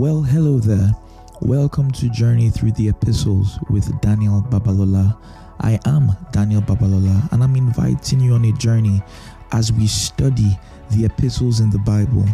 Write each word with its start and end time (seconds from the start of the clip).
Well, 0.00 0.22
hello 0.22 0.58
there. 0.58 0.96
Welcome 1.42 1.90
to 1.90 2.08
Journey 2.08 2.48
Through 2.48 2.72
the 2.72 2.88
Epistles 2.88 3.58
with 3.68 4.00
Daniel 4.00 4.40
Babalola. 4.48 5.14
I 5.60 5.78
am 5.84 6.16
Daniel 6.32 6.62
Babalola, 6.62 7.30
and 7.32 7.44
I'm 7.44 7.54
inviting 7.54 8.20
you 8.20 8.32
on 8.32 8.46
a 8.46 8.52
journey 8.52 9.02
as 9.52 9.70
we 9.74 9.86
study 9.86 10.58
the 10.92 11.04
epistles 11.04 11.60
in 11.60 11.68
the 11.68 11.80
Bible, 11.80 12.24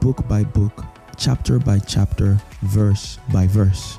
book 0.00 0.26
by 0.26 0.42
book, 0.42 0.86
chapter 1.18 1.58
by 1.58 1.80
chapter, 1.80 2.40
verse 2.62 3.18
by 3.30 3.46
verse. 3.46 3.98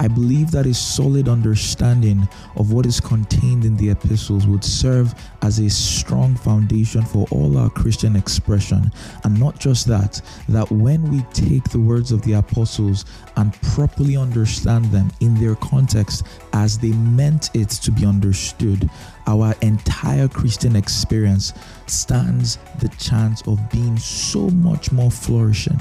I 0.00 0.08
believe 0.08 0.50
that 0.52 0.66
a 0.66 0.74
solid 0.74 1.28
understanding 1.28 2.28
of 2.56 2.72
what 2.72 2.86
is 2.86 3.00
contained 3.00 3.64
in 3.64 3.76
the 3.76 3.90
epistles 3.90 4.46
would 4.46 4.64
serve 4.64 5.14
as 5.42 5.58
a 5.58 5.68
strong 5.68 6.36
foundation 6.36 7.02
for 7.02 7.26
all 7.30 7.58
our 7.58 7.70
Christian 7.70 8.14
expression. 8.14 8.92
And 9.24 9.38
not 9.38 9.58
just 9.58 9.86
that, 9.88 10.20
that 10.48 10.70
when 10.70 11.10
we 11.10 11.22
take 11.32 11.64
the 11.70 11.80
words 11.80 12.12
of 12.12 12.22
the 12.22 12.34
apostles 12.34 13.04
and 13.36 13.52
properly 13.62 14.16
understand 14.16 14.86
them 14.86 15.10
in 15.20 15.34
their 15.40 15.56
context 15.56 16.24
as 16.52 16.78
they 16.78 16.92
meant 16.92 17.50
it 17.54 17.70
to 17.70 17.90
be 17.90 18.06
understood, 18.06 18.88
our 19.26 19.54
entire 19.62 20.28
Christian 20.28 20.76
experience 20.76 21.52
stands 21.86 22.58
the 22.78 22.88
chance 22.98 23.42
of 23.48 23.58
being 23.70 23.98
so 23.98 24.48
much 24.50 24.92
more 24.92 25.10
flourishing. 25.10 25.78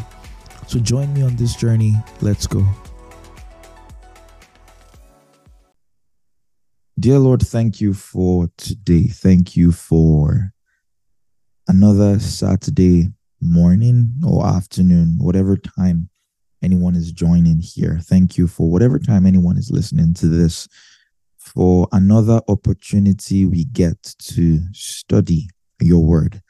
So 0.67 0.80
join 0.80 1.13
me 1.13 1.22
on 1.22 1.36
this 1.36 1.55
journey. 1.55 1.95
Let's 2.22 2.47
go. 2.47 2.66
Dear 7.00 7.20
Lord, 7.20 7.44
thank 7.44 7.80
you 7.80 7.94
for 7.94 8.50
today. 8.58 9.04
Thank 9.04 9.56
you 9.56 9.72
for 9.72 10.52
another 11.68 12.18
Saturday 12.18 13.12
morning 13.40 14.14
or 14.26 14.48
afternoon, 14.48 15.18
whatever 15.20 15.58
time 15.58 16.10
anyone 16.64 16.96
is 16.96 17.12
joining 17.12 17.60
here. 17.60 18.00
Thank 18.02 18.36
you 18.39 18.48
for 18.48 18.72
whatever 18.72 18.98
time 18.98 19.28
anyone 19.28 19.59
is 19.59 19.70
listening 19.70 20.16
to 20.16 20.28
this, 20.28 20.67
for 21.38 21.88
another 21.92 22.42
opportunity 22.48 23.45
we 23.45 23.66
get 23.66 24.16
to 24.17 24.61
study 24.73 25.50
your 25.80 26.04
word. 26.04 26.42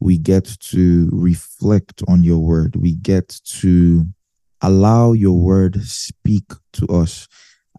We 0.00 0.18
get 0.18 0.56
to 0.70 1.08
reflect 1.12 2.02
on 2.08 2.24
your 2.24 2.40
word. 2.40 2.74
We 2.74 2.96
get 2.96 3.40
to 3.60 4.06
allow 4.60 5.12
your 5.12 5.38
word 5.38 5.84
speak 5.84 6.50
to 6.72 6.86
us 6.88 7.28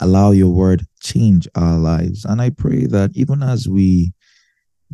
allow 0.01 0.31
your 0.31 0.51
word 0.51 0.85
change 0.99 1.47
our 1.55 1.77
lives. 1.77 2.25
And 2.25 2.41
I 2.41 2.49
pray 2.49 2.85
that 2.87 3.11
even 3.13 3.43
as 3.43 3.67
we 3.67 4.13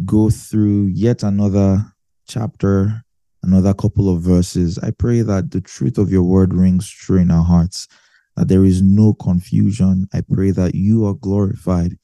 go 0.05 0.29
through 0.29 0.87
yet 0.87 1.23
another 1.23 1.85
chapter, 2.27 3.03
another 3.43 3.73
couple 3.73 4.13
of 4.13 4.21
verses, 4.21 4.77
I 4.79 4.91
pray 4.91 5.21
that 5.21 5.51
the 5.51 5.61
truth 5.61 5.97
of 5.97 6.11
your 6.11 6.23
word 6.23 6.53
rings 6.53 6.89
true 6.89 7.17
in 7.19 7.31
our 7.31 7.43
hearts, 7.43 7.87
that 8.35 8.47
there 8.47 8.63
is 8.63 8.81
no 8.81 9.13
confusion. 9.13 10.07
I 10.13 10.21
pray 10.21 10.51
that 10.51 10.75
you 10.75 11.05
are 11.05 11.15
glorified 11.15 11.97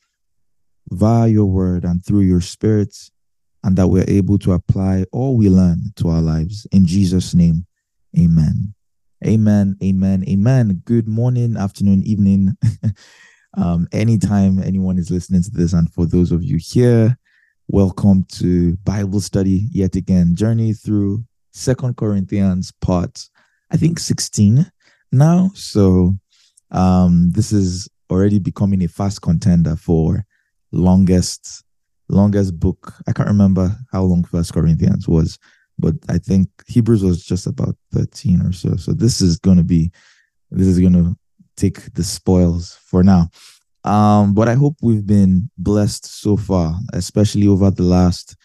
via 0.89 1.27
your 1.27 1.45
word 1.45 1.83
and 1.83 2.03
through 2.03 2.21
your 2.21 2.41
spirits, 2.41 3.11
and 3.63 3.75
that 3.75 3.87
we're 3.87 4.05
able 4.07 4.37
to 4.39 4.53
apply 4.53 5.05
all 5.11 5.35
we 5.35 5.49
learn 5.49 5.91
to 5.97 6.09
our 6.09 6.21
lives. 6.21 6.65
In 6.71 6.85
Jesus' 6.85 7.33
name, 7.33 7.65
amen. 8.17 8.73
Amen. 9.25 9.75
Amen. 9.83 10.23
Amen. 10.29 10.81
Good 10.85 11.07
morning, 11.07 11.57
afternoon, 11.57 12.03
evening. 12.03 12.55
um, 13.57 13.87
anytime 13.91 14.61
anyone 14.61 14.99
is 14.99 15.09
listening 15.09 15.41
to 15.41 15.49
this, 15.49 15.73
and 15.73 15.91
for 15.91 16.05
those 16.05 16.31
of 16.31 16.43
you 16.43 16.57
here, 16.61 17.17
welcome 17.67 18.25
to 18.33 18.75
Bible 18.77 19.19
study 19.19 19.67
yet 19.71 19.95
again. 19.95 20.35
Journey 20.35 20.73
through 20.73 21.23
Second 21.51 21.97
Corinthians 21.97 22.71
part, 22.79 23.27
I 23.71 23.77
think 23.77 23.97
16 23.97 24.71
now. 25.11 25.49
So 25.55 26.13
um, 26.69 27.31
this 27.31 27.51
is 27.51 27.89
already 28.11 28.37
becoming 28.37 28.83
a 28.83 28.87
fast 28.87 29.23
contender 29.23 29.75
for 29.75 30.25
longest 30.71 31.63
longest 32.07 32.59
book. 32.59 32.93
I 33.07 33.13
can't 33.13 33.27
remember 33.27 33.75
how 33.91 34.03
long 34.03 34.23
First 34.25 34.53
Corinthians 34.53 35.07
was, 35.07 35.39
but 35.79 35.95
I 36.09 36.17
think 36.17 36.49
Hebrews 36.67 37.03
was 37.03 37.23
just 37.23 37.47
about 37.47 37.75
13 37.93 38.41
or 38.41 38.51
so. 38.51 38.75
So 38.75 38.93
this 38.93 39.21
is 39.21 39.37
going 39.37 39.57
to 39.57 39.63
be, 39.63 39.91
this 40.51 40.67
is 40.67 40.79
going 40.79 40.93
to 40.93 41.15
take 41.55 41.93
the 41.93 42.03
spoils 42.03 42.79
for 42.83 43.03
now. 43.03 43.29
Um, 43.83 44.33
but 44.33 44.49
I 44.49 44.53
hope 44.53 44.75
we've 44.81 45.05
been 45.05 45.49
blessed 45.57 46.05
so 46.05 46.35
far, 46.35 46.75
especially 46.93 47.47
over 47.47 47.71
the 47.71 47.83
last 47.83 48.35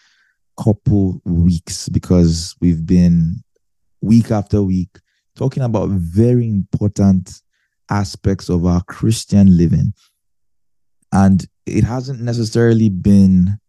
couple 0.61 1.21
weeks, 1.25 1.89
because 1.89 2.55
we've 2.61 2.85
been 2.85 3.43
week 4.01 4.31
after 4.31 4.61
week 4.61 4.99
talking 5.35 5.63
about 5.63 5.89
very 5.89 6.47
important 6.47 7.41
aspects 7.89 8.49
of 8.49 8.65
our 8.65 8.81
Christian 8.83 9.57
living. 9.57 9.93
And 11.11 11.45
it 11.65 11.83
hasn't 11.83 12.21
necessarily 12.21 12.89
been 12.89 13.59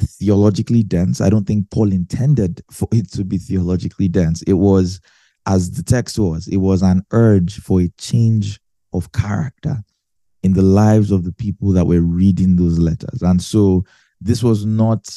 theologically 0.00 0.82
dense. 0.82 1.20
I 1.20 1.30
don't 1.30 1.46
think 1.46 1.70
Paul 1.70 1.92
intended 1.92 2.62
for 2.70 2.88
it 2.92 3.10
to 3.12 3.24
be 3.24 3.38
theologically 3.38 4.08
dense. 4.08 4.42
It 4.42 4.54
was, 4.54 5.00
as 5.46 5.70
the 5.70 5.82
text 5.82 6.18
was, 6.18 6.48
it 6.48 6.58
was 6.58 6.82
an 6.82 7.02
urge 7.10 7.60
for 7.60 7.80
a 7.80 7.88
change 7.98 8.60
of 8.92 9.12
character 9.12 9.82
in 10.42 10.54
the 10.54 10.62
lives 10.62 11.10
of 11.10 11.24
the 11.24 11.32
people 11.32 11.72
that 11.72 11.86
were 11.86 12.00
reading 12.00 12.56
those 12.56 12.78
letters. 12.78 13.22
And 13.22 13.40
so 13.40 13.84
this 14.20 14.42
was 14.42 14.64
not, 14.66 15.08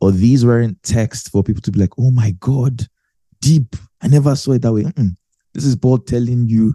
or 0.00 0.10
these 0.10 0.44
weren't 0.44 0.82
texts 0.82 1.28
for 1.28 1.42
people 1.42 1.62
to 1.62 1.70
be 1.70 1.80
like, 1.80 1.92
oh 1.98 2.10
my 2.10 2.32
God, 2.40 2.86
deep. 3.40 3.76
I 4.00 4.08
never 4.08 4.34
saw 4.36 4.52
it 4.52 4.62
that 4.62 4.72
way. 4.72 4.82
Mm-mm. 4.82 5.16
This 5.54 5.64
is 5.64 5.76
Paul 5.76 5.98
telling 5.98 6.48
you 6.48 6.74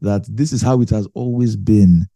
that 0.00 0.26
this 0.28 0.52
is 0.52 0.62
how 0.62 0.80
it 0.80 0.90
has 0.90 1.08
always 1.14 1.56
been. 1.56 2.06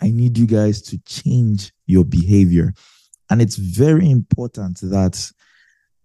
I 0.00 0.10
need 0.10 0.38
you 0.38 0.46
guys 0.46 0.82
to 0.82 0.98
change 1.04 1.72
your 1.86 2.04
behavior. 2.04 2.72
And 3.30 3.40
it's 3.40 3.56
very 3.56 4.10
important 4.10 4.80
that 4.82 5.30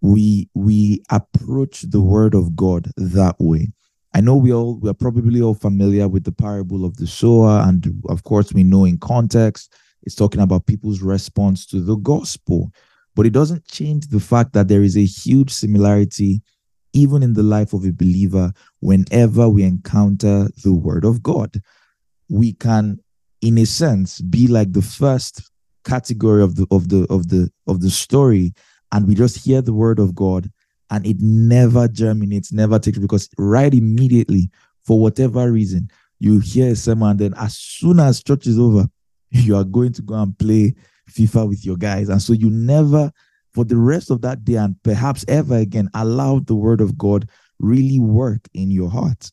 we 0.02 0.50
we 0.54 1.04
approach 1.10 1.82
the 1.82 2.02
word 2.02 2.36
of 2.36 2.56
God 2.56 2.92
that 2.98 3.36
way. 3.40 3.72
I 4.14 4.22
know 4.22 4.36
we 4.36 4.54
all 4.54 4.78
we 4.80 4.90
are 4.90 4.94
probably 4.94 5.42
all 5.42 5.56
familiar 5.56 6.08
with 6.08 6.24
the 6.24 6.32
parable 6.32 6.86
of 6.86 6.98
the 6.98 7.08
sower, 7.08 7.64
and 7.68 8.02
of 8.08 8.24
course 8.24 8.54
we 8.54 8.64
know 8.64 8.86
in 8.86 8.98
context 8.98 9.74
it's 10.04 10.16
talking 10.16 10.42
about 10.42 10.68
people's 10.68 11.02
response 11.02 11.66
to 11.68 11.82
the 11.82 11.96
gospel. 11.96 12.72
But 13.16 13.26
it 13.26 13.34
doesn't 13.34 13.68
change 13.68 14.08
the 14.08 14.20
fact 14.20 14.54
that 14.54 14.68
there 14.68 14.84
is 14.84 14.98
a 14.98 15.06
huge 15.06 15.52
similarity 15.52 16.42
even 16.94 17.24
in 17.24 17.34
the 17.34 17.44
life 17.44 17.74
of 17.74 17.86
a 17.86 17.92
believer 17.92 18.54
whenever 18.80 19.50
we 19.50 19.64
encounter 19.64 20.48
the 20.64 20.74
word 20.74 21.04
of 21.04 21.22
God. 21.22 21.62
We 22.30 22.54
can, 22.54 23.00
in 23.42 23.58
a 23.58 23.66
sense, 23.66 24.22
be 24.22 24.48
like 24.48 24.72
the 24.72 24.82
first 24.82 25.52
category 25.86 26.44
of 26.44 26.56
the 26.56 26.68
of 26.72 26.90
the 26.90 27.08
of 27.10 27.30
the 27.30 27.50
of 27.68 27.82
the 27.82 27.90
story 27.90 28.54
and 28.92 29.08
we 29.08 29.16
just 29.16 29.44
hear 29.44 29.62
the 29.62 29.74
word 29.74 30.00
of 30.00 30.14
god 30.16 30.52
and 30.92 31.06
it 31.06 31.18
never 31.20 31.88
germinates 31.88 32.52
never 32.52 32.78
takes 32.80 32.98
because 32.98 33.30
right 33.38 33.74
immediately 33.74 34.50
for 34.84 35.00
whatever 35.00 35.52
reason 35.52 35.90
you 36.20 36.40
hear 36.40 36.72
a 36.72 36.76
sermon 36.76 37.12
and 37.12 37.20
then 37.20 37.34
as 37.38 37.56
soon 37.58 38.00
as 38.00 38.24
church 38.24 38.48
is 38.48 38.60
over 38.60 38.88
you 39.32 39.56
are 39.56 39.64
going 39.64 39.94
to 39.94 40.02
go 40.02 40.16
and 40.16 40.38
play 40.38 40.74
fifa 41.10 41.48
with 41.48 41.66
your 41.66 41.78
guys. 41.78 42.10
And 42.10 42.22
so 42.22 42.34
you 42.34 42.50
never 42.50 43.12
for 43.54 43.64
the 43.64 43.78
rest 43.78 44.12
of 44.12 44.22
that 44.22 44.44
day 44.44 44.56
and 44.56 44.76
perhaps 44.84 45.24
ever 45.28 45.56
again 45.56 45.90
allow 45.94 46.40
the 46.40 46.56
word 46.56 46.82
of 46.82 46.98
god 46.98 47.30
really 47.60 48.00
work 48.00 48.48
in 48.54 48.70
your 48.70 48.90
heart. 48.90 49.32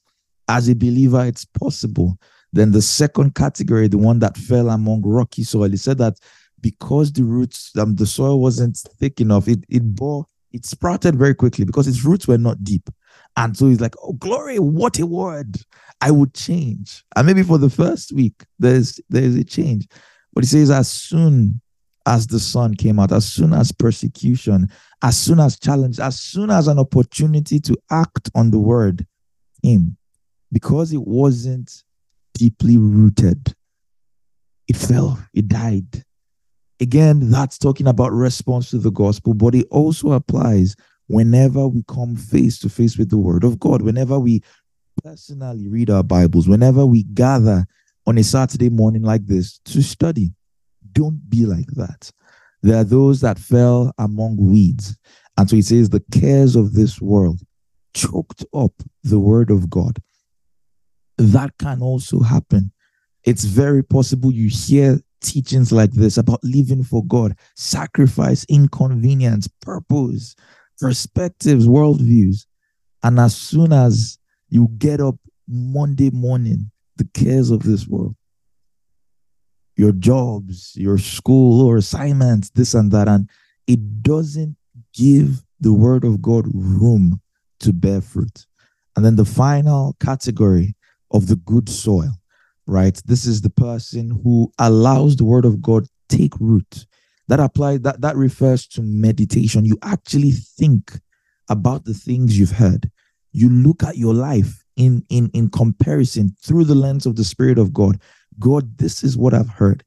As 0.48 0.68
a 0.68 0.74
believer 0.74 1.24
it's 1.24 1.44
possible. 1.44 2.18
Then 2.52 2.72
the 2.72 2.82
second 2.82 3.34
category 3.34 3.88
the 3.88 3.98
one 3.98 4.18
that 4.20 4.36
fell 4.36 4.70
among 4.70 5.02
rocky 5.02 5.42
soil 5.42 5.70
he 5.70 5.76
said 5.76 5.98
that 5.98 6.18
because 6.62 7.12
the 7.12 7.24
roots, 7.24 7.72
um, 7.76 7.96
the 7.96 8.06
soil 8.06 8.40
wasn't 8.40 8.76
thick 8.98 9.20
enough, 9.20 9.48
it 9.48 9.64
it 9.68 9.94
bore, 9.94 10.26
it 10.52 10.64
sprouted 10.64 11.16
very 11.16 11.34
quickly 11.34 11.64
because 11.64 11.88
its 11.88 12.04
roots 12.04 12.26
were 12.26 12.38
not 12.38 12.62
deep. 12.64 12.88
And 13.36 13.56
so 13.56 13.68
he's 13.68 13.80
like, 13.80 13.94
Oh, 14.02 14.12
glory, 14.14 14.58
what 14.58 14.98
a 14.98 15.06
word. 15.06 15.56
I 16.00 16.10
would 16.10 16.34
change. 16.34 17.04
And 17.16 17.26
maybe 17.26 17.42
for 17.42 17.58
the 17.58 17.70
first 17.70 18.12
week, 18.12 18.44
there's 18.58 19.00
there's 19.08 19.36
a 19.36 19.44
change. 19.44 19.86
But 20.34 20.44
he 20.44 20.48
says, 20.48 20.70
as 20.70 20.88
soon 20.88 21.60
as 22.06 22.26
the 22.26 22.40
sun 22.40 22.74
came 22.74 22.98
out, 22.98 23.12
as 23.12 23.30
soon 23.30 23.52
as 23.52 23.70
persecution, 23.70 24.68
as 25.02 25.16
soon 25.16 25.40
as 25.40 25.58
challenge, 25.58 26.00
as 26.00 26.20
soon 26.20 26.50
as 26.50 26.68
an 26.68 26.78
opportunity 26.78 27.60
to 27.60 27.76
act 27.90 28.30
on 28.34 28.50
the 28.50 28.58
word 28.58 29.06
came, 29.62 29.96
because 30.50 30.92
it 30.92 31.02
wasn't 31.02 31.84
deeply 32.34 32.76
rooted, 32.76 33.54
it 34.68 34.76
fell, 34.76 35.18
it 35.34 35.48
died. 35.48 36.02
Again, 36.82 37.30
that's 37.30 37.58
talking 37.58 37.86
about 37.86 38.10
response 38.12 38.70
to 38.70 38.78
the 38.78 38.90
gospel, 38.90 39.34
but 39.34 39.54
it 39.54 39.68
also 39.70 40.12
applies 40.12 40.74
whenever 41.06 41.68
we 41.68 41.84
come 41.86 42.16
face 42.16 42.58
to 42.58 42.68
face 42.68 42.98
with 42.98 43.08
the 43.08 43.18
word 43.18 43.44
of 43.44 43.60
God, 43.60 43.82
whenever 43.82 44.18
we 44.18 44.42
personally 45.04 45.68
read 45.68 45.90
our 45.90 46.02
Bibles, 46.02 46.48
whenever 46.48 46.84
we 46.84 47.04
gather 47.04 47.66
on 48.06 48.18
a 48.18 48.24
Saturday 48.24 48.68
morning 48.68 49.02
like 49.02 49.26
this 49.26 49.60
to 49.66 49.80
study. 49.80 50.32
Don't 50.92 51.30
be 51.30 51.46
like 51.46 51.68
that. 51.76 52.10
There 52.62 52.76
are 52.76 52.84
those 52.84 53.20
that 53.20 53.38
fell 53.38 53.92
among 53.98 54.36
weeds. 54.36 54.96
And 55.38 55.48
so 55.48 55.56
he 55.56 55.62
says, 55.62 55.88
the 55.88 56.04
cares 56.12 56.56
of 56.56 56.74
this 56.74 57.00
world 57.00 57.40
choked 57.94 58.44
up 58.52 58.72
the 59.04 59.20
word 59.20 59.50
of 59.50 59.70
God. 59.70 59.98
that 61.18 61.56
can 61.58 61.80
also 61.80 62.20
happen. 62.20 62.72
It's 63.24 63.44
very 63.44 63.84
possible 63.84 64.32
you 64.32 64.48
hear 64.48 65.00
teachings 65.22 65.72
like 65.72 65.92
this 65.92 66.16
about 66.18 66.42
living 66.42 66.82
for 66.82 67.04
God, 67.04 67.36
sacrifice, 67.54 68.44
inconvenience, 68.48 69.48
purpose, 69.60 70.34
perspectives, 70.78 71.66
worldviews. 71.66 72.46
And 73.02 73.18
as 73.18 73.36
soon 73.36 73.72
as 73.72 74.18
you 74.48 74.68
get 74.78 75.00
up 75.00 75.16
Monday 75.48 76.10
morning, 76.10 76.70
the 76.96 77.08
cares 77.14 77.50
of 77.50 77.62
this 77.62 77.86
world, 77.86 78.14
your 79.76 79.92
jobs, 79.92 80.76
your 80.76 80.98
school 80.98 81.66
or 81.66 81.78
assignments, 81.78 82.50
this 82.50 82.74
and 82.74 82.92
that, 82.92 83.08
and 83.08 83.28
it 83.66 84.02
doesn't 84.02 84.56
give 84.92 85.42
the 85.60 85.72
word 85.72 86.04
of 86.04 86.20
God 86.20 86.46
room 86.52 87.20
to 87.60 87.72
bear 87.72 88.00
fruit. 88.00 88.46
And 88.96 89.04
then 89.04 89.16
the 89.16 89.24
final 89.24 89.96
category 90.00 90.74
of 91.10 91.28
the 91.28 91.36
good 91.36 91.68
soil, 91.68 92.12
right? 92.66 93.00
This 93.04 93.26
is 93.26 93.40
the 93.40 93.50
person 93.50 94.20
who 94.22 94.52
allows 94.58 95.16
the 95.16 95.24
word 95.24 95.44
of 95.44 95.60
God 95.62 95.86
take 96.08 96.38
root. 96.40 96.86
That 97.28 97.40
applies 97.40 97.80
that 97.80 98.00
that 98.00 98.16
refers 98.16 98.66
to 98.68 98.82
meditation. 98.82 99.64
You 99.64 99.78
actually 99.82 100.32
think 100.32 100.92
about 101.48 101.84
the 101.84 101.94
things 101.94 102.38
you've 102.38 102.50
heard. 102.52 102.90
You 103.32 103.48
look 103.48 103.82
at 103.82 103.96
your 103.96 104.14
life 104.14 104.62
in 104.76 105.04
in 105.08 105.30
in 105.32 105.48
comparison 105.50 106.36
through 106.42 106.64
the 106.64 106.74
lens 106.74 107.06
of 107.06 107.16
the 107.16 107.24
spirit 107.24 107.58
of 107.58 107.72
God. 107.72 108.00
God, 108.38 108.76
this 108.78 109.04
is 109.04 109.16
what 109.16 109.34
I've 109.34 109.48
heard. 109.48 109.84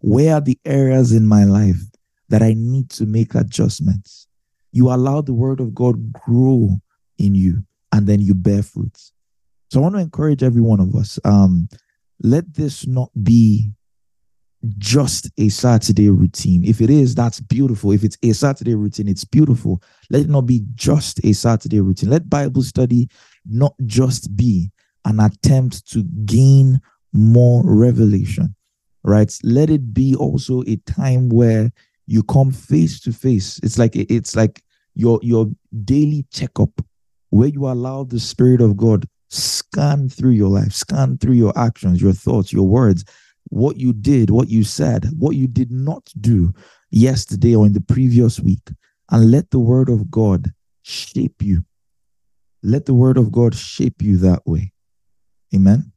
Where 0.00 0.34
are 0.34 0.40
the 0.40 0.58
areas 0.64 1.12
in 1.12 1.26
my 1.26 1.44
life 1.44 1.80
that 2.28 2.42
I 2.42 2.54
need 2.54 2.90
to 2.90 3.06
make 3.06 3.34
adjustments? 3.34 4.26
You 4.72 4.90
allow 4.90 5.20
the 5.20 5.34
word 5.34 5.60
of 5.60 5.74
God 5.74 6.12
grow 6.12 6.76
in 7.18 7.34
you 7.34 7.64
and 7.92 8.06
then 8.06 8.20
you 8.20 8.34
bear 8.34 8.62
fruits. 8.62 9.12
So 9.70 9.80
I 9.80 9.82
want 9.82 9.96
to 9.96 10.00
encourage 10.00 10.42
every 10.42 10.62
one 10.62 10.80
of 10.80 10.94
us. 10.94 11.18
Um, 11.24 11.68
let 12.20 12.54
this 12.54 12.86
not 12.86 13.10
be 13.22 13.70
just 14.78 15.30
a 15.38 15.48
Saturday 15.48 16.10
routine. 16.10 16.64
If 16.64 16.80
it 16.80 16.90
is, 16.90 17.14
that's 17.14 17.40
beautiful. 17.40 17.92
If 17.92 18.02
it's 18.02 18.18
a 18.22 18.32
Saturday 18.32 18.74
routine, 18.74 19.08
it's 19.08 19.24
beautiful. 19.24 19.82
Let 20.10 20.22
it 20.22 20.28
not 20.28 20.46
be 20.46 20.64
just 20.74 21.24
a 21.24 21.32
Saturday 21.32 21.80
routine. 21.80 22.10
Let 22.10 22.28
Bible 22.28 22.62
study 22.62 23.08
not 23.46 23.74
just 23.86 24.36
be 24.36 24.70
an 25.04 25.20
attempt 25.20 25.90
to 25.92 26.02
gain 26.24 26.80
more 27.12 27.62
revelation, 27.64 28.54
right? 29.04 29.32
Let 29.44 29.70
it 29.70 29.94
be 29.94 30.14
also 30.14 30.62
a 30.66 30.76
time 30.76 31.28
where 31.28 31.70
you 32.06 32.22
come 32.22 32.50
face 32.50 33.00
to 33.00 33.12
face. 33.12 33.60
It's 33.62 33.78
like 33.78 33.94
it's 33.94 34.34
like 34.34 34.62
your 34.94 35.20
your 35.22 35.46
daily 35.84 36.26
checkup 36.32 36.70
where 37.30 37.48
you 37.48 37.66
allow 37.68 38.04
the 38.04 38.18
spirit 38.18 38.60
of 38.60 38.76
God 38.76 39.06
scan 39.28 40.08
through 40.08 40.32
your 40.32 40.48
life, 40.48 40.72
scan 40.72 41.18
through 41.18 41.34
your 41.34 41.56
actions, 41.56 42.00
your 42.00 42.12
thoughts, 42.12 42.52
your 42.52 42.66
words, 42.66 43.04
what 43.50 43.76
you 43.76 43.92
did, 43.92 44.30
what 44.30 44.48
you 44.48 44.64
said, 44.64 45.06
what 45.18 45.36
you 45.36 45.46
did 45.46 45.70
not 45.70 46.10
do 46.20 46.52
yesterday 46.90 47.54
or 47.54 47.66
in 47.66 47.72
the 47.72 47.80
previous 47.80 48.40
week, 48.40 48.70
and 49.10 49.30
let 49.30 49.50
the 49.50 49.58
word 49.58 49.88
of 49.88 50.10
God 50.10 50.52
shape 50.82 51.42
you. 51.42 51.64
Let 52.62 52.86
the 52.86 52.94
word 52.94 53.16
of 53.16 53.30
God 53.30 53.54
shape 53.54 54.02
you 54.02 54.16
that 54.18 54.46
way. 54.46 54.72
Amen. 55.54 55.92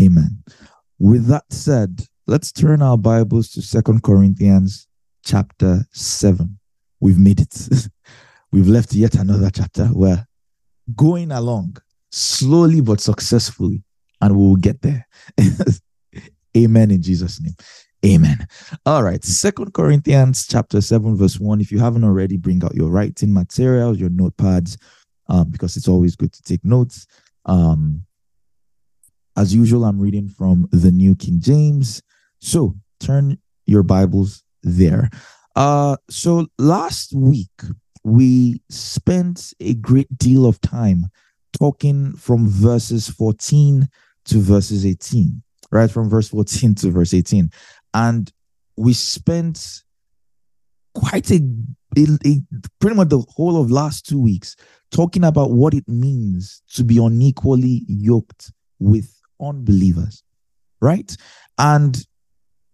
Amen. 0.00 0.42
With 0.98 1.26
that 1.26 1.44
said, 1.50 2.06
let's 2.26 2.52
turn 2.52 2.82
our 2.82 2.96
Bibles 2.96 3.50
to 3.50 3.62
Second 3.62 4.02
Corinthians 4.02 4.86
chapter 5.24 5.84
7. 5.92 6.58
We've 7.00 7.18
made 7.18 7.40
it. 7.40 7.68
We've 8.52 8.68
left 8.68 8.92
yet 8.94 9.14
another 9.14 9.50
chapter 9.50 9.86
where 9.86 10.26
going 10.94 11.32
along 11.32 11.78
slowly 12.12 12.80
but 12.80 13.00
successfully, 13.00 13.82
and 14.20 14.36
we 14.36 14.42
will 14.46 14.56
get 14.56 14.82
there. 14.82 15.06
Amen 16.56 16.90
in 16.90 17.02
Jesus' 17.02 17.40
name. 17.40 17.54
Amen. 18.04 18.46
All 18.84 19.02
right. 19.02 19.24
Second 19.24 19.72
Corinthians 19.74 20.46
chapter 20.46 20.80
7, 20.80 21.16
verse 21.16 21.38
1. 21.38 21.60
If 21.60 21.70
you 21.70 21.78
haven't 21.78 22.04
already, 22.04 22.36
bring 22.36 22.62
out 22.64 22.74
your 22.74 22.90
writing 22.90 23.32
materials, 23.32 23.98
your 23.98 24.10
notepads, 24.10 24.76
um, 25.28 25.50
because 25.50 25.76
it's 25.76 25.88
always 25.88 26.16
good 26.16 26.32
to 26.32 26.42
take 26.42 26.64
notes. 26.64 27.06
Um, 27.46 28.04
as 29.36 29.54
usual, 29.54 29.84
I'm 29.84 30.00
reading 30.00 30.28
from 30.28 30.68
the 30.72 30.90
New 30.90 31.14
King 31.14 31.40
James. 31.40 32.02
So 32.40 32.74
turn 33.00 33.38
your 33.66 33.82
Bibles 33.82 34.42
there. 34.62 35.08
Uh, 35.54 35.96
so 36.10 36.48
last 36.58 37.14
week 37.14 37.50
we 38.04 38.60
spent 38.68 39.54
a 39.60 39.74
great 39.74 40.18
deal 40.18 40.44
of 40.44 40.60
time 40.60 41.06
talking 41.58 42.12
from 42.16 42.48
verses 42.48 43.08
14 43.08 43.88
to 44.26 44.38
verses 44.38 44.86
18, 44.86 45.42
right? 45.70 45.90
From 45.90 46.08
verse 46.08 46.28
14 46.28 46.74
to 46.76 46.90
verse 46.90 47.14
18. 47.14 47.50
And 47.94 48.32
we 48.76 48.92
spent 48.92 49.82
quite 50.94 51.30
a, 51.30 51.40
a, 51.96 52.06
a, 52.26 52.40
pretty 52.80 52.96
much 52.96 53.08
the 53.08 53.24
whole 53.28 53.60
of 53.60 53.70
last 53.70 54.06
two 54.06 54.20
weeks 54.20 54.56
talking 54.90 55.24
about 55.24 55.50
what 55.50 55.74
it 55.74 55.88
means 55.88 56.62
to 56.74 56.84
be 56.84 56.98
unequally 56.98 57.84
yoked 57.88 58.52
with 58.78 59.18
unbelievers 59.40 60.22
right 60.80 61.16
and 61.58 62.06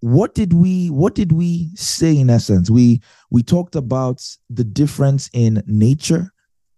what 0.00 0.34
did 0.34 0.52
we 0.52 0.88
what 0.88 1.14
did 1.14 1.32
we 1.32 1.70
say 1.74 2.16
in 2.16 2.30
essence 2.30 2.70
we 2.70 3.00
we 3.30 3.42
talked 3.42 3.74
about 3.76 4.24
the 4.50 4.64
difference 4.64 5.30
in 5.32 5.62
nature 5.66 6.32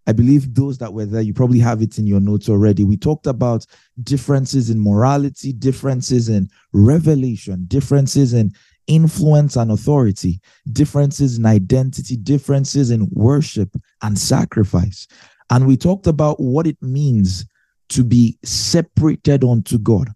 i 0.07 0.11
believe 0.11 0.53
those 0.53 0.77
that 0.77 0.93
were 0.93 1.05
there 1.05 1.21
you 1.21 1.33
probably 1.33 1.59
have 1.59 1.81
it 1.81 1.97
in 1.97 2.07
your 2.07 2.19
notes 2.19 2.49
already. 2.49 2.83
We 2.83 2.97
talked 2.97 3.27
about 3.27 3.65
differences 4.03 4.69
in 4.69 4.79
morality 4.79 5.53
differences 5.53 6.29
in 6.29 6.49
revelation 6.73 7.65
differences 7.67 8.33
in 8.33 8.53
influence 8.87 9.55
and 9.55 9.71
authority 9.71 10.41
differences 10.71 11.37
in 11.37 11.45
identity 11.45 12.17
differences 12.17 12.91
in 12.91 13.07
worship 13.11 13.69
and 14.01 14.17
sacrifice. 14.17 15.07
And 15.49 15.67
we 15.67 15.77
talked 15.77 16.07
about 16.07 16.39
what 16.39 16.65
it 16.65 16.81
means 16.81 17.45
to 17.89 18.03
be 18.03 18.37
separated 18.43 19.43
unto 19.43 19.77
god. 19.77 20.09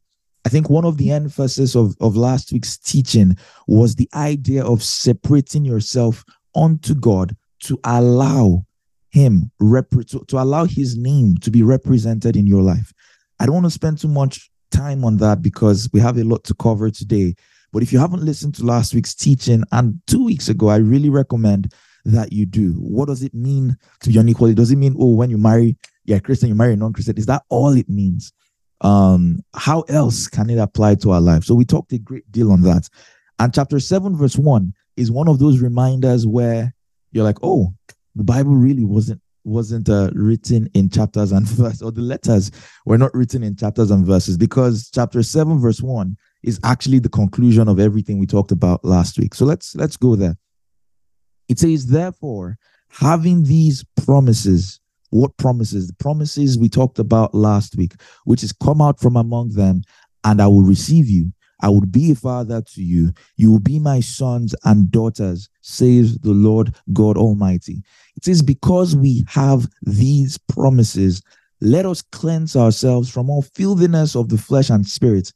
I 0.46 0.50
think 0.50 0.70
one 0.70 0.86
of 0.86 0.98
the 0.98 1.12
emphasis 1.12 1.76
of, 1.76 1.96
of 2.00 2.16
last 2.16 2.52
week's 2.52 2.78
teaching 2.78 3.36
was 3.68 3.96
the 3.96 4.10
idea 4.14 4.64
of 4.64 4.84
separating 4.84 5.66
yourself 5.66 6.24
unto 6.56 6.94
God 6.94 7.36
to 7.62 7.80
allow 7.84 8.66
Him, 9.16 9.50
rep- 9.60 9.90
to, 9.90 10.26
to 10.28 10.38
allow 10.38 10.66
His 10.66 10.98
name 10.98 11.38
to 11.38 11.50
be 11.50 11.64
represented 11.64 12.36
in 12.36 12.46
your 12.46 12.62
life. 12.62 12.94
I 13.40 13.46
don't 13.46 13.56
want 13.56 13.66
to 13.66 13.72
spend 13.72 13.98
too 13.98 14.08
much 14.08 14.50
time 14.72 15.06
on 15.06 15.18
that 15.18 15.42
because 15.42 15.90
we 15.94 16.02
have 16.02 16.18
a 16.18 16.24
lot 16.24 16.44
to 16.46 16.54
cover 16.56 16.92
today. 16.92 17.34
But 17.72 17.82
if 17.82 17.94
you 17.94 18.00
haven't 18.00 18.24
listened 18.24 18.56
to 18.56 18.66
last 18.66 18.94
week's 18.94 19.16
teaching 19.16 19.64
and 19.72 20.02
two 20.06 20.24
weeks 20.24 20.50
ago, 20.50 20.68
I 20.68 20.78
really 20.78 21.10
recommend 21.10 21.74
that 22.04 22.34
you 22.34 22.46
do. 22.46 22.74
What 22.74 23.08
does 23.08 23.24
it 23.24 23.34
mean 23.34 23.78
to 24.02 24.10
be 24.10 24.20
unequal? 24.20 24.54
Does 24.54 24.72
it 24.72 24.78
mean, 24.78 24.96
oh, 25.00 25.16
when 25.16 25.30
you 25.30 25.38
marry, 25.38 25.78
yeah, 26.04 26.20
Christian, 26.20 26.50
you 26.50 26.56
marry 26.56 26.74
a 26.74 26.76
non-Christian? 26.76 27.18
Is 27.18 27.26
that 27.26 27.44
all 27.50 27.74
it 27.74 27.90
means? 27.90 28.34
um 28.82 29.40
how 29.56 29.82
else 29.84 30.28
can 30.28 30.50
it 30.50 30.58
apply 30.58 30.96
to 30.96 31.12
our 31.12 31.22
life 31.22 31.44
so 31.44 31.56
we 31.56 31.64
talked 31.64 31.94
a 31.94 31.98
great 31.98 32.30
deal 32.32 32.52
on 32.52 32.62
that 32.62 32.90
and 33.40 33.54
chapter 33.54 33.80
7 33.80 34.16
verse 34.18 34.38
1 34.38 34.74
is 34.98 35.12
one 35.12 35.28
of 35.28 35.40
those 35.40 35.62
reminders 35.62 36.28
where 36.28 36.74
you're 37.12 37.24
like 37.24 37.38
oh 37.42 37.74
the 38.16 38.24
bible 38.24 38.56
really 38.56 38.86
wasn't 38.86 39.22
wasn't 39.44 39.88
uh, 39.90 40.10
written 40.16 40.68
in 40.74 40.90
chapters 40.90 41.32
and 41.32 41.48
verses 41.48 41.82
or 41.82 41.92
the 41.92 42.02
letters 42.02 42.50
were 42.86 42.98
not 42.98 43.14
written 43.14 43.44
in 43.44 43.56
chapters 43.56 43.92
and 43.92 44.06
verses 44.06 44.38
because 44.38 44.90
chapter 44.94 45.22
7 45.22 45.60
verse 45.60 45.82
1 45.82 46.18
is 46.44 46.60
actually 46.64 47.00
the 47.00 47.10
conclusion 47.10 47.68
of 47.68 47.80
everything 47.80 48.18
we 48.18 48.26
talked 48.26 48.52
about 48.52 48.84
last 48.84 49.20
week 49.20 49.36
so 49.36 49.46
let's 49.46 49.76
let's 49.76 49.98
go 49.98 50.16
there 50.16 50.36
it 51.48 51.60
says 51.60 51.88
therefore 51.88 52.58
having 52.90 53.44
these 53.44 53.86
promises 54.04 54.80
what 55.16 55.38
promises? 55.38 55.88
The 55.88 55.94
promises 55.94 56.58
we 56.58 56.68
talked 56.68 57.00
about 57.00 57.34
last 57.34 57.78
week, 57.78 57.94
which 58.26 58.44
is 58.44 58.52
come 58.52 58.82
out 58.82 59.00
from 59.00 59.16
among 59.16 59.50
them, 59.50 59.82
and 60.26 60.42
I 60.42 60.48
will 60.48 60.62
receive 60.62 61.08
you. 61.08 61.32
I 61.62 61.70
will 61.70 61.86
be 61.86 62.12
a 62.12 62.16
father 62.16 62.62
to 62.62 62.84
you. 62.84 63.14
You 63.38 63.52
will 63.52 63.60
be 63.60 63.80
my 63.80 64.00
sons 64.00 64.56
and 64.64 64.92
daughters, 64.92 65.50
says 65.62 66.18
the 66.20 66.32
Lord 66.32 66.76
God 66.94 67.18
Almighty. 67.18 67.84
It 68.16 68.28
is 68.28 68.42
because 68.42 68.96
we 68.96 69.26
have 69.28 69.68
these 69.84 70.38
promises. 70.38 71.22
Let 71.62 71.86
us 71.86 72.02
cleanse 72.02 72.56
ourselves 72.56 73.10
from 73.10 73.30
all 73.30 73.42
filthiness 73.42 74.16
of 74.16 74.30
the 74.30 74.38
flesh 74.38 74.70
and 74.70 74.86
spirit, 74.86 75.32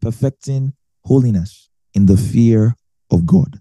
perfecting 0.00 0.72
holiness 1.04 1.68
in 1.94 2.06
the 2.06 2.16
fear 2.16 2.76
of 3.10 3.26
God. 3.26 3.60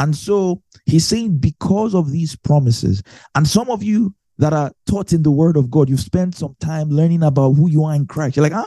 And 0.00 0.14
so 0.14 0.62
he's 0.86 1.06
saying, 1.06 1.38
because 1.38 1.94
of 1.94 2.12
these 2.12 2.36
promises, 2.36 3.02
and 3.34 3.46
some 3.46 3.70
of 3.70 3.82
you 3.82 4.14
that 4.38 4.52
are 4.52 4.72
taught 4.86 5.12
in 5.12 5.22
the 5.22 5.30
word 5.30 5.56
of 5.56 5.70
God. 5.70 5.88
You've 5.88 6.00
spent 6.00 6.36
some 6.36 6.56
time 6.60 6.90
learning 6.90 7.22
about 7.22 7.52
who 7.52 7.68
you 7.68 7.84
are 7.84 7.94
in 7.94 8.06
Christ. 8.06 8.36
You're 8.36 8.44
like, 8.44 8.52
huh? 8.52 8.66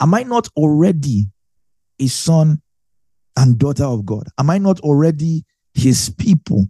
Am 0.00 0.14
I 0.14 0.22
not 0.22 0.48
already 0.56 1.26
a 1.98 2.06
son 2.06 2.60
and 3.36 3.58
daughter 3.58 3.84
of 3.84 4.06
God? 4.06 4.28
Am 4.38 4.50
I 4.50 4.58
not 4.58 4.80
already 4.80 5.44
his 5.74 6.10
people? 6.10 6.66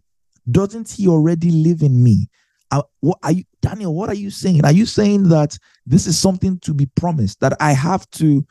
Doesn't 0.50 0.90
he 0.90 1.08
already 1.08 1.50
live 1.50 1.82
in 1.82 2.02
me? 2.02 2.28
Uh, 2.70 2.82
what 3.00 3.18
are 3.22 3.32
you 3.32 3.44
Daniel, 3.66 3.94
what 3.94 4.08
are 4.08 4.14
you 4.14 4.30
saying? 4.30 4.64
Are 4.64 4.72
you 4.72 4.86
saying 4.86 5.28
that 5.28 5.58
this 5.86 6.06
is 6.06 6.16
something 6.16 6.58
to 6.60 6.72
be 6.72 6.86
promised, 6.86 7.40
that 7.40 7.56
I 7.60 7.72
have 7.72 8.08
to 8.12 8.46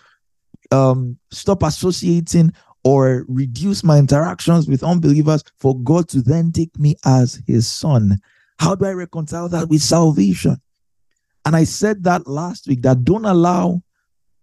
um, 0.72 1.18
stop 1.32 1.64
associating 1.64 2.52
or 2.84 3.26
reduce 3.30 3.84
my 3.84 3.98
interactions 3.98 4.68
with 4.68 4.84
unbelievers 4.84 5.44
for 5.58 5.80
God 5.80 6.10
to 6.10 6.22
then 6.22 6.52
take 6.52 6.78
me 6.78 6.96
as 7.06 7.42
his 7.48 7.66
son? 7.66 8.20
How 8.60 8.76
do 8.76 8.86
I 8.86 8.92
reconcile 8.92 9.48
that 9.50 9.70
with 9.70 9.82
salvation? 9.82 10.58
And 11.46 11.56
I 11.56 11.64
said 11.64 12.04
that 12.04 12.28
last 12.28 12.68
week 12.68 12.82
that 12.82 13.06
don't 13.06 13.26
allow 13.26 13.82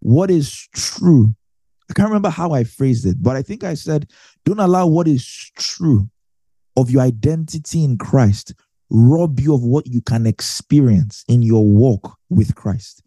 what 0.00 0.30
is 0.30 0.68
true. 0.72 1.34
I 1.92 1.94
can't 1.94 2.08
remember 2.08 2.30
how 2.30 2.52
I 2.52 2.64
phrased 2.64 3.04
it, 3.04 3.22
but 3.22 3.36
I 3.36 3.42
think 3.42 3.64
I 3.64 3.74
said, 3.74 4.10
don't 4.46 4.58
allow 4.58 4.86
what 4.86 5.06
is 5.06 5.52
true 5.58 6.08
of 6.74 6.90
your 6.90 7.02
identity 7.02 7.84
in 7.84 7.98
Christ 7.98 8.54
rob 8.88 9.38
you 9.38 9.54
of 9.54 9.62
what 9.62 9.86
you 9.86 10.00
can 10.00 10.26
experience 10.26 11.22
in 11.28 11.42
your 11.42 11.66
walk 11.66 12.16
with 12.30 12.54
Christ. 12.54 13.02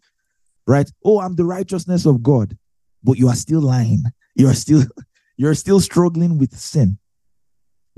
Right? 0.68 0.88
Oh, 1.04 1.20
I'm 1.20 1.34
the 1.34 1.44
righteousness 1.44 2.06
of 2.06 2.22
God, 2.22 2.56
but 3.02 3.18
you 3.18 3.28
are 3.28 3.34
still 3.34 3.60
lying. 3.60 4.04
You 4.36 4.46
are 4.46 4.54
still 4.54 4.84
you're 5.36 5.54
still 5.54 5.80
struggling 5.80 6.38
with 6.38 6.56
sin. 6.56 6.98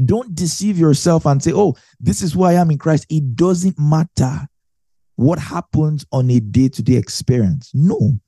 Don't 0.02 0.34
deceive 0.34 0.78
yourself 0.78 1.26
and 1.26 1.42
say, 1.42 1.52
"Oh, 1.52 1.76
this 2.00 2.22
is 2.22 2.32
who 2.32 2.44
I 2.44 2.54
am 2.54 2.70
in 2.70 2.78
Christ." 2.78 3.06
It 3.10 3.36
doesn't 3.36 3.78
matter 3.78 4.48
what 5.16 5.38
happens 5.38 6.06
on 6.12 6.30
a 6.30 6.40
day-to-day 6.40 6.94
experience. 6.94 7.70
No. 7.74 8.20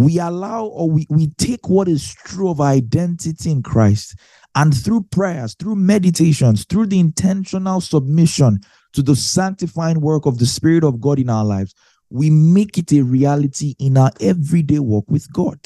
We 0.00 0.18
allow 0.18 0.64
or 0.64 0.90
we, 0.90 1.06
we 1.10 1.26
take 1.36 1.68
what 1.68 1.86
is 1.86 2.14
true 2.24 2.48
of 2.48 2.58
identity 2.58 3.50
in 3.50 3.62
Christ 3.62 4.18
and 4.54 4.74
through 4.74 5.02
prayers, 5.10 5.54
through 5.54 5.74
meditations, 5.76 6.64
through 6.64 6.86
the 6.86 6.98
intentional 6.98 7.82
submission 7.82 8.60
to 8.94 9.02
the 9.02 9.14
sanctifying 9.14 10.00
work 10.00 10.24
of 10.24 10.38
the 10.38 10.46
Spirit 10.46 10.84
of 10.84 11.02
God 11.02 11.18
in 11.18 11.28
our 11.28 11.44
lives, 11.44 11.74
we 12.08 12.30
make 12.30 12.78
it 12.78 12.90
a 12.92 13.02
reality 13.02 13.74
in 13.78 13.98
our 13.98 14.10
everyday 14.22 14.78
walk 14.78 15.04
with 15.10 15.30
God. 15.34 15.58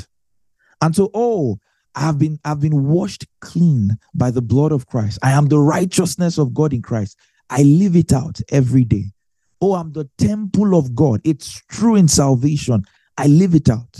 And 0.82 0.96
so, 0.96 1.12
oh, 1.14 1.58
I've 1.94 2.18
been 2.18 2.40
I've 2.44 2.58
been 2.58 2.88
washed 2.88 3.26
clean 3.40 3.98
by 4.16 4.32
the 4.32 4.42
blood 4.42 4.72
of 4.72 4.88
Christ. 4.88 5.20
I 5.22 5.30
am 5.30 5.46
the 5.46 5.60
righteousness 5.60 6.38
of 6.38 6.52
God 6.52 6.72
in 6.72 6.82
Christ. 6.82 7.16
I 7.50 7.62
live 7.62 7.94
it 7.94 8.12
out 8.12 8.40
every 8.48 8.84
day. 8.84 9.12
Oh, 9.60 9.74
I'm 9.74 9.92
the 9.92 10.10
temple 10.18 10.76
of 10.76 10.96
God. 10.96 11.20
It's 11.22 11.62
true 11.70 11.94
in 11.94 12.08
salvation. 12.08 12.82
I 13.16 13.28
live 13.28 13.54
it 13.54 13.68
out. 13.70 13.96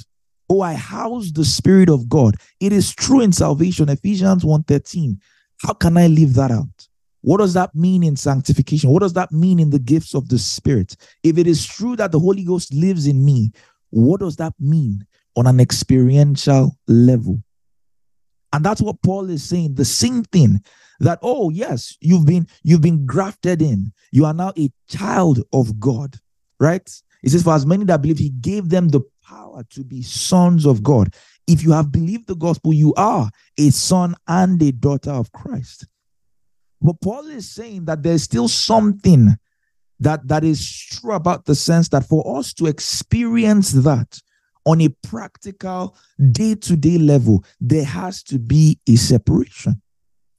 Oh, 0.48 0.60
I 0.60 0.74
house 0.74 1.30
the 1.32 1.44
Spirit 1.44 1.88
of 1.88 2.08
God. 2.08 2.36
It 2.60 2.72
is 2.72 2.94
true 2.94 3.20
in 3.20 3.32
salvation. 3.32 3.88
Ephesians 3.88 4.44
1:13. 4.44 5.18
How 5.58 5.72
can 5.72 5.96
I 5.96 6.06
leave 6.06 6.34
that 6.34 6.50
out? 6.50 6.88
What 7.22 7.38
does 7.38 7.54
that 7.54 7.74
mean 7.74 8.02
in 8.02 8.16
sanctification? 8.16 8.90
What 8.90 9.00
does 9.00 9.14
that 9.14 9.32
mean 9.32 9.58
in 9.58 9.70
the 9.70 9.78
gifts 9.78 10.14
of 10.14 10.28
the 10.28 10.38
Spirit? 10.38 10.96
If 11.22 11.38
it 11.38 11.46
is 11.46 11.64
true 11.64 11.96
that 11.96 12.12
the 12.12 12.18
Holy 12.18 12.44
Ghost 12.44 12.74
lives 12.74 13.06
in 13.06 13.24
me, 13.24 13.52
what 13.88 14.20
does 14.20 14.36
that 14.36 14.52
mean 14.60 15.06
on 15.34 15.46
an 15.46 15.58
experiential 15.58 16.76
level? 16.86 17.42
And 18.52 18.62
that's 18.64 18.82
what 18.82 19.02
Paul 19.02 19.30
is 19.30 19.42
saying. 19.42 19.74
The 19.74 19.84
same 19.84 20.22
thing 20.24 20.62
that, 21.00 21.18
oh, 21.22 21.50
yes, 21.50 21.96
you've 22.00 22.26
been 22.26 22.46
you've 22.62 22.82
been 22.82 23.06
grafted 23.06 23.62
in. 23.62 23.92
You 24.12 24.26
are 24.26 24.34
now 24.34 24.52
a 24.58 24.70
child 24.88 25.42
of 25.52 25.80
God, 25.80 26.16
right? 26.60 26.88
He 27.22 27.30
says, 27.30 27.42
For 27.42 27.54
as 27.54 27.64
many 27.64 27.84
that 27.86 28.02
believe, 28.02 28.18
he 28.18 28.28
gave 28.28 28.68
them 28.68 28.88
the 28.88 29.00
power 29.26 29.64
to 29.70 29.84
be 29.84 30.02
sons 30.02 30.66
of 30.66 30.82
God. 30.82 31.14
If 31.46 31.62
you 31.62 31.72
have 31.72 31.92
believed 31.92 32.26
the 32.26 32.36
gospel, 32.36 32.72
you 32.72 32.94
are 32.94 33.30
a 33.58 33.70
son 33.70 34.14
and 34.28 34.62
a 34.62 34.72
daughter 34.72 35.10
of 35.10 35.32
Christ. 35.32 35.86
But 36.80 37.00
Paul 37.00 37.28
is 37.28 37.50
saying 37.50 37.86
that 37.86 38.02
there's 38.02 38.22
still 38.22 38.48
something 38.48 39.36
that, 40.00 40.26
that 40.28 40.44
is 40.44 40.70
true 40.92 41.12
about 41.12 41.46
the 41.46 41.54
sense 41.54 41.88
that 41.90 42.04
for 42.04 42.38
us 42.38 42.52
to 42.54 42.66
experience 42.66 43.72
that 43.72 44.20
on 44.66 44.80
a 44.80 44.88
practical 45.02 45.96
day 46.32 46.54
to 46.54 46.76
day 46.76 46.98
level, 46.98 47.44
there 47.60 47.84
has 47.84 48.22
to 48.24 48.38
be 48.38 48.78
a 48.88 48.96
separation. 48.96 49.80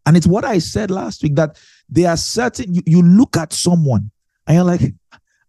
And 0.05 0.15
it's 0.15 0.27
what 0.27 0.45
I 0.45 0.59
said 0.59 0.91
last 0.91 1.23
week 1.23 1.35
that 1.35 1.59
there 1.89 2.09
are 2.09 2.17
certain, 2.17 2.73
you, 2.73 2.81
you 2.85 3.01
look 3.01 3.37
at 3.37 3.53
someone 3.53 4.11
and 4.45 4.55
you're 4.55 4.65
like, 4.65 4.93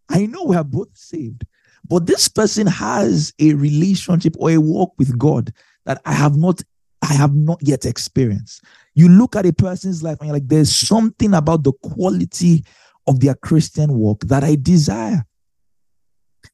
I 0.08 0.26
know 0.26 0.44
we 0.44 0.56
are 0.56 0.64
both 0.64 0.96
saved, 0.96 1.44
but 1.88 2.06
this 2.06 2.28
person 2.28 2.66
has 2.66 3.32
a 3.40 3.54
relationship 3.54 4.34
or 4.38 4.50
a 4.50 4.58
walk 4.58 4.94
with 4.98 5.16
God 5.18 5.52
that 5.84 6.00
I 6.04 6.12
have 6.12 6.36
not 6.36 6.62
I 7.02 7.12
have 7.14 7.34
not 7.34 7.58
yet 7.62 7.84
experienced. 7.84 8.64
You 8.94 9.08
look 9.08 9.36
at 9.36 9.46
a 9.46 9.52
person's 9.52 10.02
life 10.02 10.18
and 10.18 10.28
you're 10.28 10.36
like, 10.36 10.48
there's 10.48 10.74
something 10.74 11.34
about 11.34 11.62
the 11.62 11.72
quality 11.72 12.64
of 13.06 13.20
their 13.20 13.34
Christian 13.34 13.94
walk 13.94 14.24
that 14.24 14.42
I 14.42 14.56
desire. 14.56 15.24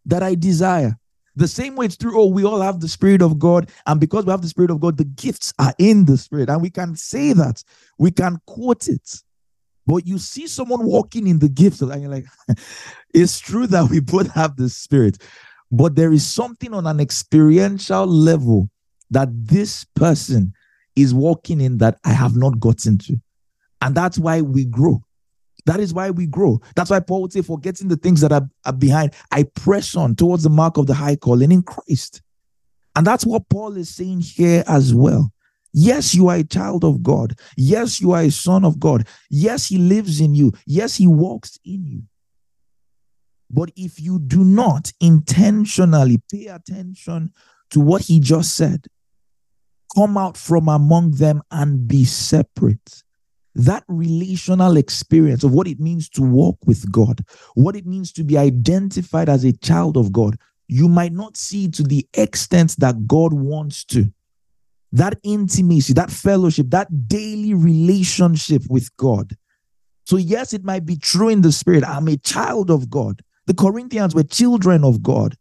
That 0.05 0.23
I 0.23 0.35
desire. 0.35 0.99
The 1.37 1.49
same 1.49 1.77
way 1.77 1.87
it's 1.87 1.97
true. 1.97 2.21
Oh, 2.21 2.27
we 2.27 2.45
all 2.45 2.61
have 2.61 2.81
the 2.81 2.89
Spirit 2.89 3.23
of 3.23 3.39
God. 3.39 3.71
And 3.87 3.99
because 3.99 4.27
we 4.27 4.33
have 4.33 4.43
the 4.43 4.49
Spirit 4.49 4.71
of 4.71 4.81
God, 4.81 4.99
the 4.99 5.05
gifts 5.05 5.55
are 5.59 5.73
in 5.79 6.05
the 6.05 6.19
Spirit. 6.19 6.51
And 6.51 6.61
we 6.61 6.69
can 6.69 6.95
say 6.97 7.33
that. 7.33 7.63
We 7.99 8.11
can 8.11 8.39
quote 8.47 8.89
it. 8.89 9.23
But 9.87 10.07
you 10.07 10.19
see 10.19 10.47
someone 10.47 10.85
walking 10.85 11.27
in 11.27 11.39
the 11.39 11.49
gifts, 11.49 11.81
and 11.83 12.01
you're 12.01 12.11
like, 12.11 12.27
it's 13.15 13.41
true 13.41 13.67
that 13.69 13.91
we 13.91 14.01
both 14.01 14.31
have 14.33 14.57
the 14.57 14.69
spirit, 14.69 15.19
but 15.71 15.97
there 15.97 16.13
is 16.13 16.27
something 16.27 16.73
on 16.73 16.87
an 16.87 17.01
experiential 17.01 18.07
level 18.07 18.69
that 19.11 19.29
this 19.33 19.85
person 19.95 20.53
is 20.95 21.15
walking 21.15 21.61
in 21.61 21.79
that 21.79 21.99
I 22.05 22.11
have 22.11 22.37
not 22.37 22.61
gotten 22.61 22.99
to. 22.99 23.17
And 23.81 23.95
that's 23.95 24.19
why 24.19 24.43
we 24.43 24.65
grow. 24.65 25.03
That 25.65 25.81
is 25.81 25.95
why 25.95 26.11
we 26.11 26.27
grow. 26.27 26.61
That's 26.75 26.91
why 26.91 27.01
Paul 27.01 27.23
would 27.23 27.33
say, 27.33 27.43
forgetting 27.43 27.89
the 27.89 27.97
things 27.97 28.21
that 28.21 28.33
are, 28.33 28.49
are 28.65 28.73
behind, 28.73 29.15
I 29.31 29.45
press 29.45 29.97
on 29.97 30.17
towards 30.17 30.43
the 30.43 30.51
mark 30.51 30.77
of 30.77 30.87
the 30.87 30.95
high 30.95 31.17
calling 31.17 31.53
in 31.53 31.63
Christ. 31.63 32.23
And 32.97 33.07
that's 33.07 33.25
what 33.25 33.49
Paul 33.49 33.77
is 33.77 33.95
saying 33.95 34.21
here 34.21 34.65
as 34.67 34.95
well. 34.95 35.33
Yes, 35.73 36.15
you 36.15 36.29
are 36.29 36.37
a 36.37 36.45
child 36.45 36.85
of 36.85 37.03
God. 37.03 37.39
Yes, 37.57 38.01
you 38.01 38.13
are 38.13 38.23
a 38.23 38.31
son 38.31 38.65
of 38.65 38.79
God. 38.79 39.07
Yes, 39.31 39.69
he 39.69 39.79
lives 39.79 40.21
in 40.21 40.35
you. 40.35 40.53
Yes, 40.67 40.97
he 40.97 41.07
walks 41.07 41.59
in 41.65 41.87
you. 41.87 42.03
But 43.51 43.71
if 43.77 44.01
you 44.01 44.19
do 44.19 44.45
not 44.45 44.93
intentionally 45.01 46.23
pay 46.31 46.47
attention 46.47 47.33
to 47.71 47.81
what 47.81 48.03
he 48.03 48.21
just 48.21 48.57
said, 48.57 48.87
come 49.95 50.17
out 50.17 50.37
from 50.37 50.69
among 50.69 51.13
them 51.13 51.43
and 51.51 51.87
be 51.87 52.05
separate. 52.05 53.03
That 53.55 53.85
relational 53.89 54.79
experience 54.79 55.45
of 55.45 55.53
what 55.53 55.69
it 55.69 55.79
means 55.79 56.09
to 56.11 56.23
walk 56.23 56.57
with 56.65 56.91
God, 56.91 57.23
what 57.55 57.77
it 57.77 57.87
means 57.87 58.11
to 58.13 58.25
be 58.25 58.39
identified 58.39 59.29
as 59.29 59.45
a 59.45 59.53
child 59.53 59.99
of 59.99 60.11
God, 60.11 60.39
you 60.69 60.89
might 60.89 61.13
not 61.13 61.37
see 61.37 61.69
to 61.69 61.83
the 61.83 62.07
extent 62.15 62.77
that 62.79 63.07
God 63.07 63.35
wants 63.35 63.85
to 63.87 64.11
that 64.93 65.19
intimacy, 65.23 65.93
that 65.95 66.11
fellowship, 66.11 66.71
that 66.71 67.09
daily 67.09 67.55
relationship 67.55 68.63
with 68.69 68.95
God. 68.97 69.37
So, 70.05 70.17
yes, 70.17 70.53
it 70.53 70.65
might 70.65 70.85
be 70.85 70.97
true 70.97 71.29
in 71.29 71.43
the 71.43 71.53
spirit. 71.53 71.85
I'm 71.85 72.09
a 72.09 72.17
child 72.19 72.71
of 72.71 72.91
God. 72.91 73.23
The 73.47 73.55
Corinthians 73.55 74.15
were 74.15 74.25
children 74.25 74.85
of 74.85 75.03
God. 75.03 75.37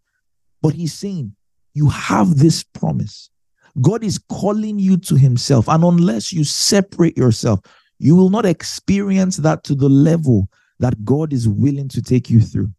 But 0.62 0.74
he's 0.74 0.94
saying, 0.94 1.36
you 1.74 1.90
have 1.90 2.38
this 2.38 2.64
promise. 2.64 3.30
God 3.82 4.04
is 4.04 4.18
calling 4.18 4.80
you 4.80 4.98
to 4.98 5.16
himself. 5.16 5.68
And 5.68 5.84
unless 5.84 6.32
you 6.32 6.44
separate 6.44 7.18
yourself, 7.18 7.60
you 8.00 8.16
will 8.16 8.30
not 8.30 8.46
experience 8.46 9.38
that 9.38 9.64
to 9.66 9.76
the 9.76 9.90
level 9.90 10.50
that 10.80 11.06
God 11.06 11.34
is 11.34 11.48
willing 11.48 11.88
to 11.90 12.02
take 12.02 12.30
you 12.30 12.42
through. 12.42 12.72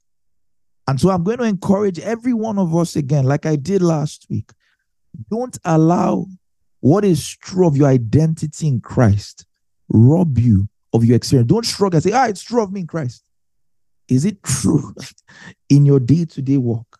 And 0.88 1.00
so 1.00 1.10
I'm 1.10 1.22
going 1.22 1.38
to 1.38 1.44
encourage 1.44 1.98
every 2.00 2.32
one 2.34 2.58
of 2.58 2.74
us 2.74 2.96
again, 2.96 3.24
like 3.24 3.46
I 3.46 3.56
did 3.56 3.82
last 3.82 4.26
week. 4.28 4.50
Don't 5.30 5.56
allow 5.64 6.26
what 6.82 7.04
is 7.04 7.36
true 7.36 7.66
of 7.66 7.76
your 7.76 7.86
identity 7.86 8.66
in 8.66 8.80
Christ 8.80 9.46
rob 9.88 10.36
you 10.36 10.68
of 10.92 11.04
your 11.04 11.16
experience. 11.16 11.48
Don't 11.48 11.64
shrug 11.64 11.94
and 11.94 12.02
say, 12.02 12.10
ah, 12.12 12.26
it's 12.26 12.42
true 12.42 12.60
of 12.60 12.72
me 12.72 12.80
in 12.80 12.86
Christ. 12.88 13.22
Is 14.08 14.24
it 14.24 14.42
true 14.42 14.92
in 15.70 15.86
your 15.86 16.00
day 16.00 16.24
to 16.24 16.42
day 16.42 16.56
walk? 16.56 16.98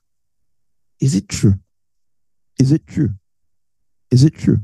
Is 1.01 1.17
it 1.17 1.29
true? 1.29 1.55
Is 2.61 2.71
it 2.71 2.87
true? 2.87 3.11
Is 4.13 4.23
it 4.23 4.37
true? 4.37 4.61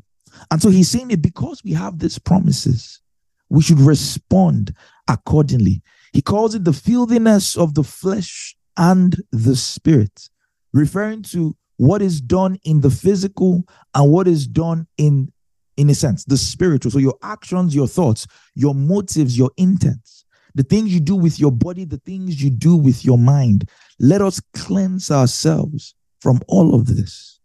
And 0.52 0.62
so 0.62 0.70
he's 0.70 0.88
saying 0.88 1.08
that 1.08 1.20
because 1.20 1.64
we 1.64 1.72
have 1.72 1.98
these 1.98 2.18
promises, 2.18 3.00
we 3.48 3.62
should 3.62 3.80
respond 3.80 4.72
accordingly. 5.08 5.82
He 6.12 6.22
calls 6.22 6.54
it 6.54 6.62
the 6.62 6.72
filthiness 6.72 7.56
of 7.56 7.75
the 7.75 7.82
flesh 7.82 8.56
and 8.76 9.16
the 9.32 9.56
spirit, 9.56 10.28
referring 10.72 11.22
to 11.22 11.56
what 11.78 12.02
is 12.02 12.20
done 12.20 12.58
in 12.64 12.80
the 12.80 12.90
physical 12.90 13.64
and 13.94 14.12
what 14.12 14.28
is 14.28 14.47
done 14.47 14.87
in 14.99 15.32
in 15.76 15.88
a 15.88 15.94
sense 15.94 16.25
the 16.25 16.37
spiritual. 16.37 16.90
So 16.90 16.99
your 16.99 17.16
actions 17.23 17.75
your 17.75 17.88
thoughts 17.88 18.26
your 18.54 18.75
motives 18.75 19.38
your 19.38 19.50
intents 19.56 20.25
the 20.54 20.64
things 20.64 20.92
you 20.92 21.00
do 21.00 21.16
with 21.16 21.40
your 21.40 21.52
body 21.52 21.85
the 21.85 21.99
things 21.99 22.42
you 22.42 22.50
do 22.50 22.76
with 22.76 23.04
your 23.04 23.18
mind. 23.18 23.68
Let 23.99 24.20
us 24.20 24.40
cleanse 24.54 25.11
ourselves 25.11 25.94
from 26.20 26.40
all 26.49 26.75
of 26.75 26.87
this. 26.87 27.38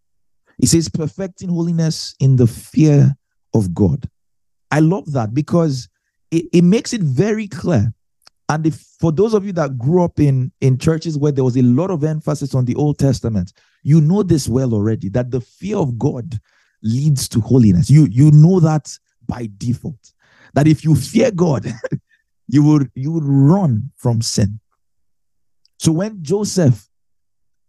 He 0.60 0.66
says 0.66 0.90
perfecting 0.90 1.50
holiness 1.50 2.16
in 2.20 2.36
the 2.36 2.48
fear 2.48 3.16
of 3.54 3.74
god. 3.74 4.10
I 4.72 4.80
love 4.80 5.12
that 5.12 5.34
because 5.34 5.88
it, 6.32 6.46
it 6.52 6.64
makes 6.64 6.94
it 6.94 7.02
very 7.02 7.48
clear. 7.48 7.94
And 8.50 8.66
if 8.66 8.76
for 9.00 9.12
those 9.12 9.36
of 9.36 9.46
you 9.46 9.54
that 9.54 9.78
grew 9.78 10.04
up 10.04 10.20
in 10.20 10.52
in 10.60 10.80
churches 10.80 11.18
where 11.18 11.32
there 11.32 11.44
was 11.44 11.58
a 11.58 11.62
lot 11.62 11.92
of 11.92 12.04
emphasis 12.04 12.56
on 12.56 12.66
the 12.66 12.76
Old 12.76 12.98
Testament, 12.98 13.54
you 13.84 14.02
know 14.02 14.24
this 14.24 14.48
well 14.48 14.74
already 14.74 15.10
that 15.10 15.32
the 15.32 15.42
fear 15.42 15.78
of 15.78 16.00
God 16.00 16.40
leads 16.82 17.28
to 17.30 17.42
holiness. 17.42 17.90
You 17.90 18.08
you 18.10 18.32
know 18.32 18.60
that 18.60 18.98
by 19.28 19.50
default. 19.58 20.14
That 20.54 20.68
if 20.68 20.84
you 20.84 20.96
fear 20.96 21.32
God, 21.32 21.66
you 22.48 22.64
would 22.64 22.92
you 22.96 23.12
would 23.12 23.26
run 23.26 23.92
from 23.98 24.22
sin. 24.22 24.60
So 25.80 25.92
when 25.92 26.24
Joseph, 26.24 26.88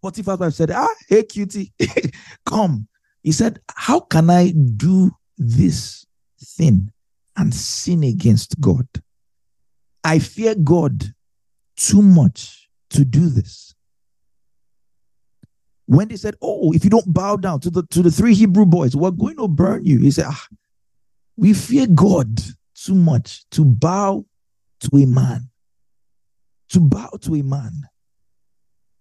Potiphar's 0.02 0.38
wife 0.38 0.54
said, 0.54 0.71
Ah, 0.71 0.94
hey 1.09 1.25
cutie, 1.25 1.73
come. 2.47 2.88
He 3.23 3.33
said, 3.33 3.61
How 3.75 4.00
can 4.00 4.30
I 4.30 4.52
do 4.52 5.11
this 5.38 6.06
thing 6.40 6.92
and 7.37 7.52
sin 7.54 8.04
against 8.04 8.61
God? 8.61 8.87
I 10.04 10.18
fear 10.18 10.54
God 10.54 11.14
too 11.76 12.02
much 12.02 12.68
to 12.90 13.04
do 13.04 13.28
this. 13.28 13.74
When 15.86 16.08
they 16.08 16.16
said, 16.16 16.34
Oh, 16.40 16.72
if 16.72 16.84
you 16.84 16.90
don't 16.90 17.12
bow 17.12 17.36
down 17.36 17.60
to 17.60 17.70
the 17.70 17.82
to 17.90 18.02
the 18.02 18.10
three 18.10 18.34
Hebrew 18.34 18.66
boys, 18.66 18.96
we're 18.96 19.10
going 19.10 19.36
to 19.36 19.48
burn 19.48 19.84
you. 19.84 19.98
He 19.98 20.10
said, 20.10 20.26
ah, 20.28 20.46
we 21.36 21.52
fear 21.52 21.86
God 21.86 22.40
too 22.74 22.94
much 22.94 23.44
to 23.50 23.64
bow 23.64 24.24
to 24.80 24.96
a 24.96 25.06
man. 25.06 25.50
To 26.70 26.80
bow 26.80 27.10
to 27.22 27.34
a 27.34 27.42
man. 27.42 27.72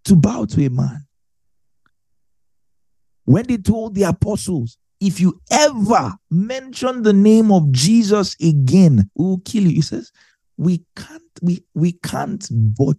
To 0.06 0.16
bow 0.16 0.46
to 0.46 0.66
a 0.66 0.70
man. 0.70 1.06
When 3.26 3.48
they 3.48 3.58
told 3.58 3.96
the 3.96 4.04
apostles, 4.04 4.78
if 5.00 5.20
you 5.20 5.40
ever 5.52 6.14
mention 6.30 7.04
the 7.04 7.14
name 7.14 7.52
of 7.52 7.72
Jesus 7.72 8.36
again, 8.42 9.10
we 9.16 9.26
will 9.26 9.40
kill 9.40 9.64
you. 9.64 9.70
He 9.76 9.82
says, 9.82 10.12
we 10.58 10.84
can't 10.96 11.24
we 11.42 11.64
we 11.74 11.94
can't 11.94 12.48
but 12.52 12.98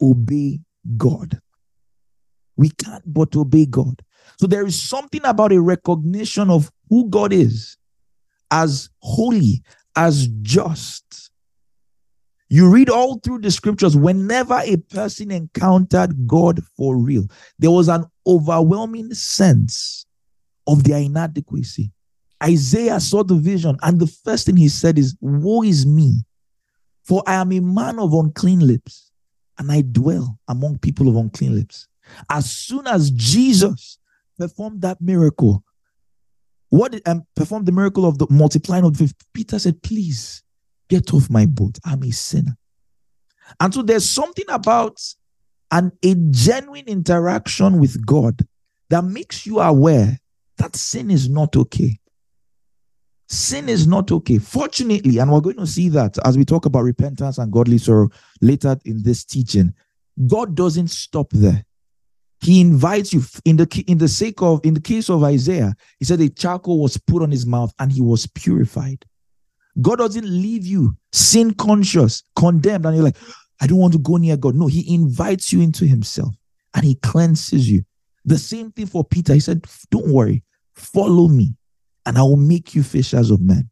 obey 0.00 0.60
God. 0.96 1.40
We 2.56 2.70
can't 2.70 3.02
but 3.06 3.34
obey 3.36 3.66
God. 3.66 4.02
So 4.38 4.46
there 4.46 4.66
is 4.66 4.80
something 4.80 5.20
about 5.24 5.52
a 5.52 5.60
recognition 5.60 6.50
of 6.50 6.70
who 6.88 7.08
God 7.08 7.32
is 7.32 7.76
as 8.50 8.88
holy, 9.00 9.62
as 9.96 10.28
just. 10.42 11.30
You 12.48 12.70
read 12.70 12.88
all 12.88 13.18
through 13.18 13.40
the 13.40 13.50
scriptures, 13.50 13.96
whenever 13.96 14.60
a 14.62 14.76
person 14.76 15.30
encountered 15.30 16.26
God 16.26 16.60
for 16.76 16.96
real, 16.96 17.26
there 17.58 17.70
was 17.70 17.88
an 17.88 18.04
overwhelming 18.26 19.12
sense 19.14 20.06
of 20.66 20.84
their 20.84 20.98
inadequacy. 20.98 21.90
Isaiah 22.42 23.00
saw 23.00 23.24
the 23.24 23.34
vision, 23.34 23.76
and 23.82 23.98
the 23.98 24.06
first 24.06 24.46
thing 24.46 24.56
he 24.56 24.68
said 24.68 24.98
is, 24.98 25.16
Woe 25.20 25.62
is 25.64 25.86
me, 25.86 26.24
for 27.02 27.22
I 27.26 27.34
am 27.34 27.52
a 27.52 27.60
man 27.60 27.98
of 27.98 28.12
unclean 28.12 28.60
lips, 28.60 29.10
and 29.58 29.72
I 29.72 29.82
dwell 29.82 30.38
among 30.46 30.78
people 30.78 31.08
of 31.08 31.16
unclean 31.16 31.56
lips. 31.56 31.88
As 32.30 32.50
soon 32.50 32.86
as 32.86 33.10
Jesus 33.10 33.98
performed 34.38 34.82
that 34.82 35.00
miracle, 35.00 35.64
what 36.70 36.92
did, 36.92 37.06
um, 37.06 37.24
performed 37.36 37.66
the 37.66 37.72
miracle 37.72 38.06
of 38.06 38.18
the 38.18 38.26
multiplying 38.30 38.84
of 38.84 38.92
the 38.96 39.04
faith, 39.04 39.14
Peter 39.32 39.58
said, 39.58 39.82
Please 39.82 40.42
get 40.88 41.12
off 41.14 41.30
my 41.30 41.46
boat. 41.46 41.78
I'm 41.84 42.02
a 42.02 42.10
sinner. 42.10 42.56
And 43.60 43.72
so 43.72 43.82
there's 43.82 44.08
something 44.08 44.46
about 44.48 44.98
an, 45.70 45.92
a 46.02 46.14
genuine 46.30 46.86
interaction 46.86 47.78
with 47.78 48.04
God 48.04 48.46
that 48.90 49.04
makes 49.04 49.46
you 49.46 49.60
aware 49.60 50.18
that 50.58 50.76
sin 50.76 51.10
is 51.10 51.28
not 51.28 51.56
okay. 51.56 51.98
Sin 53.28 53.68
is 53.68 53.86
not 53.86 54.12
okay. 54.12 54.38
Fortunately, 54.38 55.18
and 55.18 55.30
we're 55.30 55.40
going 55.40 55.56
to 55.56 55.66
see 55.66 55.88
that 55.90 56.16
as 56.24 56.36
we 56.36 56.44
talk 56.44 56.66
about 56.66 56.82
repentance 56.84 57.38
and 57.38 57.52
godly 57.52 57.78
sorrow 57.78 58.08
later 58.40 58.76
in 58.84 59.02
this 59.02 59.24
teaching, 59.24 59.74
God 60.26 60.54
doesn't 60.54 60.88
stop 60.88 61.30
there. 61.30 61.64
He 62.44 62.60
invites 62.60 63.12
you 63.14 63.22
in 63.46 63.56
the 63.56 63.84
in 63.86 63.96
the 63.96 64.08
sake 64.08 64.42
of 64.42 64.60
in 64.64 64.74
the 64.74 64.80
case 64.80 65.08
of 65.08 65.24
Isaiah, 65.24 65.74
he 65.98 66.04
said 66.04 66.20
a 66.20 66.28
charcoal 66.28 66.82
was 66.82 66.98
put 66.98 67.22
on 67.22 67.30
his 67.30 67.46
mouth 67.46 67.72
and 67.78 67.90
he 67.90 68.02
was 68.02 68.26
purified. 68.26 69.04
God 69.80 69.96
doesn't 69.96 70.28
leave 70.28 70.66
you 70.66 70.94
sin 71.10 71.54
conscious, 71.54 72.22
condemned, 72.36 72.84
and 72.84 72.94
you're 72.94 73.04
like, 73.04 73.16
I 73.62 73.66
don't 73.66 73.78
want 73.78 73.94
to 73.94 73.98
go 73.98 74.18
near 74.18 74.36
God. 74.36 74.56
No, 74.56 74.66
he 74.66 74.94
invites 74.94 75.54
you 75.54 75.62
into 75.62 75.86
himself 75.86 76.34
and 76.74 76.84
he 76.84 76.96
cleanses 76.96 77.70
you. 77.70 77.82
The 78.26 78.36
same 78.36 78.70
thing 78.72 78.86
for 78.86 79.04
Peter. 79.04 79.32
He 79.32 79.40
said, 79.40 79.64
Don't 79.90 80.12
worry, 80.12 80.42
follow 80.74 81.28
me 81.28 81.56
and 82.04 82.18
I 82.18 82.22
will 82.22 82.36
make 82.36 82.74
you 82.74 82.82
fishers 82.82 83.30
of 83.30 83.40
men. 83.40 83.70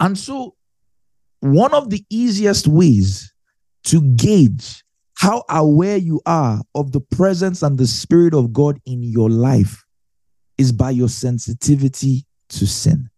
And 0.00 0.16
so, 0.16 0.56
one 1.40 1.74
of 1.74 1.90
the 1.90 2.02
easiest 2.08 2.66
ways 2.66 3.34
to 3.84 4.00
gauge 4.00 4.82
how 5.16 5.44
aware 5.48 5.96
you 5.96 6.20
are 6.26 6.62
of 6.74 6.92
the 6.92 7.00
presence 7.00 7.62
and 7.62 7.78
the 7.78 7.86
spirit 7.86 8.34
of 8.34 8.52
God 8.52 8.78
in 8.84 9.02
your 9.02 9.30
life 9.30 9.84
is 10.58 10.72
by 10.72 10.90
your 10.90 11.08
sensitivity 11.08 12.26
to 12.50 12.66
sin. 12.66 13.08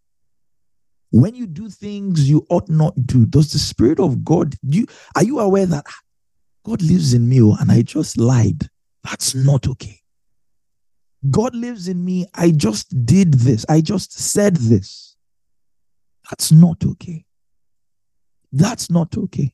When 1.11 1.35
you 1.35 1.47
do 1.47 1.69
things 1.69 2.29
you 2.29 2.45
ought 2.49 2.69
not 2.69 2.93
do, 3.05 3.25
does 3.25 3.51
the 3.51 3.59
spirit 3.59 3.99
of 3.99 4.23
God 4.23 4.55
do 4.67 4.79
you, 4.79 4.85
are 5.15 5.23
you 5.23 5.39
aware 5.39 5.65
that 5.65 5.83
ah, 5.87 5.99
God 6.63 6.81
lives 6.81 7.13
in 7.13 7.27
me 7.27 7.41
oh, 7.41 7.57
and 7.59 7.71
I 7.71 7.81
just 7.81 8.17
lied? 8.17 8.69
That's 9.03 9.35
not 9.35 9.67
okay. 9.67 9.99
God 11.29 11.53
lives 11.53 11.87
in 11.87 12.05
me. 12.05 12.27
I 12.33 12.51
just 12.51 13.05
did 13.05 13.33
this. 13.33 13.65
I 13.67 13.81
just 13.81 14.13
said 14.13 14.55
this. 14.55 15.17
That's 16.29 16.51
not 16.51 16.85
okay. 16.85 17.25
That's 18.51 18.89
not 18.89 19.17
okay. 19.17 19.53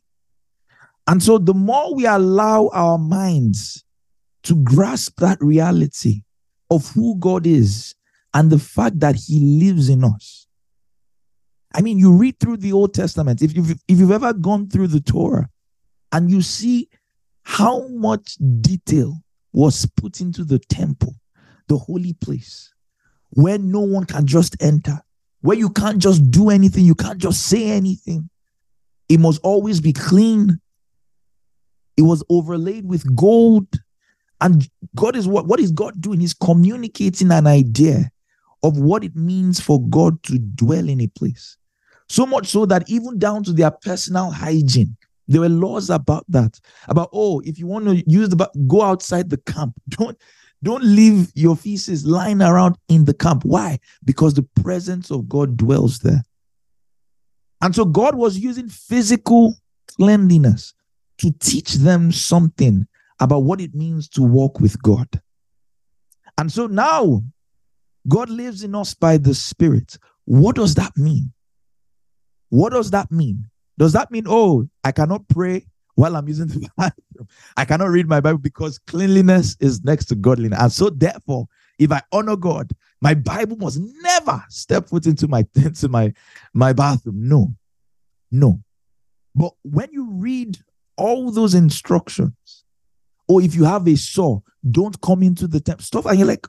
And 1.08 1.22
so, 1.22 1.38
the 1.38 1.54
more 1.54 1.94
we 1.96 2.06
allow 2.06 2.70
our 2.74 2.98
minds 2.98 3.84
to 4.44 4.56
grasp 4.56 5.20
that 5.20 5.38
reality 5.42 6.22
of 6.70 6.90
who 6.92 7.18
God 7.18 7.46
is 7.46 7.96
and 8.34 8.50
the 8.50 8.60
fact 8.60 9.00
that 9.00 9.16
He 9.16 9.40
lives 9.64 9.90
in 9.90 10.04
us. 10.04 10.48
I 11.74 11.82
mean, 11.82 12.00
you 12.00 12.14
read 12.14 12.40
through 12.40 12.58
the 12.58 12.72
Old 12.72 12.94
Testament, 12.94 13.42
if 13.42 13.56
you've, 13.56 13.72
if 13.72 14.00
you've 14.00 14.12
ever 14.12 14.34
gone 14.34 14.70
through 14.70 14.88
the 14.88 15.02
Torah 15.02 15.50
and 16.12 16.32
you 16.32 16.42
see 16.42 16.90
how 17.44 17.88
much 17.90 18.38
detail 18.62 19.22
was 19.52 19.86
put 19.98 20.22
into 20.22 20.44
the 20.44 20.60
temple 20.60 21.16
the 21.68 21.78
holy 21.78 22.14
place 22.14 22.74
where 23.32 23.58
no 23.58 23.82
one 23.82 24.06
can 24.06 24.26
just 24.26 24.62
enter, 24.62 25.02
where 25.42 25.58
you 25.58 25.70
can't 25.70 26.00
just 26.00 26.30
do 26.32 26.50
anything, 26.50 26.86
you 26.86 26.96
can't 26.96 27.18
just 27.18 27.48
say 27.48 27.70
anything. 27.70 28.30
It 29.10 29.20
must 29.20 29.40
always 29.44 29.82
be 29.82 29.94
clean. 29.94 30.60
It 31.98 32.04
was 32.04 32.24
overlaid 32.30 32.86
with 32.86 33.16
gold. 33.16 33.68
And 34.42 34.68
God 34.96 35.16
is 35.16 35.28
what? 35.28 35.48
What 35.48 35.60
is 35.60 35.72
God 35.72 36.00
doing? 36.02 36.20
He's 36.20 36.34
communicating 36.34 37.32
an 37.32 37.48
idea 37.48 38.12
of 38.64 38.78
what 38.78 39.04
it 39.04 39.16
means 39.16 39.60
for 39.60 39.82
God 39.88 40.22
to 40.24 40.38
dwell 40.40 40.90
in 40.90 41.02
a 41.02 41.08
place. 41.08 41.58
So 42.10 42.26
much 42.26 42.48
so 42.48 42.66
that 42.66 42.90
even 42.90 43.18
down 43.18 43.44
to 43.44 43.54
their 43.54 43.72
personal 43.72 44.32
hygiene, 44.32 44.98
there 45.28 45.42
were 45.42 45.50
laws 45.50 45.90
about 45.90 46.26
that. 46.30 46.60
About, 46.88 47.10
oh, 47.14 47.42
if 47.46 47.58
you 47.58 47.68
want 47.68 47.86
to 47.86 48.04
use 48.10 48.30
the 48.30 48.50
go 48.68 48.82
outside 48.82 49.30
the 49.30 49.38
camp. 49.38 49.74
Don't 49.90 50.18
don't 50.64 50.84
leave 50.84 51.32
your 51.36 51.56
feces 51.56 52.08
lying 52.08 52.42
around 52.42 52.76
in 52.90 53.06
the 53.06 53.14
camp. 53.14 53.44
Why? 53.46 53.78
Because 54.04 54.34
the 54.34 54.48
presence 54.64 55.12
of 55.12 55.30
God 55.30 55.58
dwells 55.58 56.00
there. 56.00 56.24
And 57.62 57.76
so 57.76 57.86
God 57.86 58.16
was 58.16 58.40
using 58.40 58.70
physical 58.70 59.56
cleanliness 59.96 60.74
to 61.18 61.32
teach 61.40 61.76
them 61.76 62.12
something 62.12 62.88
about 63.20 63.44
what 63.44 63.62
it 63.62 63.74
means 63.74 64.10
to 64.10 64.22
walk 64.22 64.60
with 64.60 64.82
God. 64.82 65.08
And 66.38 66.52
so 66.52 66.68
now 66.68 67.24
God 68.08 68.30
lives 68.30 68.64
in 68.64 68.76
us 68.76 68.94
by 68.94 69.18
the 69.18 69.34
Spirit. 69.34 69.98
What 70.26 70.56
does 70.56 70.76
that 70.76 70.96
mean? 70.98 71.32
What 72.50 72.74
does 72.74 72.92
that 72.92 73.12
mean? 73.12 73.50
Does 73.78 73.94
that 73.94 74.12
mean, 74.12 74.26
oh, 74.28 74.68
I 74.84 74.92
cannot 74.92 75.28
pray 75.28 75.66
while 75.96 76.16
I'm 76.16 76.28
using 76.28 76.48
the 76.48 76.70
bathroom. 76.78 77.28
I 77.58 77.66
cannot 77.66 77.90
read 77.90 78.08
my 78.08 78.22
Bible 78.22 78.38
because 78.38 78.78
cleanliness 78.80 79.58
is 79.60 79.84
next 79.84 80.06
to 80.06 80.16
godliness. 80.16 80.60
And 80.62 80.72
so 80.72 80.90
therefore, 80.90 81.48
if 81.80 81.92
I 81.92 82.02
honor 82.12 82.36
God, 82.36 82.72
my 83.02 83.14
Bible 83.14 83.58
must 83.58 83.80
never 84.02 84.44
step 84.50 84.88
foot 84.88 85.08
into 85.08 85.28
my 85.28 85.46
into 85.56 85.90
my, 85.90 86.14
my 86.54 86.74
bathroom. 86.74 87.28
No. 87.28 87.54
No. 88.32 88.62
But 89.34 89.54
when 89.64 89.90
you 89.92 90.12
read 90.12 90.58
all 90.98 91.32
those 91.32 91.54
instructions, 91.54 92.64
or 93.28 93.42
if 93.42 93.56
you 93.56 93.64
have 93.64 93.88
a 93.88 93.96
sore, 93.96 94.44
don't 94.70 95.00
come 95.02 95.24
into 95.24 95.48
the 95.48 95.60
temple, 95.60 95.84
stuff, 95.84 96.06
and 96.06 96.18
you're 96.18 96.28
like, 96.28 96.48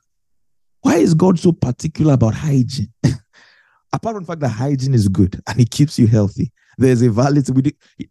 why 0.82 0.96
is 0.96 1.14
God 1.14 1.38
so 1.38 1.52
particular 1.52 2.14
about 2.14 2.34
hygiene? 2.34 2.92
Apart 3.92 4.16
from 4.16 4.24
the 4.24 4.26
fact 4.26 4.40
that 4.40 4.48
hygiene 4.50 4.94
is 4.94 5.08
good 5.08 5.40
and 5.46 5.60
it 5.60 5.70
keeps 5.70 5.98
you 5.98 6.06
healthy, 6.06 6.52
there's 6.78 7.02
a 7.02 7.10
valid 7.10 7.48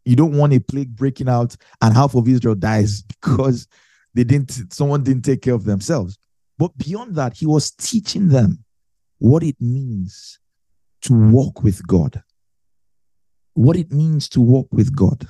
you 0.03 0.15
don't 0.15 0.35
want 0.35 0.53
a 0.53 0.59
plague 0.59 0.95
breaking 0.95 1.29
out 1.29 1.55
and 1.81 1.93
half 1.93 2.15
of 2.15 2.27
Israel 2.27 2.55
dies 2.55 3.03
because 3.21 3.67
they 4.13 4.23
didn't 4.23 4.73
someone 4.73 5.03
didn't 5.03 5.23
take 5.23 5.41
care 5.41 5.53
of 5.53 5.65
themselves. 5.65 6.17
But 6.57 6.77
beyond 6.77 7.15
that, 7.15 7.37
he 7.37 7.45
was 7.45 7.71
teaching 7.71 8.29
them 8.29 8.63
what 9.19 9.43
it 9.43 9.57
means 9.59 10.39
to 11.01 11.13
walk 11.13 11.63
with 11.63 11.85
God. 11.85 12.23
what 13.53 13.77
it 13.77 13.91
means 13.91 14.27
to 14.29 14.41
walk 14.41 14.67
with 14.71 14.95
God. 14.95 15.27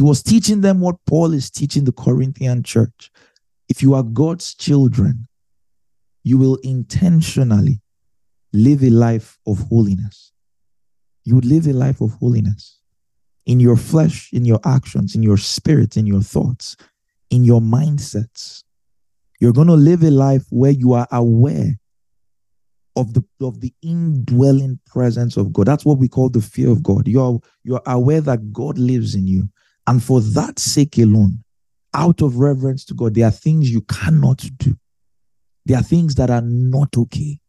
He 0.00 0.04
was 0.04 0.22
teaching 0.22 0.62
them 0.62 0.80
what 0.80 0.96
Paul 1.04 1.34
is 1.34 1.50
teaching 1.50 1.84
the 1.84 1.92
Corinthian 1.92 2.62
church. 2.62 3.10
If 3.68 3.82
you 3.82 3.92
are 3.92 4.02
God's 4.02 4.54
children, 4.54 5.28
you 6.24 6.38
will 6.38 6.56
intentionally 6.62 7.82
live 8.54 8.82
a 8.82 8.88
life 8.88 9.36
of 9.46 9.58
holiness. 9.68 10.32
You 11.24 11.40
live 11.40 11.66
a 11.66 11.74
life 11.74 12.00
of 12.00 12.12
holiness 12.12 12.80
in 13.44 13.60
your 13.60 13.76
flesh, 13.76 14.30
in 14.32 14.46
your 14.46 14.58
actions, 14.64 15.14
in 15.14 15.22
your 15.22 15.36
spirit, 15.36 15.98
in 15.98 16.06
your 16.06 16.22
thoughts, 16.22 16.78
in 17.28 17.44
your 17.44 17.60
mindsets. 17.60 18.64
You're 19.38 19.52
going 19.52 19.68
to 19.68 19.74
live 19.74 20.02
a 20.02 20.10
life 20.10 20.46
where 20.48 20.72
you 20.72 20.94
are 20.94 21.08
aware 21.12 21.78
of 22.96 23.12
the 23.12 23.22
of 23.42 23.60
the 23.60 23.74
indwelling 23.82 24.80
presence 24.86 25.36
of 25.36 25.52
God. 25.52 25.66
That's 25.66 25.84
what 25.84 25.98
we 25.98 26.08
call 26.08 26.30
the 26.30 26.40
fear 26.40 26.70
of 26.70 26.82
God. 26.82 27.06
You're 27.06 27.38
you're 27.64 27.82
aware 27.84 28.22
that 28.22 28.50
God 28.50 28.78
lives 28.78 29.14
in 29.14 29.26
you. 29.26 29.50
And 29.86 30.02
for 30.02 30.20
that 30.20 30.58
sake 30.58 30.98
alone, 30.98 31.42
out 31.94 32.22
of 32.22 32.36
reverence 32.36 32.84
to 32.86 32.94
God, 32.94 33.14
there 33.14 33.26
are 33.26 33.32
things 33.32 33.70
you 33.70 33.80
cannot 33.82 34.44
do. 34.56 34.76
There 35.66 35.78
are 35.78 35.82
things 35.82 36.14
that 36.16 36.30
are 36.30 36.42
not 36.42 36.96
okay. 36.96 37.40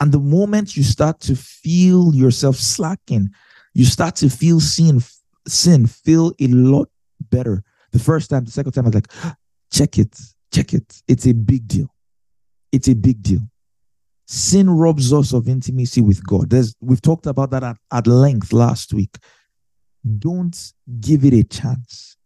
And 0.00 0.12
the 0.12 0.18
moment 0.18 0.76
you 0.76 0.82
start 0.82 1.20
to 1.20 1.36
feel 1.36 2.14
yourself 2.14 2.56
slacking, 2.56 3.30
you 3.74 3.84
start 3.84 4.16
to 4.16 4.28
feel 4.28 4.60
sin, 4.60 5.00
sin 5.46 5.86
feel 5.86 6.32
a 6.40 6.46
lot 6.48 6.88
better. 7.30 7.62
The 7.92 7.98
first 7.98 8.30
time, 8.30 8.44
the 8.44 8.50
second 8.50 8.72
time, 8.72 8.84
I 8.84 8.88
was 8.88 8.94
like, 8.94 9.12
check 9.72 9.98
it, 9.98 10.18
check 10.52 10.74
it. 10.74 11.02
It's 11.06 11.26
a 11.26 11.32
big 11.32 11.68
deal. 11.68 11.94
It's 12.72 12.88
a 12.88 12.94
big 12.94 13.22
deal. 13.22 13.40
Sin 14.26 14.70
robs 14.70 15.12
us 15.12 15.32
of 15.32 15.48
intimacy 15.48 16.00
with 16.00 16.26
God. 16.26 16.50
There's, 16.50 16.74
we've 16.80 17.02
talked 17.02 17.26
about 17.26 17.50
that 17.50 17.62
at, 17.62 17.76
at 17.92 18.06
length 18.06 18.52
last 18.52 18.92
week. 18.94 19.18
Don't 20.18 20.72
give 21.00 21.24
it 21.24 21.32
a 21.32 21.44
chance. 21.44 22.16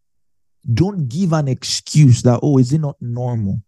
Don't 0.72 1.08
give 1.08 1.32
an 1.32 1.48
excuse 1.48 2.22
that, 2.22 2.40
oh, 2.42 2.58
is 2.58 2.72
it 2.72 2.80
not 2.80 2.96
normal? 3.00 3.62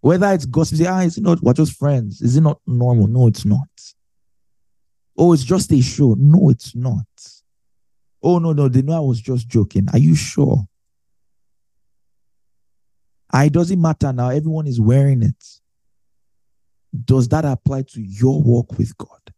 Whether 0.00 0.32
it's 0.32 0.46
gossip, 0.46 0.78
say, 0.78 0.86
ah, 0.86 1.00
is 1.00 1.18
it 1.18 1.22
not, 1.22 1.42
we're 1.42 1.52
just 1.52 1.78
friends. 1.78 2.20
Is 2.20 2.36
it 2.36 2.40
not 2.40 2.60
normal? 2.66 3.06
No, 3.06 3.28
it's 3.28 3.44
not. 3.44 3.68
Oh, 5.16 5.32
it's 5.32 5.44
just 5.44 5.72
a 5.72 5.80
show. 5.80 6.16
No, 6.18 6.48
it's 6.48 6.74
not. 6.74 7.06
Oh, 8.22 8.38
no, 8.38 8.52
no, 8.52 8.68
they 8.68 8.82
know 8.82 8.96
I 8.96 9.00
was 9.00 9.20
just 9.20 9.48
joking. 9.48 9.86
Are 9.92 9.98
you 9.98 10.14
sure? 10.14 10.66
Ah, 13.32 13.44
it 13.44 13.52
doesn't 13.52 13.80
matter 13.80 14.12
now. 14.12 14.30
Everyone 14.30 14.66
is 14.66 14.80
wearing 14.80 15.22
it. 15.22 15.44
Does 17.04 17.28
that 17.28 17.44
apply 17.44 17.82
to 17.82 18.00
your 18.02 18.42
walk 18.42 18.76
with 18.78 18.96
God? 18.98 19.31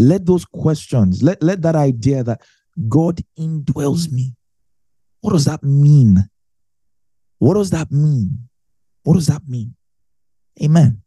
Let 0.00 0.24
those 0.24 0.46
questions, 0.46 1.22
let, 1.22 1.42
let 1.42 1.60
that 1.62 1.76
idea 1.76 2.24
that 2.24 2.40
God 2.88 3.20
indwells 3.38 4.10
me. 4.10 4.34
What 5.20 5.32
does 5.32 5.44
that 5.44 5.62
mean? 5.62 6.16
What 7.38 7.54
does 7.54 7.70
that 7.70 7.90
mean? 7.90 8.48
What 9.02 9.14
does 9.14 9.26
that 9.26 9.42
mean? 9.46 9.74
Amen. 10.62 11.02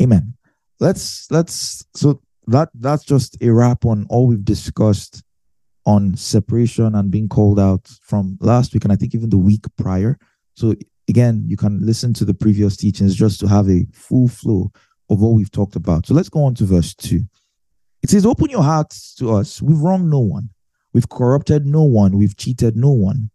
Amen. 0.00 0.34
Let's 0.80 1.30
let's 1.30 1.84
so 1.94 2.22
that 2.46 2.70
that's 2.74 3.04
just 3.04 3.36
a 3.42 3.50
wrap 3.50 3.84
on 3.84 4.06
all 4.08 4.26
we've 4.26 4.44
discussed 4.44 5.22
on 5.84 6.16
separation 6.16 6.94
and 6.94 7.10
being 7.10 7.28
called 7.28 7.58
out 7.58 7.86
from 8.02 8.38
last 8.40 8.72
week 8.72 8.84
and 8.84 8.92
I 8.92 8.96
think 8.96 9.14
even 9.14 9.30
the 9.30 9.38
week 9.38 9.64
prior. 9.76 10.18
So 10.54 10.74
again, 11.08 11.44
you 11.46 11.56
can 11.56 11.84
listen 11.84 12.14
to 12.14 12.24
the 12.24 12.34
previous 12.34 12.76
teachings 12.76 13.14
just 13.14 13.40
to 13.40 13.48
have 13.48 13.68
a 13.68 13.86
full 13.92 14.28
flow 14.28 14.70
of 15.10 15.20
what 15.20 15.32
we've 15.32 15.50
talked 15.50 15.76
about. 15.76 16.06
So 16.06 16.14
let's 16.14 16.28
go 16.28 16.44
on 16.44 16.54
to 16.56 16.64
verse 16.64 16.94
2. 16.94 17.20
It 18.02 18.10
says, 18.10 18.26
Open 18.26 18.50
your 18.50 18.62
hearts 18.62 19.14
to 19.16 19.34
us. 19.34 19.60
We've 19.60 19.80
wronged 19.80 20.10
no 20.10 20.20
one. 20.20 20.50
We've 20.92 21.08
corrupted 21.08 21.66
no 21.66 21.82
one. 21.82 22.16
We've 22.16 22.36
cheated 22.36 22.76
no 22.76 22.90
one. 22.90 23.30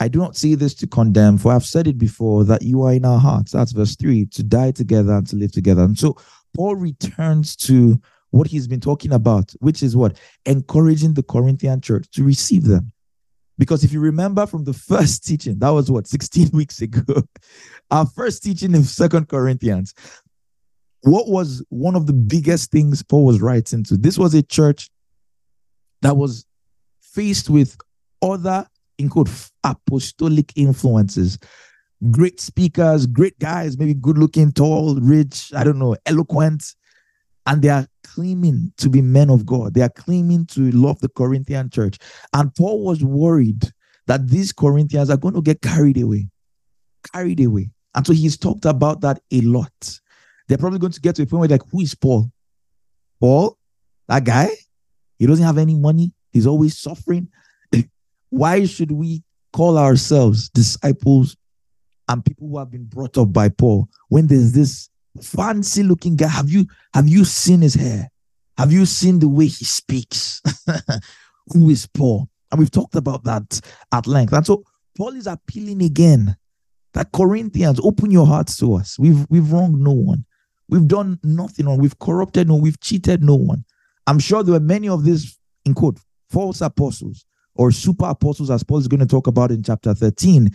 I 0.00 0.08
do 0.08 0.18
not 0.18 0.36
say 0.36 0.56
this 0.56 0.74
to 0.74 0.86
condemn, 0.86 1.38
for 1.38 1.52
I've 1.52 1.64
said 1.64 1.86
it 1.86 1.96
before 1.96 2.44
that 2.44 2.62
you 2.62 2.82
are 2.82 2.92
in 2.92 3.04
our 3.04 3.20
hearts. 3.20 3.52
That's 3.52 3.72
verse 3.72 3.94
3 3.94 4.26
to 4.26 4.42
die 4.42 4.72
together 4.72 5.12
and 5.12 5.26
to 5.28 5.36
live 5.36 5.52
together. 5.52 5.82
And 5.82 5.96
so 5.96 6.16
Paul 6.56 6.74
returns 6.74 7.54
to 7.56 8.00
what 8.30 8.48
he's 8.48 8.66
been 8.66 8.80
talking 8.80 9.12
about, 9.12 9.52
which 9.60 9.82
is 9.82 9.94
what? 9.94 10.18
Encouraging 10.44 11.14
the 11.14 11.22
Corinthian 11.22 11.80
church 11.80 12.10
to 12.12 12.24
receive 12.24 12.64
them. 12.64 12.92
Because 13.58 13.84
if 13.84 13.92
you 13.92 14.00
remember 14.00 14.46
from 14.46 14.64
the 14.64 14.72
first 14.90 15.24
teaching, 15.24 15.58
that 15.60 15.68
was 15.68 15.90
what, 15.90 16.08
16 16.08 16.50
weeks 16.52 16.82
ago, 16.82 17.22
our 17.92 18.06
first 18.06 18.42
teaching 18.42 18.74
in 18.74 18.82
Second 18.82 19.28
Corinthians, 19.28 19.94
what 21.02 21.28
was 21.28 21.64
one 21.68 21.96
of 21.96 22.06
the 22.06 22.12
biggest 22.12 22.70
things 22.70 23.02
Paul 23.02 23.26
was 23.26 23.40
writing 23.40 23.84
to? 23.84 23.96
This 23.96 24.18
was 24.18 24.34
a 24.34 24.42
church 24.42 24.88
that 26.02 26.16
was 26.16 26.46
faced 27.00 27.50
with 27.50 27.76
other, 28.20 28.66
in 28.98 29.08
quote, 29.08 29.30
apostolic 29.64 30.52
influences. 30.56 31.38
Great 32.10 32.40
speakers, 32.40 33.06
great 33.06 33.38
guys, 33.38 33.78
maybe 33.78 33.94
good 33.94 34.18
looking, 34.18 34.52
tall, 34.52 34.96
rich, 34.96 35.52
I 35.54 35.64
don't 35.64 35.78
know, 35.78 35.96
eloquent. 36.06 36.74
And 37.46 37.62
they 37.62 37.68
are 37.68 37.86
claiming 38.04 38.72
to 38.76 38.88
be 38.88 39.02
men 39.02 39.30
of 39.30 39.44
God. 39.44 39.74
They 39.74 39.82
are 39.82 39.88
claiming 39.88 40.46
to 40.46 40.70
love 40.70 41.00
the 41.00 41.08
Corinthian 41.08 41.70
church. 41.70 41.98
And 42.32 42.54
Paul 42.54 42.84
was 42.84 43.02
worried 43.02 43.64
that 44.06 44.28
these 44.28 44.52
Corinthians 44.52 45.10
are 45.10 45.16
going 45.16 45.34
to 45.34 45.42
get 45.42 45.62
carried 45.62 46.00
away. 46.00 46.28
Carried 47.12 47.40
away. 47.40 47.70
And 47.94 48.06
so 48.06 48.12
he's 48.12 48.36
talked 48.36 48.64
about 48.64 49.00
that 49.00 49.20
a 49.32 49.40
lot. 49.40 50.00
They're 50.48 50.58
probably 50.58 50.78
going 50.78 50.92
to 50.92 51.00
get 51.00 51.16
to 51.16 51.22
a 51.22 51.26
point 51.26 51.40
where, 51.40 51.48
like, 51.48 51.68
who 51.70 51.80
is 51.80 51.94
Paul? 51.94 52.30
Paul, 53.20 53.56
that 54.08 54.24
guy, 54.24 54.48
he 55.18 55.26
doesn't 55.26 55.44
have 55.44 55.58
any 55.58 55.74
money. 55.74 56.12
He's 56.32 56.46
always 56.46 56.78
suffering. 56.78 57.28
Why 58.30 58.64
should 58.66 58.90
we 58.90 59.22
call 59.52 59.78
ourselves 59.78 60.48
disciples 60.48 61.36
and 62.08 62.24
people 62.24 62.48
who 62.48 62.58
have 62.58 62.70
been 62.70 62.84
brought 62.84 63.16
up 63.18 63.32
by 63.32 63.48
Paul 63.48 63.88
when 64.08 64.26
there's 64.26 64.52
this 64.52 64.88
fancy 65.20 65.82
looking 65.82 66.16
guy? 66.16 66.28
Have 66.28 66.50
you 66.50 66.66
have 66.94 67.08
you 67.08 67.24
seen 67.24 67.60
his 67.60 67.74
hair? 67.74 68.10
Have 68.58 68.72
you 68.72 68.84
seen 68.86 69.18
the 69.18 69.28
way 69.28 69.46
he 69.46 69.64
speaks? 69.64 70.42
who 71.52 71.70
is 71.70 71.86
Paul? 71.86 72.28
And 72.50 72.58
we've 72.58 72.70
talked 72.70 72.96
about 72.96 73.24
that 73.24 73.60
at 73.92 74.06
length. 74.06 74.32
And 74.32 74.44
so 74.44 74.64
Paul 74.96 75.14
is 75.16 75.26
appealing 75.26 75.82
again 75.82 76.36
that 76.92 77.12
Corinthians, 77.12 77.80
open 77.82 78.10
your 78.10 78.26
hearts 78.26 78.56
to 78.58 78.74
us. 78.74 78.98
We've 78.98 79.26
we've 79.30 79.50
wronged 79.50 79.80
no 79.80 79.92
one. 79.92 80.24
We've 80.68 80.86
done 80.86 81.18
nothing 81.22 81.66
wrong. 81.66 81.78
We've 81.78 81.98
corrupted 81.98 82.48
no, 82.48 82.56
we've 82.56 82.80
cheated 82.80 83.22
no 83.22 83.34
one. 83.34 83.64
I'm 84.06 84.18
sure 84.18 84.42
there 84.42 84.54
were 84.54 84.60
many 84.60 84.88
of 84.88 85.04
these, 85.04 85.38
in 85.64 85.74
quote, 85.74 85.98
false 86.30 86.60
apostles 86.60 87.24
or 87.54 87.70
super 87.70 88.06
apostles, 88.06 88.50
as 88.50 88.62
Paul 88.62 88.78
is 88.78 88.88
going 88.88 89.00
to 89.00 89.06
talk 89.06 89.26
about 89.26 89.50
in 89.50 89.62
chapter 89.62 89.94
13, 89.94 90.50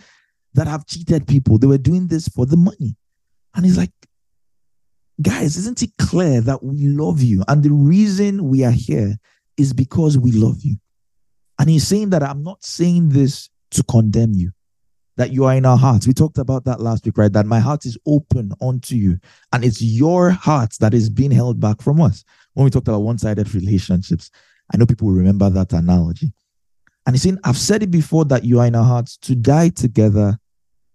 that 0.54 0.66
have 0.66 0.86
cheated 0.86 1.26
people. 1.26 1.58
They 1.58 1.66
were 1.66 1.78
doing 1.78 2.08
this 2.08 2.28
for 2.28 2.46
the 2.46 2.56
money. 2.56 2.96
And 3.54 3.64
he's 3.64 3.78
like, 3.78 3.92
guys, 5.22 5.56
isn't 5.56 5.82
it 5.82 5.90
clear 5.98 6.40
that 6.40 6.62
we 6.62 6.88
love 6.88 7.22
you? 7.22 7.44
And 7.48 7.62
the 7.62 7.72
reason 7.72 8.48
we 8.48 8.64
are 8.64 8.72
here 8.72 9.16
is 9.56 9.72
because 9.72 10.18
we 10.18 10.32
love 10.32 10.62
you. 10.62 10.76
And 11.58 11.70
he's 11.70 11.86
saying 11.86 12.10
that 12.10 12.22
I'm 12.22 12.42
not 12.42 12.64
saying 12.64 13.10
this 13.10 13.50
to 13.72 13.82
condemn 13.82 14.34
you 14.34 14.52
that 15.18 15.32
you 15.32 15.44
are 15.44 15.54
in 15.54 15.66
our 15.66 15.76
hearts. 15.76 16.06
We 16.06 16.14
talked 16.14 16.38
about 16.38 16.64
that 16.64 16.80
last 16.80 17.04
week, 17.04 17.18
right? 17.18 17.32
That 17.32 17.44
my 17.44 17.58
heart 17.58 17.84
is 17.84 17.98
open 18.06 18.52
unto 18.62 18.94
you, 18.94 19.18
and 19.52 19.64
it's 19.64 19.82
your 19.82 20.30
heart 20.30 20.74
that 20.80 20.94
is 20.94 21.10
being 21.10 21.32
held 21.32 21.60
back 21.60 21.82
from 21.82 22.00
us. 22.00 22.24
When 22.54 22.64
we 22.64 22.70
talked 22.70 22.88
about 22.88 23.00
one 23.00 23.18
sided 23.18 23.52
relationships, 23.52 24.30
I 24.72 24.76
know 24.76 24.86
people 24.86 25.08
will 25.08 25.14
remember 25.14 25.50
that 25.50 25.72
analogy. 25.72 26.32
And 27.04 27.14
he's 27.14 27.22
saying, 27.22 27.38
I've 27.42 27.58
said 27.58 27.82
it 27.82 27.90
before 27.90 28.26
that 28.26 28.44
you 28.44 28.60
are 28.60 28.66
in 28.66 28.76
our 28.76 28.84
hearts 28.84 29.16
to 29.18 29.34
die 29.34 29.70
together 29.70 30.38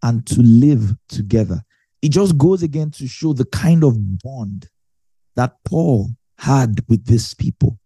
and 0.01 0.25
to 0.27 0.41
live 0.41 0.95
together. 1.09 1.62
It 2.01 2.09
just 2.09 2.38
goes 2.38 2.63
again 2.63 2.91
to 2.91 3.07
show 3.07 3.33
the 3.33 3.45
kind 3.45 3.83
of 3.83 4.19
bond 4.19 4.69
that 5.36 5.55
Paul 5.65 6.12
had 6.38 6.79
with 6.88 7.05
these 7.05 7.33
people. 7.33 7.77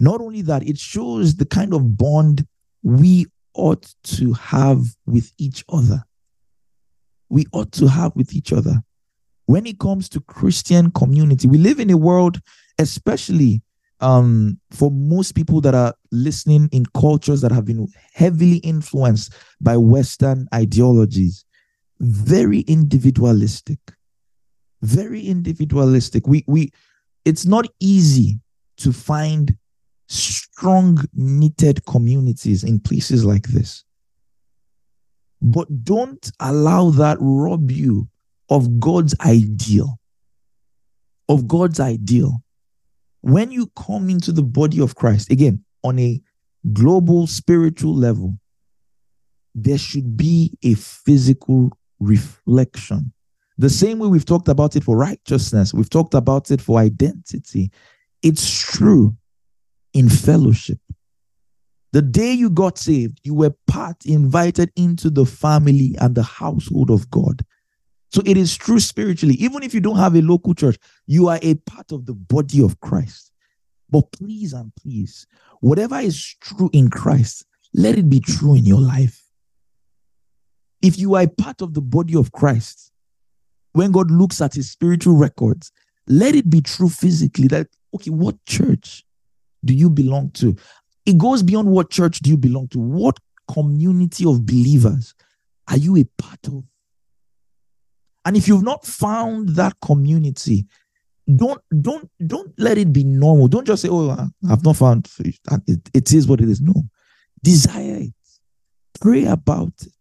Not 0.00 0.20
only 0.20 0.42
that, 0.42 0.66
it 0.66 0.78
shows 0.78 1.36
the 1.36 1.44
kind 1.44 1.72
of 1.72 1.96
bond 1.96 2.46
we 2.82 3.26
ought 3.54 3.94
to 4.04 4.32
have 4.34 4.82
with 5.06 5.32
each 5.38 5.64
other. 5.68 6.04
We 7.28 7.46
ought 7.52 7.72
to 7.72 7.88
have 7.88 8.14
with 8.16 8.34
each 8.34 8.52
other. 8.52 8.82
When 9.46 9.66
it 9.66 9.78
comes 9.78 10.08
to 10.10 10.20
Christian 10.20 10.90
community, 10.92 11.48
we 11.48 11.58
live 11.58 11.80
in 11.80 11.90
a 11.90 11.96
world, 11.96 12.40
especially 12.78 13.62
um, 14.00 14.58
for 14.70 14.90
most 14.90 15.32
people 15.32 15.60
that 15.60 15.74
are 15.74 15.94
listening 16.10 16.68
in 16.72 16.86
cultures 16.86 17.40
that 17.42 17.52
have 17.52 17.64
been 17.64 17.88
heavily 18.14 18.56
influenced 18.58 19.34
by 19.60 19.76
Western 19.76 20.48
ideologies, 20.54 21.44
very 22.00 22.60
individualistic. 22.60 23.78
Very 24.82 25.20
individualistic. 25.20 26.26
We 26.26 26.42
we 26.46 26.72
it's 27.26 27.44
not 27.44 27.66
easy 27.80 28.40
to 28.78 28.92
find 28.92 29.54
strong 30.10 30.98
knitted 31.14 31.86
communities 31.86 32.64
in 32.64 32.80
places 32.80 33.24
like 33.24 33.46
this. 33.48 33.84
But 35.40 35.84
don't 35.84 36.30
allow 36.40 36.90
that 36.90 37.16
rob 37.20 37.70
you 37.70 38.08
of 38.50 38.80
God's 38.80 39.14
ideal. 39.24 39.98
Of 41.28 41.46
God's 41.46 41.78
ideal. 41.78 42.42
When 43.20 43.52
you 43.52 43.70
come 43.76 44.10
into 44.10 44.32
the 44.32 44.42
body 44.42 44.80
of 44.80 44.96
Christ, 44.96 45.30
again, 45.30 45.64
on 45.84 45.98
a 45.98 46.20
global 46.72 47.26
spiritual 47.26 47.94
level, 47.94 48.36
there 49.54 49.78
should 49.78 50.16
be 50.16 50.58
a 50.64 50.74
physical 50.74 51.70
reflection. 52.00 53.12
The 53.58 53.70
same 53.70 53.98
way 54.00 54.08
we've 54.08 54.24
talked 54.24 54.48
about 54.48 54.74
it 54.74 54.82
for 54.82 54.96
righteousness, 54.96 55.72
we've 55.72 55.90
talked 55.90 56.14
about 56.14 56.50
it 56.50 56.60
for 56.60 56.78
identity. 56.80 57.70
It's 58.22 58.60
true 58.60 59.16
in 59.92 60.08
fellowship. 60.08 60.78
The 61.92 62.02
day 62.02 62.32
you 62.32 62.50
got 62.50 62.78
saved, 62.78 63.20
you 63.24 63.34
were 63.34 63.54
part 63.66 64.06
invited 64.06 64.70
into 64.76 65.10
the 65.10 65.26
family 65.26 65.96
and 66.00 66.14
the 66.14 66.22
household 66.22 66.90
of 66.90 67.10
God. 67.10 67.44
So 68.12 68.22
it 68.24 68.36
is 68.36 68.56
true 68.56 68.80
spiritually. 68.80 69.34
Even 69.34 69.62
if 69.62 69.74
you 69.74 69.80
don't 69.80 69.98
have 69.98 70.14
a 70.14 70.22
local 70.22 70.54
church, 70.54 70.78
you 71.06 71.28
are 71.28 71.38
a 71.42 71.54
part 71.54 71.92
of 71.92 72.06
the 72.06 72.14
body 72.14 72.62
of 72.62 72.78
Christ. 72.80 73.32
But 73.88 74.10
please 74.12 74.52
and 74.52 74.72
please, 74.76 75.26
whatever 75.60 75.98
is 75.98 76.36
true 76.40 76.70
in 76.72 76.90
Christ, 76.90 77.44
let 77.74 77.98
it 77.98 78.08
be 78.08 78.20
true 78.20 78.54
in 78.54 78.64
your 78.64 78.80
life. 78.80 79.22
If 80.82 80.98
you 80.98 81.14
are 81.14 81.22
a 81.22 81.28
part 81.28 81.60
of 81.60 81.74
the 81.74 81.80
body 81.80 82.16
of 82.16 82.32
Christ, 82.32 82.92
when 83.72 83.90
God 83.90 84.10
looks 84.10 84.40
at 84.40 84.54
his 84.54 84.70
spiritual 84.70 85.14
records, 85.14 85.72
let 86.06 86.34
it 86.34 86.48
be 86.48 86.60
true 86.60 86.88
physically 86.88 87.48
that, 87.48 87.68
okay, 87.94 88.10
what 88.10 88.36
church 88.46 89.04
do 89.64 89.74
you 89.74 89.90
belong 89.90 90.30
to? 90.32 90.56
It 91.06 91.18
goes 91.18 91.42
beyond 91.42 91.68
what 91.68 91.90
church 91.90 92.20
do 92.20 92.30
you 92.30 92.36
belong 92.36 92.68
to? 92.68 92.78
What 92.78 93.18
community 93.52 94.24
of 94.24 94.46
believers 94.46 95.14
are 95.68 95.76
you 95.76 95.96
a 95.96 96.04
part 96.18 96.46
of? 96.46 96.64
And 98.24 98.36
if 98.36 98.46
you've 98.48 98.62
not 98.62 98.84
found 98.84 99.50
that 99.50 99.74
community, 99.80 100.66
don't 101.36 101.60
don't 101.80 102.10
don't 102.24 102.52
let 102.58 102.78
it 102.78 102.92
be 102.92 103.04
normal. 103.04 103.48
Don't 103.48 103.66
just 103.66 103.82
say, 103.82 103.88
"Oh, 103.90 104.10
I've 104.48 104.64
not 104.64 104.76
found 104.76 105.08
it, 105.66 105.88
it 105.94 106.12
is 106.12 106.26
what 106.26 106.40
it 106.40 106.48
is." 106.48 106.60
No, 106.60 106.74
desire 107.42 107.96
it, 107.96 108.14
pray 109.00 109.24
about 109.24 109.72
it. 109.82 109.92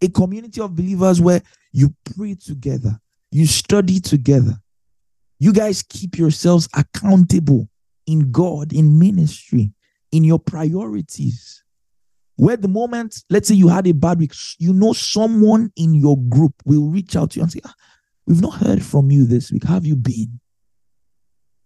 A 0.00 0.08
community 0.08 0.60
of 0.60 0.74
believers 0.74 1.20
where 1.20 1.42
you 1.72 1.94
pray 2.04 2.34
together, 2.34 3.00
you 3.30 3.46
study 3.46 4.00
together, 4.00 4.60
you 5.44 5.52
guys 5.52 5.82
keep 5.82 6.16
yourselves 6.16 6.70
accountable 6.74 7.68
in 8.06 8.32
God, 8.32 8.72
in 8.72 8.98
ministry, 8.98 9.74
in 10.10 10.24
your 10.24 10.38
priorities. 10.38 11.62
Where 12.36 12.56
the 12.56 12.66
moment, 12.66 13.22
let's 13.28 13.48
say 13.48 13.54
you 13.54 13.68
had 13.68 13.86
a 13.86 13.92
bad 13.92 14.18
week, 14.18 14.32
you 14.58 14.72
know 14.72 14.94
someone 14.94 15.70
in 15.76 15.92
your 15.94 16.16
group 16.18 16.54
will 16.64 16.88
reach 16.88 17.14
out 17.14 17.32
to 17.32 17.36
you 17.36 17.42
and 17.42 17.52
say, 17.52 17.60
ah, 17.62 17.74
We've 18.26 18.40
not 18.40 18.54
heard 18.54 18.82
from 18.82 19.10
you 19.10 19.26
this 19.26 19.52
week. 19.52 19.64
How 19.64 19.74
have 19.74 19.84
you 19.84 19.96
been? 19.96 20.40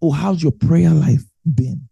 Or 0.01 0.13
how's 0.13 0.43
your 0.43 0.51
prayer 0.51 0.91
life 0.91 1.23
been? 1.55 1.89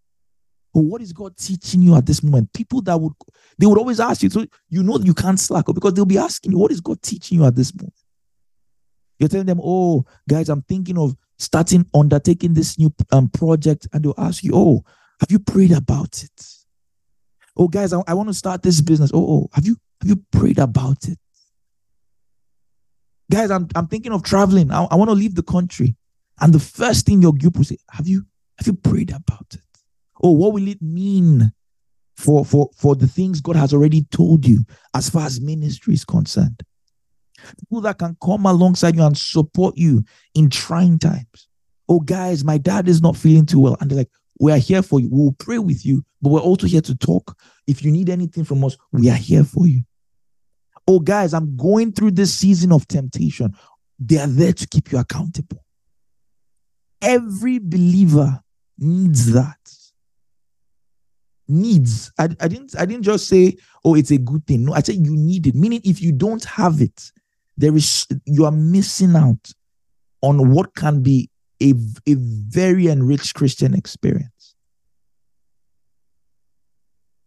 Or 0.75 0.83
what 0.83 1.01
is 1.01 1.13
God 1.13 1.37
teaching 1.37 1.83
you 1.83 1.95
at 1.95 2.05
this 2.05 2.21
moment? 2.21 2.53
People 2.53 2.83
that 2.83 2.99
would 2.99 3.13
they 3.59 3.67
would 3.67 3.79
always 3.79 4.01
ask 4.01 4.25
you, 4.25 4.31
so 4.31 4.45
you 4.69 4.83
know 4.83 4.99
you 4.99 5.15
can't 5.15 5.39
slack 5.39 5.67
because 5.67 5.95
they'll 5.95 6.05
be 6.05 6.19
asking 6.19 6.51
you, 6.51 6.59
what 6.59 6.73
is 6.73 6.81
God 6.81 7.01
teaching 7.01 7.39
you 7.39 7.47
at 7.47 7.55
this 7.55 7.73
moment? 7.73 7.95
You're 9.19 9.29
telling 9.29 9.47
them, 9.47 9.61
oh, 9.63 10.05
guys, 10.29 10.49
I'm 10.49 10.63
thinking 10.63 10.99
of 10.99 11.17
starting 11.39 11.87
undertaking 11.95 12.55
this 12.55 12.79
new 12.79 12.93
um, 13.13 13.29
project, 13.29 13.89
and 13.93 14.05
they'll 14.05 14.15
ask 14.19 14.45
you, 14.45 14.53
oh, 14.55 14.85
have 15.21 15.31
you 15.31 15.39
prayed 15.39 15.73
about 15.73 16.23
it? 16.23 16.47
Oh, 17.57 17.69
guys, 17.69 17.93
I, 17.93 18.03
I 18.07 18.15
want 18.15 18.29
to 18.29 18.35
start 18.35 18.63
this 18.63 18.81
business. 18.81 19.11
Oh, 19.15 19.27
oh, 19.27 19.49
have 19.55 19.67
you 19.67 19.77
have 20.03 20.11
you 20.11 20.17
prayed 20.31 20.59
about 20.59 21.09
it? 21.09 21.19
Guys, 23.31 23.51
I'm 23.51 23.69
I'm 23.75 23.89
thinking 23.89 24.13
of 24.13 24.23
traveling. 24.23 24.71
I, 24.71 24.85
I 24.85 24.97
want 24.97 25.09
to 25.09 25.15
leave 25.15 25.35
the 25.35 25.43
country. 25.43 25.97
And 26.41 26.53
the 26.53 26.61
first 26.61 27.07
thing 27.07 27.23
your 27.23 27.33
group 27.33 27.57
will 27.57 27.65
say, 27.65 27.79
have 27.91 28.07
you 28.07 28.27
have 28.59 28.67
you 28.67 28.75
prayed 28.75 29.11
about 29.11 29.47
it? 29.55 29.61
Oh, 30.23 30.33
what 30.33 30.53
will 30.53 30.69
it 30.69 30.83
mean 30.83 31.53
for 32.17 32.45
for 32.45 32.69
for 32.77 32.95
the 32.95 33.09
things 33.09 33.41
God 33.41 33.57
has 33.57 33.73
already 33.73 34.05
told 34.11 34.47
you 34.47 34.65
as 34.95 35.09
far 35.09 35.25
as 35.25 35.41
ministry 35.41 35.95
is 35.95 36.05
concerned? 36.05 36.63
People 37.61 37.81
that 37.83 37.99
can 37.99 38.17
come 38.23 38.47
alongside 38.47 38.97
you 38.97 39.05
and 39.05 39.17
support 39.17 39.77
you 39.77 40.05
in 40.35 40.51
trying 40.51 40.99
times. 40.99 41.49
Oh, 41.89 42.01
guys, 42.01 42.45
my 42.45 42.59
dad 42.59 42.89
is 42.89 43.01
not 43.01 43.17
feeling 43.17 43.47
too 43.47 43.61
well. 43.61 43.77
And 43.81 43.91
they're 43.91 43.99
like, 43.99 44.11
we 44.39 44.53
are 44.53 44.59
here 44.59 44.83
for 44.83 45.01
you. 45.01 45.09
We'll 45.11 45.37
pray 45.39 45.59
with 45.59 45.87
you, 45.87 46.05
but 46.21 46.31
we're 46.31 46.41
also 46.41 46.67
here 46.67 46.81
to 46.83 46.97
talk. 46.97 47.39
If 47.67 47.83
you 47.83 47.91
need 47.91 48.11
anything 48.11 48.45
from 48.45 48.65
us, 48.65 48.77
we 48.93 49.09
are 49.09 49.17
here 49.17 49.45
for 49.45 49.67
you. 49.67 49.83
Oh, 50.89 51.01
guys, 51.01 51.35
I'm 51.35 51.57
going 51.57 51.93
through 51.93 52.13
this 52.13 52.35
season 52.35 52.73
of 52.73 52.87
temptation. 52.87 53.55
They 53.99 54.19
are 54.19 54.27
there 54.27 54.53
to 54.53 54.67
keep 54.67 54.93
you 54.93 54.99
accountable. 54.99 55.65
Every 57.01 57.59
believer 57.59 58.41
needs 58.79 59.33
that. 59.33 59.59
Needs. 61.49 62.13
I, 62.19 62.25
I 62.41 62.49
didn't 62.49 62.75
I 62.79 62.85
didn't 62.87 63.05
just 63.05 63.29
say, 63.29 63.57
oh, 63.85 63.95
it's 63.95 64.11
a 64.11 64.19
good 64.19 64.47
thing. 64.47 64.65
No, 64.65 64.75
I 64.75 64.81
said 64.81 64.97
you 64.97 65.17
need 65.17 65.47
it. 65.47 65.55
Meaning, 65.55 65.81
if 65.85 66.03
you 66.03 66.13
don't 66.13 66.45
have 66.45 66.81
it, 66.81 67.13
there 67.57 67.75
is 67.77 68.07
you 68.25 68.45
are 68.45 68.53
missing 68.53 69.17
out 69.17 69.53
on 70.23 70.51
what 70.51 70.75
can 70.75 71.03
be 71.03 71.31
a, 71.63 71.73
a 72.07 72.15
very 72.15 72.89
enriched 72.89 73.35
Christian 73.35 73.75
experience. 73.75 74.55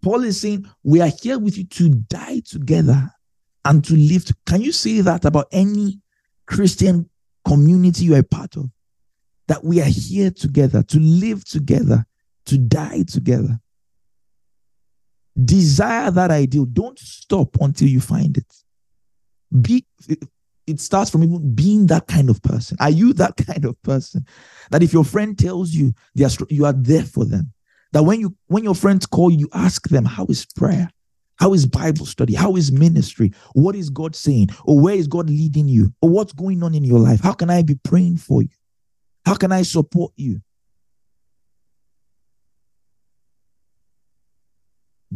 Paul 0.02 0.24
is 0.24 0.42
saying, 0.42 0.66
We 0.84 1.02
are 1.02 1.12
here 1.22 1.40
with 1.40 1.58
you 1.58 1.66
to 1.66 1.90
die 1.90 2.42
together 2.46 3.12
and 3.66 3.84
to 3.86 3.96
live. 3.96 4.26
To, 4.26 4.36
can 4.46 4.62
you 4.62 4.72
say 4.72 5.02
that 5.02 5.26
about 5.26 5.48
any 5.52 6.00
Christian 6.46 7.10
community 7.46 8.06
you 8.06 8.16
are 8.16 8.24
part 8.24 8.56
of? 8.56 8.70
That 9.48 9.64
we 9.64 9.82
are 9.82 9.86
here 9.86 10.32
together 10.32 10.84
to 10.84 11.00
live 11.00 11.44
together, 11.44 12.06
to 12.46 12.58
die 12.58 13.04
together. 13.08 13.60
Desire 15.44 16.12
that 16.12 16.32
ideal. 16.32 16.66
Don't 16.66 17.00
stop 17.00 17.58
until 17.60 17.88
you 17.88 18.00
find 18.00 18.38
it. 18.38 18.54
Be 19.62 19.86
it 20.68 20.80
starts 20.80 21.10
from 21.10 21.24
even 21.24 21.56
being 21.56 21.88
that 21.88 22.08
kind 22.08 22.30
of 22.30 22.42
person. 22.44 22.78
Are 22.80 22.92
you 22.92 23.14
that 23.14 23.36
kind 23.48 23.66
of 23.66 23.82
person 23.82 24.26
that 24.70 24.84
if 24.84 24.94
your 24.94 25.04
friend 25.04 25.38
tells 25.38 25.72
you 25.72 25.94
they 26.16 26.26
are 26.26 26.30
you 26.50 26.66
are 26.66 26.74
there 26.74 27.04
for 27.04 27.26
them? 27.26 27.52
That 27.92 28.04
when 28.04 28.20
you 28.20 28.36
when 28.48 28.64
your 28.64 28.76
friends 28.76 29.06
call 29.06 29.32
you 29.32 29.50
ask 29.54 29.88
them, 29.90 30.06
"How 30.06 30.26
is 30.28 30.46
prayer? 30.46 30.90
How 31.38 31.54
is 31.54 31.66
Bible 31.66 32.06
study? 32.06 32.36
How 32.36 32.56
is 32.58 32.72
ministry? 32.72 33.32
What 33.54 33.76
is 33.76 33.90
God 33.90 34.16
saying? 34.16 34.50
Or 34.66 34.80
where 34.80 34.96
is 34.96 35.08
God 35.08 35.30
leading 35.30 35.70
you? 35.70 35.94
Or 36.02 36.10
what's 36.10 36.34
going 36.34 36.62
on 36.64 36.76
in 36.76 36.84
your 36.84 37.00
life? 37.00 37.22
How 37.22 37.32
can 37.32 37.50
I 37.50 37.62
be 37.62 37.76
praying 37.76 38.18
for 38.18 38.42
you? 38.42 38.50
How 39.26 39.36
can 39.36 39.52
I 39.54 39.62
support 39.62 40.12
you? 40.18 40.42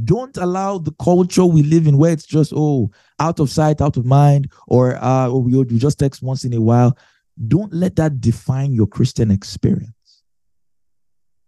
Don't 0.02 0.36
allow 0.38 0.80
the 0.80 0.94
culture 0.94 1.46
we 1.46 1.62
live 1.62 1.88
in 1.88 1.98
where 1.98 2.12
it's 2.12 2.26
just, 2.26 2.52
oh, 2.56 2.90
out 3.24 3.40
of 3.40 3.50
sight, 3.50 3.82
out 3.82 3.96
of 3.96 4.06
mind, 4.06 4.52
or 4.68 5.02
uh, 5.04 5.30
we 5.30 5.64
just 5.78 5.98
text 5.98 6.22
once 6.22 6.44
in 6.44 6.54
a 6.54 6.62
while. 6.62 6.98
Don't 7.48 7.74
let 7.74 7.96
that 7.96 8.20
define 8.20 8.74
your 8.74 8.86
Christian 8.86 9.32
experience. 9.32 9.94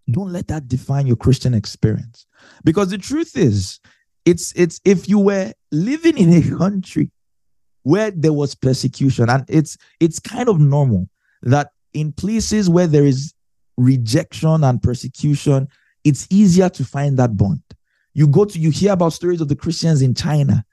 Don't 0.09 0.31
let 0.31 0.47
that 0.47 0.67
define 0.67 1.05
your 1.05 1.17
Christian 1.17 1.53
experience. 1.53 2.27
Because 2.63 2.89
the 2.89 2.97
truth 2.97 3.37
is, 3.37 3.79
it's 4.23 4.53
it's 4.55 4.79
if 4.85 5.09
you 5.09 5.19
were 5.19 5.51
living 5.71 6.17
in 6.17 6.31
a 6.33 6.57
country 6.57 7.11
where 7.83 8.09
there 8.09 8.33
was 8.33 8.55
persecution, 8.55 9.29
and 9.29 9.43
it's 9.49 9.77
it's 9.99 10.19
kind 10.19 10.47
of 10.47 10.59
normal 10.59 11.09
that 11.41 11.71
in 11.93 12.11
places 12.13 12.69
where 12.69 12.87
there 12.87 13.05
is 13.05 13.33
rejection 13.77 14.63
and 14.63 14.81
persecution, 14.81 15.67
it's 16.03 16.25
easier 16.29 16.69
to 16.69 16.85
find 16.85 17.17
that 17.17 17.35
bond. 17.35 17.61
You 18.13 18.27
go 18.27 18.45
to, 18.45 18.57
you 18.57 18.71
hear 18.71 18.93
about 18.93 19.13
stories 19.13 19.41
of 19.41 19.49
the 19.49 19.55
Christians 19.55 20.01
in 20.01 20.13
China. 20.13 20.63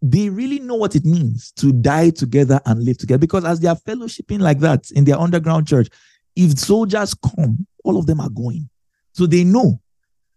They 0.00 0.28
really 0.28 0.58
know 0.58 0.74
what 0.74 0.96
it 0.96 1.04
means 1.04 1.52
to 1.52 1.72
die 1.72 2.10
together 2.10 2.60
and 2.66 2.82
live 2.82 2.98
together 2.98 3.18
because 3.18 3.44
as 3.44 3.60
they 3.60 3.68
are 3.68 3.76
fellowshipping 3.76 4.40
like 4.40 4.58
that 4.60 4.90
in 4.90 5.04
their 5.04 5.18
underground 5.18 5.68
church, 5.68 5.88
if 6.36 6.58
soldiers 6.58 7.14
come, 7.14 7.66
all 7.84 7.98
of 7.98 8.06
them 8.06 8.20
are 8.20 8.30
going. 8.30 8.68
So 9.12 9.26
they 9.26 9.44
know 9.44 9.80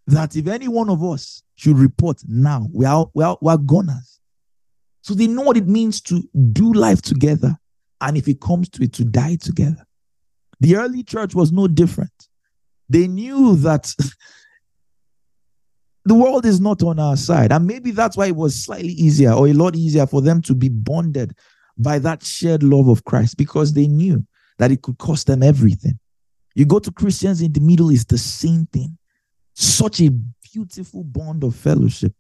that 0.08 0.36
if 0.36 0.48
any 0.48 0.68
one 0.68 0.90
of 0.90 1.04
us 1.04 1.44
should 1.56 1.78
report 1.78 2.22
now, 2.28 2.68
we 2.74 2.86
are, 2.86 3.08
we 3.14 3.24
are, 3.24 3.38
we 3.42 3.52
are 3.52 3.58
goners. 3.58 4.20
So 5.02 5.14
they 5.14 5.28
know 5.28 5.44
what 5.44 5.58
it 5.58 5.68
means 5.68 6.02
to 6.02 6.28
do 6.52 6.74
life 6.74 7.02
together. 7.02 7.58
And 8.02 8.18
if 8.18 8.28
it 8.28 8.42
comes 8.42 8.70
to 8.70 8.84
it, 8.84 8.94
to 8.94 9.06
die 9.06 9.36
together. 9.36 9.86
The 10.60 10.78
early 10.78 11.04
church 11.04 11.36
was 11.36 11.52
no 11.52 11.68
different. 11.68 12.12
They 12.90 13.08
knew 13.08 13.56
that 13.58 13.94
the 16.06 16.16
world 16.16 16.46
is 16.46 16.62
not 16.62 16.84
on 16.84 17.00
our 17.00 17.18
side. 17.18 17.52
And 17.52 17.66
maybe 17.66 17.92
that's 17.92 18.16
why 18.16 18.28
it 18.28 18.36
was 18.36 18.56
slightly 18.56 18.94
easier 18.94 19.32
or 19.32 19.48
a 19.48 19.54
lot 19.54 19.76
easier 19.76 20.06
for 20.06 20.22
them 20.22 20.42
to 20.44 20.54
be 20.56 20.70
bonded 20.70 21.36
by 21.78 22.00
that 22.00 22.24
shared 22.24 22.64
love 22.64 22.88
of 22.88 23.04
Christ 23.04 23.38
because 23.38 23.74
they 23.74 23.88
knew 23.88 24.26
that 24.60 24.72
it 24.72 24.82
could 24.82 24.98
cost 24.98 25.28
them 25.28 25.44
everything. 25.44 26.00
You 26.54 26.66
go 26.66 26.80
to 26.80 26.92
Christians 26.92 27.42
in 27.42 27.52
the 27.52 27.60
Middle 27.60 27.92
East, 27.92 28.10
the 28.10 28.18
same 28.18 28.68
thing. 28.68 28.98
Such 29.56 30.00
a 30.00 30.12
beautiful 30.54 31.04
bond 31.04 31.44
of 31.44 31.56
fellowship. 31.56 32.14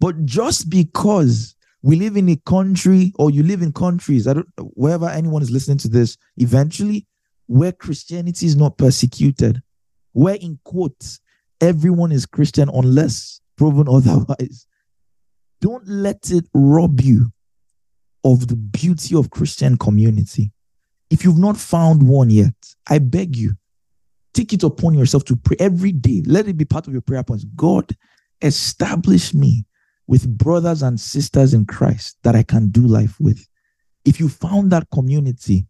But 0.00 0.24
just 0.24 0.68
because 0.68 1.54
we 1.82 1.96
live 1.96 2.16
in 2.16 2.28
a 2.28 2.36
country 2.36 3.12
or 3.16 3.30
you 3.30 3.42
live 3.42 3.62
in 3.62 3.72
countries, 3.72 4.26
I 4.26 4.34
don't 4.34 4.48
wherever 4.58 5.08
anyone 5.08 5.42
is 5.42 5.50
listening 5.50 5.78
to 5.78 5.88
this, 5.88 6.16
eventually 6.38 7.06
where 7.46 7.72
Christianity 7.72 8.46
is 8.46 8.56
not 8.56 8.78
persecuted, 8.78 9.62
where 10.12 10.36
in 10.36 10.58
quotes, 10.64 11.20
everyone 11.62 12.12
is 12.12 12.26
Christian 12.26 12.68
unless 12.68 13.40
proven 13.56 13.88
otherwise. 13.88 14.66
Don't 15.60 15.86
let 15.86 16.30
it 16.30 16.44
rob 16.52 17.00
you 17.00 17.32
of 18.24 18.48
the 18.48 18.56
beauty 18.56 19.16
of 19.16 19.30
Christian 19.30 19.78
community. 19.78 20.52
If 21.08 21.24
you've 21.24 21.38
not 21.38 21.56
found 21.56 22.06
one 22.06 22.30
yet, 22.30 22.54
I 22.88 22.98
beg 22.98 23.36
you, 23.36 23.52
take 24.34 24.52
it 24.52 24.64
upon 24.64 24.94
yourself 24.94 25.24
to 25.26 25.36
pray 25.36 25.56
every 25.60 25.92
day. 25.92 26.22
Let 26.26 26.48
it 26.48 26.56
be 26.56 26.64
part 26.64 26.86
of 26.86 26.92
your 26.92 27.02
prayer 27.02 27.22
points. 27.22 27.44
God, 27.54 27.96
establish 28.40 29.32
me 29.32 29.64
with 30.06 30.36
brothers 30.36 30.82
and 30.82 30.98
sisters 30.98 31.54
in 31.54 31.64
Christ 31.66 32.16
that 32.22 32.34
I 32.34 32.42
can 32.42 32.70
do 32.70 32.82
life 32.82 33.20
with. 33.20 33.46
If 34.04 34.18
you 34.18 34.28
found 34.28 34.72
that 34.72 34.88
community, 34.92 35.66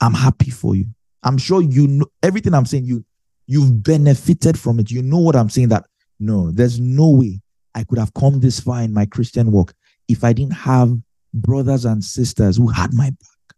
I'm 0.00 0.14
happy 0.14 0.50
for 0.50 0.76
you. 0.76 0.86
I'm 1.24 1.38
sure 1.38 1.62
you 1.62 1.88
know 1.88 2.06
everything 2.22 2.54
I'm 2.54 2.66
saying. 2.66 2.84
You 2.84 3.04
you've 3.52 3.82
benefited 3.82 4.58
from 4.58 4.80
it. 4.80 4.90
You 4.90 5.02
know 5.02 5.18
what 5.18 5.36
I'm 5.36 5.50
saying. 5.50 5.68
That 5.68 5.84
no, 6.18 6.50
there's 6.50 6.80
no 6.80 7.10
way 7.10 7.40
I 7.74 7.84
could 7.84 7.98
have 7.98 8.14
come 8.14 8.40
this 8.40 8.60
far 8.60 8.82
in 8.82 8.94
my 8.94 9.06
Christian 9.06 9.52
walk 9.52 9.74
if 10.08 10.24
I 10.24 10.32
didn't 10.32 10.54
have 10.54 10.96
brothers 11.34 11.84
and 11.84 12.02
sisters 12.02 12.56
who 12.56 12.68
had 12.68 12.92
my 12.92 13.10
back 13.10 13.56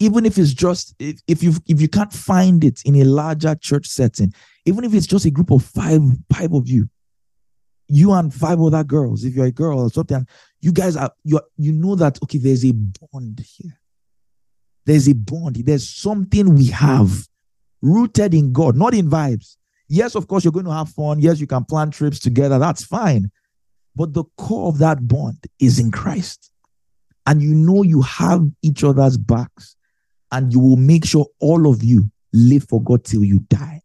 even 0.00 0.24
if 0.24 0.38
it's 0.38 0.54
just 0.54 0.94
if, 0.98 1.20
if 1.26 1.42
you 1.42 1.52
if 1.66 1.80
you 1.82 1.88
can't 1.88 2.12
find 2.12 2.64
it 2.64 2.80
in 2.84 2.96
a 2.96 3.04
larger 3.04 3.54
church 3.56 3.86
setting 3.86 4.32
even 4.64 4.84
if 4.84 4.94
it's 4.94 5.06
just 5.06 5.26
a 5.26 5.30
group 5.30 5.50
of 5.50 5.62
five 5.62 6.00
five 6.32 6.54
of 6.54 6.66
you 6.66 6.88
you 7.88 8.12
and 8.12 8.32
five 8.32 8.58
other 8.58 8.82
girls 8.82 9.24
if 9.24 9.34
you're 9.34 9.46
a 9.46 9.52
girl 9.52 9.80
or 9.80 9.90
something 9.90 10.26
you 10.62 10.72
guys 10.72 10.96
are 10.96 11.12
you 11.24 11.38
you 11.58 11.72
know 11.72 11.94
that 11.94 12.18
okay 12.22 12.38
there's 12.38 12.64
a 12.64 12.72
bond 12.72 13.44
here 13.58 13.78
there's 14.86 15.08
a 15.08 15.14
bond 15.14 15.56
there's 15.56 15.86
something 15.86 16.54
we 16.54 16.66
have 16.66 17.27
rooted 17.82 18.34
in 18.34 18.52
god 18.52 18.76
not 18.76 18.94
in 18.94 19.08
vibes 19.08 19.56
yes 19.88 20.14
of 20.14 20.26
course 20.26 20.44
you're 20.44 20.52
going 20.52 20.64
to 20.64 20.72
have 20.72 20.88
fun 20.88 21.20
yes 21.20 21.40
you 21.40 21.46
can 21.46 21.64
plan 21.64 21.90
trips 21.90 22.18
together 22.18 22.58
that's 22.58 22.84
fine 22.84 23.30
but 23.94 24.12
the 24.12 24.24
core 24.36 24.68
of 24.68 24.78
that 24.78 25.06
bond 25.06 25.38
is 25.60 25.78
in 25.78 25.90
christ 25.90 26.50
and 27.26 27.42
you 27.42 27.54
know 27.54 27.82
you 27.82 28.00
have 28.02 28.42
each 28.62 28.82
other's 28.82 29.18
backs 29.18 29.76
and 30.32 30.52
you 30.52 30.60
will 30.60 30.76
make 30.76 31.04
sure 31.04 31.26
all 31.40 31.70
of 31.70 31.82
you 31.82 32.10
live 32.32 32.64
for 32.68 32.82
God 32.82 33.04
till 33.04 33.24
you 33.24 33.40
die. 33.40 33.82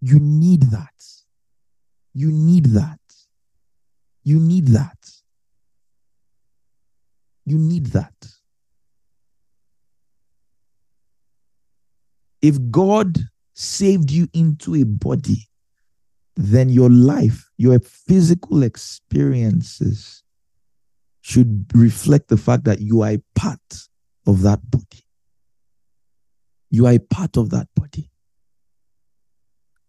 You 0.00 0.18
need 0.20 0.62
that. 0.70 0.92
You 2.12 2.30
need 2.30 2.66
that. 2.66 2.98
You 4.22 4.38
need 4.38 4.68
that. 4.68 4.98
You 7.44 7.58
need 7.58 7.86
that. 7.86 8.14
If 12.40 12.58
God 12.70 13.18
saved 13.54 14.10
you 14.10 14.28
into 14.34 14.74
a 14.74 14.84
body, 14.84 15.48
then 16.36 16.68
your 16.68 16.90
life, 16.90 17.48
your 17.56 17.78
physical 17.78 18.62
experiences 18.62 20.22
should 21.22 21.66
reflect 21.74 22.28
the 22.28 22.36
fact 22.36 22.64
that 22.64 22.80
you 22.80 23.02
are 23.02 23.12
a 23.12 23.22
part 23.34 23.88
of 24.26 24.42
that 24.42 24.70
body. 24.70 25.04
You 26.70 26.86
are 26.86 26.92
a 26.92 26.98
part 26.98 27.36
of 27.36 27.50
that 27.50 27.68
body. 27.74 28.10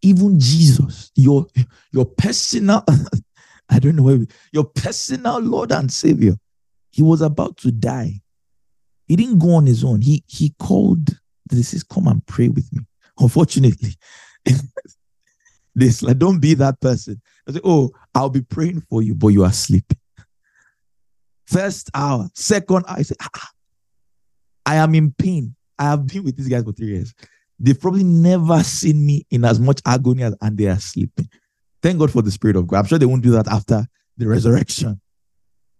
Even 0.01 0.39
Jesus, 0.39 1.11
your, 1.15 1.47
your 1.91 2.05
personal, 2.05 2.85
I 3.69 3.79
don't 3.79 3.95
know, 3.95 4.25
your 4.51 4.65
personal 4.65 5.39
Lord 5.39 5.71
and 5.71 5.91
Savior, 5.91 6.35
he 6.91 7.01
was 7.01 7.21
about 7.21 7.57
to 7.57 7.71
die. 7.71 8.21
He 9.07 9.15
didn't 9.15 9.39
go 9.39 9.55
on 9.55 9.65
his 9.65 9.83
own. 9.83 10.01
He 10.01 10.23
he 10.27 10.53
called 10.59 11.09
this 11.49 11.73
is 11.73 11.83
come 11.83 12.07
and 12.07 12.25
pray 12.25 12.49
with 12.49 12.71
me. 12.73 12.85
Unfortunately, 13.19 13.95
this 15.75 16.01
like 16.01 16.17
don't 16.17 16.39
be 16.39 16.53
that 16.55 16.79
person. 16.79 17.21
I 17.47 17.53
say, 17.53 17.61
oh, 17.63 17.91
I'll 18.13 18.29
be 18.29 18.41
praying 18.41 18.81
for 18.89 19.01
you, 19.01 19.15
but 19.15 19.29
you 19.29 19.43
are 19.43 19.53
sleeping. 19.53 19.97
First 21.47 21.91
hour, 21.93 22.29
second 22.33 22.85
hour, 22.87 22.97
I 22.97 23.01
say, 23.03 23.15
ah, 23.21 23.49
I 24.65 24.75
am 24.75 24.95
in 24.95 25.11
pain. 25.11 25.55
I 25.77 25.83
have 25.83 26.07
been 26.07 26.23
with 26.23 26.37
these 26.37 26.47
guys 26.47 26.63
for 26.63 26.71
three 26.71 26.87
years. 26.87 27.13
They've 27.59 27.79
probably 27.79 28.03
never 28.03 28.63
seen 28.63 29.05
me 29.05 29.25
in 29.29 29.45
as 29.45 29.59
much 29.59 29.81
agony 29.85 30.23
as, 30.23 30.35
and 30.41 30.57
they 30.57 30.67
are 30.67 30.79
sleeping. 30.79 31.29
Thank 31.81 31.99
God 31.99 32.11
for 32.11 32.21
the 32.21 32.31
Spirit 32.31 32.55
of 32.55 32.67
God. 32.67 32.79
I'm 32.79 32.85
sure 32.85 32.97
they 32.97 33.05
won't 33.05 33.23
do 33.23 33.31
that 33.31 33.47
after 33.47 33.85
the 34.17 34.27
resurrection. 34.27 34.99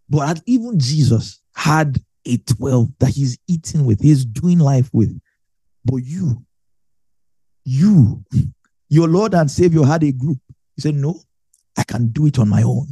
But 0.10 0.41
even 0.45 0.80
Jesus 0.80 1.41
had 1.56 1.98
a 2.26 2.38
12 2.38 2.89
that 3.00 3.10
he's 3.10 3.38
eating 3.48 3.86
with, 3.86 4.02
he's 4.02 4.26
doing 4.26 4.60
life 4.60 4.89
with. 4.93 5.19
But 5.84 5.98
you, 5.98 6.43
you, 7.65 8.23
your 8.89 9.08
Lord 9.08 9.34
and 9.34 9.49
Savior 9.49 9.84
had 9.84 10.04
a 10.04 10.12
group. 10.12 10.38
He 10.75 10.82
said, 10.82 10.95
No, 10.95 11.19
I 11.78 11.84
can 11.84 12.08
do 12.10 12.28
it 12.28 12.39
on 12.39 12.47
my 12.47 12.63
own. 12.63 12.88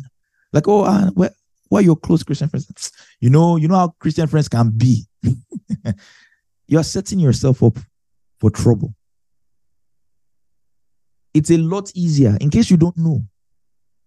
Like, 0.51 0.67
oh, 0.67 0.83
uh, 0.83 1.11
where, 1.11 1.31
are 1.71 1.81
your 1.81 1.95
close 1.95 2.23
Christian 2.23 2.49
friends? 2.49 2.91
You 3.19 3.29
know, 3.29 3.55
you 3.55 3.69
know 3.69 3.77
how 3.77 3.95
Christian 3.99 4.27
friends 4.27 4.49
can 4.49 4.69
be. 4.69 5.05
you're 6.67 6.83
setting 6.83 7.19
yourself 7.19 7.63
up 7.63 7.77
for 8.37 8.49
trouble. 8.49 8.93
It's 11.33 11.49
a 11.49 11.57
lot 11.57 11.89
easier, 11.95 12.37
in 12.41 12.49
case 12.49 12.69
you 12.69 12.75
don't 12.75 12.97
know, 12.97 13.21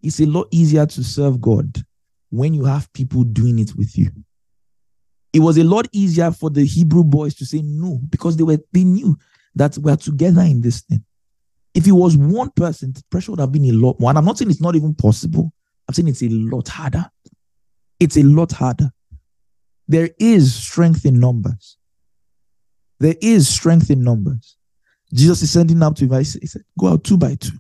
it's 0.02 0.20
a 0.20 0.26
lot 0.26 0.48
easier 0.50 0.85
to 0.85 1.02
serve 1.02 1.40
God 1.40 1.83
when 2.29 2.52
you 2.52 2.64
have 2.64 2.92
people 2.92 3.24
doing 3.24 3.59
it 3.59 3.74
with 3.74 3.96
you. 3.96 4.11
It 5.33 5.40
was 5.40 5.57
a 5.57 5.64
lot 5.64 5.88
easier 5.92 6.31
for 6.31 6.50
the 6.50 6.64
Hebrew 6.64 7.05
boys 7.05 7.35
to 7.37 7.46
say 7.46 7.62
no 7.62 7.98
because 8.11 8.37
they 8.37 8.44
were 8.44 8.59
they 8.72 8.85
knew 8.85 9.16
that 9.57 9.77
we're 9.79 9.97
together 9.97 10.42
in 10.42 10.61
this 10.61 10.83
thing. 10.83 11.05
If 11.75 11.87
it 11.87 11.92
was 11.92 12.16
one 12.16 12.51
person, 12.51 12.92
the 12.92 13.03
pressure 13.11 13.33
would 13.33 13.40
have 13.40 13.53
been 13.53 13.64
a 13.66 13.73
lot 13.73 13.99
more. 13.99 14.11
And 14.11 14.19
I'm 14.19 14.25
not 14.25 14.38
saying 14.38 14.51
it's 14.51 14.61
not 14.61 14.77
even 14.77 14.95
possible. 14.95 15.53
I'm 15.88 15.95
saying 15.95 16.09
it's 16.09 16.23
a 16.23 16.29
lot 16.29 16.69
harder. 16.69 17.11
It's 17.99 18.16
a 18.16 18.23
lot 18.23 18.53
harder. 18.53 18.90
There 19.88 20.11
is 20.19 20.55
strength 20.55 21.05
in 21.05 21.21
numbers. 21.21 21.77
There 22.99 23.14
is 23.21 23.49
strength 23.49 23.90
in 23.90 24.03
numbers. 24.03 24.57
Jesus 25.12 25.42
is 25.42 25.51
sending 25.51 25.83
out 25.83 25.97
to 25.97 26.07
him. 26.07 26.19
He 26.19 26.25
said, 26.25 26.62
Go 26.79 26.88
out 26.88 27.05
two 27.05 27.16
by 27.16 27.35
two. 27.35 27.59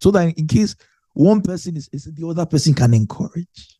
So 0.00 0.10
that 0.12 0.38
in 0.38 0.46
case 0.46 0.76
one 1.14 1.42
person 1.42 1.76
is, 1.76 1.88
is 1.92 2.04
the 2.04 2.26
other 2.26 2.46
person 2.46 2.74
can 2.74 2.94
encourage. 2.94 3.78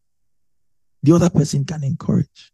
The 1.03 1.13
other 1.13 1.31
person 1.31 1.65
can 1.65 1.85
encourage. 1.85 2.53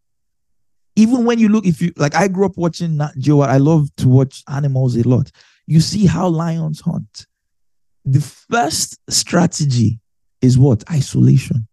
Even 0.97 1.25
when 1.25 1.39
you 1.39 1.49
look, 1.49 1.67
if 1.67 1.83
you 1.83 1.93
like, 1.97 2.15
I 2.15 2.29
grew 2.29 2.47
up 2.47 2.57
watching 2.57 2.97
Nat 2.97 3.13
Geo. 3.19 3.41
I 3.41 3.57
love 3.57 3.95
to 3.97 4.09
watch 4.09 4.43
animals 4.49 4.97
a 4.97 5.09
lot. 5.09 5.31
You 5.67 5.81
see 5.81 6.07
how 6.07 6.29
lions 6.29 6.81
hunt. 6.81 7.27
The 8.05 8.21
first 8.21 8.99
strategy 9.09 9.99
is 10.41 10.59
what? 10.59 10.85
Isolation. 10.91 11.67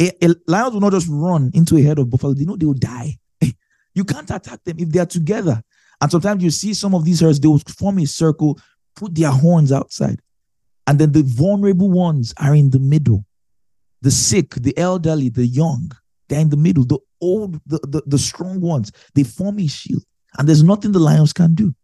A, 0.00 0.12
a 0.24 0.34
lions 0.46 0.74
will 0.74 0.80
not 0.80 0.92
just 0.92 1.08
run 1.08 1.50
into 1.54 1.76
a 1.76 1.82
herd 1.82 1.98
of 1.98 2.10
buffalo. 2.10 2.34
They 2.34 2.44
know 2.44 2.56
they 2.56 2.66
will 2.66 2.74
die. 2.74 3.18
you 3.94 4.04
can't 4.04 4.30
attack 4.30 4.64
them 4.64 4.76
if 4.78 4.88
they 4.88 4.98
are 4.98 5.06
together. 5.06 5.62
And 6.00 6.10
sometimes 6.10 6.42
you 6.42 6.50
see 6.50 6.74
some 6.74 6.94
of 6.94 7.04
these 7.04 7.20
herds, 7.20 7.40
they 7.40 7.48
will 7.48 7.58
form 7.58 7.98
a 7.98 8.06
circle, 8.06 8.58
put 8.96 9.14
their 9.14 9.30
horns 9.30 9.72
outside. 9.72 10.20
And 10.86 10.98
then 10.98 11.12
the 11.12 11.22
vulnerable 11.22 11.90
ones 11.90 12.32
are 12.38 12.54
in 12.54 12.70
the 12.70 12.78
middle. 12.78 13.24
The 14.00 14.10
sick, 14.10 14.54
the 14.54 14.76
elderly, 14.78 15.28
the 15.28 15.46
young, 15.46 15.92
they're 16.28 16.40
in 16.40 16.50
the 16.50 16.56
middle. 16.56 16.84
The 16.84 16.98
old, 17.20 17.60
the, 17.66 17.78
the, 17.80 18.02
the 18.06 18.18
strong 18.18 18.60
ones, 18.60 18.92
they 19.14 19.24
form 19.24 19.58
a 19.58 19.66
shield. 19.66 20.04
And 20.38 20.48
there's 20.48 20.62
nothing 20.62 20.92
the 20.92 20.98
lions 20.98 21.32
can 21.32 21.54
do. 21.54 21.74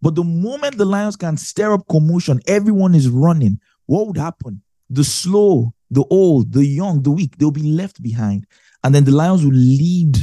But 0.00 0.16
the 0.16 0.24
moment 0.24 0.76
the 0.76 0.84
lions 0.84 1.16
can 1.16 1.36
stir 1.36 1.72
up 1.72 1.86
commotion, 1.88 2.40
everyone 2.46 2.94
is 2.94 3.08
running. 3.08 3.60
What 3.86 4.08
would 4.08 4.16
happen? 4.16 4.62
The 4.90 5.04
slow, 5.04 5.72
the 5.90 6.04
old, 6.10 6.52
the 6.52 6.66
young, 6.66 7.02
the 7.02 7.12
weak, 7.12 7.38
they'll 7.38 7.52
be 7.52 7.62
left 7.62 8.02
behind. 8.02 8.46
And 8.82 8.94
then 8.94 9.04
the 9.04 9.12
lions 9.12 9.44
will 9.44 9.54
lead 9.54 10.18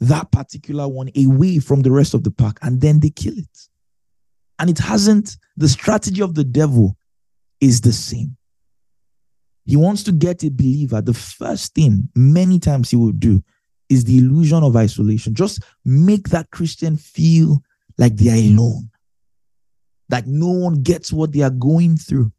that 0.00 0.30
particular 0.30 0.86
one 0.86 1.10
away 1.16 1.58
from 1.58 1.80
the 1.80 1.90
rest 1.90 2.12
of 2.12 2.22
the 2.22 2.30
pack 2.30 2.58
and 2.60 2.80
then 2.80 3.00
they 3.00 3.10
kill 3.10 3.36
it. 3.38 3.58
And 4.58 4.68
it 4.68 4.78
hasn't, 4.78 5.36
the 5.56 5.68
strategy 5.68 6.22
of 6.22 6.34
the 6.34 6.44
devil 6.44 6.96
is 7.60 7.80
the 7.80 7.92
same. 7.92 8.35
He 9.66 9.76
wants 9.76 10.04
to 10.04 10.12
get 10.12 10.44
a 10.44 10.50
believer. 10.50 11.02
The 11.02 11.12
first 11.12 11.74
thing 11.74 12.08
many 12.14 12.58
times 12.58 12.90
he 12.90 12.96
will 12.96 13.12
do 13.12 13.42
is 13.88 14.04
the 14.04 14.18
illusion 14.18 14.62
of 14.62 14.76
isolation. 14.76 15.34
Just 15.34 15.62
make 15.84 16.28
that 16.30 16.50
Christian 16.50 16.96
feel 16.96 17.62
like 17.98 18.16
they 18.16 18.30
are 18.30 18.52
alone, 18.52 18.90
that 20.08 20.26
no 20.26 20.50
one 20.50 20.82
gets 20.82 21.12
what 21.12 21.32
they 21.32 21.42
are 21.42 21.50
going 21.50 21.96
through. 21.96 22.32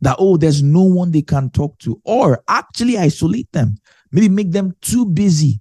That, 0.00 0.16
oh, 0.18 0.36
there's 0.36 0.62
no 0.62 0.82
one 0.82 1.10
they 1.10 1.22
can 1.22 1.50
talk 1.50 1.78
to, 1.80 2.00
or 2.04 2.42
actually 2.48 2.96
isolate 2.98 3.52
them. 3.52 3.76
Maybe 4.10 4.28
make 4.28 4.50
them 4.50 4.74
too 4.80 5.06
busy 5.06 5.60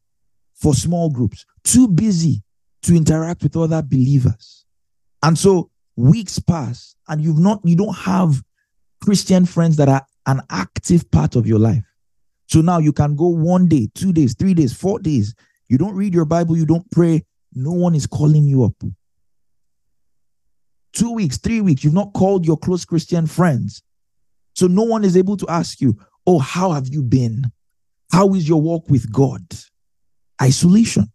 for 0.55 0.73
small 0.73 1.09
groups, 1.09 1.45
too 1.63 1.87
busy 1.87 2.41
to 2.83 2.95
interact 2.95 3.43
with 3.43 3.57
other 3.57 3.81
believers. 3.81 4.65
And 5.21 5.37
so 5.37 5.69
weeks 5.95 6.39
pass 6.39 6.95
and 7.07 7.21
you've 7.21 7.39
not, 7.39 7.59
you 7.65 7.75
don't 7.75 7.95
have 7.95 8.41
Christian 9.01 9.45
friends 9.45 9.77
that 9.77 9.89
are 9.89 10.05
an 10.25 10.41
active 10.49 11.09
part 11.11 11.35
of 11.35 11.47
your 11.47 11.59
life. 11.59 11.83
So 12.47 12.61
now 12.61 12.79
you 12.79 12.91
can 12.91 13.15
go 13.15 13.27
one 13.27 13.67
day, 13.67 13.89
two 13.93 14.11
days, 14.11 14.33
three 14.33 14.53
days, 14.53 14.73
four 14.73 14.99
days. 14.99 15.35
You 15.67 15.77
don't 15.77 15.95
read 15.95 16.13
your 16.13 16.25
Bible, 16.25 16.57
you 16.57 16.65
don't 16.65 16.89
pray, 16.91 17.23
no 17.53 17.71
one 17.71 17.95
is 17.95 18.07
calling 18.07 18.45
you 18.45 18.63
up. 18.63 18.73
Two 20.93 21.13
weeks, 21.13 21.37
three 21.37 21.61
weeks, 21.61 21.83
you've 21.83 21.93
not 21.93 22.13
called 22.13 22.45
your 22.45 22.57
close 22.57 22.85
Christian 22.85 23.27
friends. 23.27 23.83
So 24.55 24.67
no 24.67 24.83
one 24.83 25.03
is 25.03 25.15
able 25.15 25.37
to 25.37 25.47
ask 25.47 25.79
you, 25.79 25.97
Oh, 26.25 26.37
how 26.37 26.71
have 26.71 26.87
you 26.89 27.01
been? 27.01 27.51
How 28.11 28.35
is 28.35 28.47
your 28.47 28.61
walk 28.61 28.87
with 28.89 29.11
God? 29.11 29.41
Isolation. 30.39 31.11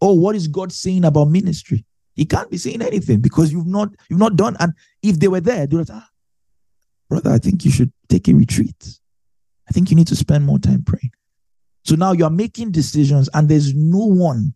Oh, 0.00 0.14
what 0.14 0.36
is 0.36 0.46
God 0.46 0.72
saying 0.72 1.06
about 1.06 1.28
ministry? 1.28 1.86
He 2.14 2.26
can't 2.26 2.50
be 2.50 2.58
saying 2.58 2.82
anything 2.82 3.20
because 3.20 3.50
you've 3.50 3.66
not 3.66 3.94
you've 4.10 4.18
not 4.18 4.36
done. 4.36 4.56
And 4.60 4.74
if 5.02 5.18
they 5.18 5.28
were 5.28 5.40
there, 5.40 5.66
they 5.66 5.76
would 5.76 5.88
ah, 5.90 6.06
brother, 7.10 7.30
I 7.30 7.38
think 7.38 7.64
you 7.64 7.70
should 7.70 7.92
take 8.08 8.28
a 8.28 8.34
retreat. 8.34 8.98
I 9.68 9.72
think 9.72 9.90
you 9.90 9.96
need 9.96 10.08
to 10.08 10.16
spend 10.16 10.44
more 10.44 10.58
time 10.58 10.82
praying. 10.84 11.12
So 11.84 11.96
now 11.96 12.12
you're 12.12 12.30
making 12.30 12.70
decisions, 12.70 13.28
and 13.34 13.48
there's 13.48 13.74
no 13.74 14.06
one 14.06 14.54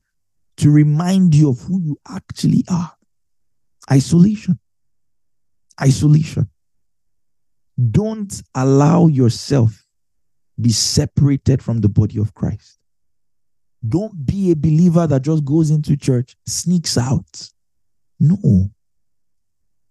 to 0.59 0.71
remind 0.71 1.35
you 1.35 1.51
of 1.51 1.61
who 1.61 1.81
you 1.83 1.99
actually 2.09 2.65
are. 2.71 2.93
Isolation. 3.91 4.59
Isolation. 5.81 6.49
Don't 7.91 8.43
allow 8.55 9.09
yourself 9.09 9.85
be 10.61 10.71
separated 10.71 11.63
from 11.63 11.81
the 11.81 11.89
body 11.89 12.19
of 12.19 12.33
Christ. 12.35 12.79
Don't 13.87 14.25
be 14.25 14.53
a 14.53 14.57
believer 14.57 15.07
that 15.07 15.23
just 15.23 15.45
goes 15.45 15.71
into 15.71 15.97
church, 15.97 16.37
sneaks 16.47 16.97
out. 16.97 17.51
No. 18.21 18.71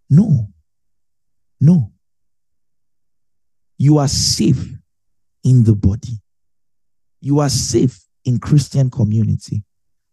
No. 0.10 0.48
No. 1.60 1.92
You 3.78 3.98
are 3.98 4.08
safe 4.08 4.74
in 5.44 5.64
the 5.64 5.76
body. 5.76 6.22
You 7.22 7.40
are 7.40 7.50
safe 7.50 8.00
in 8.26 8.40
Christian 8.40 8.90
community. 8.90 9.64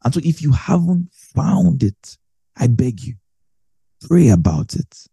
And 0.04 0.14
so 0.14 0.20
if 0.24 0.42
you 0.42 0.52
haven't 0.52 1.12
found 1.12 1.82
it, 1.82 2.16
I 2.56 2.66
beg 2.66 3.02
you, 3.02 3.14
pray 4.06 4.28
about 4.28 4.74
it. 4.74 5.06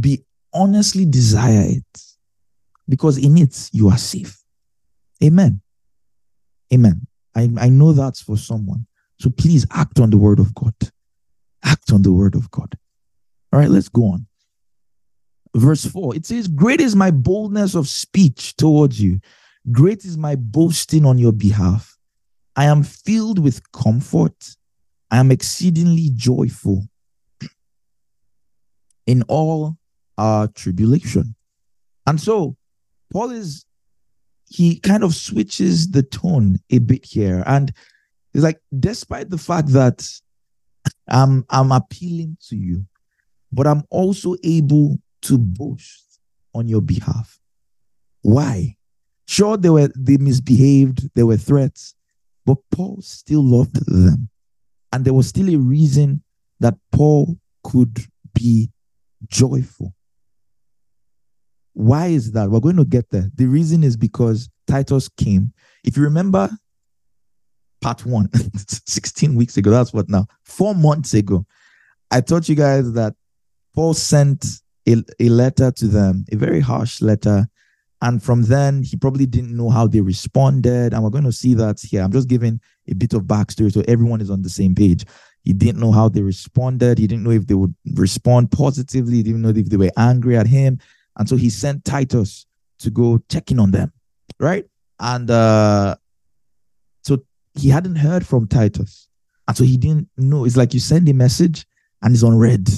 Be 0.00 0.24
honestly 0.52 1.04
desire 1.04 1.66
it 1.68 2.02
because 2.88 3.18
in 3.18 3.38
it 3.38 3.70
you 3.72 3.88
are 3.88 3.98
safe. 3.98 4.42
Amen. 5.22 5.60
Amen. 6.72 7.06
I, 7.34 7.48
I 7.58 7.68
know 7.68 7.92
that's 7.92 8.20
for 8.20 8.36
someone. 8.36 8.86
So 9.18 9.30
please 9.30 9.66
act 9.70 10.00
on 10.00 10.10
the 10.10 10.18
word 10.18 10.38
of 10.38 10.54
God. 10.54 10.74
Act 11.64 11.92
on 11.92 12.02
the 12.02 12.12
word 12.12 12.34
of 12.34 12.50
God. 12.50 12.76
All 13.52 13.60
right, 13.60 13.70
let's 13.70 13.88
go 13.88 14.04
on. 14.04 14.26
Verse 15.54 15.84
4 15.84 16.16
it 16.16 16.26
says, 16.26 16.48
Great 16.48 16.80
is 16.80 16.96
my 16.96 17.10
boldness 17.10 17.74
of 17.74 17.88
speech 17.88 18.56
towards 18.56 19.00
you, 19.00 19.20
great 19.70 20.04
is 20.04 20.16
my 20.18 20.34
boasting 20.36 21.06
on 21.06 21.18
your 21.18 21.32
behalf. 21.32 21.96
I 22.56 22.66
am 22.66 22.82
filled 22.82 23.38
with 23.38 23.72
comfort. 23.72 24.56
I 25.10 25.18
am 25.18 25.30
exceedingly 25.30 26.10
joyful 26.14 26.84
in 29.06 29.22
all 29.28 29.76
our 30.18 30.48
tribulation. 30.48 31.34
And 32.06 32.20
so 32.20 32.56
Paul 33.12 33.30
is 33.30 33.64
he 34.48 34.78
kind 34.78 35.02
of 35.02 35.14
switches 35.14 35.90
the 35.90 36.02
tone 36.02 36.58
a 36.70 36.78
bit 36.78 37.04
here. 37.04 37.42
And 37.46 37.72
it's 38.32 38.44
like, 38.44 38.60
despite 38.78 39.30
the 39.30 39.38
fact 39.38 39.68
that 39.68 40.06
I'm 41.08 41.44
I'm 41.50 41.72
appealing 41.72 42.36
to 42.48 42.56
you, 42.56 42.86
but 43.52 43.66
I'm 43.66 43.82
also 43.90 44.36
able 44.44 44.98
to 45.24 45.38
boast 45.38 46.20
on 46.54 46.68
your 46.68 46.80
behalf. 46.80 47.38
Why? 48.22 48.76
Sure, 49.26 49.56
they 49.56 49.70
were 49.70 49.90
they 49.96 50.16
misbehaved, 50.16 51.10
there 51.14 51.26
were 51.26 51.36
threats, 51.36 51.94
but 52.44 52.58
Paul 52.70 52.98
still 53.00 53.42
loved 53.42 53.84
them. 53.86 54.28
And 54.92 55.04
there 55.04 55.14
was 55.14 55.28
still 55.28 55.52
a 55.52 55.56
reason 55.56 56.22
that 56.60 56.74
Paul 56.92 57.38
could 57.62 58.06
be 58.34 58.70
joyful. 59.28 59.94
Why 61.72 62.06
is 62.06 62.32
that? 62.32 62.50
We're 62.50 62.60
going 62.60 62.76
to 62.76 62.84
get 62.84 63.10
there. 63.10 63.30
The 63.34 63.46
reason 63.46 63.82
is 63.82 63.96
because 63.96 64.48
Titus 64.68 65.08
came. 65.08 65.52
If 65.82 65.96
you 65.96 66.04
remember 66.04 66.48
part 67.80 68.06
one, 68.06 68.30
16 68.86 69.34
weeks 69.34 69.56
ago, 69.56 69.70
that's 69.70 69.92
what 69.92 70.08
now, 70.08 70.26
four 70.44 70.74
months 70.74 71.14
ago, 71.14 71.44
I 72.10 72.20
taught 72.20 72.48
you 72.48 72.54
guys 72.54 72.92
that 72.92 73.14
Paul 73.74 73.94
sent 73.94 74.46
a, 74.88 74.96
a 75.20 75.28
letter 75.28 75.70
to 75.70 75.86
them, 75.86 76.24
a 76.32 76.36
very 76.36 76.60
harsh 76.60 77.00
letter. 77.00 77.48
And 78.02 78.22
from 78.22 78.42
then, 78.42 78.82
he 78.82 78.96
probably 78.96 79.26
didn't 79.26 79.56
know 79.56 79.70
how 79.70 79.86
they 79.86 80.00
responded. 80.00 80.92
And 80.92 81.02
we're 81.02 81.10
going 81.10 81.24
to 81.24 81.32
see 81.32 81.54
that 81.54 81.80
here. 81.80 82.02
I'm 82.02 82.12
just 82.12 82.28
giving 82.28 82.60
a 82.88 82.94
bit 82.94 83.14
of 83.14 83.22
backstory 83.22 83.72
so 83.72 83.82
everyone 83.88 84.20
is 84.20 84.30
on 84.30 84.42
the 84.42 84.50
same 84.50 84.74
page. 84.74 85.04
He 85.42 85.52
didn't 85.52 85.80
know 85.80 85.92
how 85.92 86.08
they 86.08 86.22
responded. 86.22 86.98
He 86.98 87.06
didn't 87.06 87.22
know 87.22 87.30
if 87.30 87.46
they 87.46 87.54
would 87.54 87.74
respond 87.94 88.50
positively. 88.50 89.16
He 89.16 89.22
didn't 89.22 89.42
know 89.42 89.50
if 89.50 89.68
they 89.68 89.76
were 89.76 89.90
angry 89.96 90.36
at 90.36 90.46
him. 90.46 90.78
And 91.16 91.28
so 91.28 91.36
he 91.36 91.50
sent 91.50 91.84
Titus 91.84 92.46
to 92.80 92.90
go 92.90 93.22
checking 93.30 93.58
on 93.58 93.70
them, 93.70 93.92
right? 94.40 94.64
And 95.00 95.30
uh, 95.30 95.96
so 97.02 97.18
he 97.54 97.68
hadn't 97.68 97.96
heard 97.96 98.26
from 98.26 98.48
Titus. 98.48 99.08
And 99.46 99.56
so 99.56 99.64
he 99.64 99.76
didn't 99.76 100.08
know. 100.16 100.44
It's 100.44 100.56
like 100.56 100.74
you 100.74 100.80
send 100.80 101.08
a 101.08 101.14
message 101.14 101.66
and 102.02 102.14
it's 102.14 102.22
on 102.22 102.36
read. 102.36 102.68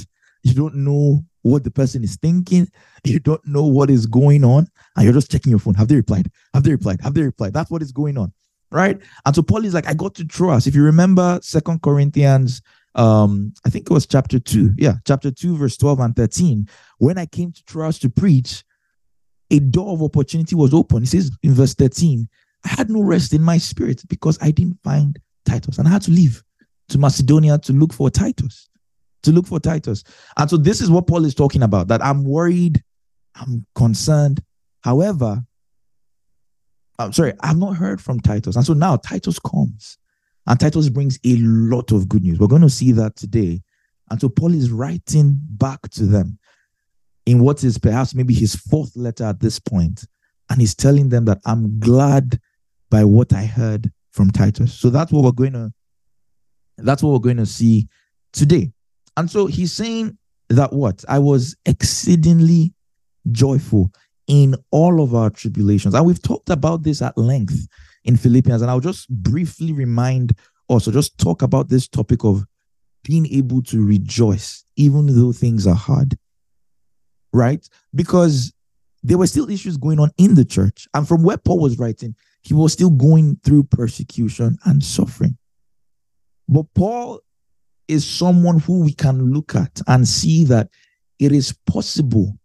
You 0.42 0.54
don't 0.54 0.76
know 0.76 1.24
what 1.51 1.64
the 1.64 1.70
person 1.70 2.03
is 2.05 2.16
thinking. 2.16 2.68
You 3.05 3.20
don't 3.20 3.47
know 3.47 3.64
what 3.64 3.88
is 3.88 4.05
going 4.05 4.42
on. 4.42 4.66
And 4.97 5.05
you're 5.05 5.14
just 5.14 5.30
checking 5.30 5.51
your 5.51 5.61
phone. 5.61 5.74
Have 5.74 5.86
they 5.86 5.94
replied? 5.94 6.28
Have 6.55 6.64
they 6.64 6.72
replied? 6.72 7.01
Have 7.03 7.14
they 7.14 7.22
replied? 7.22 7.55
That's 7.55 7.70
what 7.70 7.82
is 7.82 7.92
going 7.92 8.18
on. 8.18 8.32
Right. 8.72 9.01
And 9.24 9.32
so 9.32 9.42
Paul 9.42 9.64
is 9.64 9.74
like, 9.74 9.86
I 9.86 9.94
got 9.94 10.16
to 10.16 10.24
trust. 10.24 10.66
If 10.66 10.74
you 10.74 10.82
remember 10.82 11.38
Second 11.40 11.82
Corinthians 11.82 12.62
um, 12.97 13.53
I 13.64 13.70
think 13.70 13.88
it 13.88 13.92
was 13.92 14.07
chapter 14.07 14.40
2. 14.40 14.72
Yeah, 14.78 14.94
chapter 15.07 15.30
2, 15.30 15.57
verse 15.57 15.76
12 15.76 16.01
and 16.01 16.16
13. 16.16 16.66
When 16.99 17.18
I 17.18 17.26
came 17.26 17.53
to 17.53 17.64
Troas 17.64 17.99
to 18.01 18.09
preach, 18.09 18.64
a 19.51 19.61
door 19.61 19.92
of 19.92 20.03
opportunity 20.03 20.57
was 20.57 20.74
open. 20.74 21.03
He 21.03 21.07
says 21.07 21.30
in 21.42 21.53
verse 21.53 21.74
13, 21.74 22.26
I 22.64 22.68
had 22.68 22.90
no 22.90 23.03
rest 23.03 23.32
in 23.32 23.42
my 23.42 23.59
spirit 23.59 24.03
because 24.09 24.38
I 24.40 24.51
didn't 24.51 24.78
find 24.82 25.18
Titus. 25.44 25.78
And 25.78 25.86
I 25.86 25.90
had 25.90 26.03
to 26.03 26.11
leave 26.11 26.42
to 26.88 26.99
Macedonia 26.99 27.59
to 27.59 27.72
look 27.72 27.92
for 27.92 28.11
Titus. 28.11 28.68
To 29.27 29.33
look 29.33 29.47
for 29.49 29.59
Titus. 29.59 30.05
And 30.37 30.49
so 30.49 30.57
this 30.57 30.81
is 30.81 30.89
what 30.89 31.09
Paul 31.09 31.24
is 31.24 31.35
talking 31.35 31.64
about 31.64 31.89
that 31.89 32.05
I'm 32.05 32.22
worried, 32.22 32.83
I'm 33.35 33.66
concerned. 33.74 34.41
However, 34.83 35.45
I'm 36.99 37.12
sorry, 37.12 37.33
I've 37.41 37.59
not 37.59 37.77
heard 37.77 38.01
from 38.01 38.20
Titus. 38.20 38.55
And 38.55 38.64
so 38.64 38.72
now 38.72 38.97
Titus 38.97 39.41
comes. 39.41 39.99
And 40.47 40.61
Titus 40.61 40.89
brings 40.89 41.18
a 41.24 41.35
lot 41.39 41.91
of 41.91 42.09
good 42.09 42.22
news. 42.22 42.39
We're 42.39 42.47
going 42.47 42.62
to 42.62 42.70
see 42.70 42.93
that 42.93 43.16
today. 43.16 43.62
And 44.11 44.20
so 44.20 44.29
Paul 44.29 44.55
is 44.55 44.70
writing 44.70 45.41
back 45.41 45.83
to 45.91 46.07
them 46.07 46.39
in 47.27 47.41
what 47.41 47.64
is 47.64 47.79
perhaps 47.79 48.14
maybe 48.14 48.33
his 48.33 48.55
fourth 48.55 48.95
letter 48.95 49.24
at 49.24 49.41
this 49.41 49.59
point, 49.59 50.05
And 50.49 50.61
he's 50.61 50.77
telling 50.77 51.09
them 51.09 51.24
that 51.24 51.41
I'm 51.45 51.81
glad 51.81 52.39
by 52.91 53.03
what 53.03 53.33
I 53.33 53.45
heard 53.45 53.91
from 54.12 54.31
Titus. 54.31 54.72
So 54.72 54.89
that's 54.89 55.11
what 55.11 55.24
we're 55.24 55.33
going 55.33 55.55
to 55.55 55.72
that's 56.79 57.03
what 57.03 57.11
we're 57.12 57.18
going 57.18 57.39
to 57.39 57.47
see 57.47 57.89
today. 58.33 58.70
And 59.16 59.30
so 59.30 59.46
he's 59.46 59.72
saying 59.72 60.18
that 60.48 60.72
what? 60.72 61.04
I 61.08 61.18
was 61.18 61.56
exceedingly 61.66 62.72
joyful 63.32 63.92
in 64.26 64.56
all 64.70 65.02
of 65.02 65.14
our 65.14 65.30
tribulations. 65.30 65.94
And 65.94 66.04
we've 66.04 66.22
talked 66.22 66.50
about 66.50 66.82
this 66.82 67.00
at 67.02 67.16
length 67.16 67.66
in 68.04 68.16
Philippians. 68.16 68.62
And 68.62 68.70
I'll 68.70 68.80
just 68.80 69.08
briefly 69.08 69.72
remind 69.72 70.34
also 70.68 70.90
just 70.90 71.16
talk 71.18 71.42
about 71.42 71.68
this 71.68 71.86
topic 71.88 72.24
of 72.24 72.44
being 73.04 73.26
able 73.26 73.62
to 73.62 73.84
rejoice 73.84 74.64
even 74.76 75.06
though 75.06 75.32
things 75.32 75.66
are 75.66 75.74
hard. 75.74 76.18
Right? 77.32 77.68
Because 77.94 78.52
there 79.02 79.18
were 79.18 79.26
still 79.26 79.48
issues 79.48 79.76
going 79.76 80.00
on 80.00 80.10
in 80.18 80.34
the 80.34 80.44
church. 80.44 80.88
And 80.92 81.06
from 81.06 81.22
where 81.22 81.36
Paul 81.36 81.60
was 81.60 81.78
writing, 81.78 82.16
he 82.42 82.54
was 82.54 82.72
still 82.72 82.90
going 82.90 83.38
through 83.44 83.64
persecution 83.64 84.58
and 84.64 84.82
suffering. 84.82 85.38
But 86.48 86.66
Paul 86.74 87.20
is 87.89 88.09
someone 88.09 88.61
who 88.61 88.82
we 88.82 88.93
can 88.93 89.32
look 89.32 89.55
at 89.55 89.80
and 89.87 90.07
see 90.07 90.45
that 90.45 90.68
it 91.18 91.32
is 91.32 91.53
possible 91.66 92.39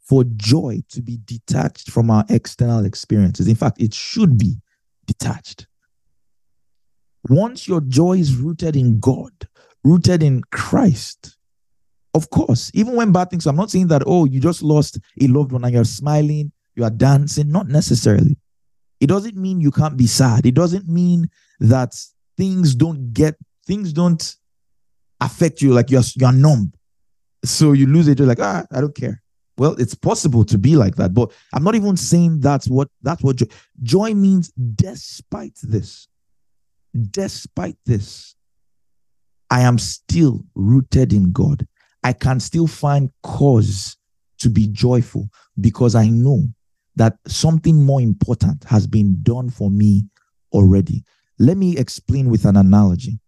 for 0.00 0.24
joy 0.36 0.82
to 0.88 1.02
be 1.02 1.18
detached 1.24 1.90
from 1.90 2.10
our 2.10 2.24
external 2.28 2.84
experiences. 2.84 3.48
In 3.48 3.56
fact, 3.56 3.80
it 3.80 3.92
should 3.92 4.38
be 4.38 4.56
detached. 5.06 5.66
Once 7.28 7.66
your 7.66 7.80
joy 7.80 8.18
is 8.18 8.36
rooted 8.36 8.76
in 8.76 9.00
God, 9.00 9.32
rooted 9.82 10.22
in 10.22 10.42
Christ, 10.52 11.36
of 12.14 12.30
course, 12.30 12.70
even 12.72 12.94
when 12.94 13.12
bad 13.12 13.30
things, 13.30 13.46
I'm 13.46 13.56
not 13.56 13.70
saying 13.70 13.88
that, 13.88 14.04
oh, 14.06 14.24
you 14.24 14.40
just 14.40 14.62
lost 14.62 14.98
a 15.20 15.26
loved 15.26 15.52
one 15.52 15.64
and 15.64 15.74
you're 15.74 15.84
smiling, 15.84 16.52
you 16.74 16.84
are 16.84 16.90
dancing, 16.90 17.50
not 17.50 17.68
necessarily. 17.68 18.38
It 19.00 19.08
doesn't 19.08 19.36
mean 19.36 19.60
you 19.60 19.70
can't 19.70 19.96
be 19.96 20.06
sad. 20.06 20.46
It 20.46 20.54
doesn't 20.54 20.88
mean 20.88 21.28
that 21.60 21.94
things 22.36 22.74
don't 22.74 23.12
get, 23.12 23.36
things 23.66 23.92
don't 23.92 24.36
affect 25.20 25.62
you 25.62 25.72
like 25.72 25.90
you're, 25.90 26.02
you're 26.16 26.32
numb. 26.32 26.72
So 27.44 27.72
you 27.72 27.86
lose 27.86 28.08
it, 28.08 28.18
you're 28.18 28.28
like, 28.28 28.40
ah, 28.40 28.64
I 28.72 28.80
don't 28.80 28.94
care. 28.94 29.22
Well, 29.58 29.72
it's 29.80 29.94
possible 29.94 30.44
to 30.44 30.58
be 30.58 30.76
like 30.76 30.96
that, 30.96 31.14
but 31.14 31.32
I'm 31.54 31.64
not 31.64 31.74
even 31.74 31.96
saying 31.96 32.40
that's 32.40 32.68
what 32.68 32.88
that's 33.00 33.22
what 33.22 33.36
joy, 33.36 33.46
joy 33.82 34.14
means. 34.14 34.52
Despite 34.74 35.58
this, 35.62 36.08
despite 37.10 37.76
this, 37.86 38.34
I 39.50 39.62
am 39.62 39.78
still 39.78 40.44
rooted 40.54 41.12
in 41.14 41.32
God. 41.32 41.66
I 42.04 42.12
can 42.12 42.38
still 42.38 42.66
find 42.66 43.10
cause 43.22 43.96
to 44.38 44.50
be 44.50 44.66
joyful 44.68 45.30
because 45.58 45.94
I 45.94 46.08
know 46.08 46.42
that 46.96 47.16
something 47.26 47.82
more 47.82 48.00
important 48.00 48.64
has 48.64 48.86
been 48.86 49.22
done 49.22 49.48
for 49.48 49.70
me 49.70 50.06
already. 50.52 51.04
Let 51.38 51.56
me 51.56 51.76
explain 51.76 52.28
with 52.28 52.44
an 52.44 52.56
analogy. 52.56 53.20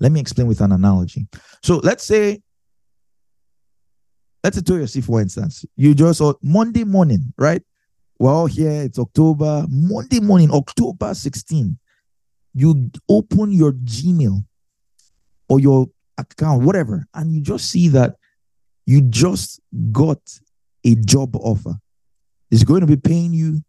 Let 0.00 0.12
me 0.12 0.20
explain 0.20 0.48
with 0.48 0.60
an 0.60 0.72
analogy. 0.72 1.26
So 1.62 1.76
let's 1.78 2.04
say, 2.04 2.42
let's 4.42 4.56
say 4.56 4.62
Toyosi, 4.62 5.04
for 5.04 5.20
instance, 5.20 5.64
you 5.76 5.94
just 5.94 6.18
saw 6.18 6.34
Monday 6.42 6.84
morning, 6.84 7.32
right? 7.38 7.62
Well, 8.18 8.46
here 8.46 8.82
it's 8.82 8.98
October, 8.98 9.66
Monday 9.68 10.20
morning, 10.20 10.50
October 10.52 11.14
16. 11.14 11.78
You 12.54 12.90
open 13.08 13.52
your 13.52 13.72
Gmail 13.72 14.44
or 15.48 15.60
your 15.60 15.88
account, 16.18 16.62
whatever, 16.62 17.06
and 17.14 17.32
you 17.32 17.40
just 17.40 17.70
see 17.70 17.88
that 17.88 18.16
you 18.86 19.00
just 19.00 19.60
got 19.92 20.18
a 20.84 20.94
job 20.94 21.36
offer. 21.36 21.74
It's 22.50 22.62
going 22.64 22.82
to 22.82 22.86
be 22.86 22.96
paying 22.96 23.32
you, 23.32 23.62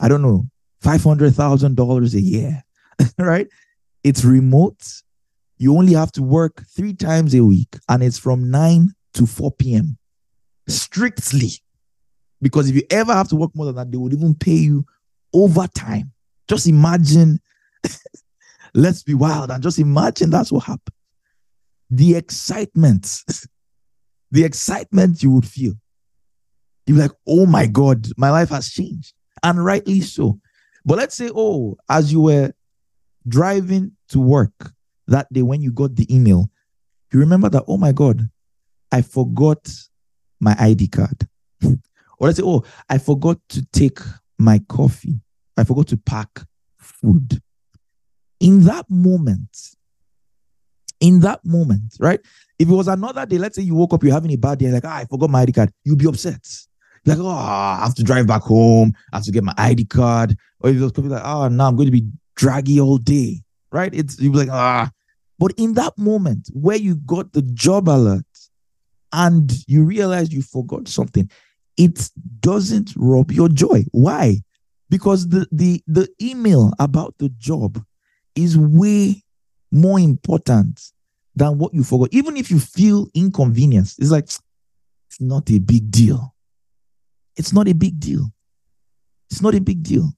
I 0.00 0.08
don't 0.08 0.22
know, 0.22 0.48
$500,000 0.82 2.14
a 2.14 2.20
year, 2.20 2.64
right? 3.18 3.48
It's 4.02 4.24
remote. 4.24 4.82
You 5.58 5.76
only 5.76 5.94
have 5.94 6.12
to 6.12 6.22
work 6.22 6.64
three 6.68 6.94
times 6.94 7.34
a 7.34 7.44
week, 7.44 7.76
and 7.88 8.02
it's 8.02 8.18
from 8.18 8.50
9 8.50 8.88
to 9.14 9.26
4 9.26 9.52
p.m. 9.52 9.98
strictly. 10.68 11.50
Because 12.42 12.68
if 12.68 12.74
you 12.74 12.82
ever 12.90 13.14
have 13.14 13.28
to 13.28 13.36
work 13.36 13.52
more 13.54 13.66
than 13.66 13.76
that, 13.76 13.90
they 13.90 13.96
would 13.96 14.12
even 14.12 14.34
pay 14.34 14.52
you 14.52 14.84
overtime. 15.32 16.12
Just 16.48 16.66
imagine, 16.66 17.40
let's 18.74 19.02
be 19.02 19.14
wild 19.14 19.50
and 19.50 19.62
just 19.62 19.78
imagine 19.78 20.30
that's 20.30 20.52
what 20.52 20.64
happened. 20.64 20.94
The 21.90 22.16
excitement, 22.16 23.22
the 24.30 24.44
excitement 24.44 25.22
you 25.22 25.30
would 25.30 25.46
feel. 25.46 25.74
You're 26.86 26.98
like, 26.98 27.12
oh 27.26 27.46
my 27.46 27.66
God, 27.66 28.06
my 28.18 28.30
life 28.30 28.50
has 28.50 28.68
changed. 28.68 29.14
And 29.42 29.64
rightly 29.64 30.00
so. 30.00 30.40
But 30.84 30.98
let's 30.98 31.14
say, 31.14 31.30
oh, 31.34 31.78
as 31.88 32.12
you 32.12 32.20
were 32.20 32.52
driving 33.26 33.92
to 34.08 34.20
work 34.20 34.73
that 35.08 35.32
day 35.32 35.42
when 35.42 35.60
you 35.60 35.72
got 35.72 35.96
the 35.96 36.12
email, 36.14 36.50
you 37.12 37.20
remember 37.20 37.48
that, 37.50 37.64
oh 37.68 37.76
my 37.76 37.92
God, 37.92 38.28
I 38.90 39.02
forgot 39.02 39.70
my 40.40 40.56
ID 40.58 40.88
card. 40.88 41.28
or 41.62 41.78
let's 42.20 42.38
say, 42.38 42.44
oh, 42.44 42.64
I 42.88 42.98
forgot 42.98 43.38
to 43.50 43.66
take 43.72 43.98
my 44.38 44.60
coffee. 44.68 45.20
I 45.56 45.64
forgot 45.64 45.88
to 45.88 45.96
pack 45.96 46.28
food. 46.76 47.40
In 48.40 48.64
that 48.64 48.86
moment, 48.90 49.56
in 51.00 51.20
that 51.20 51.44
moment, 51.44 51.94
right? 51.98 52.20
If 52.58 52.68
it 52.68 52.72
was 52.72 52.88
another 52.88 53.26
day, 53.26 53.38
let's 53.38 53.56
say 53.56 53.62
you 53.62 53.74
woke 53.74 53.94
up, 53.94 54.02
you're 54.02 54.12
having 54.12 54.32
a 54.32 54.36
bad 54.36 54.58
day, 54.58 54.70
like, 54.70 54.84
ah, 54.84 54.96
I 54.96 55.04
forgot 55.04 55.30
my 55.30 55.42
ID 55.42 55.52
card, 55.52 55.72
you'll 55.84 55.96
be 55.96 56.06
upset. 56.06 56.46
Like, 57.06 57.18
oh, 57.20 57.28
I 57.28 57.80
have 57.82 57.94
to 57.96 58.02
drive 58.02 58.26
back 58.26 58.42
home, 58.42 58.94
I 59.12 59.16
have 59.16 59.24
to 59.24 59.32
get 59.32 59.44
my 59.44 59.54
ID 59.56 59.84
card. 59.84 60.36
Or 60.60 60.72
was 60.72 60.92
probably 60.92 61.10
like, 61.10 61.24
oh, 61.24 61.48
now 61.48 61.68
I'm 61.68 61.76
going 61.76 61.86
to 61.86 61.92
be 61.92 62.06
draggy 62.36 62.80
all 62.80 62.98
day, 62.98 63.42
right? 63.70 63.94
It's 63.94 64.18
you'll 64.20 64.32
be 64.32 64.38
like, 64.38 64.50
ah. 64.50 64.90
But 65.38 65.52
in 65.56 65.74
that 65.74 65.96
moment 65.98 66.48
where 66.52 66.76
you 66.76 66.96
got 66.96 67.32
the 67.32 67.42
job 67.42 67.88
alert 67.88 68.24
and 69.12 69.52
you 69.66 69.84
realize 69.84 70.32
you 70.32 70.42
forgot 70.42 70.88
something, 70.88 71.30
it 71.76 72.10
doesn't 72.40 72.92
rob 72.96 73.32
your 73.32 73.48
joy. 73.48 73.84
Why? 73.92 74.42
Because 74.90 75.28
the 75.28 75.46
the 75.50 75.82
the 75.86 76.08
email 76.20 76.72
about 76.78 77.14
the 77.18 77.28
job 77.30 77.82
is 78.36 78.56
way 78.56 79.22
more 79.72 79.98
important 79.98 80.80
than 81.34 81.58
what 81.58 81.74
you 81.74 81.82
forgot. 81.82 82.10
Even 82.12 82.36
if 82.36 82.50
you 82.50 82.60
feel 82.60 83.08
inconvenience, 83.14 83.98
it's 83.98 84.10
like 84.10 84.24
it's 84.24 84.40
not 85.20 85.50
a 85.50 85.58
big 85.58 85.90
deal. 85.90 86.34
It's 87.36 87.52
not 87.52 87.66
a 87.68 87.72
big 87.74 87.98
deal. 87.98 88.32
It's 89.30 89.42
not 89.42 89.54
a 89.54 89.60
big 89.60 89.82
deal. 89.82 90.12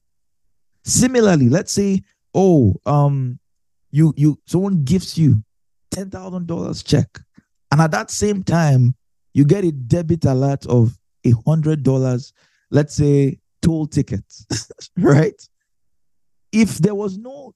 Similarly, 0.84 1.48
let's 1.48 1.72
say, 1.72 2.02
oh, 2.34 2.74
um, 2.84 3.38
you 3.90 4.12
you 4.16 4.38
someone 4.46 4.84
gives 4.84 5.16
you 5.16 5.42
ten 5.90 6.10
thousand 6.10 6.46
dollars 6.46 6.82
check, 6.82 7.08
and 7.70 7.80
at 7.80 7.90
that 7.92 8.10
same 8.10 8.42
time, 8.42 8.94
you 9.34 9.44
get 9.44 9.64
a 9.64 9.72
debit 9.72 10.24
alert 10.24 10.66
of 10.66 10.98
a 11.24 11.32
hundred 11.46 11.82
dollars, 11.82 12.32
let's 12.70 12.94
say 12.94 13.38
toll 13.62 13.86
tickets, 13.86 14.46
right? 14.96 15.40
If 16.52 16.78
there 16.78 16.94
was 16.94 17.18
no, 17.18 17.54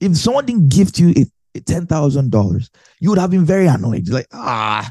if 0.00 0.16
someone 0.16 0.46
didn't 0.46 0.70
gift 0.70 0.98
you 0.98 1.10
a, 1.16 1.26
a 1.56 1.60
ten 1.60 1.86
thousand 1.86 2.30
dollars, 2.30 2.70
you 3.00 3.10
would 3.10 3.18
have 3.18 3.30
been 3.30 3.44
very 3.44 3.66
annoyed. 3.66 4.08
Like, 4.08 4.26
ah, 4.32 4.90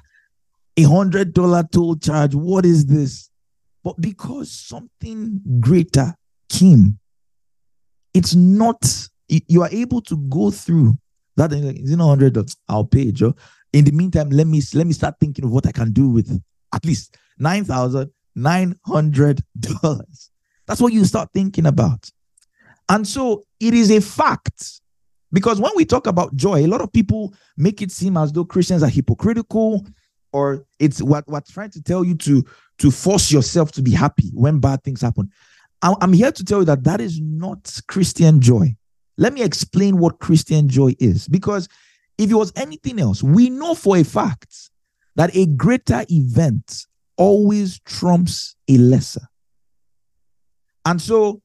a 0.78 0.84
hundred 0.84 1.34
dollar 1.34 1.64
toll 1.72 1.96
charge. 1.96 2.36
What 2.36 2.66
is 2.66 2.86
this? 2.86 3.30
But 3.84 4.00
because 4.00 4.52
something 4.52 5.42
greater 5.60 6.16
came, 6.50 7.00
it's 8.14 8.34
not, 8.34 9.10
you 9.28 9.62
are 9.64 9.70
able 9.72 10.02
to 10.02 10.18
go 10.30 10.52
through 10.52 10.98
that. 11.38 11.52
Like, 11.52 11.80
you 11.80 11.96
know, 11.96 12.08
100 12.08 12.38
I'll 12.70 12.86
pay, 12.86 13.12
Joe. 13.12 13.36
In 13.72 13.86
the 13.86 13.92
meantime, 13.92 14.30
let 14.30 14.48
me 14.48 14.62
let 14.74 14.86
me 14.86 14.94
start 14.94 15.16
thinking 15.20 15.46
of 15.46 15.52
what 15.52 15.66
I 15.66 15.72
can 15.72 15.92
do 15.92 16.10
with 16.10 16.42
at 16.74 16.86
least 16.86 17.18
nine 17.40 17.64
thousand 17.64 18.12
nine 18.36 18.78
hundred 18.86 19.42
dollars. 19.60 20.30
That's 20.68 20.82
what 20.82 20.94
you 20.94 21.06
start 21.06 21.30
thinking 21.34 21.66
about. 21.66 22.10
And 22.90 23.08
so 23.08 23.44
it 23.60 23.74
is 23.74 23.92
a 23.92 24.02
fact 24.02 24.82
because 25.32 25.60
when 25.60 25.72
we 25.76 25.86
talk 25.86 26.08
about 26.08 26.36
joy, 26.36 26.66
a 26.66 26.68
lot 26.68 26.82
of 26.82 26.94
people 26.94 27.34
make 27.58 27.82
it 27.82 27.92
seem 27.92 28.18
as 28.18 28.32
though 28.32 28.46
Christians 28.46 28.84
are 28.84 28.90
hypocritical 28.90 29.86
or 30.32 30.66
it's 30.80 31.02
what 31.02 31.28
we're 31.28 31.42
trying 31.42 31.72
to 31.72 31.82
tell 31.82 32.04
you 32.04 32.16
to 32.16 32.44
to 32.80 32.92
force 32.92 33.32
yourself 33.32 33.72
to 33.74 33.82
be 33.82 33.92
happy 33.92 34.30
when 34.34 34.60
bad 34.60 34.84
things 34.84 35.02
happen. 35.02 35.30
I'm 35.82 36.14
here 36.14 36.32
to 36.32 36.46
tell 36.46 36.60
you 36.60 36.66
that 36.66 36.86
that 36.86 37.02
is 37.02 37.20
not 37.20 37.78
Christian 37.90 38.40
joy. 38.40 38.76
Let 39.18 39.34
me 39.34 39.44
explain 39.44 39.98
what 39.98 40.20
Christian 40.20 40.68
joy 40.68 40.96
is. 41.00 41.28
Because 41.28 41.68
if 42.18 42.32
it 42.32 42.36
was 42.36 42.52
anything 42.56 43.00
else, 43.00 43.24
we 43.24 43.50
know 43.50 43.76
for 43.76 43.98
a 43.98 44.04
fact 44.04 44.70
that 45.16 45.36
a 45.36 45.46
greater 45.46 46.04
event 46.10 46.88
always 47.18 47.80
trumps 47.82 48.56
a 48.68 48.78
lesser. 48.78 49.28
And 50.86 51.02
so 51.02 51.42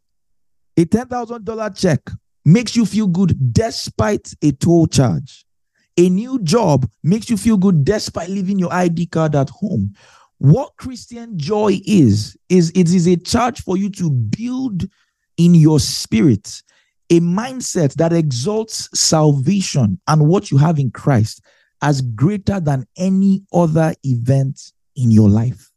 a 0.76 0.84
$10,000 0.84 1.78
check 1.78 2.00
makes 2.44 2.74
you 2.74 2.86
feel 2.86 3.06
good 3.06 3.52
despite 3.52 4.32
a 4.42 4.52
toll 4.52 4.86
charge. 4.86 5.44
A 5.96 6.08
new 6.08 6.38
job 6.40 6.88
makes 7.02 7.28
you 7.28 7.36
feel 7.36 7.56
good 7.56 7.84
despite 7.84 8.28
leaving 8.28 8.58
your 8.58 8.72
ID 8.72 9.06
card 9.06 9.34
at 9.34 9.50
home. 9.50 9.94
What 10.38 10.76
Christian 10.76 11.36
joy 11.36 11.80
is, 11.84 12.36
is 12.48 12.70
it 12.74 12.88
is 12.94 13.08
a 13.08 13.16
charge 13.16 13.62
for 13.62 13.76
you 13.76 13.90
to 13.90 14.10
build 14.10 14.84
in 15.36 15.54
your 15.54 15.80
spirit 15.80 16.62
a 17.10 17.20
mindset 17.20 17.94
that 17.94 18.12
exalts 18.12 18.88
salvation 18.94 20.00
and 20.06 20.28
what 20.28 20.50
you 20.50 20.58
have 20.58 20.78
in 20.78 20.90
Christ 20.90 21.42
as 21.80 22.00
greater 22.00 22.60
than 22.60 22.86
any 22.96 23.42
other 23.52 23.94
event 24.02 24.72
in 24.96 25.10
your 25.10 25.28
life. 25.28 25.70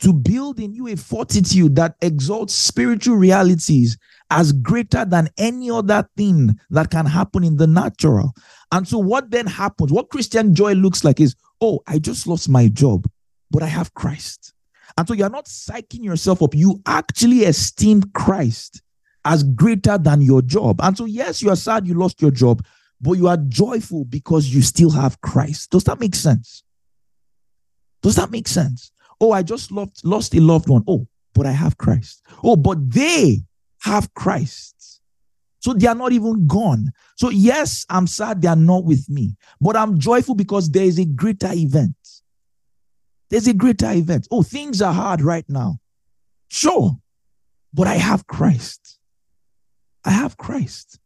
To 0.00 0.12
build 0.12 0.60
in 0.60 0.72
you 0.74 0.86
a 0.88 0.96
fortitude 0.96 1.74
that 1.74 1.96
exalts 2.00 2.54
spiritual 2.54 3.16
realities 3.16 3.98
as 4.30 4.52
greater 4.52 5.04
than 5.04 5.28
any 5.38 5.70
other 5.70 6.08
thing 6.16 6.58
that 6.70 6.90
can 6.90 7.04
happen 7.04 7.42
in 7.42 7.56
the 7.56 7.66
natural. 7.66 8.32
And 8.70 8.86
so, 8.86 8.98
what 8.98 9.30
then 9.30 9.46
happens? 9.46 9.92
What 9.92 10.10
Christian 10.10 10.54
joy 10.54 10.74
looks 10.74 11.02
like 11.02 11.20
is 11.20 11.34
oh, 11.60 11.80
I 11.88 11.98
just 11.98 12.28
lost 12.28 12.48
my 12.48 12.68
job, 12.68 13.06
but 13.50 13.64
I 13.64 13.66
have 13.66 13.94
Christ. 13.94 14.52
And 14.96 15.06
so 15.06 15.14
you're 15.14 15.30
not 15.30 15.46
psyching 15.46 16.04
yourself 16.04 16.42
up. 16.42 16.54
You 16.54 16.80
actually 16.86 17.44
esteem 17.44 18.02
Christ 18.14 18.82
as 19.28 19.42
greater 19.42 19.98
than 19.98 20.22
your 20.22 20.40
job. 20.40 20.80
And 20.82 20.96
so, 20.96 21.04
yes, 21.04 21.42
you 21.42 21.50
are 21.50 21.56
sad 21.56 21.86
you 21.86 21.92
lost 21.92 22.22
your 22.22 22.30
job, 22.30 22.64
but 22.98 23.12
you 23.12 23.28
are 23.28 23.36
joyful 23.36 24.06
because 24.06 24.48
you 24.48 24.62
still 24.62 24.90
have 24.90 25.20
Christ. 25.20 25.70
Does 25.70 25.84
that 25.84 26.00
make 26.00 26.14
sense? 26.14 26.64
Does 28.02 28.16
that 28.16 28.30
make 28.30 28.48
sense? 28.48 28.90
Oh, 29.20 29.32
I 29.32 29.42
just 29.42 29.70
lost, 29.70 30.02
lost 30.02 30.34
a 30.34 30.40
loved 30.40 30.70
one. 30.70 30.82
Oh, 30.88 31.06
but 31.34 31.44
I 31.44 31.50
have 31.50 31.76
Christ. 31.76 32.22
Oh, 32.42 32.56
but 32.56 32.78
they 32.90 33.42
have 33.82 34.12
Christ. 34.14 35.02
So 35.60 35.74
they 35.74 35.88
are 35.88 35.94
not 35.94 36.12
even 36.12 36.46
gone. 36.46 36.90
So, 37.16 37.28
yes, 37.28 37.84
I'm 37.90 38.06
sad 38.06 38.40
they 38.40 38.48
are 38.48 38.56
not 38.56 38.84
with 38.84 39.10
me, 39.10 39.36
but 39.60 39.76
I'm 39.76 39.98
joyful 39.98 40.36
because 40.36 40.70
there 40.70 40.84
is 40.84 40.98
a 40.98 41.04
greater 41.04 41.52
event. 41.52 41.96
There's 43.28 43.46
a 43.46 43.52
greater 43.52 43.92
event. 43.92 44.26
Oh, 44.30 44.42
things 44.42 44.80
are 44.80 44.94
hard 44.94 45.20
right 45.20 45.44
now. 45.50 45.80
Sure, 46.48 46.96
but 47.74 47.86
I 47.86 47.96
have 47.96 48.26
Christ. 48.26 48.97
I 50.08 50.12
have 50.12 50.38
Christ. 50.38 50.98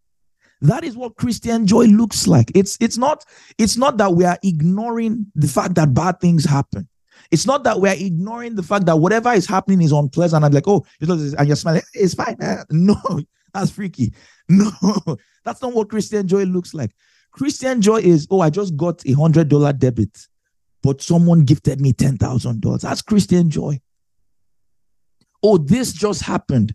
That 0.61 0.85
is 0.85 0.97
what 0.97 1.17
Christian 1.17 1.67
joy 1.67 1.87
looks 1.87 2.29
like. 2.29 2.53
It's 2.55 2.79
it's 2.81 2.97
not 2.97 3.25
it's 3.59 3.77
not 3.77 3.97
that 3.97 4.15
we 4.15 4.25
are 4.25 4.39
ignoring 4.45 5.27
the 5.35 5.49
fact 5.49 5.75
that 5.75 5.93
bad 5.93 6.21
things 6.21 6.45
happen. 6.45 6.89
It's 7.33 7.47
not 7.47 7.65
that 7.65 7.81
we're 7.81 7.95
ignoring 7.95 8.55
the 8.55 8.63
fact 8.63 8.87
that 8.87 8.97
whatever 8.97 9.33
is 9.33 9.47
happening 9.47 9.83
is 9.83 9.91
unpleasant. 9.91 10.45
I'm 10.45 10.53
like, 10.53 10.69
oh, 10.69 10.85
and 11.01 11.49
you're 11.49 11.57
smiling. 11.57 11.83
It's 11.95 12.15
fine. 12.15 12.37
No, 12.71 12.97
That's 13.53 13.71
freaky. 13.71 14.13
No, 14.49 14.71
that's 15.45 15.63
not 15.63 15.73
what 15.73 15.89
Christian 15.89 16.29
joy 16.29 16.45
looks 16.45 16.75
like. 16.75 16.91
Christian 17.31 17.81
joy 17.81 18.01
is, 18.01 18.27
oh, 18.31 18.41
I 18.41 18.51
just 18.51 18.77
got 18.77 19.03
a 19.07 19.13
hundred 19.13 19.49
dollar 19.49 19.73
debit, 19.73 20.27
but 20.83 21.01
someone 21.01 21.45
gifted 21.45 21.81
me 21.81 21.93
ten 21.93 22.19
thousand 22.19 22.61
dollars. 22.61 22.83
That's 22.83 23.03
Christian 23.03 23.49
joy. 23.51 23.81
Oh, 25.43 25.59
this 25.59 25.93
just 25.93 26.23
happened, 26.23 26.75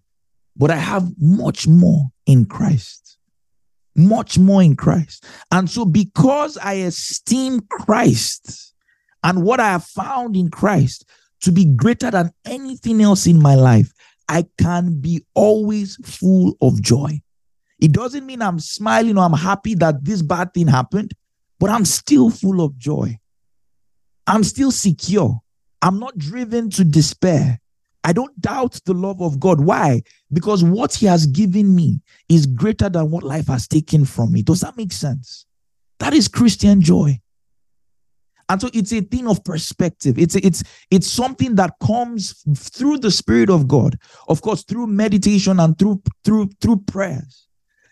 but 0.58 0.72
I 0.72 0.76
have 0.76 1.10
much 1.20 1.68
more 1.68 2.08
in 2.26 2.46
Christ. 2.46 3.18
Much 3.96 4.38
more 4.38 4.62
in 4.62 4.76
Christ. 4.76 5.26
And 5.52 5.70
so, 5.70 5.86
because 5.86 6.58
I 6.58 6.74
esteem 6.74 7.62
Christ 7.70 8.74
and 9.24 9.44
what 9.44 9.60
I 9.60 9.70
have 9.70 9.86
found 9.86 10.36
in 10.36 10.50
Christ 10.50 11.06
to 11.42 11.52
be 11.52 11.66
greater 11.66 12.12
than 12.12 12.32
anything 12.46 13.02
else 13.02 13.28
in 13.28 13.42
my 13.42 13.56
life, 13.56 13.92
I 14.30 14.46
can 14.58 15.00
be 15.00 15.26
always 15.34 15.96
full 16.04 16.58
of 16.62 16.82
joy. 16.82 17.22
It 17.80 17.92
doesn't 17.92 18.26
mean 18.26 18.42
I'm 18.42 18.60
smiling 18.60 19.18
or 19.18 19.24
I'm 19.24 19.34
happy 19.34 19.76
that 19.76 20.04
this 20.04 20.22
bad 20.22 20.54
thing 20.54 20.68
happened, 20.68 21.14
but 21.60 21.70
I'm 21.70 21.86
still 21.86 22.30
full 22.30 22.64
of 22.64 22.78
joy. 22.78 23.20
I'm 24.26 24.44
still 24.44 24.72
secure. 24.72 25.40
I'm 25.82 26.00
not 26.00 26.18
driven 26.18 26.70
to 26.72 26.84
despair. 26.84 27.60
I 28.04 28.14
don't 28.14 28.40
doubt 28.42 28.80
the 28.86 28.94
love 28.94 29.22
of 29.22 29.40
God. 29.40 29.62
Why? 29.62 30.02
Because 30.32 30.64
what 30.64 30.94
He 30.94 31.06
has 31.06 31.26
given 31.26 31.76
me 31.76 32.02
is 32.30 32.46
greater 32.46 32.90
than 32.90 33.10
what 33.12 33.24
life 33.24 33.48
has 33.48 33.68
taken 33.68 34.06
from 34.06 34.32
me. 34.32 34.42
Does 34.42 34.62
that 34.62 34.78
make 34.78 34.92
sense? 34.92 35.46
That 36.00 36.14
is 36.14 36.28
Christian 36.28 36.82
joy. 36.82 37.20
And 38.50 38.62
so 38.62 38.70
it's 38.74 38.94
a 38.94 39.02
thing 39.02 39.28
of 39.28 39.44
perspective. 39.44 40.18
It's 40.18 40.36
it's 40.36 40.64
it's 40.90 41.08
something 41.08 41.56
that 41.56 41.74
comes 41.82 42.44
through 42.56 43.00
the 43.00 43.12
Spirit 43.12 43.50
of 43.50 43.68
God, 43.68 43.98
of 44.30 44.42
course, 44.42 44.64
through 44.64 44.88
meditation 44.88 45.60
and 45.60 45.78
through 45.78 46.02
through 46.24 46.50
through 46.62 46.78
prayers, 46.88 47.48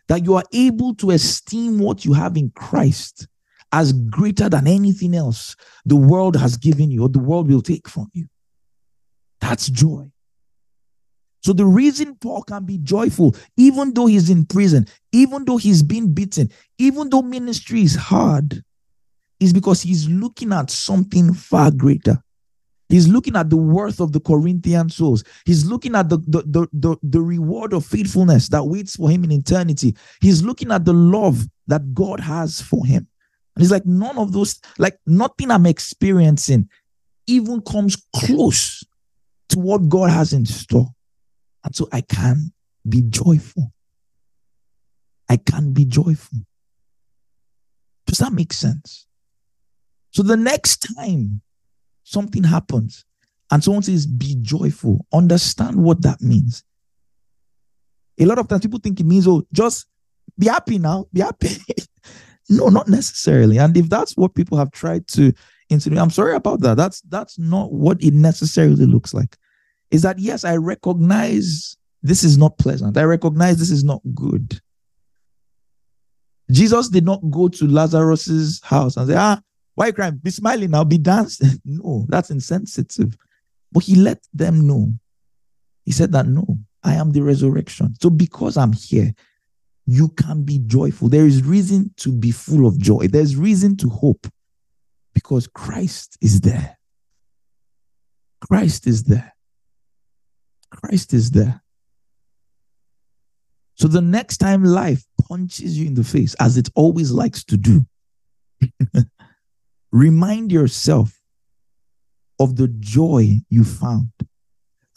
that 0.08 0.24
you 0.24 0.36
are 0.36 0.46
able 0.54 0.96
to 0.96 1.12
esteem 1.12 1.80
what 1.80 2.06
you 2.06 2.14
have 2.14 2.38
in 2.38 2.52
Christ 2.52 3.28
as 3.74 3.92
greater 3.92 4.48
than 4.48 4.68
anything 4.68 5.14
else 5.14 5.56
the 5.86 5.98
world 5.98 6.38
has 6.38 6.56
given 6.56 6.90
you 6.90 7.04
or 7.04 7.10
the 7.10 7.20
world 7.20 7.50
will 7.50 7.62
take 7.62 7.90
from 7.90 8.10
you. 8.14 8.28
That's 9.42 9.68
joy. 9.68 10.12
So 11.46 11.54
the 11.54 11.64
reason 11.64 12.16
Paul 12.16 12.42
can 12.42 12.66
be 12.66 12.80
joyful, 12.80 13.36
even 13.56 13.94
though 13.94 14.08
he's 14.08 14.32
in 14.32 14.48
prison, 14.48 14.88
even 15.12 15.46
though 15.46 15.58
he's 15.58 15.84
been 15.84 16.12
beaten, 16.12 16.50
even 16.80 17.12
though 17.12 17.22
ministry 17.22 17.84
is 17.84 17.96
hard, 17.96 18.64
is 19.40 19.54
because 19.54 19.84
he's 19.84 20.10
looking 20.10 20.52
at 20.52 20.72
something 20.72 21.36
far 21.36 21.70
greater. 21.70 22.20
He's 22.90 23.08
looking 23.08 23.36
at 23.36 23.52
the 23.52 23.58
worth 23.58 24.00
of 24.00 24.12
the 24.12 24.20
Corinthian 24.20 24.90
souls. 24.90 25.24
He's 25.46 25.68
looking 25.68 25.94
at 25.94 26.10
the, 26.10 26.18
the, 26.26 26.42
the, 26.48 26.68
the, 26.74 26.98
the 27.04 27.22
reward 27.22 27.74
of 27.74 27.86
faithfulness 27.86 28.50
that 28.50 28.64
waits 28.64 28.96
for 28.96 29.12
him 29.12 29.24
in 29.24 29.32
eternity. 29.32 29.96
He's 30.22 30.42
looking 30.42 30.72
at 30.72 30.84
the 30.84 30.94
love 30.94 31.46
that 31.68 31.94
God 31.94 32.22
has 32.22 32.60
for 32.60 32.84
him. 32.88 33.08
And 33.56 33.62
he's 33.62 33.72
like, 33.72 33.86
none 33.86 34.18
of 34.18 34.32
those, 34.32 34.60
like 34.80 34.98
nothing 35.06 35.52
I'm 35.52 35.68
experiencing 35.68 36.70
even 37.28 37.62
comes 37.62 38.04
close 38.16 38.84
to 39.50 39.60
what 39.60 39.90
God 39.90 40.10
has 40.10 40.34
in 40.34 40.48
store. 40.48 40.88
And 41.66 41.76
so 41.76 41.90
I 41.92 42.02
can 42.02 42.54
be 42.88 43.02
joyful. 43.02 43.74
I 45.28 45.38
can 45.38 45.74
be 45.74 45.84
joyful. 45.84 46.40
Does 48.06 48.20
that 48.20 48.32
make 48.32 48.54
sense? 48.54 49.08
So 50.12 50.22
the 50.24 50.38
next 50.38 50.88
time 50.96 51.42
something 52.04 52.44
happens 52.44 53.04
and 53.52 53.64
someone 53.64 53.84
says, 53.84 54.06
be 54.06 54.38
joyful, 54.40 55.06
understand 55.12 55.76
what 55.84 56.04
that 56.04 56.22
means. 56.22 56.64
A 58.20 58.26
lot 58.26 58.38
of 58.38 58.48
times 58.48 58.62
people 58.62 58.80
think 58.80 59.00
it 59.00 59.06
means, 59.06 59.28
oh, 59.28 59.46
just 59.52 59.88
be 60.38 60.48
happy 60.48 60.78
now, 60.78 61.08
be 61.12 61.22
happy. 61.22 61.50
no, 62.50 62.68
not 62.68 62.88
necessarily. 62.88 63.58
And 63.58 63.76
if 63.76 63.90
that's 63.90 64.16
what 64.16 64.36
people 64.36 64.58
have 64.58 64.72
tried 64.72 65.08
to 65.10 65.34
insinuate, 65.70 66.02
I'm 66.02 66.12
sorry 66.12 66.36
about 66.36 66.62
that. 66.62 66.78
That's 66.78 67.02
that's 67.02 67.38
not 67.38 67.74
what 67.74 68.02
it 68.02 68.14
necessarily 68.14 68.86
looks 68.86 69.14
like. 69.14 69.36
Is 69.96 70.02
that 70.02 70.20
yes, 70.20 70.44
I 70.44 70.58
recognize 70.58 71.78
this 72.04 72.26
is 72.26 72.38
not 72.38 72.58
pleasant. 72.58 72.98
I 72.98 73.04
recognize 73.04 73.60
this 73.60 73.72
is 73.72 73.86
not 73.86 74.02
good. 74.14 74.60
Jesus 76.52 76.90
did 76.90 77.06
not 77.06 77.22
go 77.32 77.48
to 77.48 77.66
Lazarus's 77.66 78.60
house 78.62 78.98
and 78.98 79.08
say, 79.08 79.16
ah, 79.18 79.40
why 79.74 79.94
crying? 79.94 80.20
Be 80.22 80.32
smiling 80.32 80.72
now, 80.72 80.84
be 80.84 80.98
dancing. 80.98 81.62
no, 81.66 82.06
that's 82.10 82.30
insensitive. 82.30 83.16
But 83.72 83.84
he 83.84 83.96
let 83.96 84.20
them 84.34 84.68
know. 84.68 84.92
He 85.86 85.94
said 85.94 86.12
that 86.12 86.28
no, 86.28 86.60
I 86.84 86.96
am 86.96 87.14
the 87.14 87.22
resurrection. 87.22 87.96
So 88.02 88.10
because 88.10 88.58
I'm 88.58 88.74
here, 88.74 89.14
you 89.86 90.10
can 90.10 90.44
be 90.44 90.60
joyful. 90.60 91.08
There 91.08 91.26
is 91.26 91.42
reason 91.42 91.94
to 91.98 92.12
be 92.12 92.32
full 92.32 92.68
of 92.68 92.78
joy. 92.78 93.08
There's 93.08 93.38
reason 93.38 93.78
to 93.78 93.88
hope 93.88 94.28
because 95.14 95.48
Christ 95.48 96.18
is 96.20 96.42
there. 96.42 96.78
Christ 98.42 98.88
is 98.88 99.06
there. 99.06 99.35
Christ 100.76 101.14
is 101.14 101.32
there. 101.32 101.62
So 103.76 103.88
the 103.88 104.02
next 104.02 104.38
time 104.38 104.64
life 104.64 105.04
punches 105.28 105.78
you 105.78 105.88
in 105.88 105.96
the 105.96 106.04
face, 106.04 106.34
as 106.40 106.58
it 106.58 106.70
always 106.76 107.12
likes 107.12 107.44
to 107.46 107.58
do, 107.58 107.86
Remind 109.96 110.52
yourself 110.52 111.22
of 112.38 112.58
the 112.58 112.68
joy 112.68 113.40
you 113.50 113.64
found. 113.64 114.12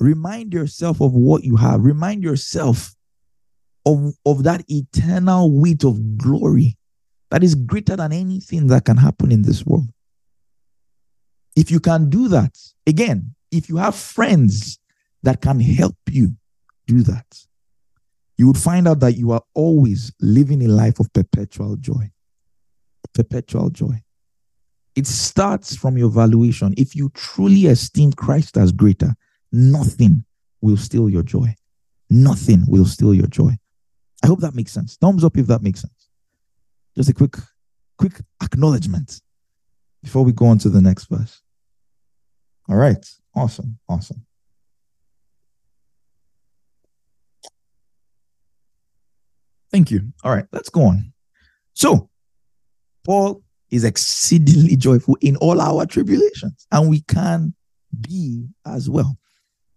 Remind 0.00 0.52
yourself 0.52 1.00
of 1.00 1.12
what 1.12 1.44
you 1.44 1.54
have. 1.54 1.82
Remind 1.82 2.24
yourself 2.24 2.96
of, 3.86 4.14
of 4.26 4.42
that 4.42 4.64
eternal 4.66 5.52
weight 5.52 5.84
of 5.84 6.18
glory 6.18 6.76
that 7.30 7.44
is 7.44 7.54
greater 7.54 7.94
than 7.94 8.12
anything 8.12 8.66
that 8.68 8.86
can 8.86 8.96
happen 8.96 9.30
in 9.30 9.42
this 9.42 9.64
world. 9.64 9.88
If 11.54 11.70
you 11.70 11.78
can 11.78 12.10
do 12.10 12.26
that, 12.28 12.58
again, 12.84 13.36
if 13.52 13.68
you 13.68 13.76
have 13.76 13.94
friends 13.94 14.80
that 15.22 15.40
can 15.40 15.60
help 15.60 15.96
you 16.10 16.36
do 16.86 17.02
that, 17.02 17.46
you 18.36 18.46
would 18.46 18.58
find 18.58 18.86
out 18.86 19.00
that 19.00 19.16
you 19.16 19.32
are 19.32 19.42
always 19.54 20.12
living 20.20 20.62
a 20.64 20.68
life 20.68 21.00
of 21.00 21.12
perpetual 21.12 21.76
joy. 21.76 22.10
Perpetual 23.14 23.70
joy. 23.70 24.02
It 24.94 25.06
starts 25.06 25.76
from 25.76 25.96
your 25.98 26.10
valuation. 26.10 26.74
If 26.76 26.94
you 26.94 27.10
truly 27.10 27.66
esteem 27.66 28.12
Christ 28.12 28.56
as 28.56 28.72
greater, 28.72 29.14
nothing 29.52 30.24
will 30.60 30.76
steal 30.76 31.08
your 31.08 31.22
joy. 31.22 31.54
Nothing 32.10 32.64
will 32.66 32.84
steal 32.84 33.14
your 33.14 33.26
joy. 33.26 33.52
I 34.22 34.26
hope 34.26 34.40
that 34.40 34.54
makes 34.54 34.72
sense. 34.72 34.96
Thumbs 34.96 35.24
up 35.24 35.36
if 35.36 35.46
that 35.48 35.62
makes 35.62 35.80
sense. 35.80 36.08
Just 36.96 37.10
a 37.10 37.14
quick, 37.14 37.36
quick 37.96 38.20
acknowledgement 38.42 39.20
before 40.02 40.24
we 40.24 40.32
go 40.32 40.46
on 40.46 40.58
to 40.58 40.68
the 40.68 40.80
next 40.80 41.06
verse. 41.06 41.42
All 42.68 42.76
right. 42.76 43.04
Awesome. 43.34 43.78
Awesome. 43.88 44.26
Thank 49.70 49.90
you. 49.90 50.12
All 50.24 50.34
right, 50.34 50.46
let's 50.52 50.70
go 50.70 50.82
on. 50.82 51.12
So, 51.74 52.08
Paul 53.04 53.42
is 53.70 53.84
exceedingly 53.84 54.76
joyful 54.76 55.16
in 55.20 55.36
all 55.36 55.60
our 55.60 55.86
tribulations, 55.86 56.66
and 56.72 56.88
we 56.88 57.02
can 57.02 57.54
be 58.00 58.46
as 58.66 58.88
well. 58.88 59.18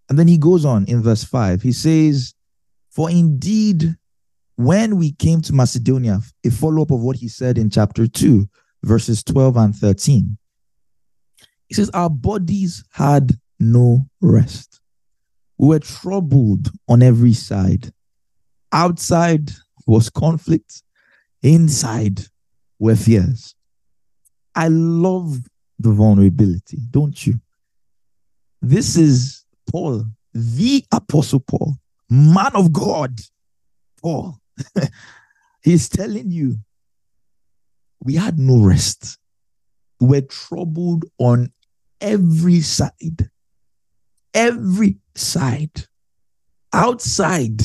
And 0.09 0.17
then 0.17 0.27
he 0.27 0.37
goes 0.37 0.65
on 0.65 0.85
in 0.85 1.01
verse 1.01 1.23
5. 1.23 1.61
He 1.61 1.71
says, 1.71 2.33
For 2.89 3.09
indeed, 3.09 3.95
when 4.55 4.97
we 4.97 5.13
came 5.13 5.41
to 5.41 5.53
Macedonia, 5.53 6.19
a 6.45 6.49
follow 6.49 6.81
up 6.81 6.91
of 6.91 7.01
what 7.01 7.15
he 7.15 7.27
said 7.27 7.57
in 7.57 7.69
chapter 7.69 8.07
2, 8.07 8.47
verses 8.83 9.23
12 9.23 9.57
and 9.57 9.75
13, 9.75 10.37
he 11.67 11.73
says, 11.73 11.89
Our 11.91 12.09
bodies 12.09 12.83
had 12.91 13.31
no 13.59 14.05
rest. 14.21 14.81
We 15.57 15.69
were 15.69 15.79
troubled 15.79 16.69
on 16.89 17.01
every 17.01 17.33
side. 17.33 17.93
Outside 18.73 19.51
was 19.91 20.09
conflict, 20.09 20.83
inside 21.41 22.21
were 22.79 22.95
fears. 22.95 23.55
I 24.55 24.69
love 24.69 25.37
the 25.79 25.91
vulnerability, 25.91 26.77
don't 26.89 27.27
you? 27.27 27.41
This 28.61 28.95
is 28.95 29.43
Paul, 29.69 30.05
the 30.33 30.85
Apostle 30.93 31.41
Paul, 31.41 31.75
man 32.09 32.51
of 32.55 32.71
God, 32.71 33.19
Paul. 34.01 34.39
He's 35.61 35.89
telling 35.89 36.31
you, 36.31 36.55
we 38.01 38.15
had 38.15 38.39
no 38.39 38.63
rest. 38.63 39.17
We're 39.99 40.21
troubled 40.21 41.03
on 41.17 41.51
every 41.99 42.61
side. 42.61 43.29
Every 44.33 44.99
side. 45.15 45.85
Outside, 46.71 47.61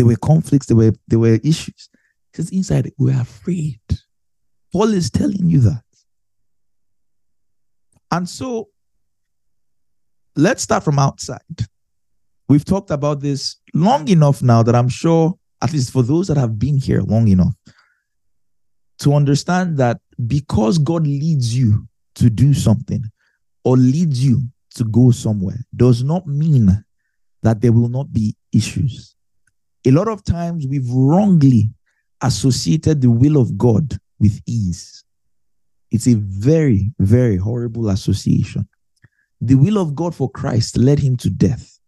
there 0.00 0.06
were 0.06 0.16
conflicts, 0.16 0.66
there 0.66 0.76
were, 0.76 0.92
there 1.08 1.18
were 1.18 1.38
issues. 1.44 1.90
Because 2.32 2.48
inside, 2.50 2.90
we 2.96 3.12
we're 3.12 3.20
afraid. 3.20 3.80
Paul 4.72 4.94
is 4.94 5.10
telling 5.10 5.46
you 5.46 5.60
that. 5.60 5.82
And 8.10 8.26
so 8.26 8.68
let's 10.36 10.62
start 10.62 10.84
from 10.84 10.98
outside. 10.98 11.40
We've 12.48 12.64
talked 12.64 12.90
about 12.90 13.20
this 13.20 13.56
long 13.74 14.08
enough 14.08 14.42
now 14.42 14.62
that 14.62 14.74
I'm 14.74 14.88
sure 14.88 15.34
at 15.62 15.72
least 15.72 15.92
for 15.92 16.02
those 16.02 16.28
that 16.28 16.38
have 16.38 16.58
been 16.58 16.78
here 16.78 17.02
long 17.02 17.28
enough, 17.28 17.54
to 19.00 19.12
understand 19.14 19.76
that 19.76 20.00
because 20.26 20.78
God 20.78 21.06
leads 21.06 21.54
you 21.54 21.86
to 22.16 22.30
do 22.30 22.54
something 22.54 23.04
or 23.64 23.76
leads 23.76 24.24
you 24.24 24.44
to 24.76 24.84
go 24.84 25.10
somewhere 25.10 25.58
does 25.74 26.02
not 26.02 26.26
mean 26.26 26.84
that 27.42 27.60
there 27.60 27.72
will 27.72 27.88
not 27.88 28.12
be 28.12 28.36
issues. 28.52 29.16
A 29.86 29.90
lot 29.90 30.08
of 30.08 30.24
times 30.24 30.66
we've 30.66 30.90
wrongly 30.90 31.70
associated 32.22 33.00
the 33.00 33.10
will 33.10 33.36
of 33.38 33.56
God 33.56 33.98
with 34.18 34.40
ease. 34.46 35.04
It's 35.90 36.06
a 36.06 36.14
very, 36.14 36.92
very 36.98 37.36
horrible 37.36 37.88
association. 37.88 38.68
The 39.40 39.54
will 39.54 39.78
of 39.78 39.94
God 39.94 40.14
for 40.14 40.30
Christ 40.30 40.76
led 40.76 40.98
him 40.98 41.16
to 41.18 41.30
death. 41.30 41.78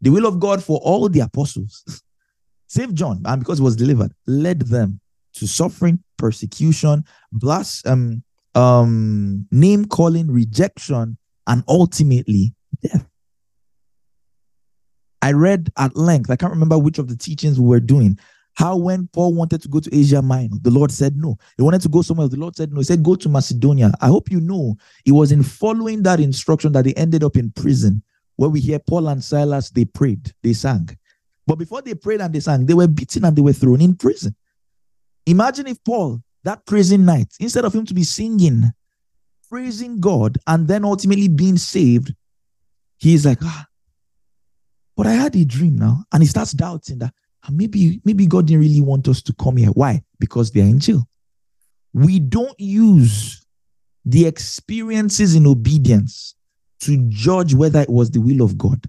The 0.00 0.10
will 0.10 0.26
of 0.26 0.40
God 0.40 0.62
for 0.62 0.78
all 0.78 1.08
the 1.08 1.20
apostles, 1.20 2.02
save 2.66 2.94
John, 2.94 3.22
and 3.24 3.40
because 3.40 3.58
he 3.58 3.64
was 3.64 3.76
delivered, 3.76 4.12
led 4.26 4.60
them 4.62 5.00
to 5.34 5.46
suffering, 5.46 6.02
persecution, 6.16 7.04
blas- 7.32 7.84
um, 7.84 8.22
um, 8.54 9.46
name 9.50 9.84
calling, 9.84 10.30
rejection, 10.30 11.18
and 11.46 11.62
ultimately 11.68 12.54
death. 12.82 13.06
I 15.26 15.32
read 15.32 15.72
at 15.76 15.96
length, 15.96 16.30
I 16.30 16.36
can't 16.36 16.52
remember 16.52 16.78
which 16.78 17.00
of 17.00 17.08
the 17.08 17.16
teachings 17.16 17.58
we 17.58 17.66
were 17.66 17.80
doing, 17.80 18.16
how 18.54 18.76
when 18.76 19.08
Paul 19.08 19.34
wanted 19.34 19.60
to 19.62 19.68
go 19.68 19.80
to 19.80 19.92
Asia 19.92 20.22
Minor, 20.22 20.54
the 20.62 20.70
Lord 20.70 20.92
said 20.92 21.16
no. 21.16 21.36
He 21.56 21.64
wanted 21.64 21.80
to 21.80 21.88
go 21.88 22.00
somewhere, 22.02 22.28
the 22.28 22.36
Lord 22.36 22.54
said 22.54 22.72
no. 22.72 22.78
He 22.78 22.84
said, 22.84 23.02
go 23.02 23.16
to 23.16 23.28
Macedonia. 23.28 23.90
I 24.00 24.06
hope 24.06 24.30
you 24.30 24.40
know 24.40 24.76
it 25.04 25.10
was 25.10 25.32
in 25.32 25.42
following 25.42 26.04
that 26.04 26.20
instruction 26.20 26.70
that 26.74 26.84
they 26.84 26.94
ended 26.94 27.24
up 27.24 27.36
in 27.36 27.50
prison, 27.50 28.04
where 28.36 28.48
we 28.48 28.60
hear 28.60 28.78
Paul 28.78 29.08
and 29.08 29.24
Silas, 29.24 29.68
they 29.70 29.84
prayed, 29.84 30.32
they 30.44 30.52
sang. 30.52 30.96
But 31.44 31.56
before 31.56 31.82
they 31.82 31.96
prayed 31.96 32.20
and 32.20 32.32
they 32.32 32.38
sang, 32.38 32.64
they 32.64 32.74
were 32.74 32.86
beaten 32.86 33.24
and 33.24 33.34
they 33.34 33.42
were 33.42 33.52
thrown 33.52 33.80
in 33.80 33.96
prison. 33.96 34.36
Imagine 35.26 35.66
if 35.66 35.82
Paul, 35.82 36.22
that 36.44 36.64
prison 36.66 37.04
night, 37.04 37.34
instead 37.40 37.64
of 37.64 37.74
him 37.74 37.84
to 37.86 37.94
be 37.94 38.04
singing, 38.04 38.62
praising 39.50 39.98
God, 39.98 40.38
and 40.46 40.68
then 40.68 40.84
ultimately 40.84 41.26
being 41.26 41.56
saved, 41.56 42.14
he's 42.98 43.26
like, 43.26 43.38
ah, 43.42 43.66
but 44.96 45.06
I 45.06 45.12
had 45.12 45.36
a 45.36 45.44
dream 45.44 45.76
now. 45.76 46.04
And 46.12 46.22
he 46.22 46.28
starts 46.28 46.52
doubting 46.52 46.98
that 46.98 47.12
ah, 47.44 47.50
maybe, 47.52 48.00
maybe 48.04 48.26
God 48.26 48.46
didn't 48.46 48.62
really 48.62 48.80
want 48.80 49.06
us 49.08 49.22
to 49.22 49.34
come 49.34 49.58
here. 49.58 49.68
Why? 49.68 50.02
Because 50.18 50.50
they're 50.50 50.64
in 50.64 50.80
jail. 50.80 51.06
We 51.92 52.18
don't 52.18 52.58
use 52.58 53.44
the 54.04 54.26
experiences 54.26 55.34
in 55.34 55.46
obedience 55.46 56.34
to 56.80 56.96
judge 57.08 57.54
whether 57.54 57.80
it 57.80 57.90
was 57.90 58.10
the 58.10 58.20
will 58.20 58.42
of 58.42 58.56
God. 58.58 58.86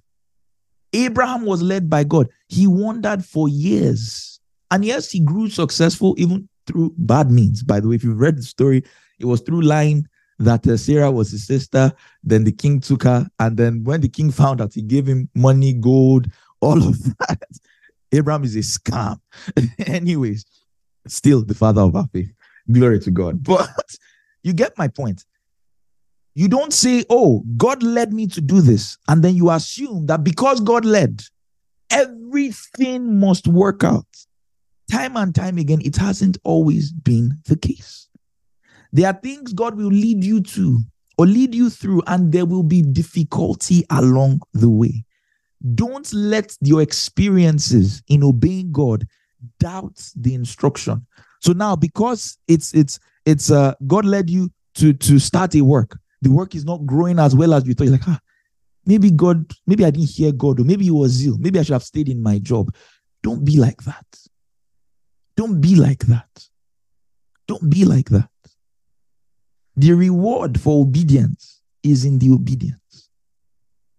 Abraham 0.93 1.45
was 1.45 1.61
led 1.61 1.89
by 1.89 2.03
God. 2.03 2.29
He 2.47 2.67
wandered 2.67 3.23
for 3.23 3.49
years. 3.49 4.39
And 4.71 4.83
yes, 4.83 5.11
he 5.11 5.19
grew 5.19 5.49
successful 5.49 6.15
even 6.17 6.47
through 6.65 6.93
bad 6.97 7.31
means. 7.31 7.63
By 7.63 7.79
the 7.79 7.87
way, 7.87 7.95
if 7.95 8.03
you've 8.03 8.19
read 8.19 8.37
the 8.37 8.43
story, 8.43 8.83
it 9.19 9.25
was 9.25 9.41
through 9.41 9.61
lying 9.61 10.07
that 10.39 10.67
uh, 10.67 10.77
Sarah 10.77 11.11
was 11.11 11.31
his 11.31 11.45
sister. 11.45 11.91
Then 12.23 12.43
the 12.43 12.51
king 12.51 12.79
took 12.79 13.03
her. 13.03 13.27
And 13.39 13.57
then 13.57 13.83
when 13.83 14.01
the 14.01 14.09
king 14.09 14.31
found 14.31 14.61
out, 14.61 14.73
he 14.73 14.81
gave 14.81 15.07
him 15.07 15.29
money, 15.35 15.73
gold, 15.73 16.27
all 16.61 16.77
of 16.77 17.03
that. 17.19 17.41
Abraham 18.11 18.43
is 18.43 18.55
a 18.55 18.59
scam. 18.59 19.19
Anyways, 19.85 20.45
still 21.07 21.43
the 21.43 21.53
father 21.53 21.81
of 21.81 21.95
our 21.95 22.07
faith. 22.13 22.31
Glory 22.71 22.99
to 22.99 23.11
God. 23.11 23.43
But 23.43 23.69
you 24.43 24.53
get 24.53 24.77
my 24.77 24.87
point. 24.87 25.25
You 26.35 26.47
don't 26.47 26.71
say, 26.71 27.03
oh, 27.09 27.43
God 27.57 27.81
led 27.81 28.13
me 28.13 28.27
to 28.27 28.41
do 28.41 28.61
this. 28.61 28.97
And 29.07 29.23
then 29.23 29.35
you 29.35 29.49
assume 29.49 30.05
that 30.05 30.23
because 30.23 30.61
God 30.61 30.85
led, 30.85 31.23
everything 31.89 33.19
must 33.19 33.47
work 33.47 33.83
out. 33.83 34.05
Time 34.91 35.17
and 35.17 35.33
time 35.33 35.57
again, 35.57 35.81
it 35.83 35.95
hasn't 35.95 36.37
always 36.43 36.91
been 36.91 37.39
the 37.45 37.57
case. 37.57 38.06
There 38.97 39.05
are 39.05 39.13
things 39.13 39.53
God 39.53 39.77
will 39.77 39.91
lead 39.91 40.23
you 40.23 40.41
to 40.41 40.79
or 41.19 41.27
lead 41.27 41.53
you 41.53 41.69
through, 41.69 42.01
and 42.07 42.31
there 42.31 42.47
will 42.47 42.63
be 42.63 42.81
difficulty 42.81 43.85
along 43.91 44.41
the 44.53 44.71
way. 44.71 45.05
Don't 45.75 46.11
let 46.13 46.57
your 46.61 46.81
experiences 46.81 48.01
in 48.07 48.23
obeying 48.23 48.71
God 48.71 49.05
doubt 49.59 50.01
the 50.15 50.33
instruction. 50.33 51.05
So 51.41 51.53
now, 51.53 51.75
because 51.75 52.39
it's 52.47 52.73
it's 52.73 52.99
it's 53.23 53.51
uh 53.51 53.75
God 53.85 54.03
led 54.03 54.31
you 54.31 54.49
to 54.75 54.93
to 54.93 55.19
start 55.19 55.53
a 55.53 55.61
work, 55.61 55.95
the 56.23 56.31
work 56.31 56.55
is 56.55 56.65
not 56.65 56.87
growing 56.87 57.19
as 57.19 57.35
well 57.35 57.53
as 57.53 57.67
you 57.67 57.75
thought. 57.75 57.83
You're 57.83 57.97
like, 57.97 58.07
ah, 58.07 58.19
maybe 58.83 59.11
God, 59.11 59.53
maybe 59.67 59.85
I 59.85 59.91
didn't 59.91 60.09
hear 60.09 60.31
God, 60.31 60.59
or 60.59 60.63
maybe 60.63 60.87
it 60.87 60.91
was 60.91 61.11
zeal. 61.11 61.37
Maybe 61.37 61.59
I 61.59 61.61
should 61.61 61.73
have 61.73 61.83
stayed 61.83 62.09
in 62.09 62.23
my 62.23 62.39
job. 62.39 62.73
Don't 63.21 63.45
be 63.45 63.57
like 63.57 63.83
that. 63.83 64.07
Don't 65.35 65.61
be 65.61 65.75
like 65.75 66.07
that. 66.07 66.49
Don't 67.47 67.69
be 67.69 67.85
like 67.85 68.09
that. 68.09 68.29
The 69.77 69.93
reward 69.93 70.59
for 70.59 70.81
obedience 70.81 71.61
is 71.83 72.03
in 72.03 72.19
the 72.19 72.31
obedience. 72.31 73.09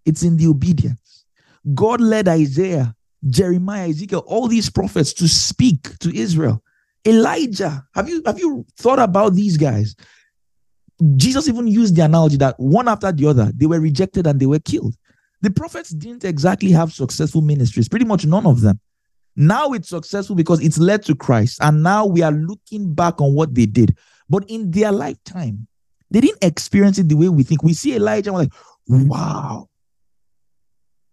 It's 0.05 0.23
in 0.23 0.37
the 0.37 0.49
obedience. 0.49 1.25
God 1.75 2.01
led 2.01 2.29
Isaiah, 2.29 2.95
Jeremiah, 3.29 3.89
Ezekiel, 3.89 4.25
all 4.27 4.49
these 4.49 4.71
prophets 4.71 5.13
to 5.15 5.29
speak 5.29 5.99
to 6.01 6.15
Israel. 6.15 6.63
Elijah, 7.07 7.87
have 7.95 8.09
you 8.09 8.23
have 8.27 8.39
you 8.39 8.67
thought 8.77 8.99
about 8.99 9.35
these 9.35 9.57
guys? 9.57 9.95
Jesus 11.17 11.49
even 11.49 11.69
used 11.69 11.95
the 11.95 12.05
analogy 12.05 12.37
that 12.39 12.59
one 12.59 12.89
after 12.89 13.13
the 13.13 13.27
other, 13.27 13.53
they 13.55 13.67
were 13.67 13.81
rejected 13.81 14.27
and 14.27 14.41
they 14.41 14.47
were 14.47 14.59
killed. 14.59 14.97
The 15.43 15.51
prophets 15.51 15.91
didn't 15.91 16.25
exactly 16.25 16.73
have 16.73 16.93
successful 16.93 17.41
ministries, 17.41 17.89
pretty 17.89 18.05
much 18.05 18.27
none 18.27 18.47
of 18.47 18.63
them. 18.63 18.81
Now 19.37 19.73
it's 19.73 19.89
successful 19.89 20.35
because 20.35 20.61
it's 20.61 20.79
led 20.79 21.05
to 21.05 21.15
Christ. 21.15 21.59
And 21.63 21.85
now 21.85 22.05
we 22.05 22.23
are 22.23 22.33
looking 22.33 22.93
back 22.93 23.21
on 23.21 23.35
what 23.35 23.55
they 23.55 23.67
did. 23.67 23.97
But 24.29 24.45
in 24.49 24.71
their 24.71 24.93
lifetime, 24.93 25.67
they 26.11 26.21
didn't 26.21 26.43
experience 26.43 26.99
it 26.99 27.09
the 27.09 27.17
way 27.17 27.29
we 27.29 27.43
think. 27.43 27.63
We 27.63 27.75
see 27.75 27.95
Elijah, 27.95 28.33
we're 28.33 28.41
like, 28.41 28.53
wow. 28.87 29.69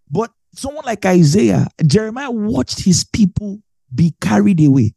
But 0.09 0.32
someone 0.53 0.86
like 0.86 1.05
Isaiah, 1.05 1.68
Jeremiah 1.86 2.32
watched 2.32 2.84
his 2.84 3.03
people 3.03 3.59
be 3.93 4.13
carried 4.22 4.61
away. 4.61 4.93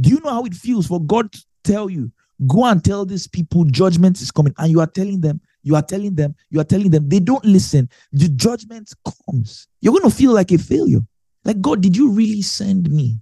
Do 0.00 0.10
you 0.10 0.20
know 0.20 0.30
how 0.30 0.44
it 0.44 0.54
feels 0.54 0.86
for 0.86 1.00
God 1.00 1.32
to 1.32 1.44
tell 1.64 1.90
you, 1.90 2.12
go 2.46 2.64
and 2.64 2.82
tell 2.82 3.04
these 3.04 3.26
people 3.26 3.64
judgment 3.64 4.20
is 4.20 4.30
coming? 4.30 4.54
And 4.58 4.70
you 4.70 4.80
are 4.80 4.86
telling 4.86 5.20
them, 5.20 5.40
you 5.62 5.74
are 5.76 5.82
telling 5.82 6.14
them, 6.14 6.34
you 6.50 6.60
are 6.60 6.64
telling 6.64 6.90
them, 6.90 7.08
they 7.08 7.20
don't 7.20 7.44
listen. 7.44 7.88
The 8.12 8.28
judgment 8.28 8.92
comes. 9.26 9.68
You're 9.80 9.92
going 9.92 10.10
to 10.10 10.16
feel 10.16 10.32
like 10.32 10.50
a 10.52 10.58
failure. 10.58 11.00
Like, 11.44 11.60
God, 11.60 11.80
did 11.80 11.96
you 11.96 12.10
really 12.10 12.42
send 12.42 12.90
me? 12.90 13.18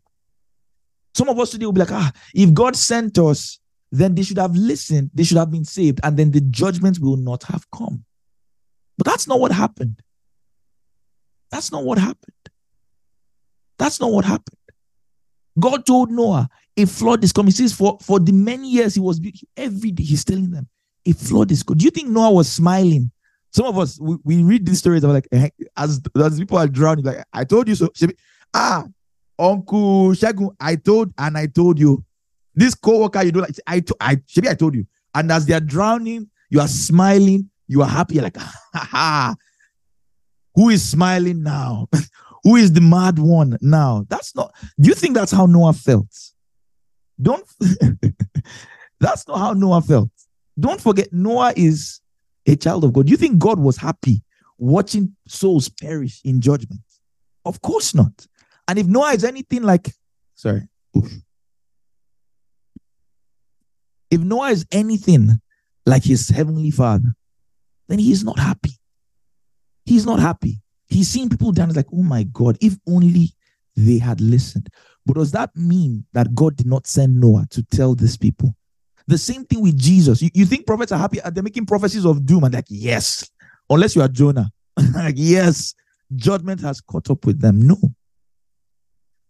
Some 1.14 1.28
of 1.28 1.38
us 1.38 1.51
today 1.51 1.66
will 1.66 1.72
be 1.72 1.80
like, 1.80 1.92
ah, 1.92 2.12
if 2.34 2.53
God 2.53 2.76
sent 2.76 3.18
us, 3.18 3.59
then 3.93 4.14
they 4.14 4.22
should 4.22 4.38
have 4.38 4.55
listened, 4.55 5.11
they 5.12 5.24
should 5.24 5.36
have 5.36 5.51
been 5.51 5.64
saved, 5.64 6.01
and 6.03 6.16
then 6.16 6.30
the 6.30 6.41
judgment 6.41 6.99
will 7.01 7.16
not 7.16 7.43
have 7.45 7.68
come. 7.70 8.05
But 8.97 9.07
that's 9.07 9.26
not 9.26 9.41
what 9.41 9.53
happened. 9.53 10.01
That's 11.51 11.72
not 11.72 11.84
what 11.84 11.99
happened. 11.99 12.34
That's 13.78 13.99
not 13.99 14.12
what 14.12 14.24
happened. 14.24 14.59
God 15.59 15.84
told 15.84 16.11
Noah, 16.11 16.49
a 16.76 16.86
flood 16.86 17.24
is 17.24 17.32
coming. 17.32 17.49
He 17.49 17.57
says, 17.57 17.72
for, 17.72 17.99
for 18.01 18.20
the 18.20 18.32
many 18.32 18.70
years 18.70 18.95
he 18.95 19.01
was 19.01 19.20
every 19.57 19.91
day, 19.91 20.05
he's 20.05 20.24
telling 20.24 20.51
them, 20.51 20.68
a 21.05 21.12
flood 21.12 21.51
is 21.51 21.62
coming. 21.62 21.78
Do 21.78 21.84
you 21.86 21.91
think 21.91 22.09
Noah 22.09 22.30
was 22.30 22.51
smiling? 22.51 23.11
Some 23.53 23.66
of 23.66 23.78
us, 23.78 23.99
we, 24.01 24.16
we 24.22 24.43
read 24.45 24.64
these 24.64 24.78
stories, 24.78 25.03
of 25.03 25.11
like, 25.11 25.26
eh, 25.32 25.49
as, 25.76 26.01
as 26.16 26.38
people 26.38 26.59
are 26.59 26.68
drowning, 26.68 27.05
like, 27.05 27.24
I 27.32 27.45
told 27.45 27.66
you 27.68 27.74
so. 27.74 27.88
Ah, 28.55 28.84
Uncle 29.38 30.11
Shagun, 30.11 30.55
I 30.61 30.76
told 30.76 31.12
and 31.18 31.36
I 31.36 31.47
told 31.47 31.80
you. 31.80 32.05
This 32.55 32.74
co-worker 32.74 33.22
you 33.22 33.32
do 33.32 33.40
like 33.40 33.55
I 33.66 33.82
I 34.01 34.18
maybe 34.36 34.48
I 34.48 34.55
told 34.55 34.74
you. 34.74 34.86
And 35.14 35.30
as 35.32 35.46
they're 35.46 35.61
drowning, 35.61 36.30
you 36.51 36.61
are 36.61 36.68
smiling, 36.68 37.51
you 37.66 37.82
are 37.82 37.88
happy. 37.88 38.14
You're 38.14 38.24
like, 38.24 38.36
ha 38.36 38.55
ha. 38.74 39.34
Who 40.55 40.68
is 40.68 40.88
smiling 40.88 41.42
now? 41.42 41.88
Who 42.44 42.57
is 42.57 42.72
the 42.72 42.80
mad 42.80 43.18
one 43.18 43.59
now? 43.61 44.07
That's 44.09 44.34
not. 44.34 44.55
Do 44.80 44.88
you 44.88 44.94
think 44.94 45.14
that's 45.14 45.32
how 45.32 45.46
Noah 45.46 45.74
felt? 45.74 46.09
Don't. 47.20 47.46
that's 49.01 49.28
not 49.28 49.38
how 49.38 49.53
Noah 49.53 49.82
felt. 49.82 50.11
Don't 50.59 50.80
forget, 50.80 51.12
Noah 51.12 51.53
is 51.57 52.01
a 52.46 52.57
child 52.57 52.84
of 52.84 52.92
God. 52.92 53.07
Do 53.07 53.11
you 53.11 53.16
think 53.16 53.38
God 53.38 53.59
was 53.59 53.76
happy 53.76 54.22
watching 54.59 55.14
souls 55.28 55.68
perish 55.68 56.20
in 56.24 56.40
judgment? 56.40 56.80
Of 57.44 57.62
course 57.62 57.94
not. 57.94 58.26
And 58.68 58.78
if 58.78 58.86
Noah 58.86 59.12
is 59.12 59.24
anything 59.24 59.62
like, 59.62 59.92
sorry, 60.34 60.68
oof. 60.96 61.11
If 64.11 64.20
Noah 64.20 64.50
is 64.50 64.66
anything 64.72 65.40
like 65.86 66.04
his 66.04 66.28
heavenly 66.28 66.70
father, 66.70 67.14
then 67.88 67.98
he's 67.98 68.24
not 68.24 68.38
happy. 68.38 68.72
He's 69.84 70.06
not 70.06 70.20
happy. 70.20 70.61
He's 70.88 71.08
seeing 71.08 71.28
people 71.28 71.52
down. 71.52 71.68
He's 71.68 71.76
like, 71.76 71.92
oh 71.92 72.02
my 72.02 72.24
God, 72.24 72.58
if 72.61 72.76
only 72.86 73.30
they 73.76 73.98
had 73.98 74.20
listened. 74.20 74.68
But 75.06 75.14
does 75.14 75.32
that 75.32 75.54
mean 75.56 76.04
that 76.12 76.34
God 76.34 76.56
did 76.56 76.66
not 76.66 76.86
send 76.86 77.20
Noah 77.20 77.46
to 77.50 77.62
tell 77.64 77.94
these 77.94 78.16
people? 78.16 78.54
The 79.06 79.18
same 79.18 79.44
thing 79.44 79.62
with 79.62 79.78
Jesus. 79.78 80.22
You, 80.22 80.30
you 80.34 80.46
think 80.46 80.66
prophets 80.66 80.92
are 80.92 80.98
happy? 80.98 81.20
They're 81.32 81.42
making 81.42 81.66
prophecies 81.66 82.04
of 82.04 82.24
doom 82.26 82.44
and 82.44 82.54
like, 82.54 82.66
yes, 82.68 83.28
unless 83.68 83.96
you 83.96 84.02
are 84.02 84.08
Jonah. 84.08 84.50
like, 84.94 85.14
yes, 85.16 85.74
judgment 86.14 86.61
has 86.61 86.80
caught 86.80 87.11
up 87.11 87.24
with 87.24 87.40
them. 87.40 87.61
No. 87.62 87.76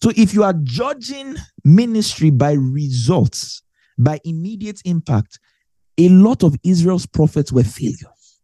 So 0.02 0.10
if 0.16 0.34
you 0.34 0.42
are 0.42 0.54
judging 0.54 1.36
ministry 1.64 2.30
by 2.30 2.52
results, 2.52 3.62
by 4.04 4.20
immediate 4.24 4.80
impact, 4.84 5.38
a 5.98 6.08
lot 6.08 6.42
of 6.42 6.56
Israel's 6.64 7.06
prophets 7.06 7.52
were 7.52 7.64
failures 7.64 8.40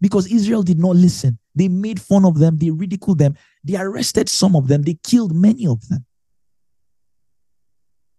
because 0.00 0.30
Israel 0.30 0.62
did 0.62 0.78
not 0.78 0.96
listen. 0.96 1.38
They 1.54 1.68
made 1.68 2.00
fun 2.00 2.24
of 2.24 2.38
them, 2.38 2.58
they 2.58 2.70
ridiculed 2.70 3.18
them, 3.18 3.34
they 3.64 3.76
arrested 3.76 4.28
some 4.28 4.56
of 4.56 4.68
them, 4.68 4.82
they 4.82 4.98
killed 5.02 5.34
many 5.34 5.66
of 5.66 5.86
them. 5.88 6.06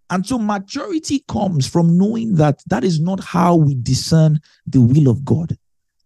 And 0.09 0.27
so 0.27 0.37
maturity 0.37 1.23
comes 1.29 1.65
from 1.65 1.97
knowing 1.97 2.35
that 2.35 2.61
that 2.67 2.83
is 2.83 2.99
not 2.99 3.23
how 3.23 3.55
we 3.55 3.75
discern 3.75 4.41
the 4.67 4.81
will 4.81 5.09
of 5.09 5.23
God. 5.23 5.57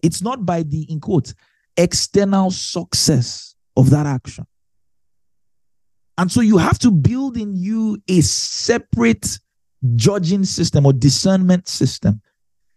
It's 0.04 0.22
not 0.22 0.46
by 0.46 0.62
the, 0.62 0.84
in 0.84 1.00
quote, 1.00 1.34
external 1.76 2.52
success 2.52 3.56
of 3.76 3.90
that 3.90 4.06
action. 4.06 4.46
And 6.20 6.32
so 6.32 6.42
you 6.42 6.60
have 6.60 6.78
to 6.80 6.92
build 6.92 7.36
in 7.36 7.56
you 7.56 7.98
a 8.08 8.22
separate 8.22 9.40
judging 9.96 10.44
system 10.44 10.86
or 10.86 10.94
discernment 10.94 11.68
system. 11.68 12.22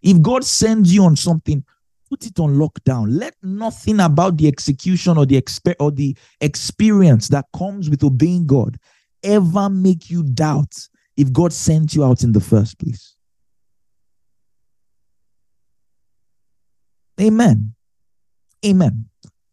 If 0.02 0.20
God 0.22 0.44
sends 0.44 0.94
you 0.94 1.04
on 1.04 1.16
something, 1.16 1.64
put 2.08 2.26
it 2.26 2.38
on 2.38 2.56
lockdown. 2.56 3.18
Let 3.18 3.34
nothing 3.42 4.00
about 4.00 4.36
the 4.36 4.48
execution 4.48 5.18
or 5.18 5.26
the 5.26 5.40
exper- 5.40 5.76
or 5.78 5.90
the 5.90 6.16
experience 6.40 7.28
that 7.28 7.46
comes 7.56 7.90
with 7.90 8.02
obeying 8.04 8.46
God 8.46 8.78
ever 9.22 9.68
make 9.68 10.10
you 10.10 10.22
doubt 10.22 10.88
if 11.16 11.32
God 11.32 11.52
sent 11.52 11.94
you 11.94 12.04
out 12.04 12.22
in 12.22 12.32
the 12.32 12.40
first 12.40 12.78
place. 12.78 13.16
Amen. 17.20 17.74
Amen. 18.64 19.06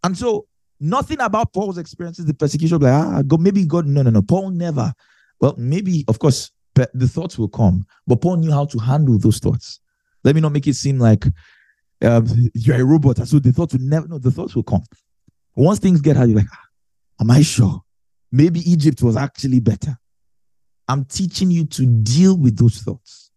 And 0.04 0.18
so 0.18 0.48
nothing 0.80 1.20
about 1.20 1.52
Paul's 1.54 1.80
experiences, 1.80 2.26
the 2.26 2.34
persecution, 2.34 2.80
like, 2.80 2.94
ah, 2.94 3.22
God, 3.24 3.42
maybe 3.42 3.66
God, 3.66 3.88
no, 3.88 4.04
no, 4.04 4.12
no. 4.12 4.22
Paul 4.22 4.52
never. 4.52 4.94
Well, 5.40 5.56
maybe, 5.58 6.06
of 6.08 6.20
course, 6.20 6.52
the 6.76 7.08
thoughts 7.08 7.38
will 7.38 7.50
come, 7.50 7.86
but 8.06 8.22
Paul 8.22 8.38
knew 8.38 8.52
how 8.52 8.66
to 8.66 8.78
handle 8.78 9.18
those 9.18 9.40
thoughts. 9.40 9.80
Let 10.24 10.36
me 10.36 10.42
not 10.42 10.52
make 10.52 10.68
it 10.68 10.76
seem 10.76 11.00
like 11.00 11.26
um, 12.04 12.28
you're 12.54 12.82
a 12.82 12.86
robot. 12.86 13.26
So 13.28 13.40
the 13.40 13.52
thoughts 13.52 13.74
will 13.74 13.82
never, 13.82 14.08
no, 14.08 14.18
the 14.18 14.32
thoughts 14.32 14.56
will 14.56 14.64
come. 14.64 14.84
Once 15.56 15.80
things 15.80 16.02
get 16.02 16.18
hard, 16.18 16.30
you're 16.30 16.40
like, 16.40 16.48
ah, 16.52 16.66
am 17.22 17.32
I 17.32 17.42
sure? 17.42 17.82
Maybe 18.32 18.60
Egypt 18.70 19.02
was 19.02 19.16
actually 19.16 19.60
better. 19.60 19.98
I'm 20.88 21.06
teaching 21.06 21.50
you 21.50 21.66
to 21.66 21.86
deal 21.86 22.38
with 22.38 22.58
those 22.58 22.80
thoughts. 22.80 23.32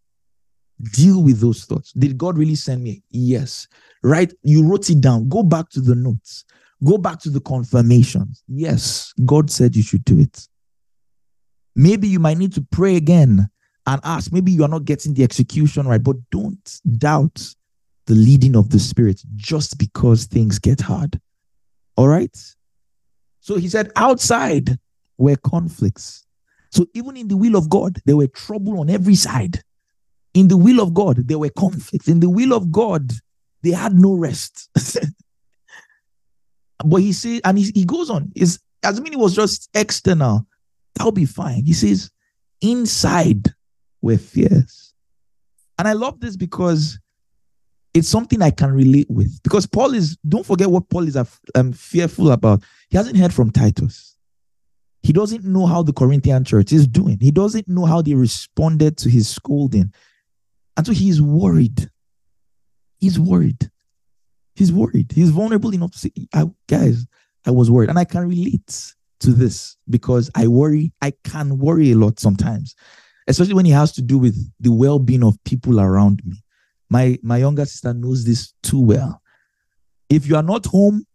Deal 0.93 1.23
with 1.23 1.39
those 1.39 1.65
thoughts. 1.65 1.91
Did 1.93 2.17
God 2.17 2.37
really 2.37 2.55
send 2.55 2.83
me? 2.83 3.03
Yes. 3.09 3.67
Right? 4.03 4.33
You 4.43 4.67
wrote 4.67 4.89
it 4.89 5.01
down. 5.01 5.29
Go 5.29 5.43
back 5.43 5.69
to 5.71 5.81
the 5.81 5.95
notes. 5.95 6.45
Go 6.83 6.97
back 6.97 7.19
to 7.21 7.29
the 7.29 7.41
confirmations. 7.41 8.43
Yes, 8.47 9.13
God 9.25 9.51
said 9.51 9.75
you 9.75 9.83
should 9.83 10.05
do 10.05 10.19
it. 10.19 10.47
Maybe 11.79 12.09
you 12.09 12.19
might 12.19 12.37
need 12.37 12.51
to 12.55 12.61
pray 12.71 12.97
again 12.97 13.49
and 13.87 14.01
ask. 14.03 14.33
Maybe 14.33 14.51
you 14.51 14.65
are 14.65 14.67
not 14.67 14.83
getting 14.83 15.13
the 15.13 15.23
execution 15.23 15.87
right, 15.87 16.03
but 16.03 16.17
don't 16.29 16.81
doubt 16.97 17.55
the 18.05 18.15
leading 18.15 18.57
of 18.57 18.69
the 18.69 18.79
Spirit 18.79 19.23
just 19.37 19.77
because 19.77 20.25
things 20.25 20.59
get 20.59 20.81
hard. 20.81 21.21
All 21.95 22.09
right? 22.09 22.37
So 23.39 23.55
he 23.55 23.69
said, 23.69 23.93
outside 23.95 24.77
were 25.17 25.37
conflicts. 25.37 26.25
So 26.69 26.85
even 26.93 27.15
in 27.15 27.29
the 27.29 27.37
will 27.37 27.55
of 27.55 27.69
God, 27.69 28.01
there 28.05 28.17
were 28.17 28.27
trouble 28.27 28.81
on 28.81 28.89
every 28.89 29.15
side. 29.15 29.61
In 30.33 30.49
the 30.49 30.57
will 30.57 30.81
of 30.81 30.93
God, 30.93 31.29
there 31.29 31.39
were 31.39 31.49
conflicts. 31.57 32.09
In 32.09 32.19
the 32.19 32.29
will 32.29 32.51
of 32.51 32.73
God, 32.73 33.09
they 33.63 33.71
had 33.71 33.93
no 33.93 34.15
rest. 34.15 34.69
but 36.85 36.97
he 36.97 37.13
said, 37.13 37.39
and 37.45 37.57
he, 37.57 37.71
he 37.73 37.85
goes 37.85 38.09
on, 38.09 38.33
is 38.35 38.59
mean 38.83 39.13
it 39.13 39.19
was 39.19 39.33
just 39.33 39.69
external, 39.73 40.45
that'll 40.99 41.11
be 41.13 41.25
fine. 41.25 41.63
He 41.65 41.73
says, 41.73 42.11
inside 42.61 43.47
were. 44.01 44.17
And 45.77 45.87
I 45.87 45.93
love 45.93 46.19
this 46.19 46.35
because 46.35 46.99
it's 47.93 48.09
something 48.09 48.41
I 48.41 48.51
can 48.51 48.71
relate 48.73 49.09
with. 49.09 49.41
Because 49.41 49.65
Paul 49.65 49.93
is, 49.93 50.17
don't 50.27 50.45
forget 50.45 50.69
what 50.69 50.89
Paul 50.89 51.07
is 51.07 51.17
um, 51.55 51.71
fearful 51.71 52.31
about. 52.31 52.63
He 52.89 52.97
hasn't 52.97 53.17
heard 53.17 53.33
from 53.33 53.49
Titus. 53.49 54.17
He 55.01 55.13
doesn't 55.13 55.45
know 55.45 55.65
how 55.65 55.81
the 55.81 55.93
Corinthian 55.93 56.43
church 56.43 56.73
is 56.73 56.85
doing. 56.85 57.17
He 57.21 57.31
doesn't 57.31 57.69
know 57.69 57.85
how 57.85 58.01
they 58.01 58.13
responded 58.13 58.97
to 58.97 59.09
his 59.09 59.29
scolding. 59.29 59.93
And 60.75 60.85
so 60.85 60.91
he's 60.91 61.21
worried. 61.21 61.89
He's 62.99 63.17
worried. 63.17 63.71
He's 64.53 64.73
worried. 64.73 65.13
He's 65.13 65.29
vulnerable 65.29 65.73
enough 65.73 65.91
to 65.91 65.99
say, 65.99 66.11
I, 66.33 66.43
guys, 66.67 67.07
I 67.45 67.51
was 67.51 67.71
worried. 67.71 67.89
And 67.89 67.97
I 67.97 68.03
can 68.03 68.27
relate 68.27 68.93
to 69.19 69.31
this 69.31 69.77
because 69.89 70.29
I 70.35 70.47
worry. 70.47 70.93
I 71.01 71.13
can 71.23 71.57
worry 71.57 71.91
a 71.91 71.95
lot 71.95 72.19
sometimes, 72.19 72.75
especially 73.27 73.53
when 73.53 73.65
it 73.65 73.73
has 73.73 73.91
to 73.93 74.01
do 74.01 74.17
with 74.17 74.37
the 74.59 74.71
well 74.71 74.99
being 74.99 75.23
of 75.23 75.41
people 75.43 75.79
around 75.79 76.21
me. 76.25 76.43
My, 76.89 77.19
my 77.21 77.37
younger 77.37 77.65
sister 77.65 77.93
knows 77.93 78.25
this 78.25 78.53
too 78.63 78.81
well. 78.81 79.21
If 80.09 80.25
you 80.27 80.35
are 80.35 80.43
not 80.43 80.65
home 80.65 81.05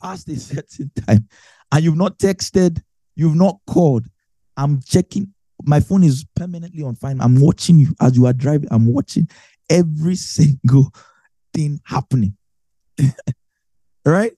past 0.00 0.28
a 0.28 0.36
certain 0.38 0.90
time 1.06 1.28
and 1.70 1.84
you've 1.84 1.96
not 1.96 2.18
texted, 2.18 2.82
You've 3.14 3.36
not 3.36 3.58
called. 3.66 4.06
I'm 4.56 4.80
checking. 4.82 5.32
My 5.64 5.80
phone 5.80 6.02
is 6.02 6.24
permanently 6.34 6.82
on 6.82 6.94
fine. 6.94 7.20
I'm 7.20 7.40
watching 7.40 7.78
you 7.78 7.94
as 8.00 8.16
you 8.16 8.26
are 8.26 8.32
driving. 8.32 8.68
I'm 8.70 8.86
watching 8.92 9.28
every 9.70 10.14
single 10.36 10.92
thing 11.54 11.80
happening. 11.84 12.36
right? 14.04 14.32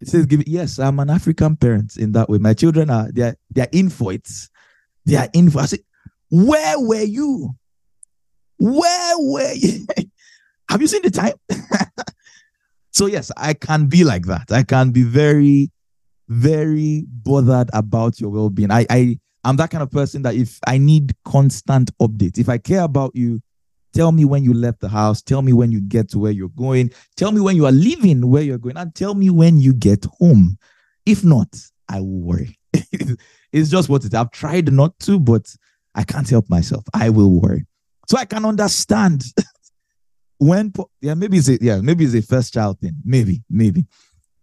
It 0.00 0.08
says, 0.08 0.26
"Give 0.26 0.46
yes, 0.46 0.78
I'm 0.78 1.00
an 1.00 1.10
African 1.10 1.56
parent 1.56 1.96
in 1.96 2.12
that 2.12 2.28
way. 2.28 2.38
My 2.38 2.54
children 2.54 2.90
are 2.90 3.10
they're 3.10 3.36
they're 3.50 3.68
in 3.72 3.90
for 3.90 4.12
it. 4.12 4.28
They 5.04 5.16
are 5.16 5.28
in 5.32 5.50
for. 5.50 5.60
I 5.60 5.66
say, 5.66 5.78
where 6.30 6.78
were 6.78 7.02
you? 7.02 7.56
Where 8.58 9.14
were 9.18 9.52
you? 9.52 9.86
Have 10.70 10.82
you 10.82 10.86
seen 10.86 11.02
the 11.02 11.10
time? 11.10 11.32
so 12.92 13.06
yes, 13.06 13.30
I 13.36 13.54
can 13.54 13.86
be 13.86 14.04
like 14.04 14.26
that. 14.26 14.52
I 14.52 14.62
can 14.62 14.90
be 14.90 15.02
very 15.02 15.70
very 16.28 17.04
bothered 17.08 17.70
about 17.72 18.20
your 18.20 18.30
well-being. 18.30 18.70
I 18.70 18.86
I 18.90 19.18
I'm 19.44 19.56
that 19.56 19.70
kind 19.70 19.82
of 19.82 19.90
person 19.90 20.22
that 20.22 20.34
if 20.34 20.58
I 20.66 20.78
need 20.78 21.14
constant 21.24 21.96
updates, 21.98 22.38
if 22.38 22.48
I 22.48 22.58
care 22.58 22.82
about 22.82 23.16
you, 23.16 23.40
tell 23.98 24.12
me 24.12 24.24
when 24.24 24.44
you 24.44 24.54
left 24.54 24.78
the 24.78 24.88
house, 24.88 25.20
tell 25.20 25.42
me 25.42 25.52
when 25.52 25.72
you 25.72 25.80
get 25.80 26.08
to 26.08 26.20
where 26.20 26.30
you're 26.30 26.50
going, 26.50 26.88
tell 27.16 27.32
me 27.32 27.40
when 27.40 27.56
you 27.56 27.66
are 27.66 27.72
leaving 27.72 28.30
where 28.30 28.44
you're 28.44 28.56
going, 28.56 28.76
and 28.76 28.94
tell 28.94 29.12
me 29.12 29.28
when 29.28 29.58
you 29.58 29.74
get 29.74 30.06
home. 30.20 30.56
If 31.04 31.24
not, 31.24 31.48
I 31.88 31.98
will 31.98 32.20
worry. 32.20 32.56
it's 33.52 33.70
just 33.70 33.88
what 33.88 34.04
it. 34.04 34.14
I've 34.14 34.30
tried 34.30 34.72
not 34.72 34.96
to, 35.00 35.18
but 35.18 35.52
I 35.96 36.04
can't 36.04 36.30
help 36.30 36.48
myself. 36.48 36.84
I 36.94 37.10
will 37.10 37.40
worry. 37.40 37.66
So 38.08 38.16
I 38.16 38.24
can 38.24 38.44
understand 38.44 39.24
when 40.38 40.72
yeah 41.00 41.14
maybe 41.14 41.38
it's 41.38 41.48
a 41.48 41.58
yeah 41.60 41.80
maybe 41.80 42.04
it's 42.04 42.14
a 42.14 42.22
first 42.22 42.54
child 42.54 42.78
thing 42.78 42.94
maybe 43.04 43.42
maybe 43.50 43.84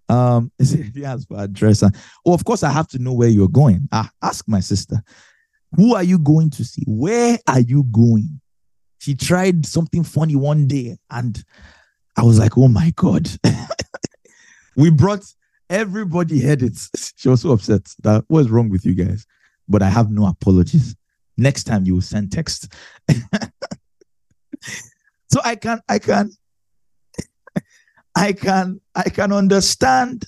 um, 0.10 0.52
he 0.60 1.06
asked 1.06 1.30
for 1.30 1.40
address. 1.40 1.82
And, 1.82 1.96
oh, 2.26 2.34
of 2.34 2.44
course, 2.44 2.62
I 2.62 2.70
have 2.72 2.90
to 2.90 3.00
know 3.00 3.14
where 3.14 3.30
you're 3.30 3.48
going. 3.48 3.88
Ah, 3.92 4.12
ask 4.22 4.48
my 4.48 4.60
sister, 4.60 5.02
who 5.76 5.96
are 5.96 6.04
you 6.04 6.20
going 6.20 6.52
to 6.52 6.66
see? 6.66 6.84
Where 6.86 7.40
are 7.48 7.62
you 7.62 7.86
going? 7.86 8.42
She 9.06 9.14
tried 9.14 9.68
something 9.68 10.04
funny 10.04 10.36
one 10.36 10.66
day, 10.66 10.98
and 11.12 11.44
I 12.18 12.24
was 12.24 12.40
like, 12.40 12.58
oh 12.58 12.68
my 12.68 12.92
God. 12.96 13.30
we 14.76 14.90
brought 14.90 15.24
everybody 15.70 16.40
had 16.42 16.64
it. 16.64 16.76
She 17.16 17.30
was 17.30 17.42
so 17.42 17.52
upset 17.52 17.94
that 18.02 18.26
what's 18.30 18.50
wrong 18.50 18.70
with 18.70 18.84
you 18.84 18.96
guys? 18.96 19.28
But 19.70 19.84
I 19.84 19.90
have 19.90 20.10
no 20.10 20.26
apologies. 20.26 20.96
Next 21.38 21.66
time 21.66 21.86
you 21.86 21.94
will 21.94 22.02
send 22.02 22.32
text. 22.32 22.74
so 25.30 25.40
I 25.44 25.56
can 25.56 25.82
I 25.88 26.00
can 26.00 26.32
I 28.16 28.34
can 28.34 28.82
I 28.96 29.10
can 29.10 29.32
understand 29.32 30.26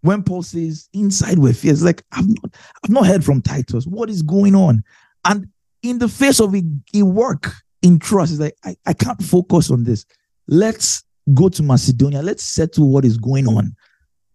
when 0.00 0.22
Paul 0.22 0.44
says 0.44 0.88
inside 0.94 1.38
we're 1.38 1.52
fears. 1.52 1.84
Like 1.84 2.02
I've 2.10 2.26
not 2.26 2.56
I've 2.82 2.90
not 2.90 3.06
heard 3.06 3.22
from 3.22 3.42
Titus. 3.42 3.86
What 3.86 4.08
is 4.08 4.22
going 4.22 4.54
on? 4.54 4.82
And 5.26 5.48
in 5.82 5.98
the 5.98 6.08
face 6.08 6.40
of 6.40 6.54
a, 6.54 6.62
a 6.94 7.02
work 7.02 7.52
in 7.82 7.98
Troas, 7.98 8.30
it's 8.30 8.40
like 8.40 8.56
I, 8.64 8.76
I 8.86 8.92
can't 8.92 9.22
focus 9.22 9.70
on 9.70 9.84
this. 9.84 10.06
Let's 10.48 11.04
go 11.34 11.48
to 11.48 11.62
Macedonia. 11.62 12.22
Let's 12.22 12.44
settle 12.44 12.90
what 12.90 13.04
is 13.04 13.18
going 13.18 13.46
on 13.46 13.74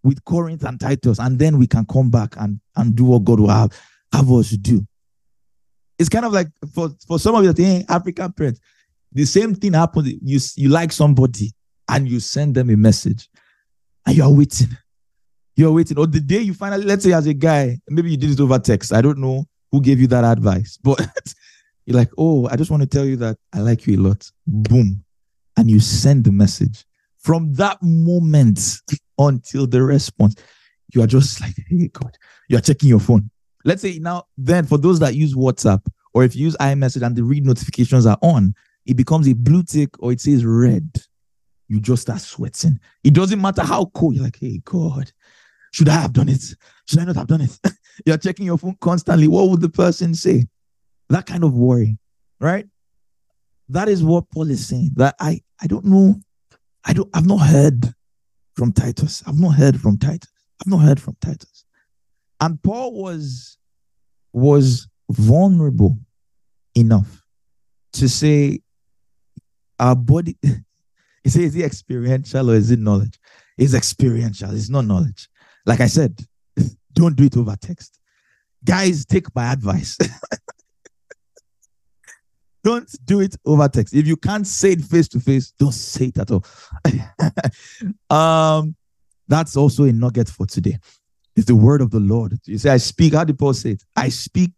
with 0.03 0.23
Corinth 0.25 0.63
and 0.63 0.79
Titus, 0.79 1.19
and 1.19 1.39
then 1.39 1.57
we 1.57 1.67
can 1.67 1.85
come 1.85 2.09
back 2.09 2.35
and, 2.37 2.59
and 2.75 2.95
do 2.95 3.05
what 3.05 3.23
God 3.23 3.39
will 3.39 3.49
have, 3.49 3.71
have 4.13 4.31
us 4.31 4.51
do. 4.51 4.85
It's 5.99 6.09
kind 6.09 6.25
of 6.25 6.33
like 6.33 6.47
for, 6.73 6.89
for 7.07 7.19
some 7.19 7.35
of 7.35 7.43
you 7.43 7.53
think 7.53 7.89
African 7.89 8.31
parents, 8.31 8.59
the 9.11 9.25
same 9.25 9.55
thing 9.55 9.73
happens. 9.73 10.13
You, 10.21 10.39
you 10.55 10.69
like 10.69 10.91
somebody 10.91 11.51
and 11.89 12.07
you 12.07 12.19
send 12.19 12.55
them 12.55 12.69
a 12.69 12.77
message 12.77 13.29
and 14.05 14.15
you 14.15 14.23
are 14.23 14.31
waiting. 14.31 14.69
You're 15.55 15.71
waiting. 15.71 15.97
Or 15.97 16.05
the 16.05 16.19
day 16.19 16.41
you 16.41 16.53
finally, 16.53 16.85
let's 16.85 17.03
say, 17.03 17.13
as 17.13 17.25
a 17.25 17.33
guy, 17.33 17.79
maybe 17.89 18.11
you 18.11 18.17
did 18.17 18.31
it 18.31 18.39
over 18.39 18.59
text. 18.59 18.93
I 18.93 19.01
don't 19.01 19.17
know 19.17 19.45
who 19.71 19.81
gave 19.81 19.99
you 19.99 20.07
that 20.07 20.23
advice, 20.23 20.77
but 20.83 21.01
you're 21.87 21.97
like, 21.97 22.11
oh, 22.17 22.47
I 22.49 22.57
just 22.57 22.69
want 22.69 22.83
to 22.83 22.87
tell 22.87 23.05
you 23.05 23.15
that 23.15 23.37
I 23.53 23.59
like 23.59 23.87
you 23.87 23.97
a 23.97 24.03
lot. 24.03 24.29
Boom. 24.45 25.05
And 25.55 25.71
you 25.71 25.79
send 25.79 26.25
the 26.25 26.33
message. 26.33 26.85
From 27.17 27.53
that 27.53 27.77
moment 27.81 28.59
until 29.17 29.65
the 29.65 29.81
response, 29.81 30.35
you 30.93 31.01
are 31.01 31.07
just 31.07 31.39
like, 31.39 31.55
hey, 31.69 31.87
God, 31.87 32.17
you 32.49 32.57
are 32.57 32.61
checking 32.61 32.89
your 32.89 32.99
phone. 32.99 33.31
Let's 33.63 33.81
say 33.81 33.99
now, 33.99 34.23
then 34.37 34.65
for 34.65 34.77
those 34.77 34.99
that 34.99 35.15
use 35.15 35.33
WhatsApp 35.33 35.81
or 36.13 36.25
if 36.25 36.35
you 36.35 36.43
use 36.43 36.57
iMessage 36.57 37.05
and 37.05 37.15
the 37.15 37.23
read 37.23 37.45
notifications 37.45 38.05
are 38.05 38.17
on, 38.21 38.53
it 38.85 38.97
becomes 38.97 39.29
a 39.29 39.33
blue 39.33 39.63
tick 39.63 39.91
or 39.99 40.11
it 40.11 40.19
says 40.19 40.45
read. 40.45 40.89
You 41.69 41.79
just 41.79 42.01
start 42.01 42.19
sweating. 42.19 42.81
It 43.05 43.13
doesn't 43.13 43.41
matter 43.41 43.63
how 43.63 43.85
cool. 43.93 44.13
You're 44.13 44.25
like, 44.25 44.39
hey, 44.39 44.61
God, 44.65 45.09
should 45.71 45.87
I 45.87 46.01
have 46.01 46.11
done 46.11 46.27
it? 46.27 46.43
Should 46.85 46.99
I 46.99 47.05
not 47.05 47.15
have 47.15 47.27
done 47.27 47.41
it? 47.41 47.57
You're 48.05 48.17
checking 48.17 48.45
your 48.45 48.57
phone 48.57 48.77
constantly. 48.81 49.27
What 49.27 49.49
would 49.49 49.61
the 49.61 49.69
person 49.69 50.13
say? 50.13 50.47
That 51.09 51.25
kind 51.25 51.43
of 51.43 51.53
worry, 51.53 51.97
right? 52.39 52.65
That 53.69 53.89
is 53.89 54.03
what 54.03 54.29
Paul 54.31 54.49
is 54.49 54.67
saying. 54.67 54.91
That 54.95 55.15
I 55.19 55.41
I 55.61 55.67
don't 55.67 55.85
know. 55.85 56.19
I 56.85 56.93
don't 56.93 57.09
I've 57.13 57.25
not 57.25 57.39
heard 57.39 57.93
from 58.55 58.73
Titus. 58.73 59.23
I've 59.25 59.39
not 59.39 59.55
heard 59.55 59.79
from 59.79 59.97
Titus. 59.97 60.31
I've 60.61 60.71
not 60.71 60.79
heard 60.79 60.99
from 60.99 61.15
Titus. 61.21 61.65
And 62.39 62.61
Paul 62.61 62.93
was 62.93 63.57
was 64.33 64.87
vulnerable 65.09 65.97
enough 66.75 67.23
to 67.93 68.09
say 68.09 68.59
our 69.79 69.95
body 69.95 70.37
he 71.23 71.29
says 71.29 71.43
is 71.43 71.55
it 71.55 71.63
experiential 71.63 72.51
or 72.51 72.55
is 72.55 72.71
it 72.71 72.79
knowledge? 72.79 73.19
It's 73.57 73.73
experiential, 73.73 74.53
it's 74.53 74.69
not 74.69 74.85
knowledge. 74.85 75.29
Like 75.65 75.81
I 75.81 75.87
said, 75.87 76.19
don't 76.93 77.15
do 77.15 77.25
it 77.25 77.37
over 77.37 77.55
text. 77.55 77.99
Guys, 78.63 79.05
take 79.05 79.33
my 79.35 79.51
advice. 79.51 79.97
don't 82.67 83.05
do 83.05 83.21
it 83.21 83.33
over 83.45 83.69
text. 83.69 83.93
If 83.93 84.07
you 84.07 84.17
can't 84.17 84.45
say 84.45 84.73
it 84.73 84.81
face 84.81 85.07
to 85.09 85.21
face, 85.21 85.53
don't 85.57 85.71
say 85.71 86.07
it 86.07 86.17
at 86.17 86.29
all. 86.31 86.43
um, 88.09 88.75
that's 89.29 89.55
also 89.55 89.85
a 89.85 89.93
nugget 89.93 90.27
for 90.27 90.45
today. 90.45 90.77
It's 91.37 91.45
the 91.45 91.55
word 91.55 91.79
of 91.79 91.91
the 91.91 92.01
Lord. 92.01 92.37
You 92.45 92.57
say, 92.57 92.71
I 92.71 92.77
speak. 92.77 93.13
How 93.13 93.23
did 93.23 93.39
Paul 93.39 93.53
say 93.53 93.71
it? 93.71 93.83
I 93.95 94.09
speak 94.09 94.51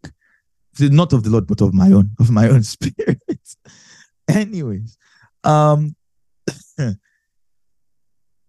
not 0.80 1.12
of 1.12 1.22
the 1.22 1.30
Lord, 1.30 1.46
but 1.46 1.60
of 1.60 1.72
my 1.72 1.92
own, 1.92 2.10
of 2.18 2.30
my 2.30 2.48
own 2.48 2.62
spirit. 2.74 3.20
Anyways, 4.28 4.96
um, 5.44 5.94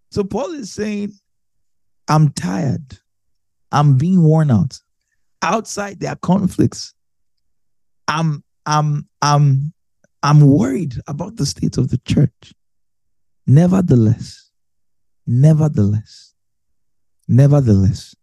so 0.09 0.24
Paul 0.24 0.53
is 0.53 0.72
saying, 0.72 1.12
I'm 2.07 2.30
tired. 2.32 2.97
I'm 3.72 3.95
being 3.95 4.24
worn 4.24 4.49
out. 4.49 4.80
Outside 5.43 5.99
there 5.99 6.14
are 6.14 6.16
conflicts. 6.16 6.95
I'm 8.07 8.43
I'm 8.66 9.07
I'm 9.22 9.74
I'm 10.24 10.41
worried 10.41 10.95
about 11.07 11.36
the 11.36 11.45
state 11.45 11.78
of 11.78 11.89
the 11.89 11.97
church. 11.99 12.53
Nevertheless, 13.47 14.51
nevertheless, 15.26 16.34
nevertheless. 17.28 18.16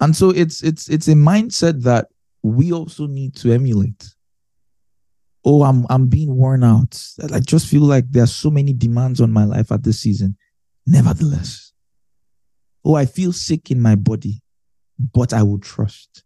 And 0.00 0.14
so 0.14 0.30
it's 0.30 0.62
it's 0.62 0.88
it's 0.88 1.08
a 1.08 1.14
mindset 1.14 1.82
that 1.82 2.08
we 2.42 2.72
also 2.72 3.06
need 3.06 3.34
to 3.36 3.52
emulate. 3.52 4.04
Oh, 5.44 5.62
I'm 5.62 5.86
I'm 5.88 6.08
being 6.08 6.34
worn 6.36 6.64
out. 6.64 7.00
I 7.32 7.40
just 7.40 7.68
feel 7.68 7.82
like 7.82 8.10
there 8.10 8.24
are 8.24 8.28
so 8.28 8.50
many 8.50 8.72
demands 8.72 9.20
on 9.20 9.32
my 9.32 9.44
life 9.44 9.72
at 9.72 9.82
this 9.82 10.00
season. 10.00 10.36
Nevertheless. 10.86 11.72
Oh, 12.84 12.94
I 12.94 13.06
feel 13.06 13.32
sick 13.32 13.70
in 13.70 13.80
my 13.80 13.96
body, 13.96 14.40
but 14.98 15.32
I 15.32 15.42
will 15.42 15.58
trust 15.58 16.24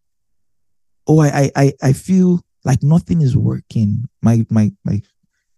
oh 1.07 1.21
I, 1.21 1.51
I 1.57 1.73
i 1.83 1.93
feel 1.93 2.41
like 2.65 2.83
nothing 2.83 3.21
is 3.21 3.37
working. 3.37 4.09
My 4.21 4.47
my 4.51 4.73
my 4.85 5.03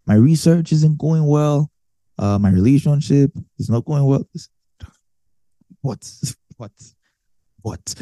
my 0.06 0.14
research 0.14 0.72
isn't 0.72 0.98
going 0.98 1.26
well. 1.26 1.70
Uh 2.18 2.38
my 2.38 2.50
relationship 2.50 3.32
is 3.58 3.68
not 3.68 3.84
going 3.84 4.04
well. 4.04 4.24
What? 5.80 6.10
What? 6.56 6.70
What? 7.62 7.94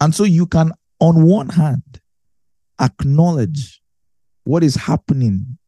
And 0.00 0.12
so 0.12 0.24
you 0.24 0.46
can 0.46 0.72
on 0.98 1.22
one 1.24 1.50
hand 1.50 2.00
acknowledge 2.80 3.80
what 4.42 4.64
is 4.64 4.74
happening 4.74 5.58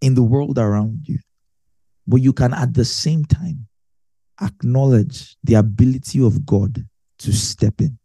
in 0.00 0.14
the 0.14 0.22
world 0.22 0.58
around 0.58 1.08
you 1.08 1.18
but 2.06 2.18
you 2.18 2.32
can 2.32 2.54
at 2.54 2.74
the 2.74 2.84
same 2.84 3.24
time 3.24 3.66
acknowledge 4.40 5.36
the 5.44 5.54
ability 5.54 6.24
of 6.24 6.46
god 6.46 6.86
to 7.18 7.32
step 7.32 7.80
in 7.80 7.98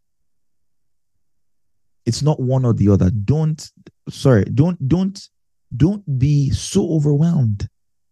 it's 2.06 2.22
not 2.22 2.40
one 2.40 2.64
or 2.64 2.72
the 2.72 2.88
other. 2.88 3.10
Don't 3.10 3.68
sorry, 4.08 4.44
don't 4.44 4.88
don't 4.88 5.28
don't 5.76 6.18
be 6.18 6.50
so 6.50 6.90
overwhelmed 6.92 7.68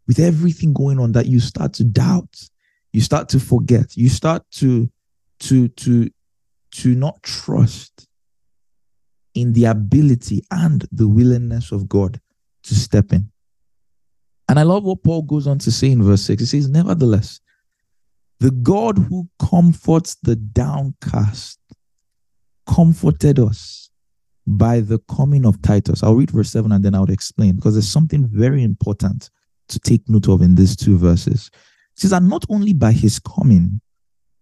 with 0.06 0.18
everything 0.18 0.72
going 0.72 0.98
on 0.98 1.12
that 1.12 1.26
you 1.26 1.40
start 1.40 1.72
to 1.74 1.84
doubt. 1.84 2.36
You 2.92 3.00
start 3.00 3.28
to 3.30 3.40
forget. 3.40 3.96
You 3.96 4.08
start 4.08 4.42
to 4.52 4.90
to 5.40 5.68
to 5.68 6.10
to 6.72 6.94
not 6.94 7.22
trust 7.22 8.06
in 9.34 9.52
the 9.52 9.64
ability 9.64 10.44
and 10.50 10.86
the 10.92 11.08
willingness 11.08 11.72
of 11.72 11.88
God 11.88 12.20
to 12.64 12.74
step 12.74 13.12
in. 13.12 13.30
And 14.48 14.58
I 14.58 14.62
love 14.62 14.84
what 14.84 15.02
Paul 15.02 15.22
goes 15.22 15.46
on 15.46 15.58
to 15.60 15.72
say 15.72 15.90
in 15.90 16.02
verse 16.02 16.22
6. 16.22 16.40
He 16.40 16.46
says, 16.46 16.68
Nevertheless, 16.68 17.40
the 18.40 18.50
God 18.50 18.98
who 18.98 19.28
comforts 19.38 20.16
the 20.22 20.36
downcast 20.36 21.58
comforted 22.66 23.38
us 23.38 23.90
by 24.46 24.80
the 24.80 24.98
coming 25.08 25.46
of 25.46 25.60
Titus. 25.62 26.02
I'll 26.02 26.14
read 26.14 26.30
verse 26.30 26.50
7 26.50 26.70
and 26.72 26.84
then 26.84 26.94
I'll 26.94 27.10
explain 27.10 27.56
because 27.56 27.74
there's 27.74 27.88
something 27.88 28.28
very 28.28 28.62
important 28.62 29.30
to 29.68 29.78
take 29.78 30.08
note 30.08 30.28
of 30.28 30.42
in 30.42 30.54
these 30.54 30.76
two 30.76 30.98
verses. 30.98 31.50
It 31.96 32.00
says, 32.00 32.12
And 32.12 32.28
not 32.28 32.44
only 32.50 32.72
by 32.72 32.92
his 32.92 33.18
coming, 33.18 33.80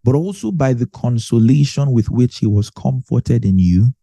but 0.05 0.15
also 0.15 0.51
by 0.51 0.73
the 0.73 0.87
consolation 0.87 1.93
with 1.93 2.11
which 2.11 2.39
he 2.39 2.47
was 2.47 2.71
comforted 2.71 3.45
in 3.45 3.59
you 3.59 3.95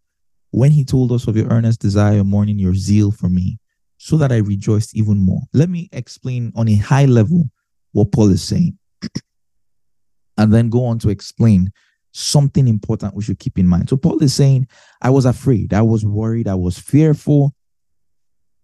when 0.52 0.72
he 0.72 0.86
told 0.86 1.12
us 1.12 1.28
of 1.28 1.36
your 1.36 1.48
earnest 1.50 1.82
desire, 1.82 2.24
mourning 2.24 2.58
your 2.58 2.74
zeal 2.74 3.12
for 3.12 3.30
me, 3.30 3.60
so 3.98 4.18
that 4.18 4.32
I 4.32 4.38
rejoiced 4.38 4.96
even 4.96 5.18
more. 5.18 5.42
Let 5.54 5.70
me 5.70 5.90
explain 5.92 6.52
on 6.56 6.68
a 6.70 6.76
high 6.76 7.06
level 7.06 7.50
what 7.92 8.12
Paul 8.12 8.32
is 8.32 8.42
saying, 8.42 8.78
and 10.38 10.54
then 10.54 10.70
go 10.70 10.86
on 10.86 11.00
to 11.00 11.10
explain 11.10 11.72
something 12.20 12.68
important 12.68 13.16
we 13.16 13.24
should 13.24 13.40
keep 13.40 13.58
in 13.58 13.68
mind. 13.68 13.90
So 13.90 13.98
Paul 13.98 14.22
is 14.22 14.34
saying, 14.34 14.68
I 15.02 15.10
was 15.10 15.26
afraid, 15.26 15.74
I 15.74 15.82
was 15.82 16.06
worried, 16.06 16.48
I 16.48 16.56
was 16.56 16.78
fearful. 16.78 17.54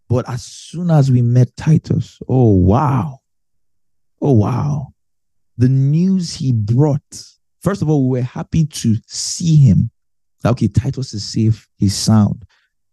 But 0.08 0.30
as 0.30 0.44
soon 0.44 0.92
as 0.92 1.10
we 1.10 1.22
met 1.22 1.56
Titus, 1.56 2.20
oh 2.28 2.54
wow. 2.54 3.20
Oh 4.22 4.34
wow. 4.34 4.94
The 5.58 5.70
news 5.70 6.36
he 6.36 6.52
brought. 6.52 7.24
First 7.62 7.82
of 7.82 7.90
all, 7.90 8.10
we 8.10 8.20
were 8.20 8.26
happy 8.26 8.66
to 8.66 8.96
see 9.08 9.56
him. 9.56 9.90
Okay, 10.46 10.68
Titus 10.68 11.14
is 11.14 11.24
safe, 11.24 11.68
he's 11.78 11.96
sound. 11.96 12.46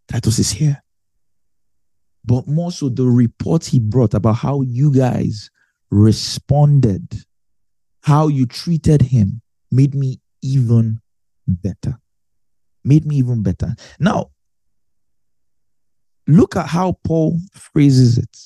Titus 0.08 0.38
is 0.38 0.50
here. 0.50 0.82
But 2.24 2.46
more 2.46 2.72
so, 2.72 2.88
the 2.88 3.04
report 3.04 3.64
he 3.66 3.80
brought 3.80 4.14
about 4.14 4.36
how 4.36 4.62
you 4.62 4.94
guys 4.94 5.50
responded, 5.90 7.24
how 8.02 8.28
you 8.28 8.46
treated 8.46 9.02
him, 9.02 9.42
made 9.70 9.94
me 9.94 10.21
even 10.42 11.00
better. 11.46 11.98
Made 12.84 13.06
me 13.06 13.16
even 13.16 13.42
better. 13.42 13.74
Now, 13.98 14.30
look 16.26 16.56
at 16.56 16.66
how 16.66 16.98
Paul 17.04 17.38
phrases 17.52 18.18
it. 18.18 18.36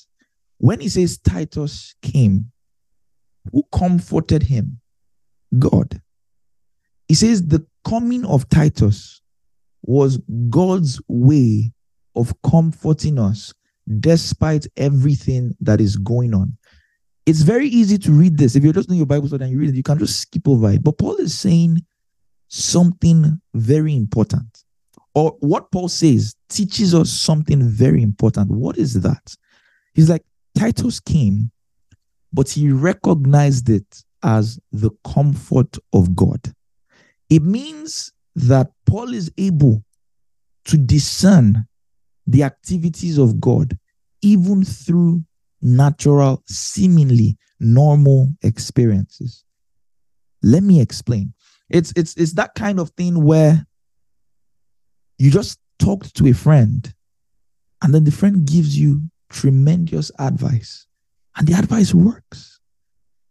When 0.59 0.79
he 0.79 0.89
says 0.89 1.17
Titus 1.17 1.95
came, 2.01 2.51
who 3.51 3.63
comforted 3.71 4.43
him? 4.43 4.79
God. 5.57 6.01
He 7.07 7.13
says 7.13 7.47
the 7.47 7.65
coming 7.85 8.25
of 8.25 8.49
Titus 8.49 9.21
was 9.81 10.19
God's 10.49 11.01
way 11.07 11.71
of 12.15 12.33
comforting 12.41 13.17
us 13.17 13.53
despite 13.99 14.67
everything 14.75 15.55
that 15.61 15.79
is 15.79 15.95
going 15.95 16.33
on. 16.33 16.56
It's 17.27 17.41
very 17.41 17.67
easy 17.67 17.97
to 17.97 18.11
read 18.13 18.37
this. 18.37 18.55
If 18.55 18.63
you're 18.63 18.71
just 18.71 18.89
in 18.89 18.95
your 18.95 19.05
Bible 19.05 19.27
study 19.27 19.43
and 19.43 19.51
you 19.51 19.59
read 19.59 19.71
it, 19.71 19.75
you 19.75 19.83
can 19.83 19.99
just 19.99 20.21
skip 20.21 20.47
over 20.47 20.71
it. 20.71 20.81
But 20.81 20.97
Paul 20.97 21.17
is 21.17 21.37
saying 21.37 21.79
something 22.47 23.41
very 23.53 23.97
important. 23.97 24.63
Or 25.13 25.35
what 25.41 25.69
Paul 25.69 25.89
says 25.89 26.35
teaches 26.47 26.95
us 26.95 27.11
something 27.11 27.61
very 27.61 28.01
important. 28.01 28.49
What 28.49 28.77
is 28.77 29.01
that? 29.01 29.35
He's 29.93 30.09
like, 30.09 30.23
Titus 30.57 31.01
came, 31.01 31.51
but 32.31 32.49
he 32.49 32.71
recognized 32.71 33.69
it 33.69 34.03
as 34.23 34.57
the 34.71 34.91
comfort 35.03 35.77
of 35.91 36.15
God. 36.15 36.39
It 37.29 37.43
means 37.43 38.13
that 38.35 38.71
Paul 38.85 39.13
is 39.13 39.29
able 39.37 39.83
to 40.63 40.77
discern 40.77 41.67
the 42.25 42.43
activities 42.43 43.17
of 43.17 43.41
God 43.41 43.77
even 44.21 44.63
through 44.63 45.23
natural, 45.61 46.43
seemingly 46.45 47.37
normal 47.59 48.29
experiences. 48.43 49.43
Let 50.43 50.63
me 50.63 50.81
explain. 50.81 51.33
It's 51.69 51.91
it's 51.95 52.15
it's 52.15 52.33
that 52.33 52.55
kind 52.55 52.79
of 52.79 52.91
thing 52.91 53.23
where 53.23 53.65
you 55.17 55.31
just 55.31 55.59
talked 55.79 56.15
to 56.15 56.27
a 56.27 56.33
friend 56.33 56.93
and 57.81 57.93
then 57.93 58.03
the 58.03 58.11
friend 58.11 58.45
gives 58.45 58.77
you 58.77 59.01
tremendous 59.29 60.11
advice 60.19 60.87
and 61.35 61.47
the 61.47 61.53
advice 61.53 61.93
works. 61.93 62.59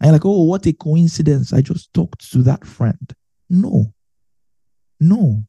And 0.01 0.09
you're 0.09 0.13
like, 0.13 0.27
oh, 0.27 0.45
what 0.45 0.67
a 0.67 0.73
coincidence. 0.73 1.53
I 1.53 1.63
just 1.63 1.93
talked 1.95 2.31
to 2.33 2.43
that 2.43 2.67
friend. 2.67 3.13
No. 3.49 3.95
No. 5.01 5.45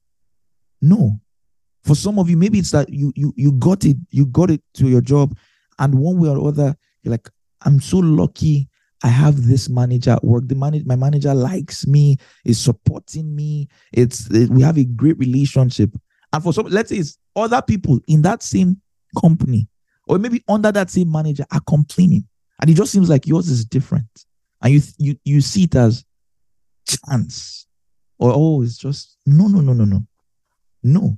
No. 0.81 1.19
For 1.83 1.95
some 1.95 2.19
of 2.19 2.29
you, 2.29 2.37
maybe 2.37 2.59
it's 2.59 2.71
that 2.71 2.89
you 2.89 3.13
you 3.15 3.33
you 3.37 3.53
got 3.53 3.85
it, 3.85 3.97
you 4.09 4.25
got 4.25 4.49
it 4.49 4.61
to 4.75 4.89
your 4.89 5.01
job, 5.01 5.37
and 5.79 5.95
one 5.95 6.19
way 6.19 6.29
or 6.29 6.47
other, 6.47 6.75
you're 7.03 7.11
like, 7.11 7.29
I'm 7.61 7.79
so 7.79 7.97
lucky 7.97 8.69
I 9.03 9.09
have 9.09 9.45
this 9.45 9.69
manager 9.69 10.11
at 10.11 10.23
work. 10.23 10.47
The 10.47 10.55
manager, 10.55 10.85
my 10.87 10.95
manager 10.95 11.33
likes 11.33 11.85
me, 11.85 12.17
is 12.45 12.59
supporting 12.59 13.35
me. 13.35 13.67
It's 13.93 14.29
it, 14.31 14.49
we 14.49 14.63
have 14.63 14.77
a 14.77 14.85
great 14.85 15.17
relationship. 15.19 15.91
And 16.33 16.43
for 16.43 16.51
some, 16.51 16.67
let's 16.67 16.89
say 16.89 16.97
it's 16.97 17.17
other 17.35 17.61
people 17.61 17.99
in 18.07 18.23
that 18.23 18.41
same 18.41 18.81
company, 19.19 19.67
or 20.07 20.17
maybe 20.17 20.43
under 20.47 20.71
that 20.71 20.89
same 20.89 21.11
manager 21.11 21.45
are 21.51 21.61
complaining. 21.67 22.27
And 22.59 22.69
it 22.69 22.73
just 22.73 22.91
seems 22.91 23.09
like 23.09 23.27
yours 23.27 23.49
is 23.49 23.65
different. 23.65 24.25
And 24.61 24.73
you 24.73 24.81
you 24.97 25.15
you 25.23 25.41
see 25.41 25.65
it 25.65 25.75
as 25.75 26.03
chance. 26.87 27.67
Or 28.17 28.31
oh, 28.33 28.63
it's 28.63 28.77
just 28.77 29.17
no, 29.27 29.47
no, 29.47 29.61
no, 29.61 29.73
no, 29.73 29.85
no. 29.85 30.07
No. 30.81 31.17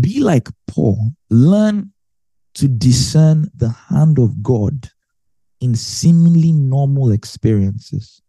Be 0.00 0.20
like 0.20 0.48
Paul. 0.68 1.10
Learn 1.30 1.92
to 2.60 2.68
discern 2.68 3.50
the 3.56 3.70
hand 3.70 4.18
of 4.18 4.42
God 4.42 4.90
in 5.62 5.74
seemingly 5.74 6.52
normal 6.52 7.10
experiences. 7.10 8.20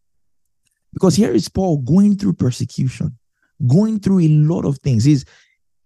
Because 0.93 1.17
here 1.17 1.33
is 1.33 1.49
Paul 1.49 1.79
going 1.79 2.15
through 2.15 2.33
persecution, 2.33 3.17
going 3.67 3.99
through 3.99 4.19
a 4.21 4.29
lot 4.29 4.63
of 4.63 4.77
things. 4.79 5.03
He's 5.03 5.25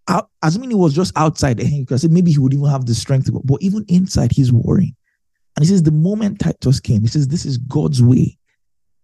out, 0.07 0.29
assuming 0.43 0.69
he 0.69 0.75
was 0.75 0.93
just 0.93 1.11
outside, 1.17 1.59
eh, 1.59 1.79
because 1.79 2.07
maybe 2.07 2.31
he 2.31 2.37
would 2.37 2.53
even 2.53 2.69
have 2.69 2.85
the 2.85 2.93
strength 2.93 3.33
go, 3.33 3.41
but 3.43 3.63
even 3.63 3.83
inside, 3.87 4.31
he's 4.31 4.53
worrying. 4.53 4.95
And 5.55 5.65
he 5.65 5.69
says, 5.69 5.81
The 5.81 5.91
moment 5.91 6.39
Titus 6.39 6.79
came, 6.79 7.01
he 7.01 7.07
says, 7.07 7.27
This 7.27 7.47
is 7.47 7.57
God's 7.57 8.03
way 8.03 8.37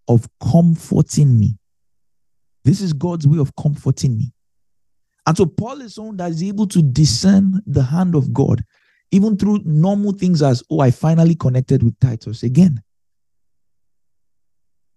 of 0.07 0.27
comforting 0.39 1.39
me. 1.39 1.57
This 2.63 2.79
is 2.79 2.93
God's 2.93 3.25
way 3.25 3.39
of 3.39 3.55
comforting 3.55 4.19
me. 4.19 4.33
And 5.25 5.35
so 5.35 5.47
Paul 5.47 5.81
is 5.81 5.95
someone 5.95 6.17
that 6.17 6.29
is 6.29 6.43
able 6.43 6.67
to 6.67 6.83
discern 6.83 7.63
the 7.65 7.81
hand 7.81 8.13
of 8.13 8.31
God 8.33 8.63
even 9.11 9.37
through 9.37 9.59
normal 9.65 10.13
things 10.13 10.41
as, 10.41 10.63
oh, 10.69 10.79
I 10.79 10.91
finally 10.91 11.35
connected 11.35 11.83
with 11.83 11.99
Titus 11.99 12.43
again. 12.43 12.81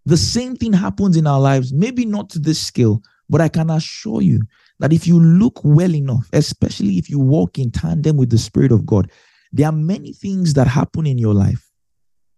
The 0.07 0.17
same 0.17 0.55
thing 0.55 0.73
happens 0.73 1.17
in 1.17 1.27
our 1.27 1.41
lives, 1.41 1.73
maybe 1.73 2.05
not 2.05 2.31
to 2.31 2.39
this 2.39 2.61
scale, 2.61 3.03
but 3.29 3.41
I 3.41 3.49
can 3.49 3.71
assure 3.71 4.23
you 4.23 4.43
that 4.79 4.93
if 4.93 5.07
you 5.07 5.19
look 5.19 5.61
well 5.65 5.95
enough, 5.95 6.29
especially 6.33 6.99
if 6.99 7.09
you 7.09 7.19
walk 7.19 7.59
in 7.59 7.71
tandem 7.71 8.17
with 8.17 8.31
the 8.31 8.39
Spirit 8.39 8.71
of 8.71 8.85
God, 8.87 9.11
there 9.53 9.67
are 9.67 9.73
many 9.73 10.13
things 10.13 10.55
that 10.55 10.67
happen 10.67 11.07
in 11.07 11.17
your 11.17 11.35
life 11.35 11.71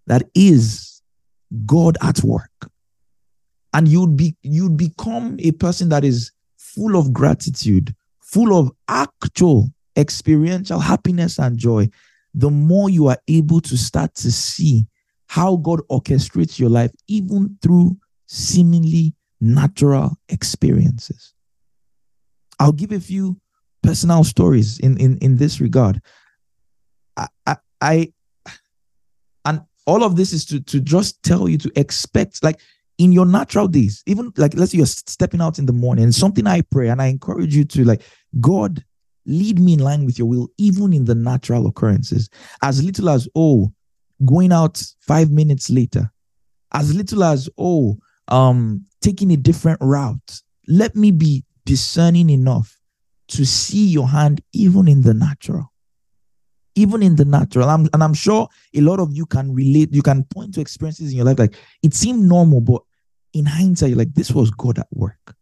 that 0.07 0.29
is 0.35 1.03
God 1.65 1.97
at 2.03 2.23
work. 2.23 2.71
And 3.73 3.89
you'd 3.89 4.17
be 4.17 4.37
you'd 4.43 4.77
become 4.77 5.37
a 5.41 5.53
person 5.53 5.89
that 5.91 6.05
is 6.05 6.31
full 6.57 6.97
of 6.97 7.13
gratitude, 7.13 7.95
full 8.21 8.59
of 8.59 8.71
actual 8.89 9.69
experiential 9.97 10.81
happiness 10.81 11.39
and 11.39 11.59
joy, 11.59 11.89
the 12.35 12.51
more 12.51 12.91
you 12.91 13.07
are 13.07 13.19
able 13.29 13.61
to 13.63 13.77
start 13.77 14.15
to 14.17 14.31
see 14.31 14.87
how 15.29 15.57
God 15.57 15.81
orchestrates 15.91 16.59
your 16.59 16.71
life, 16.71 16.93
even 17.09 17.57
through 17.63 17.97
seemingly 18.27 19.15
natural 19.41 20.17
experiences. 20.29 21.35
I'll 22.59 22.73
give 22.73 22.93
a 22.93 23.01
few 23.01 23.41
personal 23.83 24.25
stories 24.25 24.79
in, 24.79 24.99
in, 24.99 25.19
in 25.19 25.37
this 25.37 25.61
regard. 25.61 26.01
I, 27.17 27.27
I, 27.47 27.57
I 27.81 28.13
and 29.45 29.63
all 29.87 30.03
of 30.03 30.17
this 30.17 30.33
is 30.33 30.45
to, 30.47 30.61
to 30.61 30.81
just 30.81 31.23
tell 31.23 31.49
you 31.49 31.59
to 31.59 31.73
expect, 31.77 32.43
like 32.43 32.61
in 32.99 33.13
your 33.13 33.27
natural 33.27 33.69
days, 33.69 34.03
even 34.07 34.33
like 34.37 34.55
let's 34.55 34.73
say 34.73 34.79
you're 34.79 34.87
stepping 34.87 35.41
out 35.41 35.59
in 35.59 35.67
the 35.67 35.73
morning, 35.73 36.11
something 36.13 36.47
I 36.47 36.63
pray 36.63 36.89
and 36.89 37.01
I 37.01 37.07
encourage 37.07 37.55
you 37.55 37.65
to 37.65 37.85
like, 37.85 38.03
God, 38.41 38.85
lead 39.27 39.59
me 39.59 39.75
in 39.75 39.81
line 39.81 40.05
with 40.07 40.19
your 40.19 40.29
will, 40.29 40.49
even 40.59 40.93
in 40.93 41.05
the 41.05 41.15
natural 41.15 41.67
occurrences. 41.67 42.31
As 42.63 42.83
little 42.83 43.09
as, 43.11 43.29
oh, 43.35 43.73
going 44.25 44.53
out 44.53 44.83
five 45.01 45.31
minutes 45.31 45.69
later, 45.71 46.11
as 46.73 46.95
little 46.95 47.25
as, 47.25 47.49
oh, 47.59 47.99
um, 48.29 48.85
taking 49.01 49.31
a 49.33 49.37
different 49.37 49.79
route. 49.81 50.41
Let 50.69 50.97
me 50.97 51.11
be 51.11 51.45
discerning 51.65 52.31
enough 52.31 52.77
to 53.29 53.45
see 53.45 53.87
your 53.87 54.09
hand 54.09 54.41
even 54.53 54.89
in 54.89 55.03
the 55.03 55.15
natural. 55.15 55.73
Even 56.75 57.03
in 57.03 57.17
the 57.17 57.25
natural. 57.25 57.69
I'm, 57.69 57.89
and 57.93 58.03
I'm 58.03 58.15
sure 58.15 58.49
a 58.75 58.81
lot 58.81 59.01
of 59.01 59.13
you 59.13 59.27
can 59.27 59.53
relate, 59.53 59.93
you 59.93 60.03
can 60.03 60.25
point 60.25 60.55
to 60.55 60.61
experiences 60.61 61.11
in 61.11 61.17
your 61.17 61.27
life 61.27 61.39
like 61.39 61.55
it 61.83 61.95
seemed 61.95 62.29
normal, 62.29 62.61
but 62.61 62.83
in 63.33 63.47
hindsight, 63.47 63.97
like, 63.97 64.15
this 64.15 64.31
was 64.31 64.51
God 64.51 64.79
at 64.79 64.89
work. 64.93 65.35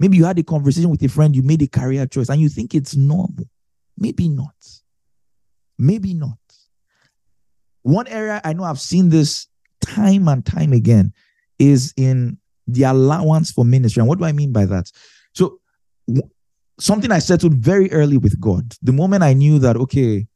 Maybe 0.00 0.16
you 0.16 0.24
had 0.24 0.38
a 0.38 0.42
conversation 0.42 0.88
with 0.88 1.02
a 1.02 1.08
friend, 1.08 1.36
you 1.36 1.42
made 1.42 1.60
a 1.60 1.68
career 1.68 2.06
choice, 2.06 2.30
and 2.30 2.40
you 2.40 2.48
think 2.48 2.74
it's 2.74 2.96
normal. 2.96 3.44
Maybe 3.98 4.28
not. 4.28 4.54
Maybe 5.78 6.14
not. 6.14 6.38
One 7.82 8.06
area 8.08 8.40
I 8.42 8.54
know 8.54 8.64
I've 8.64 8.80
seen 8.80 9.10
this 9.10 9.46
time 9.82 10.26
and 10.26 10.44
time 10.44 10.72
again 10.72 11.12
is 11.58 11.92
in 11.98 12.38
the 12.66 12.84
allowance 12.84 13.50
for 13.50 13.64
ministry. 13.64 14.00
And 14.00 14.08
what 14.08 14.18
do 14.18 14.24
I 14.24 14.32
mean 14.32 14.52
by 14.52 14.64
that? 14.64 14.90
So, 15.34 15.60
w- 16.08 16.28
something 16.78 17.12
I 17.12 17.18
settled 17.18 17.54
very 17.54 17.92
early 17.92 18.16
with 18.16 18.40
God. 18.40 18.74
The 18.82 18.92
moment 18.92 19.22
I 19.22 19.34
knew 19.34 19.58
that, 19.58 19.76
okay, 19.76 20.26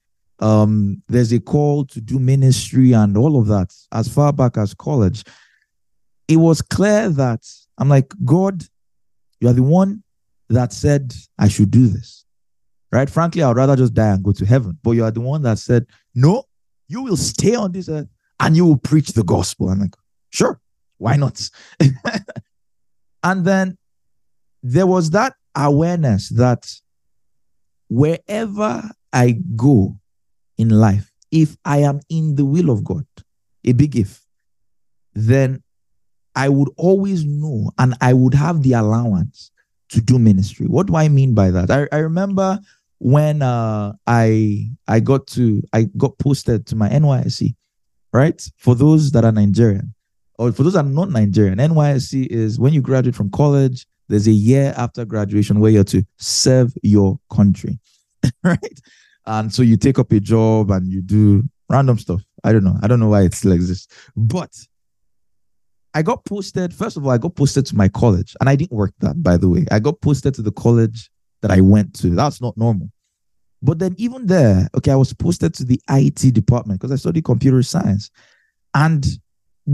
um, 0.41 1.03
there's 1.09 1.33
a 1.33 1.41
call 1.41 1.87
to 1.87 2.01
do 2.03 2.19
ministry 2.19 2.93
and 2.93 3.17
all 3.17 3.41
of 3.41 3.47
that, 3.47 3.73
as 3.93 4.09
far 4.09 4.31
back 4.33 4.59
as 4.59 4.75
college, 4.75 5.25
it 6.29 6.37
was 6.37 6.61
clear 6.61 7.09
that 7.09 7.47
I'm 7.79 7.89
like, 7.89 8.12
God, 8.25 8.65
you 9.45 9.51
are 9.51 9.53
the 9.53 9.63
one 9.63 10.03
that 10.49 10.73
said, 10.73 11.13
I 11.39 11.49
should 11.49 11.71
do 11.71 11.87
this. 11.87 12.25
Right? 12.91 13.11
Frankly, 13.11 13.43
I 13.43 13.49
would 13.49 13.59
rather 13.59 13.77
just 13.77 13.93
die 13.93 14.09
and 14.09 14.25
go 14.25 14.33
to 14.33 14.47
heaven. 14.47 14.79
But 14.83 14.93
you 14.93 15.05
are 15.05 15.11
the 15.11 15.21
one 15.21 15.43
that 15.43 15.59
said, 15.59 15.85
No, 16.15 16.45
you 16.89 17.03
will 17.03 17.19
stay 17.19 17.55
on 17.55 17.73
this 17.73 17.91
earth 17.91 18.09
and 18.41 18.57
you 18.57 18.65
will 18.65 18.79
preach 18.79 19.09
the 19.09 19.23
gospel. 19.23 19.69
I'm 19.69 19.81
like, 19.81 19.97
Sure, 20.31 20.59
why 20.97 21.17
not? 21.17 21.47
and 23.23 23.45
then 23.45 23.77
there 24.63 24.87
was 24.87 25.11
that 25.11 25.35
awareness 25.55 26.31
that 26.31 26.73
wherever 27.91 28.91
I 29.13 29.33
go 29.55 29.99
in 30.57 30.71
life, 30.71 31.13
if 31.31 31.55
I 31.67 31.79
am 31.79 32.01
in 32.09 32.37
the 32.37 32.47
will 32.47 32.71
of 32.71 32.83
God, 32.83 33.05
a 33.63 33.73
big 33.73 33.95
if, 33.95 34.25
then 35.13 35.63
I 36.35 36.49
would 36.49 36.68
always 36.76 37.24
know 37.24 37.70
and 37.78 37.94
I 38.01 38.12
would 38.12 38.35
have 38.35 38.62
the 38.62 38.73
allowance 38.73 39.51
to 39.90 40.01
do 40.01 40.19
ministry. 40.19 40.66
What 40.66 40.86
do 40.86 40.97
I 40.97 41.09
mean 41.09 41.35
by 41.35 41.51
that? 41.51 41.70
I, 41.70 41.86
I 41.93 42.01
remember 42.01 42.59
when 42.98 43.43
uh, 43.43 43.93
I 44.06 44.70
I 44.89 45.01
got 45.01 45.27
to 45.28 45.62
I 45.73 45.85
got 45.97 46.19
posted 46.19 46.66
to 46.69 46.77
my 46.77 46.89
NYSC, 46.89 47.55
right? 48.12 48.43
For 48.56 48.74
those 48.74 49.11
that 49.12 49.24
are 49.24 49.32
Nigerian, 49.32 49.94
or 50.39 50.52
for 50.52 50.62
those 50.62 50.74
that 50.74 50.85
are 50.85 50.89
not 50.89 51.11
Nigerian, 51.11 51.59
NYSC 51.59 52.27
is 52.27 52.59
when 52.59 52.73
you 52.73 52.81
graduate 52.81 53.15
from 53.15 53.31
college. 53.31 53.86
There's 54.09 54.27
a 54.27 54.32
year 54.32 54.74
after 54.77 55.05
graduation 55.06 55.61
where 55.61 55.70
you're 55.70 55.85
to 55.85 56.05
serve 56.19 56.74
your 56.82 57.19
country, 57.32 57.78
right? 58.44 58.81
And 59.27 59.52
so 59.55 59.62
you 59.62 59.78
take 59.78 59.98
up 59.98 60.12
a 60.12 60.20
job 60.20 60.70
and 60.70 60.93
you 60.93 61.01
do 61.01 61.43
random 61.70 61.98
stuff. 61.98 62.23
I 62.43 62.52
don't 62.52 62.65
know. 62.65 62.77
I 62.82 62.86
don't 62.86 63.01
know 63.01 63.09
why 63.09 63.23
it 63.23 63.32
still 63.32 63.52
exists, 63.52 64.11
but 64.15 64.51
I 65.95 66.03
got 66.03 66.25
posted, 66.25 66.75
first 66.75 66.97
of 66.97 67.05
all, 67.05 67.12
I 67.12 67.19
got 67.19 67.37
posted 67.37 67.65
to 67.66 67.77
my 67.77 67.89
college, 67.89 68.37
and 68.41 68.49
I 68.49 68.57
didn't 68.57 68.77
work 68.77 68.93
that, 68.99 69.23
by 69.23 69.37
the 69.37 69.49
way. 69.49 69.65
I 69.71 69.79
got 69.79 70.01
posted 70.01 70.35
to 70.35 70.43
the 70.43 70.53
college 70.53 71.11
that 71.41 71.53
I 71.53 71.61
went 71.61 71.95
to. 72.01 72.11
That's 72.11 72.41
not 72.41 72.57
normal. 72.57 72.91
But 73.62 73.79
then, 73.79 73.95
even 73.97 74.27
there, 74.27 74.69
okay, 74.77 74.91
I 74.91 74.97
was 74.97 75.15
posted 75.15 75.55
to 75.55 75.65
the 75.65 75.81
IT 75.89 76.35
department 76.35 76.81
because 76.81 76.93
I 76.93 76.97
studied 76.97 77.25
computer 77.25 77.62
science. 77.62 78.11
And 78.75 79.07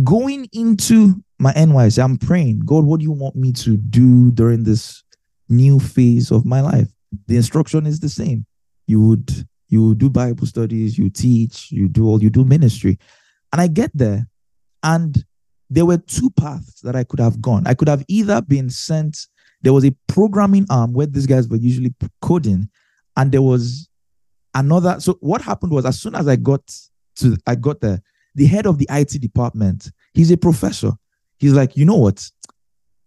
going 0.05 0.47
into 0.53 1.25
my 1.39 1.53
NYSC, 1.55 2.05
I'm 2.05 2.19
praying, 2.19 2.61
God, 2.67 2.85
what 2.85 3.01
do 3.01 3.05
you 3.05 3.13
want 3.13 3.35
me 3.35 3.53
to 3.53 3.77
do 3.77 4.31
during 4.31 4.63
this 4.63 5.03
new 5.49 5.81
phase 5.81 6.31
of 6.31 6.45
my 6.45 6.61
life? 6.61 6.89
The 7.27 7.37
instruction 7.37 7.87
is 7.87 7.99
the 7.99 8.09
same. 8.09 8.47
You 8.87 9.01
would 9.09 9.47
you 9.69 9.95
do 9.95 10.11
Bible 10.11 10.47
studies, 10.47 10.99
you 10.99 11.09
teach, 11.11 11.71
you 11.73 11.89
do 11.89 12.07
all 12.07 12.23
you 12.23 12.29
do 12.29 12.45
ministry. 12.45 12.99
And 13.53 13.61
I 13.61 13.69
get 13.69 13.91
there, 13.95 14.29
and 14.83 15.25
there 15.71 15.87
were 15.87 15.99
two 15.99 16.31
paths 16.31 16.81
that 16.81 16.97
I 16.97 17.05
could 17.05 17.21
have 17.21 17.41
gone. 17.41 17.67
I 17.67 17.75
could 17.75 17.89
have 17.89 18.05
either 18.09 18.43
been 18.43 18.69
sent, 18.69 19.29
there 19.63 19.73
was 19.73 19.85
a 19.85 19.95
programming 20.09 20.67
arm 20.69 20.93
where 20.93 21.07
these 21.07 21.27
guys 21.27 21.49
were 21.49 21.57
usually 21.57 21.95
coding, 22.21 22.69
and 23.17 23.31
there 23.31 23.43
was 23.43 23.89
another. 24.55 24.99
So 25.01 25.17
what 25.21 25.41
happened 25.41 25.73
was 25.73 25.87
as 25.87 26.01
soon 26.01 26.15
as 26.15 26.27
I 26.27 26.37
got 26.37 26.61
to 27.17 27.37
I 27.47 27.55
got 27.55 27.81
there, 27.81 28.03
the 28.35 28.47
head 28.47 28.67
of 28.67 28.79
the 28.79 28.89
IT 28.91 29.21
department, 29.21 29.91
he's 30.13 30.31
a 30.31 30.37
professor. 30.37 30.93
He's 31.39 31.53
like, 31.53 31.77
you 31.77 31.85
know 31.85 31.97
what? 31.97 32.29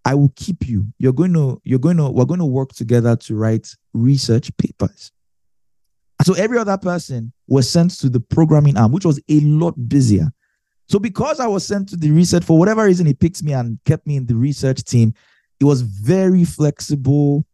I 0.06 0.16
will 0.16 0.34
keep 0.36 0.68
you. 0.68 0.88
You're 0.98 1.14
going 1.14 1.34
to, 1.34 1.62
you're 1.64 1.80
going 1.80 1.98
to, 1.98 2.10
we're 2.10 2.26
going 2.26 2.40
to 2.40 2.46
work 2.46 2.74
together 2.74 3.16
to 3.16 3.36
write 3.36 3.70
research 3.94 4.56
papers. 4.58 5.12
So 6.24 6.34
every 6.34 6.58
other 6.58 6.78
person 6.78 7.32
was 7.48 7.70
sent 7.70 7.92
to 8.00 8.10
the 8.10 8.20
programming 8.20 8.78
arm, 8.78 8.92
which 8.92 9.06
was 9.06 9.20
a 9.30 9.40
lot 9.42 9.76
busier. 9.88 10.32
So 10.88 11.00
because 11.00 11.40
I 11.40 11.48
was 11.48 11.66
sent 11.66 11.90
to 11.90 11.98
the 11.98 12.12
research 12.12 12.44
for 12.44 12.58
whatever 12.58 12.84
reason, 12.86 13.06
he 13.06 13.14
picked 13.14 13.44
me 13.44 13.54
and 13.54 13.80
kept 13.86 14.06
me 14.06 14.18
in 14.18 14.26
the 14.26 14.36
research 14.36 14.84
team. 14.84 15.14
It 15.60 15.66
was 15.66 15.82
very 15.82 16.44
flexible. 16.44 17.46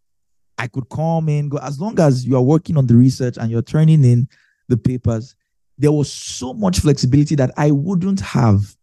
I 0.57 0.67
could 0.67 0.89
come 0.89 1.29
in, 1.29 1.49
go 1.49 1.57
as 1.59 1.79
long 1.79 1.99
as 1.99 2.25
you 2.25 2.35
are 2.35 2.41
working 2.41 2.75
on 2.75 2.87
the 2.87 2.95
research 2.95 3.37
and 3.37 3.49
you're 3.49 3.61
turning 3.61 4.03
in 4.03 4.27
the 4.67 4.77
papers. 4.77 5.35
There 5.77 5.91
was 5.91 6.11
so 6.11 6.53
much 6.53 6.79
flexibility 6.79 7.35
that 7.35 7.51
I 7.55 7.71
wouldn't 7.71 8.19
have 8.19 8.75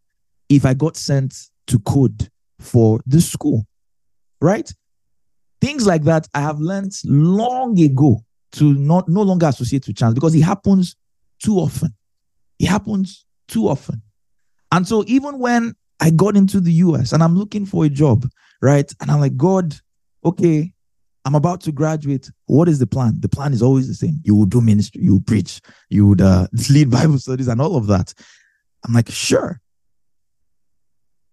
if 0.48 0.64
I 0.64 0.74
got 0.74 0.97
sent 0.97 1.51
to 1.66 1.78
code 1.81 2.31
for 2.59 3.01
the 3.06 3.20
school, 3.20 3.66
right? 4.40 4.73
Things 5.60 5.86
like 5.86 6.05
that 6.05 6.28
I 6.35 6.40
have 6.40 6.60
learned 6.60 6.93
long 7.05 7.78
ago 7.81 8.24
to 8.52 8.73
not 8.74 9.09
no 9.09 9.23
longer 9.23 9.47
associate 9.47 9.86
with 9.86 9.97
chance 9.97 10.14
because 10.14 10.35
it 10.35 10.43
happens 10.43 10.97
too 11.43 11.56
often. 11.56 11.94
It 12.59 12.68
happens 12.68 13.27
too 13.48 13.68
often. 13.68 14.02
And 14.72 14.86
so 14.86 15.05
even 15.06 15.38
when 15.38 15.74
I 16.01 16.10
got 16.10 16.36
into 16.36 16.60
the 16.60 16.72
US 16.72 17.12
and 17.12 17.22
I'm 17.22 17.36
looking 17.36 17.66
for 17.66 17.84
a 17.84 17.88
job, 17.88 18.28
right? 18.60 18.90
And 19.01 19.10
I'm 19.10 19.20
like, 19.20 19.36
God, 19.36 19.74
okay, 20.24 20.72
I'm 21.24 21.34
about 21.34 21.60
to 21.62 21.72
graduate. 21.72 22.30
What 22.47 22.68
is 22.68 22.78
the 22.78 22.86
plan? 22.86 23.16
The 23.20 23.28
plan 23.28 23.52
is 23.52 23.62
always 23.62 23.88
the 23.88 23.94
same. 23.94 24.20
You 24.22 24.34
will 24.34 24.47
do 24.47 24.60
ministry, 24.60 25.02
you 25.02 25.14
will 25.14 25.22
preach, 25.22 25.60
you 25.88 26.06
would 26.06 26.20
uh, 26.20 26.47
lead 26.70 26.90
Bible 26.90 27.18
studies 27.18 27.48
and 27.48 27.60
all 27.60 27.76
of 27.76 27.86
that. 27.88 28.14
I'm 28.84 28.93
like, 28.93 29.10
sure. 29.10 29.60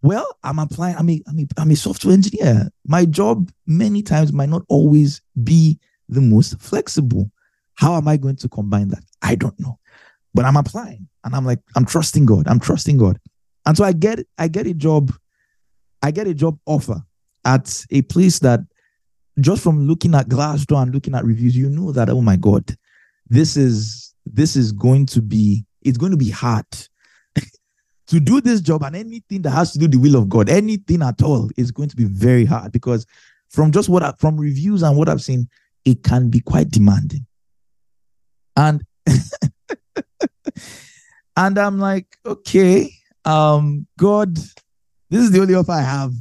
Well, 0.01 0.27
I'm 0.43 0.59
applying. 0.59 0.97
I'm 0.97 1.09
a, 1.09 1.21
I'm, 1.27 1.39
a, 1.39 1.47
I'm 1.57 1.71
a 1.71 1.75
software 1.75 2.13
engineer. 2.13 2.69
My 2.85 3.05
job 3.05 3.51
many 3.65 4.01
times 4.01 4.33
might 4.33 4.49
not 4.49 4.63
always 4.67 5.21
be 5.43 5.79
the 6.09 6.19
most 6.19 6.59
flexible. 6.59 7.31
How 7.75 7.95
am 7.95 8.07
I 8.07 8.17
going 8.17 8.35
to 8.37 8.49
combine 8.49 8.89
that? 8.89 9.03
I 9.21 9.35
don't 9.35 9.57
know. 9.59 9.79
But 10.33 10.45
I'm 10.45 10.57
applying 10.57 11.07
and 11.23 11.35
I'm 11.35 11.45
like, 11.45 11.59
I'm 11.75 11.85
trusting 11.85 12.25
God. 12.25 12.47
I'm 12.47 12.59
trusting 12.59 12.97
God. 12.97 13.19
And 13.65 13.77
so 13.77 13.83
I 13.83 13.93
get 13.93 14.19
I 14.37 14.47
get 14.47 14.67
a 14.67 14.73
job, 14.73 15.13
I 16.01 16.11
get 16.11 16.27
a 16.27 16.33
job 16.33 16.57
offer 16.65 17.01
at 17.45 17.85
a 17.91 18.01
place 18.03 18.39
that 18.39 18.61
just 19.39 19.63
from 19.63 19.87
looking 19.87 20.15
at 20.15 20.27
Glassdoor 20.27 20.83
and 20.83 20.93
looking 20.93 21.15
at 21.15 21.25
reviews, 21.25 21.55
you 21.55 21.69
know 21.69 21.91
that, 21.91 22.09
oh 22.09 22.21
my 22.21 22.35
God, 22.35 22.75
this 23.27 23.57
is 23.57 24.13
this 24.25 24.55
is 24.55 24.71
going 24.71 25.05
to 25.07 25.21
be, 25.21 25.65
it's 25.81 25.97
going 25.97 26.11
to 26.11 26.17
be 26.17 26.29
hard 26.29 26.65
to 28.07 28.19
do 28.19 28.39
this 28.39 28.61
job 28.61 28.83
and 28.83 28.95
anything 28.95 29.41
that 29.41 29.51
has 29.51 29.73
to 29.73 29.79
do 29.79 29.87
the 29.87 29.97
will 29.97 30.15
of 30.15 30.29
God, 30.29 30.49
anything 30.49 31.01
at 31.01 31.21
all 31.21 31.49
is 31.57 31.71
going 31.71 31.89
to 31.89 31.95
be 31.95 32.05
very 32.05 32.45
hard 32.45 32.71
because 32.71 33.05
from 33.49 33.71
just 33.71 33.89
what 33.89 34.01
I, 34.01 34.13
from 34.19 34.37
reviews 34.37 34.81
and 34.81 34.97
what 34.97 35.09
I've 35.09 35.21
seen, 35.21 35.49
it 35.85 36.03
can 36.03 36.29
be 36.29 36.39
quite 36.39 36.69
demanding. 36.69 37.25
And 38.55 38.83
and 41.37 41.57
I'm 41.57 41.79
like, 41.79 42.17
okay, 42.25 42.91
um, 43.25 43.87
God, 43.97 44.35
this 44.35 45.21
is 45.21 45.31
the 45.31 45.41
only 45.41 45.55
offer 45.55 45.71
I 45.71 45.81
have. 45.81 46.13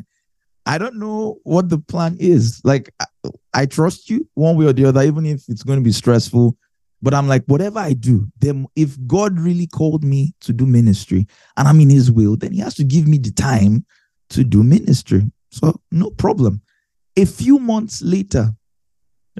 I 0.66 0.78
don't 0.78 0.96
know 0.96 1.38
what 1.42 1.68
the 1.68 1.78
plan 1.78 2.16
is. 2.20 2.60
Like, 2.64 2.92
I, 3.00 3.06
I, 3.54 3.66
trust 3.66 4.10
you 4.10 4.28
one 4.34 4.56
way 4.56 4.66
or 4.66 4.72
the 4.72 4.84
other, 4.84 5.02
even 5.02 5.26
if 5.26 5.48
it's 5.48 5.62
going 5.62 5.78
to 5.78 5.84
be 5.84 5.92
stressful. 5.92 6.56
But 7.02 7.14
I'm 7.14 7.28
like, 7.28 7.44
whatever 7.46 7.78
I 7.78 7.94
do, 7.94 8.28
then 8.38 8.66
if 8.76 8.96
God 9.06 9.38
really 9.40 9.66
called 9.66 10.04
me 10.04 10.34
to 10.42 10.52
do 10.52 10.66
ministry 10.66 11.26
and 11.56 11.66
I'm 11.66 11.80
in 11.80 11.88
his 11.88 12.12
will, 12.12 12.36
then 12.36 12.52
he 12.52 12.60
has 12.60 12.74
to 12.74 12.84
give 12.84 13.08
me 13.08 13.16
the 13.16 13.32
time 13.32 13.86
to 14.30 14.44
do 14.44 14.62
ministry. 14.62 15.22
So 15.50 15.80
no 15.90 16.10
problem. 16.10 16.60
A 17.16 17.24
few 17.24 17.58
months 17.58 18.02
later, 18.02 18.50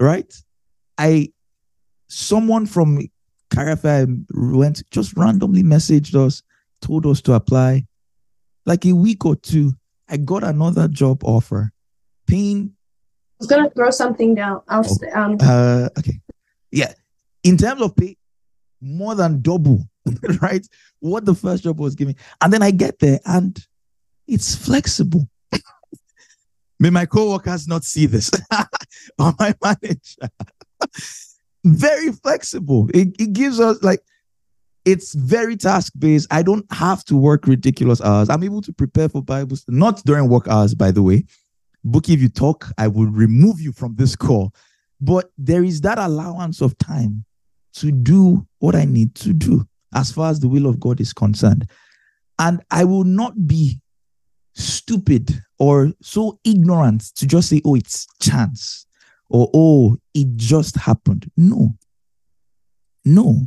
right? 0.00 0.34
I 0.98 1.32
someone 2.08 2.66
from 2.66 3.06
Carife 3.50 4.24
went 4.34 4.82
just 4.90 5.16
randomly 5.16 5.62
messaged 5.62 6.14
us, 6.14 6.42
told 6.80 7.06
us 7.06 7.20
to 7.22 7.32
apply. 7.34 7.86
Like 8.66 8.84
a 8.86 8.92
week 8.92 9.24
or 9.24 9.36
two, 9.36 9.72
I 10.08 10.16
got 10.16 10.44
another 10.44 10.88
job 10.88 11.24
offer, 11.24 11.72
paying. 12.26 12.72
I 12.74 13.36
was 13.40 13.48
gonna 13.48 13.70
throw 13.70 13.90
something 13.90 14.34
down. 14.34 14.62
I'll 14.68 14.84
oh, 14.86 15.20
um. 15.20 15.38
Uh, 15.40 15.88
okay, 15.98 16.20
yeah. 16.70 16.92
In 17.42 17.56
terms 17.56 17.80
of 17.82 17.96
pay, 17.96 18.16
more 18.80 19.14
than 19.14 19.40
double, 19.40 19.84
right? 20.42 20.66
What 21.00 21.24
the 21.24 21.34
first 21.34 21.64
job 21.64 21.80
was 21.80 21.94
giving, 21.94 22.16
and 22.40 22.52
then 22.52 22.62
I 22.62 22.70
get 22.70 22.98
there 22.98 23.20
and 23.24 23.58
it's 24.28 24.54
flexible. 24.54 25.28
May 26.78 26.90
my 26.90 27.06
co-workers 27.06 27.66
not 27.66 27.84
see 27.84 28.06
this, 28.06 28.30
or 29.18 29.34
my 29.38 29.54
manager. 29.62 30.30
Very 31.64 32.12
flexible. 32.12 32.88
It, 32.94 33.08
it 33.18 33.32
gives 33.32 33.60
us 33.60 33.82
like 33.82 34.00
it's 34.84 35.14
very 35.14 35.56
task 35.56 35.92
based. 35.98 36.26
I 36.30 36.42
don't 36.42 36.70
have 36.72 37.04
to 37.04 37.16
work 37.16 37.46
ridiculous 37.46 38.00
hours. 38.00 38.30
I'm 38.30 38.42
able 38.42 38.62
to 38.62 38.72
prepare 38.72 39.08
for 39.08 39.22
Bibles, 39.22 39.64
not 39.68 40.02
during 40.04 40.28
work 40.28 40.48
hours, 40.48 40.74
by 40.74 40.90
the 40.90 41.02
way. 41.02 41.24
Book, 41.84 42.08
if 42.08 42.20
you 42.20 42.28
talk, 42.28 42.70
I 42.78 42.88
will 42.88 43.06
remove 43.06 43.60
you 43.60 43.72
from 43.72 43.94
this 43.96 44.16
call. 44.16 44.54
But 45.00 45.30
there 45.38 45.64
is 45.64 45.80
that 45.82 45.98
allowance 45.98 46.60
of 46.60 46.76
time 46.78 47.24
to 47.74 47.92
do 47.92 48.46
what 48.58 48.74
I 48.74 48.84
need 48.84 49.14
to 49.16 49.32
do 49.32 49.66
as 49.94 50.12
far 50.12 50.30
as 50.30 50.40
the 50.40 50.48
will 50.48 50.66
of 50.66 50.80
God 50.80 51.00
is 51.00 51.12
concerned. 51.12 51.70
And 52.38 52.62
I 52.70 52.84
will 52.84 53.04
not 53.04 53.46
be 53.46 53.80
stupid 54.54 55.42
or 55.58 55.92
so 56.00 56.38
ignorant 56.44 57.14
to 57.16 57.26
just 57.26 57.48
say, 57.48 57.60
oh, 57.64 57.74
it's 57.74 58.06
chance 58.20 58.86
or 59.30 59.48
oh, 59.54 59.96
it 60.14 60.36
just 60.36 60.76
happened. 60.76 61.30
No. 61.36 61.70
No. 63.04 63.46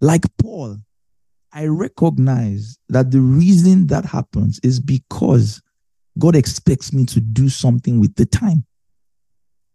Like 0.00 0.24
Paul, 0.36 0.78
I 1.52 1.66
recognize 1.66 2.78
that 2.88 3.10
the 3.10 3.20
reason 3.20 3.86
that 3.86 4.04
happens 4.04 4.58
is 4.62 4.80
because 4.80 5.62
God 6.18 6.34
expects 6.36 6.92
me 6.92 7.06
to 7.06 7.20
do 7.20 7.48
something 7.48 8.00
with 8.00 8.14
the 8.16 8.26
time. 8.26 8.64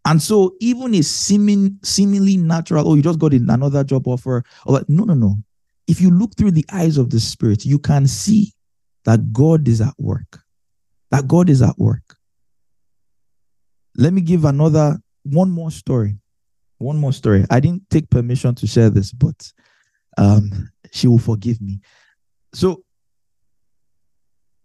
And 0.04 0.22
so, 0.22 0.54
even 0.60 0.94
a 0.94 1.02
seeming, 1.02 1.78
seemingly 1.82 2.36
natural, 2.36 2.88
oh, 2.88 2.94
you 2.94 3.02
just 3.02 3.18
got 3.18 3.32
another 3.32 3.84
job 3.84 4.08
offer, 4.08 4.42
or 4.64 4.74
like, 4.74 4.88
no, 4.88 5.04
no, 5.04 5.14
no. 5.14 5.36
If 5.86 6.00
you 6.00 6.10
look 6.10 6.36
through 6.36 6.52
the 6.52 6.64
eyes 6.72 6.96
of 6.98 7.10
the 7.10 7.20
Spirit, 7.20 7.64
you 7.64 7.78
can 7.78 8.06
see 8.06 8.52
that 9.04 9.32
God 9.32 9.68
is 9.68 9.80
at 9.80 9.94
work. 9.98 10.38
That 11.10 11.26
God 11.28 11.50
is 11.50 11.62
at 11.62 11.78
work. 11.78 12.16
Let 13.96 14.12
me 14.12 14.20
give 14.20 14.44
another, 14.44 14.98
one 15.24 15.50
more 15.50 15.70
story. 15.70 16.18
One 16.78 16.98
more 16.98 17.12
story. 17.12 17.44
I 17.50 17.60
didn't 17.60 17.88
take 17.90 18.08
permission 18.08 18.54
to 18.56 18.66
share 18.66 18.90
this, 18.90 19.12
but 19.12 19.52
um, 20.16 20.70
she 20.92 21.08
will 21.08 21.18
forgive 21.18 21.60
me. 21.60 21.80
So 22.54 22.84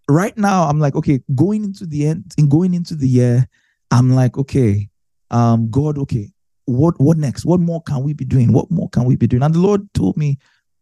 right 0.07 0.38
now, 0.38 0.63
I'm 0.63 0.80
like, 0.80 0.95
okay, 0.95 1.21
going 1.34 1.63
into 1.63 1.85
the 1.85 2.07
end, 2.07 2.34
in 2.38 2.49
going 2.49 2.73
into 2.73 2.95
the 2.95 3.07
year, 3.07 3.47
I'm 3.91 4.11
like, 4.11 4.38
okay, 4.38 4.89
um, 5.31 5.69
God, 5.69 5.97
okay, 5.97 6.31
what 6.65 6.99
what 6.99 7.17
next? 7.17 7.45
What 7.45 7.59
more 7.59 7.81
can 7.81 8.03
we 8.03 8.13
be 8.13 8.25
doing? 8.25 8.53
What 8.53 8.71
more 8.71 8.89
can 8.89 9.05
we 9.05 9.15
be 9.15 9.27
doing? 9.27 9.43
And 9.43 9.53
the 9.53 9.59
Lord 9.59 9.91
told 9.93 10.15
me, 10.17 10.38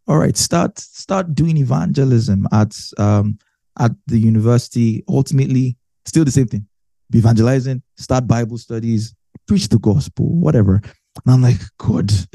all 0.07 0.17
right, 0.17 0.37
start 0.37 0.77
start 0.79 1.33
doing 1.33 1.57
evangelism 1.57 2.47
at 2.51 2.77
um 2.97 3.37
at 3.79 3.91
the 4.07 4.19
university. 4.19 5.03
Ultimately, 5.07 5.77
still 6.05 6.25
the 6.25 6.31
same 6.31 6.47
thing. 6.47 6.67
Be 7.09 7.19
evangelizing, 7.19 7.81
start 7.97 8.27
Bible 8.27 8.57
studies, 8.57 9.15
preach 9.47 9.67
the 9.67 9.79
gospel, 9.79 10.27
whatever. 10.27 10.81
And 11.25 11.33
I'm 11.33 11.41
like, 11.41 11.59
God, 11.77 12.11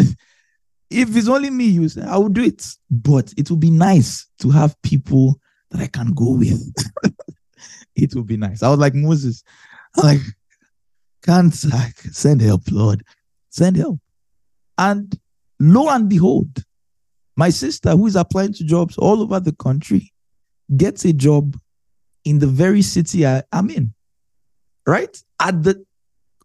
if 0.91 1.17
it's 1.17 1.29
only 1.29 1.51
me, 1.51 1.67
you 1.67 1.89
say, 1.89 2.03
I 2.03 2.17
will 2.17 2.29
do 2.29 2.45
it. 2.45 2.67
But 2.91 3.33
it 3.37 3.51
will 3.51 3.57
be 3.57 3.71
nice 3.71 4.27
to 4.41 4.51
have 4.51 4.81
people 4.83 5.41
that 5.71 5.81
I 5.81 5.87
can 5.87 6.13
go 6.13 6.33
with. 6.33 6.75
it 7.97 8.15
will 8.15 8.25
be 8.25 8.37
nice. 8.37 8.63
I 8.63 8.69
was 8.69 8.79
like 8.79 8.95
Moses. 8.95 9.43
I'm 9.97 10.05
like, 10.05 10.21
can't 11.23 11.65
like 11.73 11.99
send 11.99 12.41
help, 12.41 12.63
Lord. 12.71 13.03
Send 13.51 13.77
help. 13.77 13.99
And 14.79 15.19
lo 15.59 15.89
and 15.89 16.09
behold, 16.09 16.65
my 17.37 17.51
sister, 17.51 17.91
who 17.91 18.07
is 18.07 18.17
applying 18.17 18.53
to 18.55 18.65
jobs 18.65 18.97
all 18.99 19.23
over 19.23 19.41
the 19.41 19.53
country, 19.53 20.13
gets 20.77 21.05
a 21.05 21.13
job 21.13 21.57
in 22.25 22.39
the 22.39 22.47
very 22.47 22.83
city 22.83 23.27
I 23.27 23.43
am 23.53 23.71
in. 23.71 23.95
Right? 24.87 25.17
At 25.41 25.63
the 25.63 25.86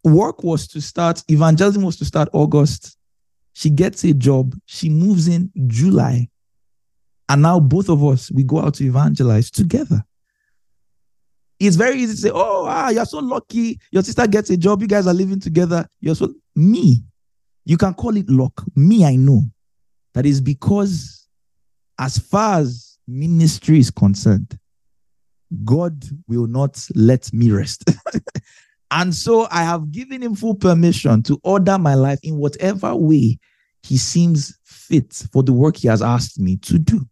work 0.03 0.43
was 0.43 0.67
to 0.69 0.81
start, 0.81 1.23
evangelism 1.27 1.83
was 1.83 1.97
to 1.97 2.05
start 2.05 2.29
August 2.33 2.97
she 3.53 3.69
gets 3.69 4.03
a 4.03 4.13
job. 4.13 4.55
She 4.65 4.89
moves 4.89 5.27
in 5.27 5.51
July. 5.67 6.29
And 7.29 7.41
now 7.41 7.59
both 7.59 7.89
of 7.89 8.03
us, 8.03 8.31
we 8.31 8.43
go 8.43 8.59
out 8.59 8.75
to 8.75 8.85
evangelize 8.85 9.51
together. 9.51 10.03
It's 11.59 11.75
very 11.75 11.99
easy 11.99 12.15
to 12.15 12.21
say, 12.21 12.31
oh, 12.33 12.65
ah, 12.67 12.89
you're 12.89 13.05
so 13.05 13.19
lucky. 13.19 13.79
Your 13.91 14.03
sister 14.03 14.25
gets 14.27 14.49
a 14.49 14.57
job. 14.57 14.81
You 14.81 14.87
guys 14.87 15.07
are 15.07 15.13
living 15.13 15.39
together. 15.39 15.87
You're 15.99 16.15
so, 16.15 16.33
me, 16.55 17.03
you 17.65 17.77
can 17.77 17.93
call 17.93 18.17
it 18.17 18.27
luck. 18.29 18.63
Me, 18.75 19.05
I 19.05 19.15
know 19.15 19.43
that 20.13 20.25
is 20.25 20.41
because 20.41 21.27
as 21.99 22.17
far 22.17 22.59
as 22.59 22.97
ministry 23.07 23.79
is 23.79 23.91
concerned, 23.91 24.57
God 25.63 26.03
will 26.27 26.47
not 26.47 26.83
let 26.95 27.31
me 27.31 27.51
rest. 27.51 27.83
And 28.91 29.15
so 29.15 29.47
I 29.49 29.63
have 29.63 29.91
given 29.91 30.21
him 30.21 30.35
full 30.35 30.55
permission 30.55 31.23
to 31.23 31.39
order 31.43 31.77
my 31.77 31.95
life 31.95 32.19
in 32.23 32.35
whatever 32.35 32.93
way 32.93 33.39
he 33.83 33.97
seems 33.97 34.59
fit 34.65 35.13
for 35.31 35.43
the 35.43 35.53
work 35.53 35.77
he 35.77 35.87
has 35.87 36.01
asked 36.01 36.39
me 36.39 36.57
to 36.57 36.77
do. 36.77 37.07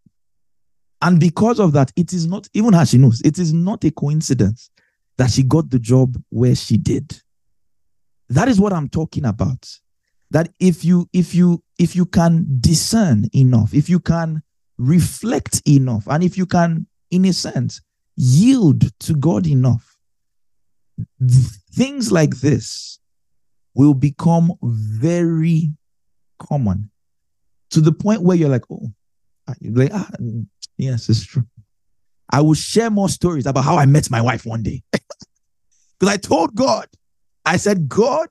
And 1.01 1.19
because 1.19 1.59
of 1.59 1.71
that, 1.73 1.93
it 1.95 2.11
is 2.11 2.27
not, 2.27 2.49
even 2.53 2.73
as 2.75 2.89
she 2.89 2.97
knows, 2.97 3.21
it 3.21 3.39
is 3.39 3.53
not 3.53 3.85
a 3.85 3.91
coincidence 3.91 4.69
that 5.17 5.31
she 5.31 5.43
got 5.43 5.69
the 5.69 5.79
job 5.79 6.17
where 6.29 6.53
she 6.53 6.75
did. 6.75 7.17
That 8.27 8.49
is 8.49 8.59
what 8.59 8.73
I'm 8.73 8.89
talking 8.89 9.25
about. 9.25 9.65
That 10.31 10.49
if 10.59 10.83
you, 10.83 11.09
if 11.13 11.33
you, 11.33 11.63
if 11.79 11.95
you 11.95 12.05
can 12.05 12.45
discern 12.59 13.29
enough, 13.33 13.73
if 13.73 13.89
you 13.89 14.01
can 14.01 14.43
reflect 14.77 15.61
enough, 15.65 16.07
and 16.07 16.23
if 16.23 16.37
you 16.37 16.45
can, 16.45 16.87
in 17.09 17.25
a 17.25 17.33
sense, 17.33 17.81
yield 18.17 18.83
to 18.99 19.15
God 19.15 19.47
enough, 19.47 19.97
things 21.73 22.11
like 22.11 22.37
this 22.37 22.99
will 23.73 23.93
become 23.93 24.53
very 24.61 25.69
common 26.39 26.89
to 27.71 27.81
the 27.81 27.91
point 27.91 28.21
where 28.21 28.35
you're 28.35 28.49
like, 28.49 28.65
oh, 28.71 28.91
like, 29.61 29.91
ah, 29.93 30.09
yes, 30.77 31.09
it's 31.09 31.25
true. 31.25 31.45
I 32.31 32.41
will 32.41 32.53
share 32.53 32.89
more 32.89 33.09
stories 33.09 33.45
about 33.45 33.63
how 33.63 33.77
I 33.77 33.85
met 33.85 34.09
my 34.11 34.21
wife 34.21 34.45
one 34.45 34.63
day. 34.63 34.83
Because 35.99 36.13
I 36.13 36.17
told 36.17 36.55
God, 36.55 36.87
I 37.45 37.57
said, 37.57 37.89
God, 37.89 38.29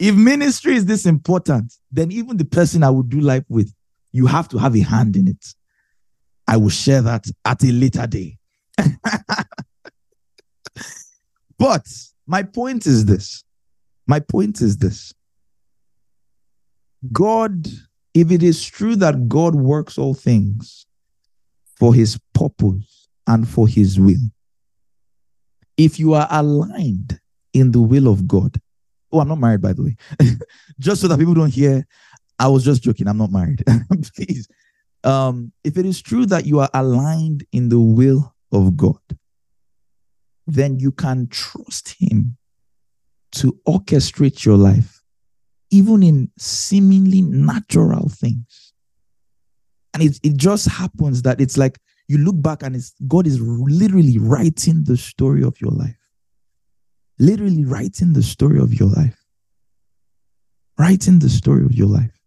if 0.00 0.16
ministry 0.16 0.74
is 0.74 0.86
this 0.86 1.06
important, 1.06 1.72
then 1.92 2.10
even 2.10 2.36
the 2.36 2.44
person 2.44 2.82
I 2.82 2.90
would 2.90 3.08
do 3.08 3.20
life 3.20 3.44
with, 3.48 3.72
you 4.10 4.26
have 4.26 4.48
to 4.48 4.58
have 4.58 4.74
a 4.74 4.80
hand 4.80 5.14
in 5.14 5.28
it. 5.28 5.54
I 6.48 6.56
will 6.56 6.70
share 6.70 7.00
that 7.02 7.26
at 7.44 7.62
a 7.62 7.70
later 7.70 8.08
day. 8.08 8.38
but 11.58 11.86
my 12.26 12.42
point 12.42 12.86
is 12.86 13.06
this. 13.06 13.44
My 14.06 14.20
point 14.20 14.60
is 14.60 14.76
this. 14.78 15.12
God, 17.12 17.66
if 18.14 18.30
it 18.30 18.42
is 18.42 18.64
true 18.64 18.96
that 18.96 19.28
God 19.28 19.54
works 19.54 19.98
all 19.98 20.14
things 20.14 20.86
for 21.76 21.94
his 21.94 22.18
purpose 22.32 23.08
and 23.26 23.48
for 23.48 23.68
his 23.68 23.98
will, 23.98 24.30
if 25.76 25.98
you 25.98 26.14
are 26.14 26.28
aligned 26.30 27.20
in 27.52 27.72
the 27.72 27.80
will 27.80 28.08
of 28.08 28.26
God, 28.26 28.60
oh, 29.12 29.20
I'm 29.20 29.28
not 29.28 29.40
married, 29.40 29.60
by 29.60 29.72
the 29.72 29.82
way, 29.82 29.96
just 30.78 31.00
so 31.00 31.08
that 31.08 31.18
people 31.18 31.34
don't 31.34 31.52
hear, 31.52 31.86
I 32.38 32.48
was 32.48 32.64
just 32.64 32.82
joking, 32.82 33.08
I'm 33.08 33.18
not 33.18 33.30
married. 33.30 33.64
Please. 34.16 34.48
Um, 35.02 35.52
if 35.62 35.76
it 35.76 35.84
is 35.84 36.00
true 36.00 36.26
that 36.26 36.46
you 36.46 36.60
are 36.60 36.70
aligned 36.72 37.44
in 37.52 37.68
the 37.68 37.80
will 37.80 38.34
of 38.52 38.76
God, 38.76 38.98
then 40.46 40.78
you 40.78 40.92
can 40.92 41.28
trust 41.28 41.96
Him 41.98 42.36
to 43.32 43.58
orchestrate 43.66 44.44
your 44.44 44.56
life, 44.56 45.02
even 45.70 46.02
in 46.02 46.30
seemingly 46.38 47.22
natural 47.22 48.08
things. 48.08 48.72
And 49.92 50.02
it, 50.02 50.18
it 50.22 50.36
just 50.36 50.68
happens 50.68 51.22
that 51.22 51.40
it's 51.40 51.56
like 51.56 51.78
you 52.08 52.18
look 52.18 52.40
back 52.40 52.62
and 52.62 52.76
it's 52.76 52.92
God 53.06 53.26
is 53.26 53.40
literally 53.40 54.18
writing 54.18 54.84
the 54.84 54.96
story 54.96 55.42
of 55.42 55.60
your 55.60 55.70
life. 55.70 55.96
Literally 57.18 57.64
writing 57.64 58.12
the 58.12 58.22
story 58.22 58.58
of 58.60 58.78
your 58.78 58.88
life. 58.88 59.16
Writing 60.78 61.20
the 61.20 61.28
story 61.28 61.64
of 61.64 61.72
your 61.72 61.86
life. 61.86 62.20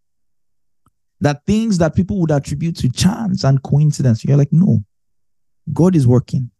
That 1.19 1.45
things 1.45 1.77
that 1.79 1.95
people 1.95 2.19
would 2.21 2.31
attribute 2.31 2.77
to 2.77 2.89
chance 2.89 3.43
and 3.43 3.61
coincidence, 3.61 4.23
you're 4.23 4.37
like, 4.37 4.53
no, 4.53 4.83
God 5.73 5.95
is 5.95 6.07
working. 6.07 6.51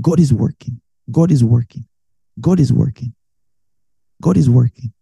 God 0.00 0.20
is 0.20 0.32
working. 0.32 0.80
God 1.10 1.30
is 1.30 1.44
working. 1.44 1.86
God 2.40 2.60
is 2.60 2.72
working. 2.72 3.14
God 4.20 4.36
is 4.36 4.48
working. 4.50 4.92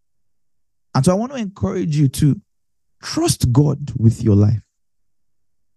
And 0.94 1.04
so 1.04 1.12
I 1.12 1.14
want 1.14 1.32
to 1.32 1.38
encourage 1.38 1.96
you 1.96 2.08
to 2.08 2.40
trust 3.02 3.52
God 3.52 3.92
with 3.98 4.22
your 4.22 4.36
life. 4.36 4.62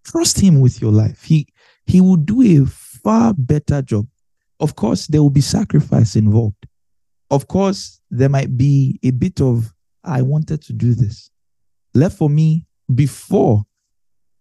Trust 0.05 0.39
Him 0.39 0.61
with 0.61 0.81
your 0.81 0.91
life. 0.91 1.23
He 1.23 1.47
He 1.85 2.01
will 2.01 2.17
do 2.17 2.41
a 2.41 2.65
far 2.65 3.33
better 3.33 3.81
job. 3.81 4.07
Of 4.59 4.75
course, 4.75 5.07
there 5.07 5.21
will 5.21 5.29
be 5.29 5.41
sacrifice 5.41 6.15
involved. 6.15 6.67
Of 7.29 7.47
course, 7.47 7.99
there 8.09 8.29
might 8.29 8.57
be 8.57 8.99
a 9.03 9.11
bit 9.11 9.41
of 9.41 9.73
I 10.03 10.21
wanted 10.21 10.61
to 10.63 10.73
do 10.73 10.93
this. 10.93 11.29
Left 11.93 12.17
for 12.17 12.29
me 12.29 12.65
before 12.93 13.65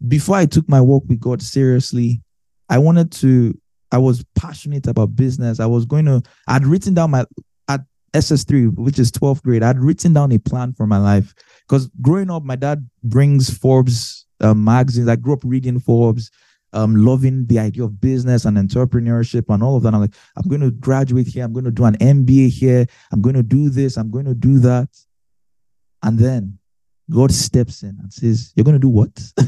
before 0.06 0.36
I 0.36 0.46
took 0.46 0.68
my 0.68 0.80
walk 0.80 1.04
with 1.08 1.20
God 1.20 1.42
seriously, 1.42 2.22
I 2.68 2.78
wanted 2.78 3.10
to 3.12 3.58
I 3.92 3.98
was 3.98 4.24
passionate 4.34 4.86
about 4.86 5.16
business. 5.16 5.60
I 5.60 5.66
was 5.66 5.84
going 5.84 6.06
to 6.06 6.22
I'd 6.48 6.66
written 6.66 6.94
down 6.94 7.10
my 7.12 7.24
at 7.68 7.80
SS3, 8.14 8.76
which 8.76 8.98
is 8.98 9.10
12th 9.12 9.42
grade, 9.42 9.62
I'd 9.62 9.78
written 9.78 10.12
down 10.12 10.32
a 10.32 10.38
plan 10.38 10.72
for 10.72 10.86
my 10.86 10.98
life 10.98 11.34
because 11.68 11.88
growing 12.00 12.30
up, 12.30 12.42
my 12.42 12.56
dad 12.56 12.88
brings 13.02 13.50
Forbes 13.50 14.26
um, 14.40 14.64
magazines. 14.64 15.08
I 15.08 15.16
grew 15.16 15.34
up 15.34 15.40
reading 15.44 15.78
Forbes, 15.78 16.30
um, 16.72 16.96
loving 16.96 17.46
the 17.46 17.58
idea 17.58 17.84
of 17.84 18.00
business 18.00 18.44
and 18.44 18.56
entrepreneurship 18.56 19.52
and 19.52 19.62
all 19.62 19.76
of 19.76 19.82
that. 19.82 19.94
I'm 19.94 20.00
like, 20.00 20.14
I'm 20.36 20.48
going 20.48 20.60
to 20.60 20.70
graduate 20.70 21.26
here. 21.26 21.44
I'm 21.44 21.52
going 21.52 21.64
to 21.64 21.70
do 21.70 21.84
an 21.84 21.96
MBA 21.98 22.50
here. 22.50 22.86
I'm 23.12 23.22
going 23.22 23.36
to 23.36 23.42
do 23.42 23.70
this. 23.70 23.96
I'm 23.96 24.10
going 24.10 24.26
to 24.26 24.34
do 24.34 24.58
that. 24.60 24.88
And 26.02 26.18
then 26.18 26.58
God 27.10 27.32
steps 27.32 27.82
in 27.82 27.96
and 28.00 28.12
says, 28.12 28.52
You're 28.54 28.64
going 28.64 28.74
to 28.74 28.78
do 28.78 28.88
what? 28.88 29.10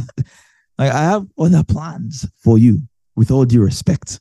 like, 0.79 0.93
I 0.93 1.03
have 1.03 1.27
other 1.39 1.65
plans 1.65 2.27
for 2.43 2.59
you, 2.59 2.81
with 3.19 3.33
all 3.33 3.45
due 3.45 3.63
respect. 3.63 4.21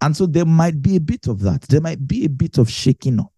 And 0.00 0.16
so 0.16 0.26
there 0.26 0.44
might 0.44 0.82
be 0.82 0.96
a 0.96 1.00
bit 1.00 1.28
of 1.28 1.40
that. 1.42 1.62
There 1.62 1.80
might 1.80 2.08
be 2.08 2.24
a 2.24 2.28
bit 2.28 2.58
of 2.58 2.68
shaking 2.68 3.20
up. 3.20 3.32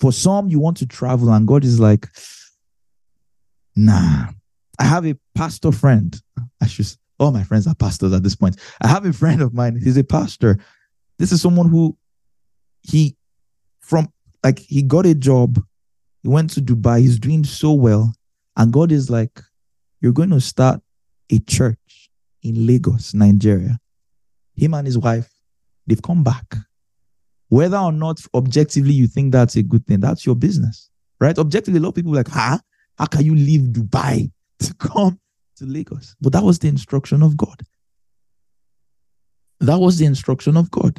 For 0.00 0.12
some, 0.12 0.48
you 0.48 0.58
want 0.58 0.78
to 0.78 0.86
travel, 0.86 1.30
and 1.30 1.46
God 1.46 1.62
is 1.62 1.78
like, 1.78 2.08
Nah, 3.76 4.28
I 4.78 4.84
have 4.84 5.06
a 5.06 5.14
pastor 5.34 5.72
friend. 5.72 6.18
I 6.62 6.66
should 6.66 6.86
all 7.18 7.30
my 7.30 7.44
friends 7.44 7.66
are 7.66 7.74
pastors 7.74 8.14
at 8.14 8.22
this 8.22 8.34
point. 8.34 8.56
I 8.80 8.88
have 8.88 9.04
a 9.04 9.12
friend 9.12 9.42
of 9.42 9.52
mine, 9.52 9.76
he's 9.76 9.98
a 9.98 10.04
pastor. 10.04 10.58
This 11.18 11.32
is 11.32 11.42
someone 11.42 11.68
who 11.68 11.98
he 12.80 13.14
from 13.80 14.10
like 14.42 14.58
he 14.58 14.82
got 14.82 15.04
a 15.04 15.14
job, 15.14 15.62
he 16.22 16.28
went 16.28 16.48
to 16.50 16.62
Dubai, 16.62 17.00
he's 17.00 17.18
doing 17.18 17.44
so 17.44 17.72
well. 17.74 18.14
And 18.56 18.72
God 18.72 18.90
is 18.90 19.10
like, 19.10 19.38
You're 20.00 20.12
going 20.12 20.30
to 20.30 20.40
start 20.40 20.80
a 21.30 21.38
church 21.40 21.76
in 22.42 22.66
Lagos, 22.66 23.14
Nigeria. 23.14 23.78
Him 24.54 24.74
and 24.74 24.86
his 24.86 24.98
wife, 24.98 25.30
they've 25.86 26.02
come 26.02 26.22
back. 26.22 26.54
Whether 27.48 27.78
or 27.78 27.92
not 27.92 28.20
objectively 28.34 28.92
you 28.92 29.06
think 29.06 29.32
that's 29.32 29.56
a 29.56 29.62
good 29.62 29.86
thing, 29.86 30.00
that's 30.00 30.24
your 30.24 30.34
business. 30.34 30.90
Right? 31.18 31.38
Objectively, 31.38 31.78
a 31.78 31.82
lot 31.82 31.90
of 31.90 31.94
people 31.96 32.12
like, 32.12 32.28
huh? 32.28 32.58
How 32.96 33.06
can 33.06 33.24
you 33.24 33.34
leave 33.34 33.72
Dubai 33.72 34.30
to 34.60 34.74
come 34.74 35.18
to 35.60 35.66
Lagos. 35.66 36.16
But 36.20 36.32
that 36.32 36.42
was 36.42 36.58
the 36.58 36.68
instruction 36.68 37.22
of 37.22 37.36
God. 37.36 37.62
That 39.60 39.78
was 39.78 39.98
the 39.98 40.06
instruction 40.06 40.56
of 40.56 40.70
God. 40.70 40.98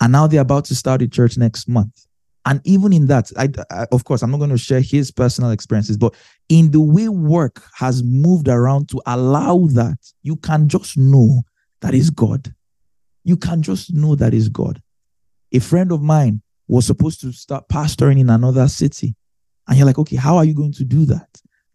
And 0.00 0.12
now 0.12 0.26
they're 0.26 0.40
about 0.40 0.64
to 0.66 0.74
start 0.74 1.02
a 1.02 1.08
church 1.08 1.36
next 1.36 1.68
month. 1.68 2.06
And 2.46 2.60
even 2.64 2.92
in 2.92 3.06
that, 3.06 3.30
I, 3.36 3.48
I, 3.70 3.86
of 3.92 4.04
course, 4.04 4.22
I'm 4.22 4.30
not 4.30 4.38
going 4.38 4.50
to 4.50 4.58
share 4.58 4.80
his 4.80 5.10
personal 5.10 5.50
experiences, 5.50 5.98
but 5.98 6.14
in 6.48 6.70
the 6.70 6.80
way 6.80 7.08
work 7.08 7.62
has 7.74 8.02
moved 8.02 8.48
around 8.48 8.88
to 8.90 9.02
allow 9.06 9.66
that, 9.72 9.98
you 10.22 10.36
can 10.36 10.68
just 10.68 10.96
know 10.96 11.42
that 11.82 11.94
is 11.94 12.10
God. 12.10 12.54
You 13.24 13.36
can 13.36 13.62
just 13.62 13.92
know 13.92 14.14
that 14.14 14.32
is 14.32 14.48
God. 14.48 14.80
A 15.52 15.58
friend 15.58 15.92
of 15.92 16.02
mine 16.02 16.42
was 16.66 16.86
supposed 16.86 17.20
to 17.20 17.32
start 17.32 17.68
pastoring 17.68 18.18
in 18.18 18.30
another 18.30 18.68
city. 18.68 19.14
And 19.68 19.76
you're 19.76 19.86
like, 19.86 19.98
okay, 19.98 20.16
how 20.16 20.36
are 20.36 20.44
you 20.44 20.54
going 20.54 20.72
to 20.72 20.84
do 20.84 21.04
that? 21.06 21.28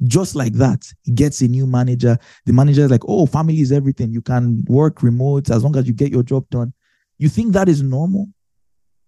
just 0.03 0.35
like 0.35 0.53
that, 0.53 0.91
he 1.03 1.11
gets 1.11 1.41
a 1.41 1.47
new 1.47 1.65
manager. 1.65 2.17
The 2.45 2.53
manager 2.53 2.83
is 2.83 2.91
like, 2.91 3.03
oh, 3.07 3.25
family 3.25 3.61
is 3.61 3.71
everything. 3.71 4.11
You 4.11 4.21
can 4.21 4.63
work 4.67 5.01
remote 5.01 5.49
as 5.49 5.63
long 5.63 5.75
as 5.77 5.87
you 5.87 5.93
get 5.93 6.11
your 6.11 6.23
job 6.23 6.49
done. 6.49 6.73
You 7.17 7.29
think 7.29 7.53
that 7.53 7.69
is 7.69 7.81
normal? 7.81 8.27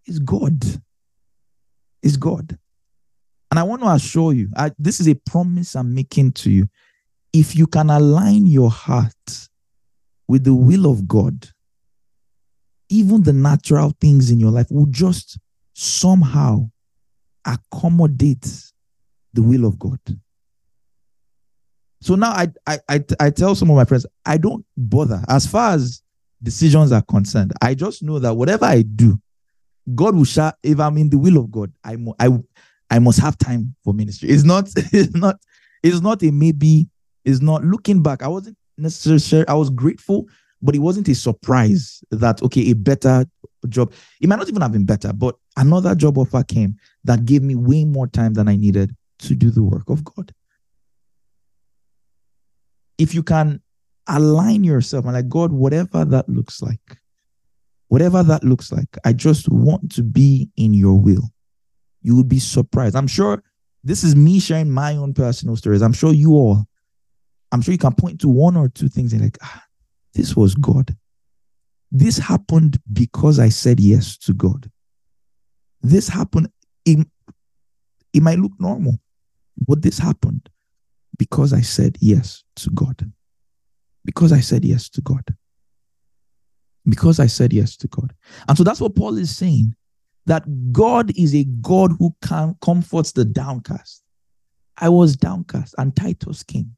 It's 0.06 0.20
God. 0.20 0.64
It's 2.02 2.18
God. 2.18 2.58
And 3.50 3.60
I 3.60 3.64
want 3.64 3.82
to 3.82 3.90
assure 3.90 4.34
you, 4.34 4.50
I, 4.56 4.72
this 4.78 5.00
is 5.00 5.08
a 5.08 5.16
promise 5.16 5.76
I'm 5.76 5.94
making 5.94 6.34
to 6.34 6.52
you. 6.52 6.68
If 7.34 7.56
you 7.56 7.68
can 7.68 7.90
align 7.90 8.46
your 8.46 8.70
heart 8.70 9.48
with 10.28 10.44
the 10.44 10.54
will 10.54 10.92
of 10.92 11.08
God, 11.08 11.50
even 12.90 13.24
the 13.24 13.34
natural 13.34 13.94
things 14.00 14.32
in 14.32 14.40
your 14.40 14.52
life 14.52 14.68
will 14.70 14.88
just 14.88 15.40
somehow 15.74 16.70
accommodate 17.46 18.72
the 19.34 19.42
will 19.42 19.66
of 19.66 19.78
God. 19.80 20.00
So 22.02 22.16
now 22.16 22.32
I, 22.32 22.48
I 22.66 22.80
I 22.90 23.04
I 23.20 23.30
tell 23.30 23.56
some 23.56 23.70
of 23.70 23.76
my 23.76 23.86
friends 23.86 24.06
I 24.26 24.38
don't 24.38 24.66
bother 24.76 25.24
as 25.28 25.48
far 25.48 25.74
as 25.74 26.02
decisions 26.42 26.92
are 26.92 27.02
concerned. 27.02 27.54
I 27.62 27.74
just 27.74 28.04
know 28.04 28.20
that 28.20 28.36
whatever 28.36 28.66
I 28.66 28.84
do, 28.84 29.20
God 29.94 30.16
will 30.16 30.26
share. 30.26 30.54
If 30.64 30.80
I'm 30.80 30.98
in 30.98 31.10
the 31.10 31.18
will 31.18 31.38
of 31.38 31.52
God, 31.52 31.72
I 31.84 31.98
I 32.20 32.30
I 32.90 33.00
must 33.00 33.20
have 33.20 33.38
time 33.38 33.76
for 33.84 33.94
ministry. 33.94 34.30
It's 34.30 34.44
not 34.44 34.70
it's 34.76 35.14
not 35.16 35.40
it's 35.84 36.02
not 36.02 36.24
a 36.24 36.32
maybe. 36.32 36.90
It's 37.26 37.42
not 37.42 37.64
looking 37.64 38.02
back. 38.02 38.24
I 38.24 38.28
wasn't 38.28 38.58
necessarily 38.78 39.48
I 39.48 39.54
was 39.54 39.70
grateful, 39.70 40.28
but 40.62 40.76
it 40.76 40.80
wasn't 40.80 41.10
a 41.10 41.16
surprise 41.16 42.02
that 42.12 42.42
okay 42.44 42.70
a 42.70 42.74
better 42.74 43.26
job. 43.68 43.92
It 44.22 44.30
might 44.30 44.38
not 44.38 44.48
even 44.48 44.62
have 44.62 44.72
been 44.72 44.86
better, 44.86 45.12
but 45.12 45.36
another 45.58 45.94
job 45.94 46.18
offer 46.18 46.44
came 46.44 46.78
that 47.04 47.26
gave 47.26 47.44
me 47.44 47.56
way 47.56 47.84
more 47.84 48.08
time 48.08 48.34
than 48.34 48.48
I 48.48 48.56
needed 48.56 48.96
to 49.20 49.36
do 49.36 49.50
the 49.50 49.64
work 49.64 49.90
of 49.90 50.04
God 50.04 50.32
if 52.98 53.14
you 53.14 53.24
can 53.24 53.62
align 54.08 54.64
yourself 54.64 55.06
and 55.06 55.14
like, 55.14 55.30
God, 55.30 55.52
whatever 55.52 56.06
that 56.06 56.28
looks 56.30 56.62
like, 56.62 56.98
whatever 57.88 58.24
that 58.24 58.44
looks 58.44 58.72
like, 58.72 58.98
I 59.06 59.14
just 59.14 59.50
want 59.50 59.92
to 59.96 60.04
be 60.04 60.50
in 60.58 60.74
your 60.74 61.00
will. 61.00 61.32
You 62.02 62.16
would 62.16 62.30
be 62.30 62.40
surprised. 62.40 62.96
I'm 62.96 63.08
sure 63.08 63.44
this 63.84 64.04
is 64.04 64.16
me 64.16 64.40
sharing 64.40 64.72
my 64.72 64.96
own 64.96 65.14
personal 65.14 65.56
stories. 65.56 65.82
I'm 65.82 65.94
sure 65.94 66.14
you 66.14 66.34
all, 66.34 66.66
I'm 67.52 67.62
sure 67.62 67.72
you 67.72 67.78
can 67.78 67.94
point 67.94 68.22
to 68.22 68.30
one 68.30 68.58
or 68.58 68.70
two 68.70 68.90
things 68.90 69.14
and 69.14 69.22
like, 69.22 69.38
ah, 69.42 69.64
this 70.14 70.36
was 70.36 70.56
God. 70.56 70.96
This 71.92 72.18
happened 72.18 72.80
because 72.92 73.40
I 73.40 73.50
said 73.50 73.80
yes 73.80 74.18
to 74.20 74.34
God. 74.34 74.70
This 75.82 76.10
happened. 76.10 76.50
It, 76.86 77.08
it 78.14 78.22
might 78.22 78.40
look 78.40 78.54
normal, 78.60 78.98
but 79.66 79.82
this 79.82 79.98
happened 79.98 80.50
because 81.18 81.54
I 81.54 81.62
said 81.62 81.98
yes 82.02 82.44
to 82.58 82.70
God. 82.72 83.12
Because 84.04 84.32
I 84.32 84.40
said 84.40 84.66
yes 84.66 84.90
to 84.90 85.02
God. 85.02 85.24
Because 86.90 87.20
I 87.20 87.28
said 87.28 87.52
yes 87.54 87.76
to 87.78 87.88
God. 87.88 88.14
And 88.48 88.58
so 88.58 88.64
that's 88.64 88.80
what 88.80 88.96
Paul 88.96 89.18
is 89.18 89.36
saying 89.36 89.76
that 90.26 90.44
God 90.72 91.12
is 91.18 91.34
a 91.36 91.44
God 91.62 91.92
who 92.00 92.16
can 92.22 92.56
comforts 92.62 93.12
the 93.12 93.26
downcast. 93.26 94.04
I 94.78 94.90
was 94.90 95.16
downcast 95.16 95.76
and 95.78 95.96
Titus 95.96 96.44
came. 96.44 96.76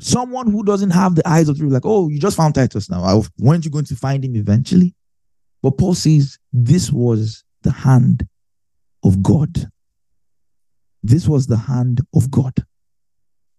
Someone 0.00 0.50
who 0.50 0.62
doesn't 0.62 0.90
have 0.90 1.16
the 1.16 1.28
eyes 1.28 1.48
of 1.48 1.58
truth, 1.58 1.72
like, 1.72 1.84
oh, 1.84 2.08
you 2.08 2.20
just 2.20 2.36
found 2.36 2.54
Titus 2.54 2.88
now. 2.88 3.22
Weren't 3.38 3.64
you 3.64 3.70
going 3.70 3.84
to 3.86 3.96
find 3.96 4.24
him 4.24 4.36
eventually? 4.36 4.94
But 5.62 5.76
Paul 5.76 5.94
says 5.94 6.38
this 6.52 6.92
was 6.92 7.42
the 7.62 7.72
hand 7.72 8.26
of 9.04 9.22
God. 9.22 9.68
This 11.02 11.26
was 11.26 11.48
the 11.48 11.56
hand 11.56 12.00
of 12.14 12.30
God. 12.30 12.64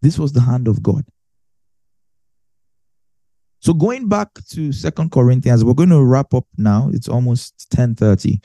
This 0.02 0.18
was 0.18 0.32
the 0.32 0.42
hand 0.42 0.70
of 0.70 0.82
God. 0.82 1.04
So 3.60 3.74
going 3.74 4.08
back 4.08 4.30
to 4.52 4.72
Second 4.72 5.12
Corinthians, 5.12 5.64
we're 5.64 5.74
going 5.74 5.90
to 5.90 6.04
wrap 6.04 6.34
up 6.34 6.46
now. 6.58 6.90
It's 6.94 7.08
almost 7.08 7.70
10:30. 7.72 8.42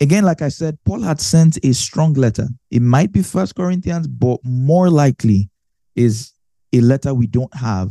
Again, 0.00 0.24
like 0.24 0.42
I 0.42 0.48
said, 0.48 0.78
Paul 0.84 1.00
had 1.00 1.20
sent 1.20 1.58
a 1.64 1.72
strong 1.72 2.12
letter. 2.14 2.48
It 2.70 2.82
might 2.82 3.12
be 3.12 3.22
First 3.22 3.54
Corinthians, 3.54 4.06
but 4.06 4.40
more 4.44 4.90
likely 4.90 5.48
is 5.94 6.32
a 6.72 6.80
letter 6.80 7.14
we 7.14 7.26
don't 7.26 7.54
have 7.54 7.90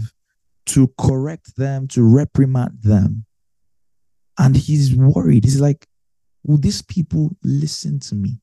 to 0.68 0.92
correct 1.00 1.56
them, 1.56 1.88
to 1.90 2.04
reprimand 2.04 2.78
them. 2.84 3.26
And 4.38 4.56
he's 4.56 4.94
worried. 4.96 5.46
He's 5.46 5.62
like, 5.62 5.88
Will 6.46 6.58
these 6.58 6.84
people 6.84 7.36
listen 7.44 8.00
to 8.02 8.16
me? 8.16 8.40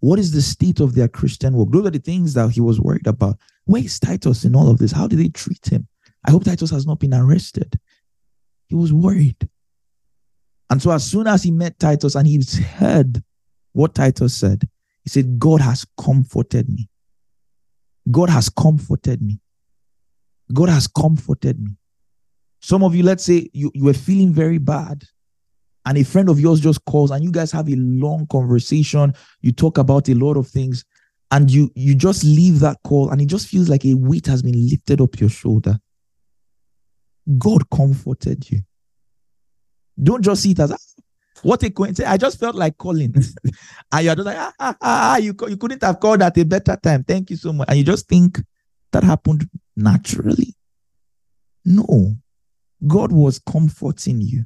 What 0.00 0.18
is 0.18 0.32
the 0.32 0.40
state 0.40 0.80
of 0.80 0.94
their 0.94 1.08
Christian 1.08 1.54
walk? 1.54 1.70
Those 1.70 1.86
are 1.86 1.90
the 1.90 1.98
things 1.98 2.32
that 2.34 2.50
he 2.50 2.60
was 2.62 2.80
worried 2.80 3.06
about. 3.06 3.38
Where 3.64 3.82
is 3.82 3.98
Titus 3.98 4.44
in 4.44 4.54
all 4.54 4.70
of 4.70 4.78
this? 4.78 4.92
How 4.92 5.06
did 5.06 5.18
they 5.18 5.28
treat 5.28 5.66
him? 5.66 5.88
I 6.26 6.30
hope 6.30 6.44
Titus 6.44 6.70
has 6.70 6.86
not 6.86 7.00
been 7.00 7.14
arrested. 7.14 7.78
He 8.68 8.74
was 8.74 8.92
worried. 8.92 9.48
And 10.70 10.80
so, 10.82 10.90
as 10.90 11.04
soon 11.04 11.26
as 11.26 11.42
he 11.42 11.50
met 11.50 11.78
Titus 11.78 12.14
and 12.14 12.26
he 12.26 12.40
heard 12.76 13.22
what 13.72 13.94
Titus 13.94 14.34
said, 14.34 14.68
he 15.02 15.10
said, 15.10 15.38
God 15.38 15.60
has 15.60 15.86
comforted 15.98 16.68
me. 16.68 16.88
God 18.10 18.30
has 18.30 18.48
comforted 18.48 19.22
me. 19.22 19.40
God 20.52 20.68
has 20.68 20.86
comforted 20.86 21.60
me. 21.60 21.72
Some 22.60 22.82
of 22.82 22.94
you, 22.94 23.02
let's 23.02 23.24
say 23.24 23.48
you, 23.52 23.70
you 23.74 23.84
were 23.84 23.94
feeling 23.94 24.32
very 24.32 24.58
bad 24.58 25.04
and 25.86 25.98
a 25.98 26.04
friend 26.04 26.28
of 26.28 26.40
yours 26.40 26.60
just 26.60 26.84
calls 26.84 27.10
and 27.10 27.22
you 27.22 27.30
guys 27.30 27.52
have 27.52 27.68
a 27.68 27.76
long 27.76 28.26
conversation 28.28 29.12
you 29.42 29.52
talk 29.52 29.78
about 29.78 30.08
a 30.08 30.14
lot 30.14 30.36
of 30.36 30.48
things 30.48 30.84
and 31.34 31.50
you 31.50 31.68
you 31.74 31.96
just 31.96 32.22
leave 32.22 32.60
that 32.60 32.78
call 32.84 33.10
and 33.10 33.20
it 33.20 33.26
just 33.26 33.48
feels 33.48 33.68
like 33.68 33.84
a 33.84 33.94
weight 33.94 34.26
has 34.26 34.40
been 34.40 34.68
lifted 34.70 35.00
up 35.00 35.18
your 35.18 35.28
shoulder. 35.28 35.80
God 37.38 37.68
comforted 37.70 38.48
you. 38.48 38.60
Don't 40.00 40.22
just 40.22 40.44
see 40.44 40.52
it 40.52 40.60
as 40.60 40.70
ah, 40.70 40.76
what 41.42 41.60
a 41.64 41.70
coincidence. 41.70 42.12
I 42.12 42.18
just 42.18 42.38
felt 42.38 42.54
like 42.54 42.78
calling. 42.78 43.12
And 43.92 44.04
you're 44.04 44.14
just 44.14 44.26
like 44.26 44.36
ah, 44.36 44.52
ah, 44.60 44.76
ah, 44.80 45.14
ah, 45.14 45.16
you, 45.16 45.34
you 45.48 45.56
couldn't 45.56 45.82
have 45.82 45.98
called 45.98 46.22
at 46.22 46.38
a 46.38 46.44
better 46.44 46.76
time. 46.76 47.02
Thank 47.02 47.30
you 47.30 47.36
so 47.36 47.52
much. 47.52 47.68
And 47.68 47.78
you 47.78 47.84
just 47.84 48.08
think 48.08 48.40
that 48.92 49.02
happened 49.02 49.48
naturally. 49.76 50.54
No. 51.64 52.14
God 52.86 53.10
was 53.10 53.40
comforting 53.40 54.20
you. 54.20 54.44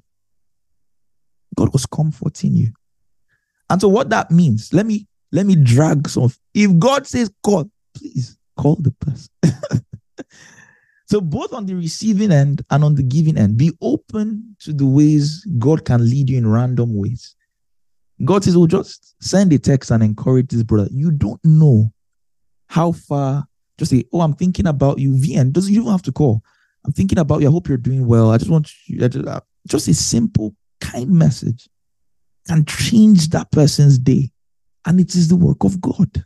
God 1.54 1.70
was 1.74 1.84
comforting 1.84 2.54
you. 2.54 2.72
And 3.68 3.78
so 3.78 3.88
what 3.88 4.08
that 4.08 4.30
means, 4.30 4.72
let 4.72 4.86
me 4.86 5.07
let 5.32 5.46
me 5.46 5.56
drag 5.56 6.08
some. 6.08 6.30
If 6.54 6.78
God 6.78 7.06
says 7.06 7.30
call, 7.42 7.70
please 7.94 8.38
call 8.56 8.76
the 8.76 8.90
person. 8.92 9.30
so 11.06 11.20
both 11.20 11.52
on 11.52 11.66
the 11.66 11.74
receiving 11.74 12.32
end 12.32 12.62
and 12.70 12.84
on 12.84 12.94
the 12.94 13.02
giving 13.02 13.36
end, 13.36 13.56
be 13.56 13.72
open 13.80 14.56
to 14.60 14.72
the 14.72 14.86
ways 14.86 15.44
God 15.58 15.84
can 15.84 16.08
lead 16.08 16.30
you 16.30 16.38
in 16.38 16.46
random 16.46 16.96
ways. 16.96 17.34
God 18.24 18.44
says, 18.44 18.56
"Well, 18.56 18.66
just 18.66 19.14
send 19.22 19.52
a 19.52 19.58
text 19.58 19.90
and 19.90 20.02
encourage 20.02 20.48
this 20.48 20.62
brother." 20.62 20.88
You 20.92 21.10
don't 21.10 21.40
know 21.44 21.92
how 22.66 22.92
far. 22.92 23.46
Just 23.78 23.90
say, 23.90 24.04
"Oh, 24.12 24.22
I'm 24.22 24.34
thinking 24.34 24.66
about 24.66 24.98
you." 24.98 25.12
VN 25.12 25.52
doesn't 25.52 25.72
even 25.72 25.86
have 25.86 26.02
to 26.02 26.12
call. 26.12 26.42
I'm 26.84 26.92
thinking 26.92 27.18
about 27.18 27.42
you. 27.42 27.48
I 27.48 27.52
hope 27.52 27.68
you're 27.68 27.76
doing 27.76 28.06
well. 28.06 28.30
I 28.30 28.38
just 28.38 28.50
want 28.50 28.72
you. 28.86 29.06
Just, 29.08 29.26
uh, 29.26 29.40
just 29.66 29.88
a 29.88 29.94
simple 29.94 30.56
kind 30.80 31.10
message 31.10 31.68
can 32.48 32.64
change 32.64 33.28
that 33.28 33.50
person's 33.52 33.98
day. 33.98 34.30
And 34.84 35.00
it 35.00 35.14
is 35.14 35.28
the 35.28 35.36
work 35.36 35.64
of 35.64 35.80
God. 35.80 36.24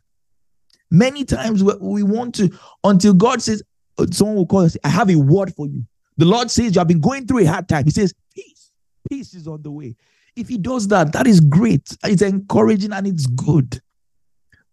Many 0.90 1.24
times 1.24 1.64
we 1.64 2.02
want 2.02 2.34
to, 2.36 2.50
until 2.84 3.14
God 3.14 3.40
says, 3.40 3.62
uh, 3.98 4.06
someone 4.10 4.36
will 4.36 4.46
call 4.46 4.60
us, 4.60 4.76
I 4.84 4.88
have 4.88 5.10
a 5.10 5.16
word 5.16 5.54
for 5.54 5.66
you. 5.66 5.84
The 6.18 6.26
Lord 6.26 6.50
says, 6.50 6.74
You 6.74 6.80
have 6.80 6.88
been 6.88 7.00
going 7.00 7.26
through 7.26 7.40
a 7.40 7.44
hard 7.46 7.68
time. 7.68 7.84
He 7.84 7.90
says, 7.90 8.14
Peace, 8.34 8.72
peace 9.08 9.34
is 9.34 9.48
on 9.48 9.62
the 9.62 9.70
way. 9.70 9.96
If 10.36 10.48
He 10.48 10.58
does 10.58 10.88
that, 10.88 11.12
that 11.12 11.26
is 11.26 11.40
great. 11.40 11.96
It's 12.04 12.22
encouraging 12.22 12.92
and 12.92 13.06
it's 13.06 13.26
good. 13.26 13.80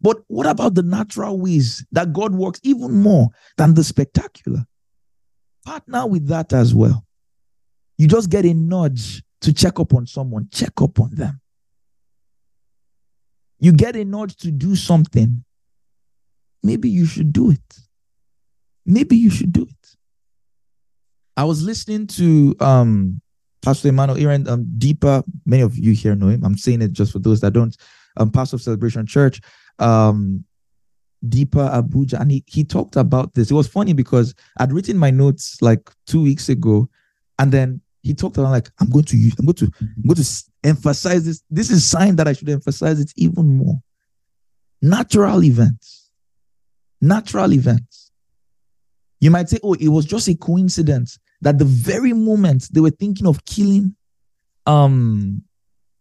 But 0.02 0.18
what 0.28 0.48
about 0.48 0.76
the 0.76 0.84
natural 0.84 1.40
ways 1.40 1.86
that 1.92 2.14
God 2.14 2.34
works 2.34 2.60
even 2.64 3.02
more 3.02 3.30
than 3.58 3.74
the 3.74 3.84
spectacular? 3.84 4.66
Partner 5.66 6.08
with 6.08 6.28
that 6.28 6.54
as 6.54 6.74
well. 6.74 7.06
You 7.98 8.08
just 8.08 8.30
get 8.30 8.46
a 8.46 8.54
nudge 8.54 9.22
to 9.42 9.54
check 9.54 9.80
up 9.80 9.94
on 9.94 10.08
someone, 10.08 10.48
check 10.52 10.82
up 10.82 11.00
on 11.00 11.14
them. 11.14 11.42
You 13.60 13.72
get 13.72 13.95
a 13.95 14.06
nudge 14.06 14.36
to 14.38 14.52
do 14.52 14.76
something, 14.76 15.44
maybe 16.64 16.90
you 16.90 17.06
should 17.06 17.34
do 17.34 17.52
it. 17.52 17.77
Maybe 18.86 19.15
you 19.15 19.30
should 19.30 19.52
do 19.52 19.64
it. 19.64 19.95
I 21.36 21.44
was 21.44 21.64
listening 21.64 22.07
to 22.07 22.56
um 22.60 23.22
Pastor 23.61 23.90
Emmanuel 23.90 24.18
Iren 24.18 24.48
um 24.48 24.65
Deeper. 24.77 25.23
Many 25.45 25.61
of 25.61 25.77
you 25.77 25.94
here 25.94 26.15
know 26.15 26.27
him. 26.27 26.44
I'm 26.44 26.57
saying 26.57 26.81
it 26.81 26.94
just 26.94 27.11
for 27.11 27.19
those 27.19 27.41
that 27.41 27.52
don't. 27.53 27.76
Um, 28.18 28.31
Pastor 28.31 28.56
of 28.56 28.61
Celebration 28.61 29.06
Church, 29.06 29.40
um, 29.77 30.44
Deeper 31.27 31.69
Abuja, 31.69 32.19
and 32.19 32.31
he 32.31 32.44
he 32.48 32.64
talked 32.64 32.95
about 32.95 33.34
this. 33.34 33.52
It 33.52 33.53
was 33.53 33.68
funny 33.68 33.94
because 33.94 34.34
I'd 34.57 34.73
written 34.73 34.98
my 34.98 35.11
notes 35.11 35.61
like 35.61 35.90
two 36.07 36.23
weeks 36.23 36.49
ago, 36.49 36.90
and 37.38 37.52
then 37.52 37.81
he 38.03 38.14
talked 38.14 38.38
about 38.38 38.52
like 38.52 38.69
i'm 38.80 38.90
going 38.90 39.06
to 39.06 39.18
use 39.18 39.34
i'm 39.40 39.45
going 39.45 39.56
to 39.56 39.72
i'm 39.81 40.03
going 40.03 40.15
to 40.15 40.23
emphasize 40.64 41.26
this 41.26 41.44
this 41.49 41.72
is 41.72 41.86
sign 41.86 42.15
that 42.18 42.27
i 42.27 42.34
should 42.34 42.49
emphasize 42.49 42.99
it 42.99 43.11
even 43.15 43.57
more. 43.57 43.80
Natural 44.81 45.44
events. 45.44 46.10
Natural 47.02 47.53
events. 47.53 48.11
You 49.19 49.31
might 49.31 49.49
say 49.49 49.60
oh 49.64 49.73
it 49.73 49.90
was 49.90 50.06
just 50.06 50.27
a 50.27 50.36
coincidence 50.36 51.19
that 51.41 51.57
the 51.57 51.65
very 51.65 52.14
moment 52.14 52.68
they 52.73 52.81
were 52.81 52.90
thinking 52.90 53.27
of 53.27 53.44
killing 53.45 53.95
um 54.65 55.41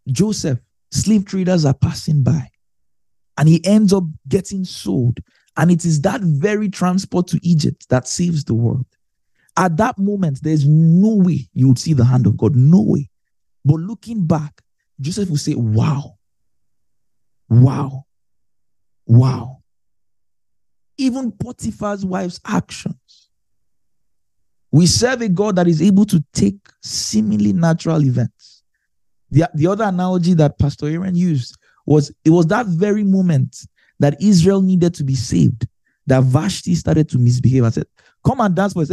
joseph 0.08 0.58
slave 0.90 1.24
traders 1.24 1.64
are 1.64 1.74
passing 1.74 2.22
by 2.22 2.48
and 3.38 3.48
he 3.48 3.64
ends 3.64 3.92
up 3.92 4.04
getting 4.28 4.64
sold. 4.64 5.20
And 5.56 5.70
it 5.70 5.84
is 5.84 6.02
that 6.02 6.20
very 6.20 6.68
transport 6.68 7.28
to 7.28 7.40
egypt 7.42 7.88
that 7.88 8.06
saves 8.06 8.44
the 8.44 8.54
world. 8.54 8.86
At 9.56 9.76
that 9.78 9.98
moment, 9.98 10.40
there's 10.42 10.66
no 10.66 11.14
way 11.16 11.48
you 11.54 11.68
would 11.68 11.78
see 11.78 11.94
the 11.94 12.04
hand 12.04 12.26
of 12.26 12.36
God. 12.36 12.54
No 12.54 12.82
way. 12.82 13.08
But 13.68 13.80
looking 13.80 14.26
back, 14.26 14.62
Joseph 14.98 15.28
will 15.28 15.36
say, 15.36 15.54
Wow. 15.54 16.16
Wow. 17.50 18.06
Wow. 19.06 19.62
Even 20.96 21.32
Potiphar's 21.32 22.04
wife's 22.04 22.40
actions. 22.46 23.28
We 24.72 24.86
serve 24.86 25.20
a 25.20 25.28
God 25.28 25.56
that 25.56 25.68
is 25.68 25.82
able 25.82 26.06
to 26.06 26.24
take 26.32 26.56
seemingly 26.82 27.52
natural 27.52 28.02
events. 28.02 28.62
The, 29.30 29.50
the 29.54 29.66
other 29.66 29.84
analogy 29.84 30.32
that 30.34 30.58
Pastor 30.58 30.86
Iren 30.86 31.14
used 31.14 31.58
was 31.84 32.10
it 32.24 32.30
was 32.30 32.46
that 32.46 32.66
very 32.66 33.04
moment 33.04 33.66
that 33.98 34.16
Israel 34.22 34.62
needed 34.62 34.94
to 34.94 35.04
be 35.04 35.14
saved 35.14 35.66
that 36.06 36.22
Vashti 36.22 36.74
started 36.74 37.10
to 37.10 37.18
misbehave 37.18 37.64
and 37.64 37.74
said, 37.74 37.86
Come 38.24 38.40
and 38.40 38.54
dance 38.54 38.72
for 38.72 38.80
us 38.80 38.90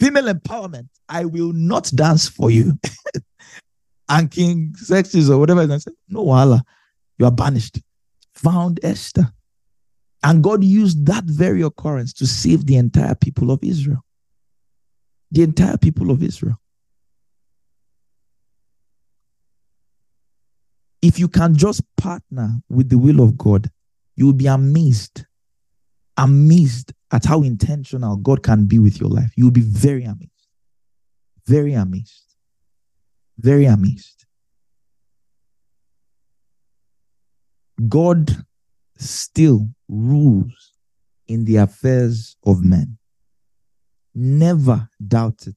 female 0.00 0.32
empowerment. 0.34 0.88
I 1.08 1.24
will 1.26 1.52
not 1.52 1.92
dance 1.94 2.28
for 2.28 2.50
you. 2.50 2.76
and 4.08 4.30
King 4.30 4.74
Xerxes 4.76 5.30
or 5.30 5.38
whatever, 5.38 5.62
and 5.62 5.82
said, 5.82 5.94
No, 6.08 6.28
Allah, 6.30 6.62
you 7.18 7.26
are 7.26 7.32
banished. 7.32 7.80
Found 8.34 8.80
Esther. 8.82 9.32
And 10.22 10.42
God 10.42 10.64
used 10.64 11.06
that 11.06 11.24
very 11.24 11.62
occurrence 11.62 12.12
to 12.14 12.26
save 12.26 12.66
the 12.66 12.76
entire 12.76 13.14
people 13.14 13.50
of 13.50 13.62
Israel. 13.62 14.04
The 15.30 15.42
entire 15.42 15.76
people 15.76 16.10
of 16.10 16.22
Israel. 16.22 16.58
If 21.02 21.18
you 21.18 21.28
can 21.28 21.54
just 21.54 21.82
partner 21.98 22.62
with 22.70 22.88
the 22.88 22.96
will 22.96 23.20
of 23.20 23.36
God, 23.36 23.70
you 24.16 24.24
will 24.24 24.32
be 24.32 24.46
amazed, 24.46 25.26
amazed 26.16 26.94
at 27.10 27.26
how 27.26 27.42
intentional 27.42 28.16
God 28.16 28.42
can 28.42 28.64
be 28.64 28.78
with 28.78 28.98
your 28.98 29.10
life. 29.10 29.30
You 29.36 29.44
will 29.44 29.52
be 29.52 29.60
very 29.60 30.04
amazed, 30.04 30.48
very 31.46 31.74
amazed, 31.74 32.23
very 33.38 33.66
amazed. 33.66 34.26
God 37.88 38.30
still 38.96 39.68
rules 39.88 40.72
in 41.26 41.44
the 41.44 41.56
affairs 41.56 42.36
of 42.44 42.64
men. 42.64 42.98
Never 44.14 44.88
doubt 45.06 45.46
it 45.46 45.56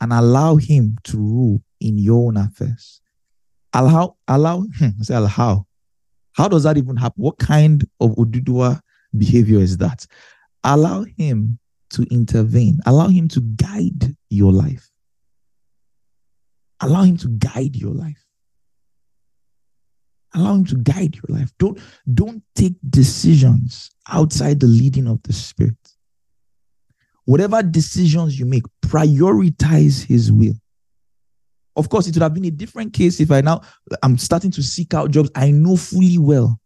and 0.00 0.12
allow 0.12 0.56
Him 0.56 0.96
to 1.04 1.16
rule 1.16 1.62
in 1.80 1.98
your 1.98 2.28
own 2.28 2.36
affairs. 2.36 3.00
Allow, 3.72 4.16
allow, 4.26 4.60
hmm, 4.78 5.02
say 5.02 5.14
allow. 5.14 5.66
How 6.32 6.48
does 6.48 6.62
that 6.62 6.78
even 6.78 6.96
happen? 6.96 7.22
What 7.22 7.38
kind 7.38 7.84
of 8.00 8.12
Oduduwa 8.12 8.80
behavior 9.16 9.58
is 9.58 9.76
that? 9.78 10.06
Allow 10.64 11.04
him 11.04 11.58
to 11.90 12.02
intervene. 12.10 12.80
Allow 12.86 13.08
him 13.08 13.28
to 13.28 13.40
guide 13.40 14.14
your 14.28 14.52
life. 14.52 14.89
Allow 16.80 17.02
him 17.02 17.16
to 17.18 17.28
guide 17.28 17.76
your 17.76 17.94
life. 17.94 18.24
Allow 20.34 20.54
him 20.54 20.64
to 20.66 20.76
guide 20.76 21.16
your 21.16 21.36
life. 21.38 21.52
Don't, 21.58 21.78
don't 22.12 22.42
take 22.54 22.74
decisions 22.88 23.90
outside 24.08 24.60
the 24.60 24.66
leading 24.66 25.08
of 25.08 25.22
the 25.24 25.32
Spirit. 25.32 25.76
Whatever 27.24 27.62
decisions 27.62 28.38
you 28.38 28.46
make, 28.46 28.64
prioritize 28.82 30.04
his 30.04 30.32
will. 30.32 30.54
Of 31.76 31.88
course, 31.88 32.06
it 32.06 32.14
would 32.14 32.22
have 32.22 32.34
been 32.34 32.46
a 32.46 32.50
different 32.50 32.92
case 32.92 33.20
if 33.20 33.30
I 33.30 33.40
now 33.40 33.60
I'm 34.02 34.18
starting 34.18 34.50
to 34.52 34.62
seek 34.62 34.92
out 34.92 35.10
jobs 35.10 35.30
I 35.34 35.50
know 35.50 35.76
fully 35.76 36.18
well 36.18 36.58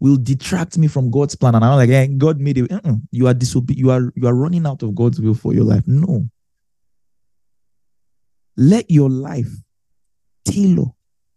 will 0.00 0.16
detract 0.16 0.78
me 0.78 0.88
from 0.88 1.10
God's 1.10 1.34
plan. 1.36 1.54
And 1.54 1.64
I'm 1.64 1.76
like, 1.76 1.90
hey, 1.90 2.08
God 2.08 2.40
made 2.40 2.58
it. 2.58 2.72
Uh-uh. 2.72 2.94
You 3.10 3.26
are 3.28 3.34
disobe- 3.34 3.76
you 3.76 3.90
are 3.90 4.12
you 4.16 4.26
are 4.26 4.34
running 4.34 4.66
out 4.66 4.82
of 4.82 4.94
God's 4.94 5.20
will 5.20 5.34
for 5.34 5.52
your 5.52 5.64
life. 5.64 5.86
No. 5.86 6.28
Let 8.56 8.90
your 8.90 9.10
life 9.10 9.50
tailor 10.44 10.86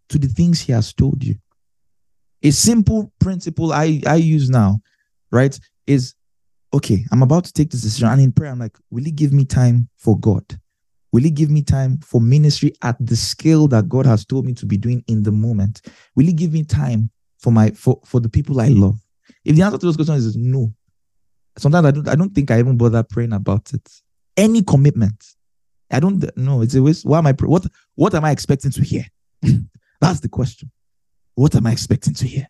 to 0.10 0.18
the 0.18 0.28
things 0.28 0.62
He 0.62 0.72
has 0.72 0.94
told 0.94 1.24
you. 1.24 1.36
A 2.44 2.52
simple 2.52 3.12
principle 3.20 3.74
I, 3.74 4.02
I 4.06 4.16
use 4.16 4.50
now, 4.50 4.80
right, 5.32 5.58
is 5.88 6.14
okay, 6.74 7.06
I'm 7.12 7.24
about 7.24 7.46
to 7.46 7.54
take 7.54 7.72
this 7.72 7.82
decision. 7.82 8.10
And 8.10 8.22
in 8.22 8.32
prayer, 8.32 8.52
I'm 8.52 8.60
like, 8.60 8.78
will 8.90 9.04
He 9.04 9.12
give 9.12 9.34
me 9.34 9.46
time 9.46 9.90
for 9.98 10.20
God? 10.20 10.44
Will 11.12 11.24
He 11.24 11.32
give 11.32 11.50
me 11.50 11.62
time 11.62 11.98
for 12.00 12.20
ministry 12.20 12.74
at 12.82 12.98
the 13.00 13.16
scale 13.16 13.68
that 13.70 13.88
God 13.88 14.06
has 14.06 14.26
told 14.26 14.46
me 14.46 14.54
to 14.56 14.66
be 14.66 14.78
doing 14.78 15.04
in 15.08 15.24
the 15.24 15.32
moment? 15.32 15.82
Will 16.16 16.26
He 16.26 16.34
give 16.34 16.52
me 16.52 16.64
time 16.64 17.10
for 17.40 17.52
my 17.52 17.72
for, 17.72 18.00
for 18.06 18.20
the 18.20 18.30
people 18.30 18.60
I 18.60 18.68
love? 18.68 19.00
If 19.44 19.56
the 19.56 19.62
answer 19.62 19.78
to 19.78 19.86
those 19.86 19.96
questions 19.96 20.26
is 20.26 20.36
no, 20.36 20.74
sometimes 21.58 21.86
I 21.86 21.92
don't 21.92 22.08
I 22.10 22.16
don't 22.16 22.36
think 22.36 22.52
I 22.52 22.60
even 22.60 22.78
bother 22.78 23.02
praying 23.04 23.34
about 23.34 23.74
it. 23.74 23.90
Any 24.36 24.62
commitment, 24.62 25.35
I 25.92 26.00
don't 26.00 26.26
know. 26.38 26.62
It's 26.62 26.76
always 26.76 27.06
why 27.06 27.20
am 27.20 27.28
I 27.28 27.34
what 27.34 27.66
what 27.96 28.14
am 28.16 28.26
I 28.26 28.32
expecting 28.32 28.72
to 28.72 28.84
hear? 28.84 29.06
That's 30.02 30.20
the 30.20 30.30
question. 30.30 30.72
What 31.36 31.56
am 31.56 31.68
I 31.68 31.72
expecting 31.72 32.14
to 32.16 32.28
hear? 32.28 32.48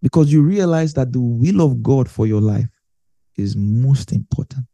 Because 0.00 0.32
you 0.32 0.42
realize 0.42 0.94
that 0.94 1.12
the 1.12 1.20
will 1.20 1.60
of 1.60 1.82
God 1.82 2.10
for 2.10 2.26
your 2.26 2.40
life 2.40 2.68
is 3.36 3.56
most 3.56 4.12
important 4.12 4.66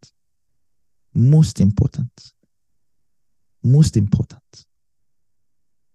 most 1.14 1.60
important 1.60 2.32
most 3.62 3.96
important 3.96 4.66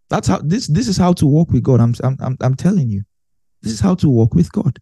that's 0.09 0.27
how 0.27 0.37
this 0.39 0.67
this 0.67 0.87
is 0.87 0.97
how 0.97 1.13
to 1.13 1.25
walk 1.25 1.51
with 1.51 1.63
god 1.63 1.79
i'm 1.79 1.93
i'm 2.03 2.37
i'm 2.41 2.55
telling 2.55 2.89
you 2.89 3.03
this 3.61 3.71
is 3.71 3.79
how 3.79 3.95
to 3.95 4.09
walk 4.09 4.33
with 4.33 4.51
god 4.51 4.77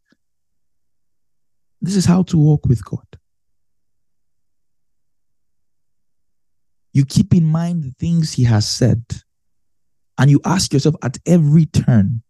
this 1.79 1.95
is 1.95 2.05
how 2.05 2.23
to 2.23 2.37
walk 2.37 2.65
with 2.65 2.83
god 2.83 3.05
you 6.93 7.05
keep 7.05 7.33
in 7.33 7.45
mind 7.45 7.83
the 7.83 7.93
things 7.99 8.33
he 8.33 8.43
has 8.43 8.67
said 8.67 9.03
and 10.17 10.29
you 10.29 10.39
ask 10.45 10.73
yourself 10.73 10.95
at 11.03 11.17
every 11.25 11.65
turn 11.65 12.21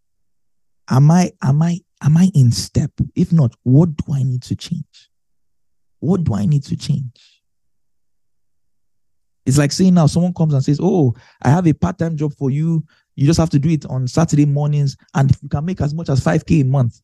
am 0.90 1.12
i 1.12 1.32
am 1.44 1.62
i 1.62 1.80
am 2.04 2.18
i 2.18 2.30
in 2.34 2.52
step 2.52 2.92
if 3.16 3.32
not 3.32 3.54
what 3.64 3.96
do 3.96 4.14
i 4.14 4.24
need 4.24 4.42
to 4.42 4.56
change 4.56 5.10
what 6.00 6.24
do 6.24 6.34
i 6.34 6.46
need 6.46 6.64
to 6.64 6.76
change 6.76 7.42
it's 9.46 9.58
like 9.58 9.72
saying 9.72 9.94
now 9.94 10.06
someone 10.08 10.34
comes 10.34 10.54
and 10.54 10.64
says, 10.64 10.80
Oh, 10.82 11.16
I 11.42 11.50
have 11.50 11.68
a 11.68 11.74
part 11.74 11.98
time 11.98 12.16
job 12.16 12.34
for 12.36 12.50
you. 12.50 12.84
You 13.16 13.26
just 13.26 13.40
have 13.40 13.50
to 13.52 13.60
do 13.60 13.70
it 13.70 13.86
on 13.86 14.08
Saturday 14.08 14.46
mornings 14.46 14.96
and 15.16 15.32
you 15.42 15.50
can 15.50 15.66
make 15.66 15.82
as 15.82 15.94
much 15.94 16.10
as 16.10 16.24
5K 16.24 16.62
a 16.62 16.66
month. 16.66 17.02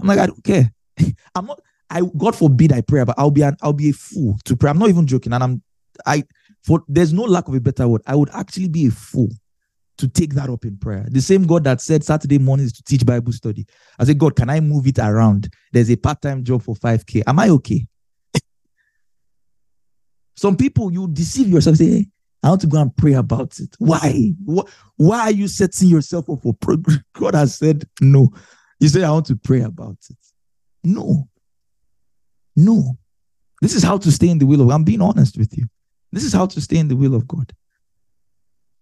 I'm 0.00 0.08
like, 0.08 0.18
I 0.18 0.26
don't 0.26 0.42
care. 0.42 0.72
I'm 1.34 1.46
not, 1.46 1.60
I 1.88 2.02
God 2.16 2.34
forbid 2.34 2.72
I 2.72 2.80
pray, 2.80 3.04
but 3.04 3.14
I'll 3.18 3.30
be 3.30 3.42
an 3.42 3.56
I'll 3.62 3.72
be 3.72 3.90
a 3.90 3.92
fool 3.92 4.38
to 4.44 4.56
pray. 4.56 4.70
I'm 4.70 4.78
not 4.78 4.88
even 4.88 5.06
joking. 5.06 5.32
And 5.32 5.42
I'm 5.42 5.62
I 6.04 6.24
for 6.66 6.82
there's 6.88 7.12
no 7.12 7.22
lack 7.22 7.46
of 7.46 7.54
a 7.54 7.60
better 7.60 7.86
word. 7.86 8.02
I 8.06 8.16
would 8.16 8.30
actually 8.30 8.68
be 8.68 8.88
a 8.88 8.90
fool 8.90 9.28
to 9.98 10.08
take 10.08 10.34
that 10.34 10.50
up 10.50 10.64
in 10.64 10.76
prayer. 10.76 11.06
The 11.08 11.20
same 11.20 11.46
God 11.46 11.64
that 11.64 11.80
said 11.80 12.04
Saturday 12.04 12.38
mornings 12.38 12.72
to 12.74 12.82
teach 12.82 13.06
Bible 13.06 13.32
study. 13.32 13.64
I 13.98 14.04
said, 14.04 14.18
God, 14.18 14.36
can 14.36 14.50
I 14.50 14.60
move 14.60 14.86
it 14.86 14.98
around? 14.98 15.48
There's 15.72 15.90
a 15.90 15.96
part-time 15.96 16.44
job 16.44 16.62
for 16.62 16.74
5k. 16.74 17.22
Am 17.26 17.38
I 17.38 17.50
okay? 17.50 17.86
Some 20.36 20.56
people 20.56 20.92
you 20.92 21.08
deceive 21.08 21.48
yourself, 21.48 21.76
say, 21.76 21.86
hey, 21.86 22.06
I 22.42 22.48
want 22.50 22.60
to 22.62 22.66
go 22.66 22.80
and 22.80 22.94
pray 22.94 23.14
about 23.14 23.58
it. 23.58 23.74
Why? 23.78 24.32
Why 24.96 25.20
are 25.20 25.30
you 25.30 25.48
setting 25.48 25.88
yourself 25.88 26.28
up 26.28 26.42
for 26.42 26.52
progress? 26.54 26.98
God 27.14 27.34
has 27.34 27.56
said 27.56 27.84
no. 28.00 28.30
You 28.80 28.88
say, 28.88 29.04
I 29.04 29.10
want 29.10 29.26
to 29.26 29.36
pray 29.36 29.62
about 29.62 29.98
it. 30.10 30.18
No. 30.84 31.28
No. 32.54 32.98
This 33.62 33.74
is 33.74 33.82
how 33.82 33.98
to 33.98 34.12
stay 34.12 34.28
in 34.28 34.38
the 34.38 34.46
will 34.46 34.60
of 34.60 34.70
I'm 34.70 34.84
being 34.84 35.00
honest 35.00 35.38
with 35.38 35.56
you. 35.56 35.66
This 36.16 36.24
is 36.24 36.32
how 36.32 36.46
to 36.46 36.62
stay 36.62 36.78
in 36.78 36.88
the 36.88 36.96
will 36.96 37.14
of 37.14 37.28
God. 37.28 37.52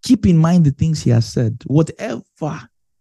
Keep 0.05 0.25
in 0.27 0.39
mind 0.39 0.65
the 0.65 0.71
things 0.71 1.03
He 1.03 1.11
has 1.11 1.27
said. 1.27 1.65
Whatever 1.67 2.23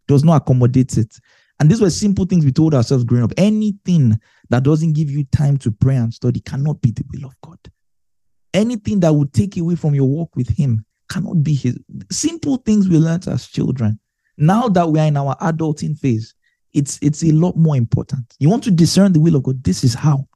does 0.07 0.23
not 0.23 0.41
accommodate 0.41 0.97
it. 0.97 1.15
And 1.59 1.69
these 1.69 1.79
were 1.79 1.91
simple 1.91 2.25
things 2.25 2.43
we 2.43 2.51
told 2.51 2.73
ourselves 2.73 3.03
growing 3.03 3.25
up. 3.25 3.33
Anything 3.37 4.19
that 4.49 4.63
doesn't 4.63 4.93
give 4.93 5.11
you 5.11 5.23
time 5.25 5.57
to 5.57 5.71
pray 5.71 5.97
and 5.97 6.11
study 6.11 6.39
cannot 6.39 6.81
be 6.81 6.89
the 6.89 7.03
will 7.13 7.27
of 7.27 7.35
God. 7.41 7.59
Anything 8.55 9.01
that 9.01 9.13
would 9.13 9.33
take 9.33 9.55
away 9.57 9.75
from 9.75 9.93
your 9.93 10.07
walk 10.09 10.35
with 10.35 10.49
Him 10.49 10.83
cannot 11.11 11.43
be 11.43 11.53
His. 11.53 11.77
Simple 12.11 12.57
things 12.57 12.89
we 12.89 12.97
learned 12.97 13.27
as 13.27 13.45
children. 13.45 13.99
Now 14.35 14.67
that 14.67 14.89
we 14.89 14.99
are 14.99 15.05
in 15.05 15.15
our 15.15 15.37
adulting 15.41 15.95
phase, 15.95 16.33
it's 16.73 16.97
it's 17.03 17.23
a 17.23 17.31
lot 17.33 17.55
more 17.55 17.75
important. 17.75 18.33
You 18.39 18.49
want 18.49 18.63
to 18.63 18.71
discern 18.71 19.13
the 19.13 19.19
will 19.19 19.35
of 19.35 19.43
God. 19.43 19.63
This 19.63 19.83
is 19.83 19.93
how. 19.93 20.27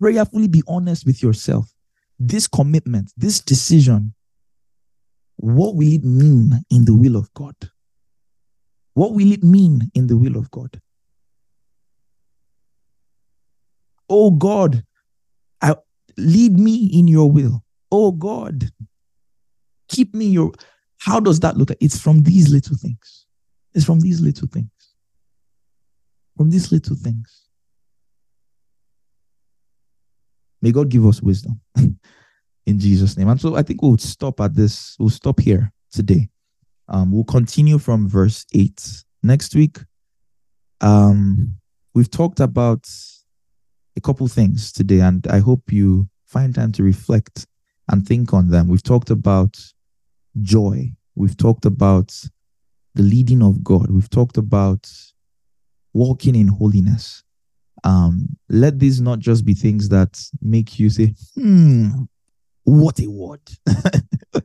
Prayerfully 0.00 0.48
be 0.48 0.62
honest 0.66 1.04
with 1.04 1.22
yourself. 1.22 1.73
This 2.18 2.46
commitment, 2.46 3.12
this 3.16 3.40
decision, 3.40 4.14
what 5.36 5.74
will 5.74 5.92
it 5.92 6.04
mean 6.04 6.64
in 6.70 6.84
the 6.84 6.94
will 6.94 7.16
of 7.16 7.32
God? 7.34 7.56
What 8.94 9.12
will 9.12 9.32
it 9.32 9.42
mean 9.42 9.90
in 9.94 10.06
the 10.06 10.16
will 10.16 10.36
of 10.36 10.50
God? 10.50 10.80
Oh 14.08 14.30
God, 14.30 14.84
I, 15.60 15.74
lead 16.16 16.58
me 16.58 16.90
in 16.92 17.08
your 17.08 17.30
will. 17.30 17.64
Oh 17.90 18.12
God, 18.12 18.70
keep 19.88 20.14
me 20.14 20.26
your. 20.26 20.52
How 20.98 21.20
does 21.20 21.40
that 21.40 21.56
look? 21.56 21.70
It's 21.80 21.98
from 21.98 22.22
these 22.22 22.50
little 22.50 22.76
things. 22.76 23.26
It's 23.74 23.84
from 23.84 24.00
these 24.00 24.20
little 24.20 24.46
things. 24.46 24.70
From 26.36 26.50
these 26.50 26.70
little 26.70 26.96
things. 26.96 27.43
May 30.64 30.72
God 30.72 30.88
give 30.88 31.04
us 31.04 31.20
wisdom 31.20 31.60
in 31.76 32.78
Jesus' 32.78 33.18
name. 33.18 33.28
And 33.28 33.38
so 33.38 33.54
I 33.54 33.62
think 33.62 33.82
we'll 33.82 33.98
stop 33.98 34.40
at 34.40 34.54
this. 34.54 34.96
We'll 34.98 35.10
stop 35.10 35.38
here 35.38 35.70
today. 35.92 36.30
Um, 36.88 37.12
we'll 37.12 37.24
continue 37.24 37.76
from 37.76 38.08
verse 38.08 38.46
8 38.54 39.04
next 39.22 39.54
week. 39.54 39.76
Um, 40.80 41.56
we've 41.94 42.10
talked 42.10 42.40
about 42.40 42.88
a 43.94 44.00
couple 44.00 44.26
things 44.26 44.72
today, 44.72 45.00
and 45.00 45.26
I 45.26 45.40
hope 45.40 45.70
you 45.70 46.08
find 46.24 46.54
time 46.54 46.72
to 46.72 46.82
reflect 46.82 47.46
and 47.90 48.08
think 48.08 48.32
on 48.32 48.48
them. 48.48 48.68
We've 48.68 48.82
talked 48.82 49.10
about 49.10 49.62
joy, 50.40 50.92
we've 51.14 51.36
talked 51.36 51.66
about 51.66 52.18
the 52.94 53.02
leading 53.02 53.42
of 53.42 53.62
God, 53.62 53.90
we've 53.90 54.08
talked 54.08 54.38
about 54.38 54.90
walking 55.92 56.34
in 56.34 56.48
holiness. 56.48 57.23
Um, 57.84 58.36
let 58.48 58.78
these 58.78 59.00
not 59.00 59.18
just 59.18 59.44
be 59.44 59.54
things 59.54 59.90
that 59.90 60.18
make 60.40 60.78
you 60.78 60.88
say, 60.88 61.14
hmm, 61.34 62.04
what 62.64 62.98
a 63.00 63.10
word. 63.10 63.42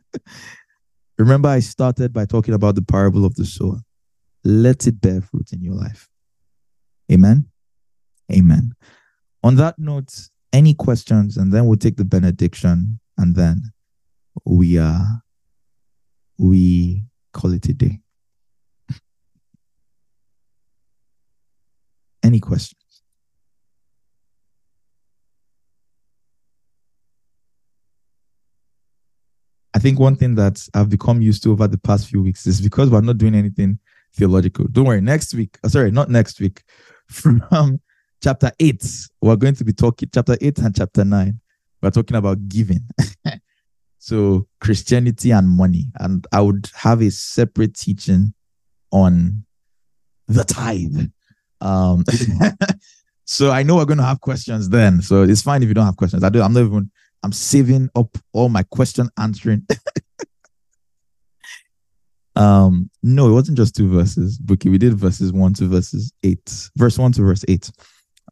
Remember, 1.18 1.50
I 1.50 1.60
started 1.60 2.14
by 2.14 2.26
talking 2.26 2.54
about 2.54 2.76
the 2.76 2.82
parable 2.82 3.26
of 3.26 3.36
the 3.36 3.46
sower. 3.46 3.82
let 4.44 4.88
it 4.88 5.02
bear 5.02 5.22
fruit 5.22 5.52
in 5.52 5.62
your 5.62 5.74
life. 5.74 6.08
Amen. 7.12 7.50
Amen. 8.32 8.74
On 9.44 9.56
that 9.56 9.80
note, 9.80 10.30
any 10.54 10.74
questions, 10.74 11.38
and 11.38 11.52
then 11.52 11.66
we'll 11.66 11.78
take 11.78 11.98
the 11.98 12.06
benediction, 12.06 13.00
and 13.18 13.36
then 13.36 13.74
we 14.46 14.78
uh 14.78 15.04
we 16.38 17.04
call 17.34 17.54
it 17.54 17.68
a 17.68 17.74
day. 17.74 18.00
Any 22.24 22.40
questions? 22.40 22.79
I 29.74 29.80
think 29.80 30.00
one 30.00 30.16
thing 30.16 30.36
that 30.36 30.68
I've 30.74 30.90
become 30.90 31.22
used 31.22 31.44
to 31.44 31.52
over 31.52 31.68
the 31.68 31.78
past 31.78 32.08
few 32.08 32.22
weeks 32.24 32.48
is 32.48 32.62
because 32.62 32.90
we're 32.90 33.02
not 33.02 33.18
doing 33.18 33.36
anything 33.36 33.80
theological. 34.14 34.66
Don't 34.72 34.86
worry, 34.86 35.02
next 35.02 35.34
week, 35.34 35.58
oh, 35.64 35.68
sorry, 35.68 35.92
not 35.92 36.10
next 36.10 36.40
week, 36.40 36.64
from 37.08 37.80
chapter 38.22 38.52
8, 38.60 38.86
we're 39.22 39.36
going 39.36 39.56
to 39.56 39.64
be 39.64 39.74
talking, 39.74 40.10
chapter 40.14 40.38
8 40.42 40.60
and 40.60 40.76
chapter 40.76 41.06
9, 41.06 41.40
we're 41.82 41.92
talking 41.92 42.18
about 42.18 42.48
giving. 42.48 42.82
so, 44.00 44.48
Christianity 44.60 45.32
and 45.32 45.48
money. 45.48 45.86
And 45.96 46.26
I 46.32 46.42
would 46.42 46.70
have 46.76 47.02
a 47.02 47.12
separate 47.12 47.76
teaching 47.76 48.34
on 48.92 49.46
the 50.28 50.44
tithe. 50.44 51.10
Um, 51.62 52.04
so 53.26 53.52
I 53.52 53.64
know 53.64 53.76
we're 53.76 53.86
going 53.86 53.98
to 53.98 54.04
have 54.04 54.22
questions 54.22 54.70
then. 54.70 55.02
So 55.02 55.24
it's 55.24 55.42
fine 55.42 55.64
if 55.64 55.68
you 55.68 55.76
don't 55.76 55.86
have 55.86 55.98
questions. 55.98 56.24
I 56.24 56.30
do. 56.30 56.42
I'm 56.42 56.54
not 56.54 56.62
even. 56.62 56.92
I'm 57.24 57.32
saving 57.32 57.90
up 57.96 58.18
all 58.34 58.50
my 58.50 58.64
question 58.64 59.10
answering. 59.18 59.66
um, 62.36 62.90
no, 63.04 63.30
it 63.30 63.34
wasn't 63.34 63.58
just 63.58 63.76
two 63.76 63.90
verses. 63.90 64.40
Buki, 64.40 64.72
we 64.72 64.78
did 64.78 64.94
verses 64.94 65.34
one 65.34 65.54
to 65.56 65.66
verses 65.68 66.14
eight, 66.24 66.70
verse 66.78 66.98
one 66.98 67.12
to 67.14 67.22
verse 67.22 67.44
eight. 67.48 67.72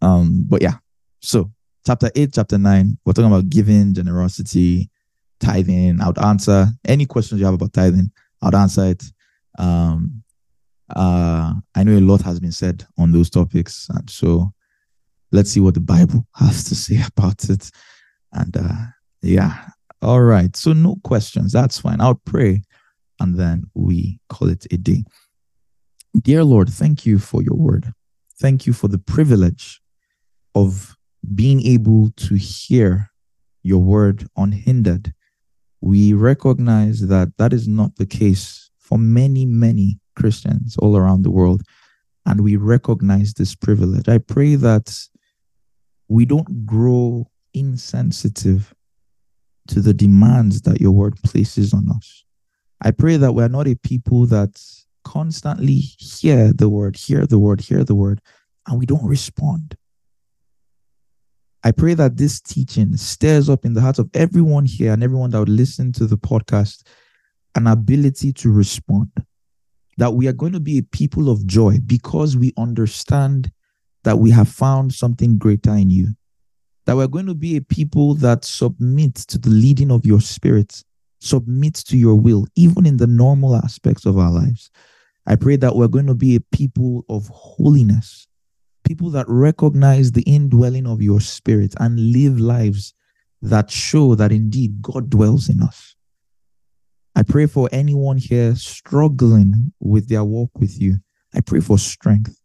Um, 0.01 0.45
but 0.47 0.61
yeah. 0.61 0.75
So 1.21 1.51
chapter 1.85 2.09
eight, 2.15 2.31
chapter 2.33 2.57
nine, 2.57 2.97
we're 3.05 3.13
talking 3.13 3.31
about 3.31 3.49
giving, 3.49 3.93
generosity, 3.93 4.89
tithing. 5.39 6.01
I 6.01 6.07
would 6.07 6.19
answer 6.19 6.67
any 6.85 7.05
questions 7.05 7.39
you 7.39 7.45
have 7.45 7.55
about 7.55 7.73
tithing. 7.73 8.11
I'd 8.41 8.55
answer 8.55 8.85
it. 8.85 9.03
Um, 9.57 10.23
uh, 10.95 11.53
I 11.75 11.83
know 11.83 11.97
a 11.97 11.99
lot 11.99 12.21
has 12.21 12.39
been 12.39 12.51
said 12.51 12.85
on 12.97 13.11
those 13.11 13.29
topics, 13.29 13.87
and 13.89 14.09
so 14.09 14.53
let's 15.31 15.51
see 15.51 15.59
what 15.59 15.73
the 15.73 15.81
Bible 15.81 16.25
has 16.35 16.63
to 16.65 16.75
say 16.75 17.01
about 17.05 17.49
it. 17.49 17.69
And 18.33 18.55
uh, 18.55 18.85
yeah, 19.21 19.65
all 20.01 20.21
right. 20.21 20.55
So 20.55 20.73
no 20.73 20.97
questions. 21.03 21.53
That's 21.53 21.79
fine. 21.79 22.01
I'll 22.01 22.21
pray, 22.25 22.61
and 23.19 23.37
then 23.37 23.63
we 23.73 24.19
call 24.29 24.49
it 24.49 24.65
a 24.71 24.77
day. 24.77 25.03
Dear 26.19 26.43
Lord, 26.43 26.69
thank 26.69 27.05
you 27.05 27.19
for 27.19 27.41
your 27.41 27.55
word. 27.55 27.93
Thank 28.39 28.67
you 28.67 28.73
for 28.73 28.87
the 28.87 28.99
privilege 28.99 29.81
of 30.55 30.95
being 31.35 31.65
able 31.65 32.11
to 32.17 32.35
hear 32.35 33.11
your 33.63 33.81
word 33.81 34.27
unhindered. 34.37 35.13
We 35.81 36.13
recognize 36.13 37.01
that 37.07 37.37
that 37.37 37.53
is 37.53 37.67
not 37.67 37.95
the 37.97 38.05
case 38.05 38.71
for 38.79 38.97
many, 38.97 39.45
many 39.45 39.99
Christians 40.15 40.77
all 40.77 40.95
around 40.95 41.23
the 41.23 41.31
world. 41.31 41.61
And 42.25 42.41
we 42.41 42.55
recognize 42.55 43.33
this 43.33 43.55
privilege. 43.55 44.07
I 44.09 44.17
pray 44.17 44.55
that 44.55 44.97
we 46.07 46.25
don't 46.25 46.65
grow 46.65 47.29
insensitive 47.59 48.73
to 49.67 49.81
the 49.81 49.93
demands 49.93 50.61
that 50.61 50.79
your 50.79 50.91
word 50.91 51.15
places 51.23 51.73
on 51.73 51.89
us. 51.91 52.23
I 52.81 52.91
pray 52.91 53.17
that 53.17 53.33
we're 53.33 53.47
not 53.47 53.67
a 53.67 53.75
people 53.75 54.25
that 54.27 54.61
constantly 55.03 55.75
hear 55.75 56.53
the 56.53 56.69
word, 56.69 56.95
hear 56.95 57.25
the 57.25 57.39
word, 57.39 57.61
hear 57.61 57.83
the 57.83 57.95
word, 57.95 58.21
and 58.67 58.79
we 58.79 58.85
don't 58.85 59.05
respond. 59.05 59.75
I 61.63 61.71
pray 61.71 61.95
that 61.95 62.17
this 62.17 62.39
teaching 62.39 62.95
stirs 62.97 63.49
up 63.49 63.65
in 63.65 63.73
the 63.73 63.81
hearts 63.81 63.99
of 63.99 64.09
everyone 64.13 64.65
here 64.65 64.93
and 64.93 65.03
everyone 65.03 65.31
that 65.31 65.39
would 65.39 65.49
listen 65.49 65.91
to 65.93 66.05
the 66.05 66.17
podcast 66.17 66.83
an 67.55 67.67
ability 67.67 68.31
to 68.31 68.51
respond 68.51 69.11
that 69.97 70.13
we 70.13 70.27
are 70.27 70.33
going 70.33 70.53
to 70.53 70.59
be 70.59 70.77
a 70.77 70.83
people 70.83 71.29
of 71.29 71.45
joy 71.47 71.77
because 71.85 72.37
we 72.37 72.53
understand 72.55 73.51
that 74.03 74.19
we 74.19 74.29
have 74.29 74.47
found 74.47 74.93
something 74.93 75.37
greater 75.37 75.71
in 75.71 75.89
you. 75.89 76.09
That 76.87 76.95
we're 76.95 77.07
going 77.07 77.25
to 77.25 77.35
be 77.35 77.57
a 77.57 77.61
people 77.61 78.15
that 78.15 78.45
submit 78.45 79.15
to 79.15 79.37
the 79.37 79.49
leading 79.49 79.91
of 79.91 80.05
your 80.05 80.21
spirit, 80.21 80.83
submit 81.19 81.75
to 81.75 81.97
your 81.97 82.15
will, 82.15 82.47
even 82.55 82.85
in 82.85 82.95
the 82.95 83.05
normal 83.05 83.57
aspects 83.57 84.05
of 84.05 84.17
our 84.17 84.31
lives. 84.31 84.71
I 85.25 85.35
pray 85.35 85.57
that 85.57 85.75
we're 85.75 85.89
going 85.89 86.07
to 86.07 86.15
be 86.15 86.37
a 86.37 86.39
people 86.39 87.03
of 87.09 87.27
holiness, 87.27 88.25
people 88.85 89.09
that 89.09 89.25
recognize 89.27 90.13
the 90.13 90.21
indwelling 90.21 90.87
of 90.87 91.01
your 91.01 91.19
spirit 91.19 91.75
and 91.81 91.99
live 91.99 92.39
lives 92.39 92.93
that 93.41 93.69
show 93.69 94.15
that 94.15 94.31
indeed 94.31 94.81
God 94.81 95.09
dwells 95.09 95.49
in 95.49 95.61
us. 95.61 95.93
I 97.17 97.23
pray 97.23 97.47
for 97.47 97.67
anyone 97.73 98.17
here 98.17 98.55
struggling 98.55 99.73
with 99.81 100.07
their 100.07 100.23
walk 100.23 100.51
with 100.57 100.79
you. 100.79 100.99
I 101.35 101.41
pray 101.41 101.59
for 101.59 101.77
strength. 101.77 102.39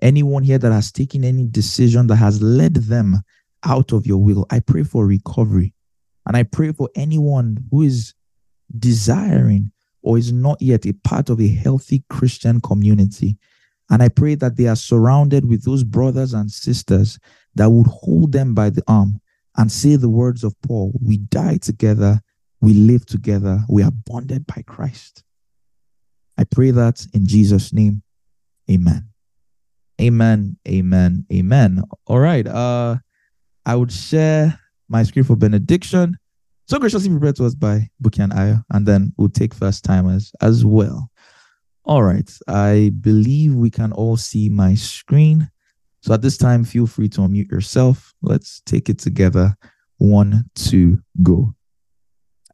Anyone 0.00 0.44
here 0.44 0.58
that 0.58 0.72
has 0.72 0.90
taken 0.90 1.24
any 1.24 1.46
decision 1.46 2.06
that 2.06 2.16
has 2.16 2.40
led 2.40 2.76
them 2.76 3.22
out 3.66 3.92
of 3.92 4.06
your 4.06 4.18
will, 4.18 4.46
I 4.50 4.60
pray 4.60 4.82
for 4.82 5.06
recovery. 5.06 5.74
And 6.26 6.36
I 6.36 6.42
pray 6.42 6.72
for 6.72 6.88
anyone 6.94 7.64
who 7.70 7.82
is 7.82 8.14
desiring 8.78 9.70
or 10.02 10.18
is 10.18 10.32
not 10.32 10.60
yet 10.60 10.86
a 10.86 10.92
part 10.92 11.30
of 11.30 11.40
a 11.40 11.48
healthy 11.48 12.04
Christian 12.08 12.60
community. 12.60 13.36
And 13.90 14.02
I 14.02 14.08
pray 14.08 14.34
that 14.36 14.56
they 14.56 14.66
are 14.66 14.76
surrounded 14.76 15.48
with 15.48 15.64
those 15.64 15.84
brothers 15.84 16.32
and 16.32 16.50
sisters 16.50 17.18
that 17.54 17.70
would 17.70 17.86
hold 17.86 18.32
them 18.32 18.54
by 18.54 18.70
the 18.70 18.82
arm 18.88 19.20
and 19.56 19.70
say 19.70 19.96
the 19.96 20.08
words 20.08 20.42
of 20.44 20.54
Paul 20.62 20.92
We 21.00 21.18
die 21.18 21.58
together 21.58 22.20
we 22.60 22.74
live 22.74 23.06
together. 23.06 23.60
We 23.68 23.82
are 23.82 23.90
bonded 23.90 24.46
by 24.46 24.62
Christ. 24.66 25.22
I 26.38 26.44
pray 26.44 26.70
that 26.72 27.06
in 27.12 27.26
Jesus' 27.26 27.72
name. 27.72 28.02
Amen. 28.70 29.10
Amen. 30.00 30.56
Amen. 30.68 31.26
Amen. 31.32 31.82
All 32.06 32.18
right. 32.18 32.46
Uh 32.46 32.96
I 33.66 33.74
would 33.74 33.92
share 33.92 34.58
my 34.88 35.02
screen 35.02 35.24
for 35.24 35.36
benediction. 35.36 36.16
So 36.68 36.78
graciously 36.78 37.10
prepared 37.10 37.36
to 37.36 37.46
us 37.46 37.54
by 37.54 37.90
Buki 38.02 38.22
and 38.22 38.32
Aya, 38.32 38.58
and 38.70 38.86
then 38.86 39.12
we'll 39.16 39.28
take 39.28 39.52
first 39.52 39.84
timers 39.84 40.32
as 40.40 40.64
well. 40.64 41.10
All 41.84 42.02
right. 42.02 42.30
I 42.48 42.92
believe 43.00 43.54
we 43.54 43.70
can 43.70 43.92
all 43.92 44.16
see 44.16 44.48
my 44.48 44.74
screen. 44.74 45.50
So 46.00 46.14
at 46.14 46.22
this 46.22 46.36
time, 46.36 46.64
feel 46.64 46.86
free 46.86 47.08
to 47.10 47.20
unmute 47.20 47.50
yourself. 47.50 48.14
Let's 48.22 48.62
take 48.66 48.88
it 48.88 48.98
together. 48.98 49.56
One, 49.98 50.48
two, 50.54 51.00
go. 51.22 51.54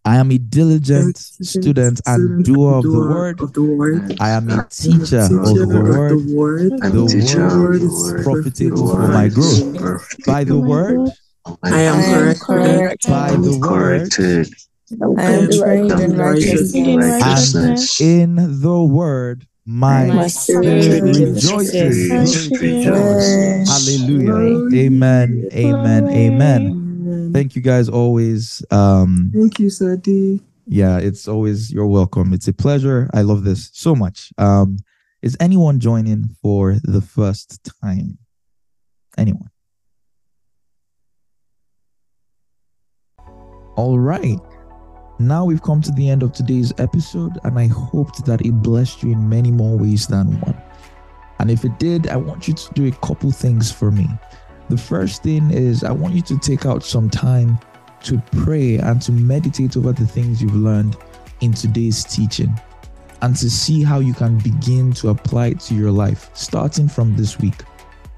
I 0.05 0.17
am 0.17 0.33
a 0.33 0.39
diligent 0.39 1.17
student 1.17 2.01
and 2.07 2.45
doer 2.45 2.79
of 2.79 2.83
the 2.83 2.91
word. 2.93 3.41
I 4.21 4.31
am 4.31 4.51
a 4.51 4.67
teacher 4.69 5.21
of 5.21 5.55
the 5.55 5.67
word. 5.67 6.11
The 6.93 7.07
word 7.37 7.75
is 7.77 8.13
profitable 8.25 8.89
for 8.89 9.09
my 9.09 9.29
growth. 9.29 10.09
By 10.27 10.45
the 10.45 10.59
word, 10.59 11.13
I 11.63 11.83
am 11.83 12.35
corrected. 12.35 12.99
By 13.09 13.31
the 13.37 13.59
word, 13.61 14.13
I 15.19 15.33
am 15.33 15.51
trained 15.51 15.91
in 15.93 16.17
righteousness. 16.17 18.01
And 18.01 18.39
in 18.39 18.61
the 18.61 18.83
word, 18.83 19.47
my, 19.65 20.07
My 20.07 20.27
spirit 20.27 21.03
rejoices. 21.03 22.11
rejoices. 22.61 23.69
Hallelujah. 23.69 24.69
Amen. 24.75 25.49
Amen. 25.53 26.09
Amen. 26.09 26.82
Thank 27.33 27.57
you 27.57 27.63
guys 27.63 27.89
always. 27.89 28.63
Um, 28.71 29.31
Thank 29.35 29.59
you, 29.59 29.71
Sadi. 29.71 30.41
yeah, 30.67 30.99
it's 30.99 31.27
always 31.29 31.73
you're 31.73 31.87
welcome. 31.87 32.33
It's 32.33 32.49
a 32.49 32.53
pleasure. 32.53 33.09
I 33.15 33.23
love 33.23 33.45
this 33.45 33.71
so 33.73 33.95
much. 33.95 34.33
Um, 34.39 34.79
is 35.23 35.37
anyone 35.41 35.81
joining 35.81 36.37
for 36.43 36.77
the 36.83 37.01
first 37.01 37.71
time? 37.83 38.19
Anyone? 39.17 39.51
All 43.77 43.99
right. 43.99 44.39
Now 45.19 45.45
we've 45.45 45.63
come 45.63 45.81
to 45.83 45.93
the 45.93 46.09
end 46.09 46.23
of 46.23 46.33
today's 46.33 46.73
episode, 46.79 47.39
and 47.45 47.59
I 47.59 47.69
hoped 47.69 48.25
that 48.27 48.45
it 48.45 48.53
blessed 48.63 49.03
you 49.03 49.13
in 49.13 49.29
many 49.29 49.51
more 49.51 49.79
ways 49.79 50.07
than 50.07 50.41
one. 50.41 50.61
And 51.39 51.51
if 51.51 51.65
it 51.65 51.79
did, 51.79 52.09
I 52.09 52.17
want 52.17 52.49
you 52.49 52.55
to 52.55 52.75
do 52.75 52.87
a 52.89 53.07
couple 53.07 53.31
things 53.31 53.71
for 53.71 53.91
me. 53.91 54.09
The 54.73 54.79
first 54.79 55.23
thing 55.23 55.51
is, 55.51 55.85
I 55.85 55.93
want 55.93 56.15
you 56.15 56.23
to 56.23 56.39
take 56.39 56.65
out 56.65 56.83
some 56.83 57.11
time 57.11 57.59
to 58.05 58.23
pray 58.43 58.79
and 58.79 59.03
to 59.03 59.13
meditate 59.13 59.77
over 59.77 59.93
the 59.93 60.07
things 60.07 60.41
you've 60.41 60.57
learned 60.57 60.97
in 61.43 61.53
today's 61.53 62.05
teaching 62.05 62.51
and 63.21 63.37
to 63.37 63.51
see 63.51 63.83
how 63.83 63.99
you 63.99 64.15
can 64.15 64.39
begin 64.39 64.91
to 64.95 65.11
apply 65.11 65.49
it 65.49 65.61
to 65.61 65.75
your 65.75 65.91
life 65.91 66.31
starting 66.33 66.89
from 66.89 67.15
this 67.19 67.39
week. 67.39 67.65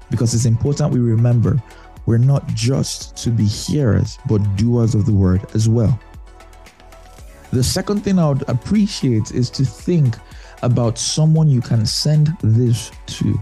Because 0.09 0.33
it's 0.33 0.45
important 0.45 0.93
we 0.93 1.01
remember 1.01 1.61
we're 2.05 2.19
not 2.19 2.47
just 2.53 3.17
to 3.17 3.31
be 3.31 3.43
hearers, 3.43 4.17
but 4.25 4.37
doers 4.55 4.95
of 4.95 5.05
the 5.05 5.13
word 5.13 5.45
as 5.55 5.67
well. 5.67 5.99
The 7.51 7.65
second 7.65 8.05
thing 8.05 8.17
I 8.17 8.29
would 8.29 8.47
appreciate 8.47 9.31
is 9.31 9.49
to 9.49 9.65
think 9.65 10.15
about 10.61 10.97
someone 10.97 11.49
you 11.49 11.59
can 11.59 11.85
send 11.85 12.27
this 12.41 12.93
to. 13.07 13.37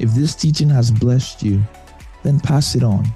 If 0.00 0.14
this 0.14 0.34
teaching 0.34 0.70
has 0.70 0.90
blessed 0.90 1.44
you, 1.44 1.62
then 2.22 2.40
pass 2.40 2.74
it 2.74 2.82
on 2.82 3.06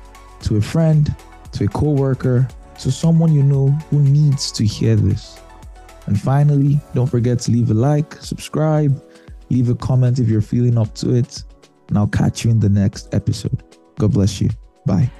to 0.42 0.56
a 0.56 0.60
friend, 0.60 1.14
to 1.52 1.64
a 1.64 1.68
coworker, 1.68 2.48
to 2.80 2.90
someone 2.90 3.32
you 3.32 3.42
know 3.42 3.68
who 3.90 4.00
needs 4.00 4.52
to 4.52 4.64
hear 4.64 4.96
this. 4.96 5.40
And 6.06 6.20
finally, 6.20 6.80
don't 6.94 7.06
forget 7.06 7.38
to 7.40 7.50
leave 7.50 7.70
a 7.70 7.74
like, 7.74 8.14
subscribe, 8.14 9.02
leave 9.50 9.70
a 9.70 9.74
comment 9.74 10.18
if 10.18 10.28
you're 10.28 10.42
feeling 10.42 10.76
up 10.76 10.94
to 10.96 11.14
it, 11.14 11.42
and 11.88 11.96
I'll 11.96 12.06
catch 12.06 12.44
you 12.44 12.50
in 12.50 12.60
the 12.60 12.68
next 12.68 13.14
episode. 13.14 13.62
God 13.98 14.12
bless 14.12 14.40
you. 14.40 14.50
Bye. 14.86 15.10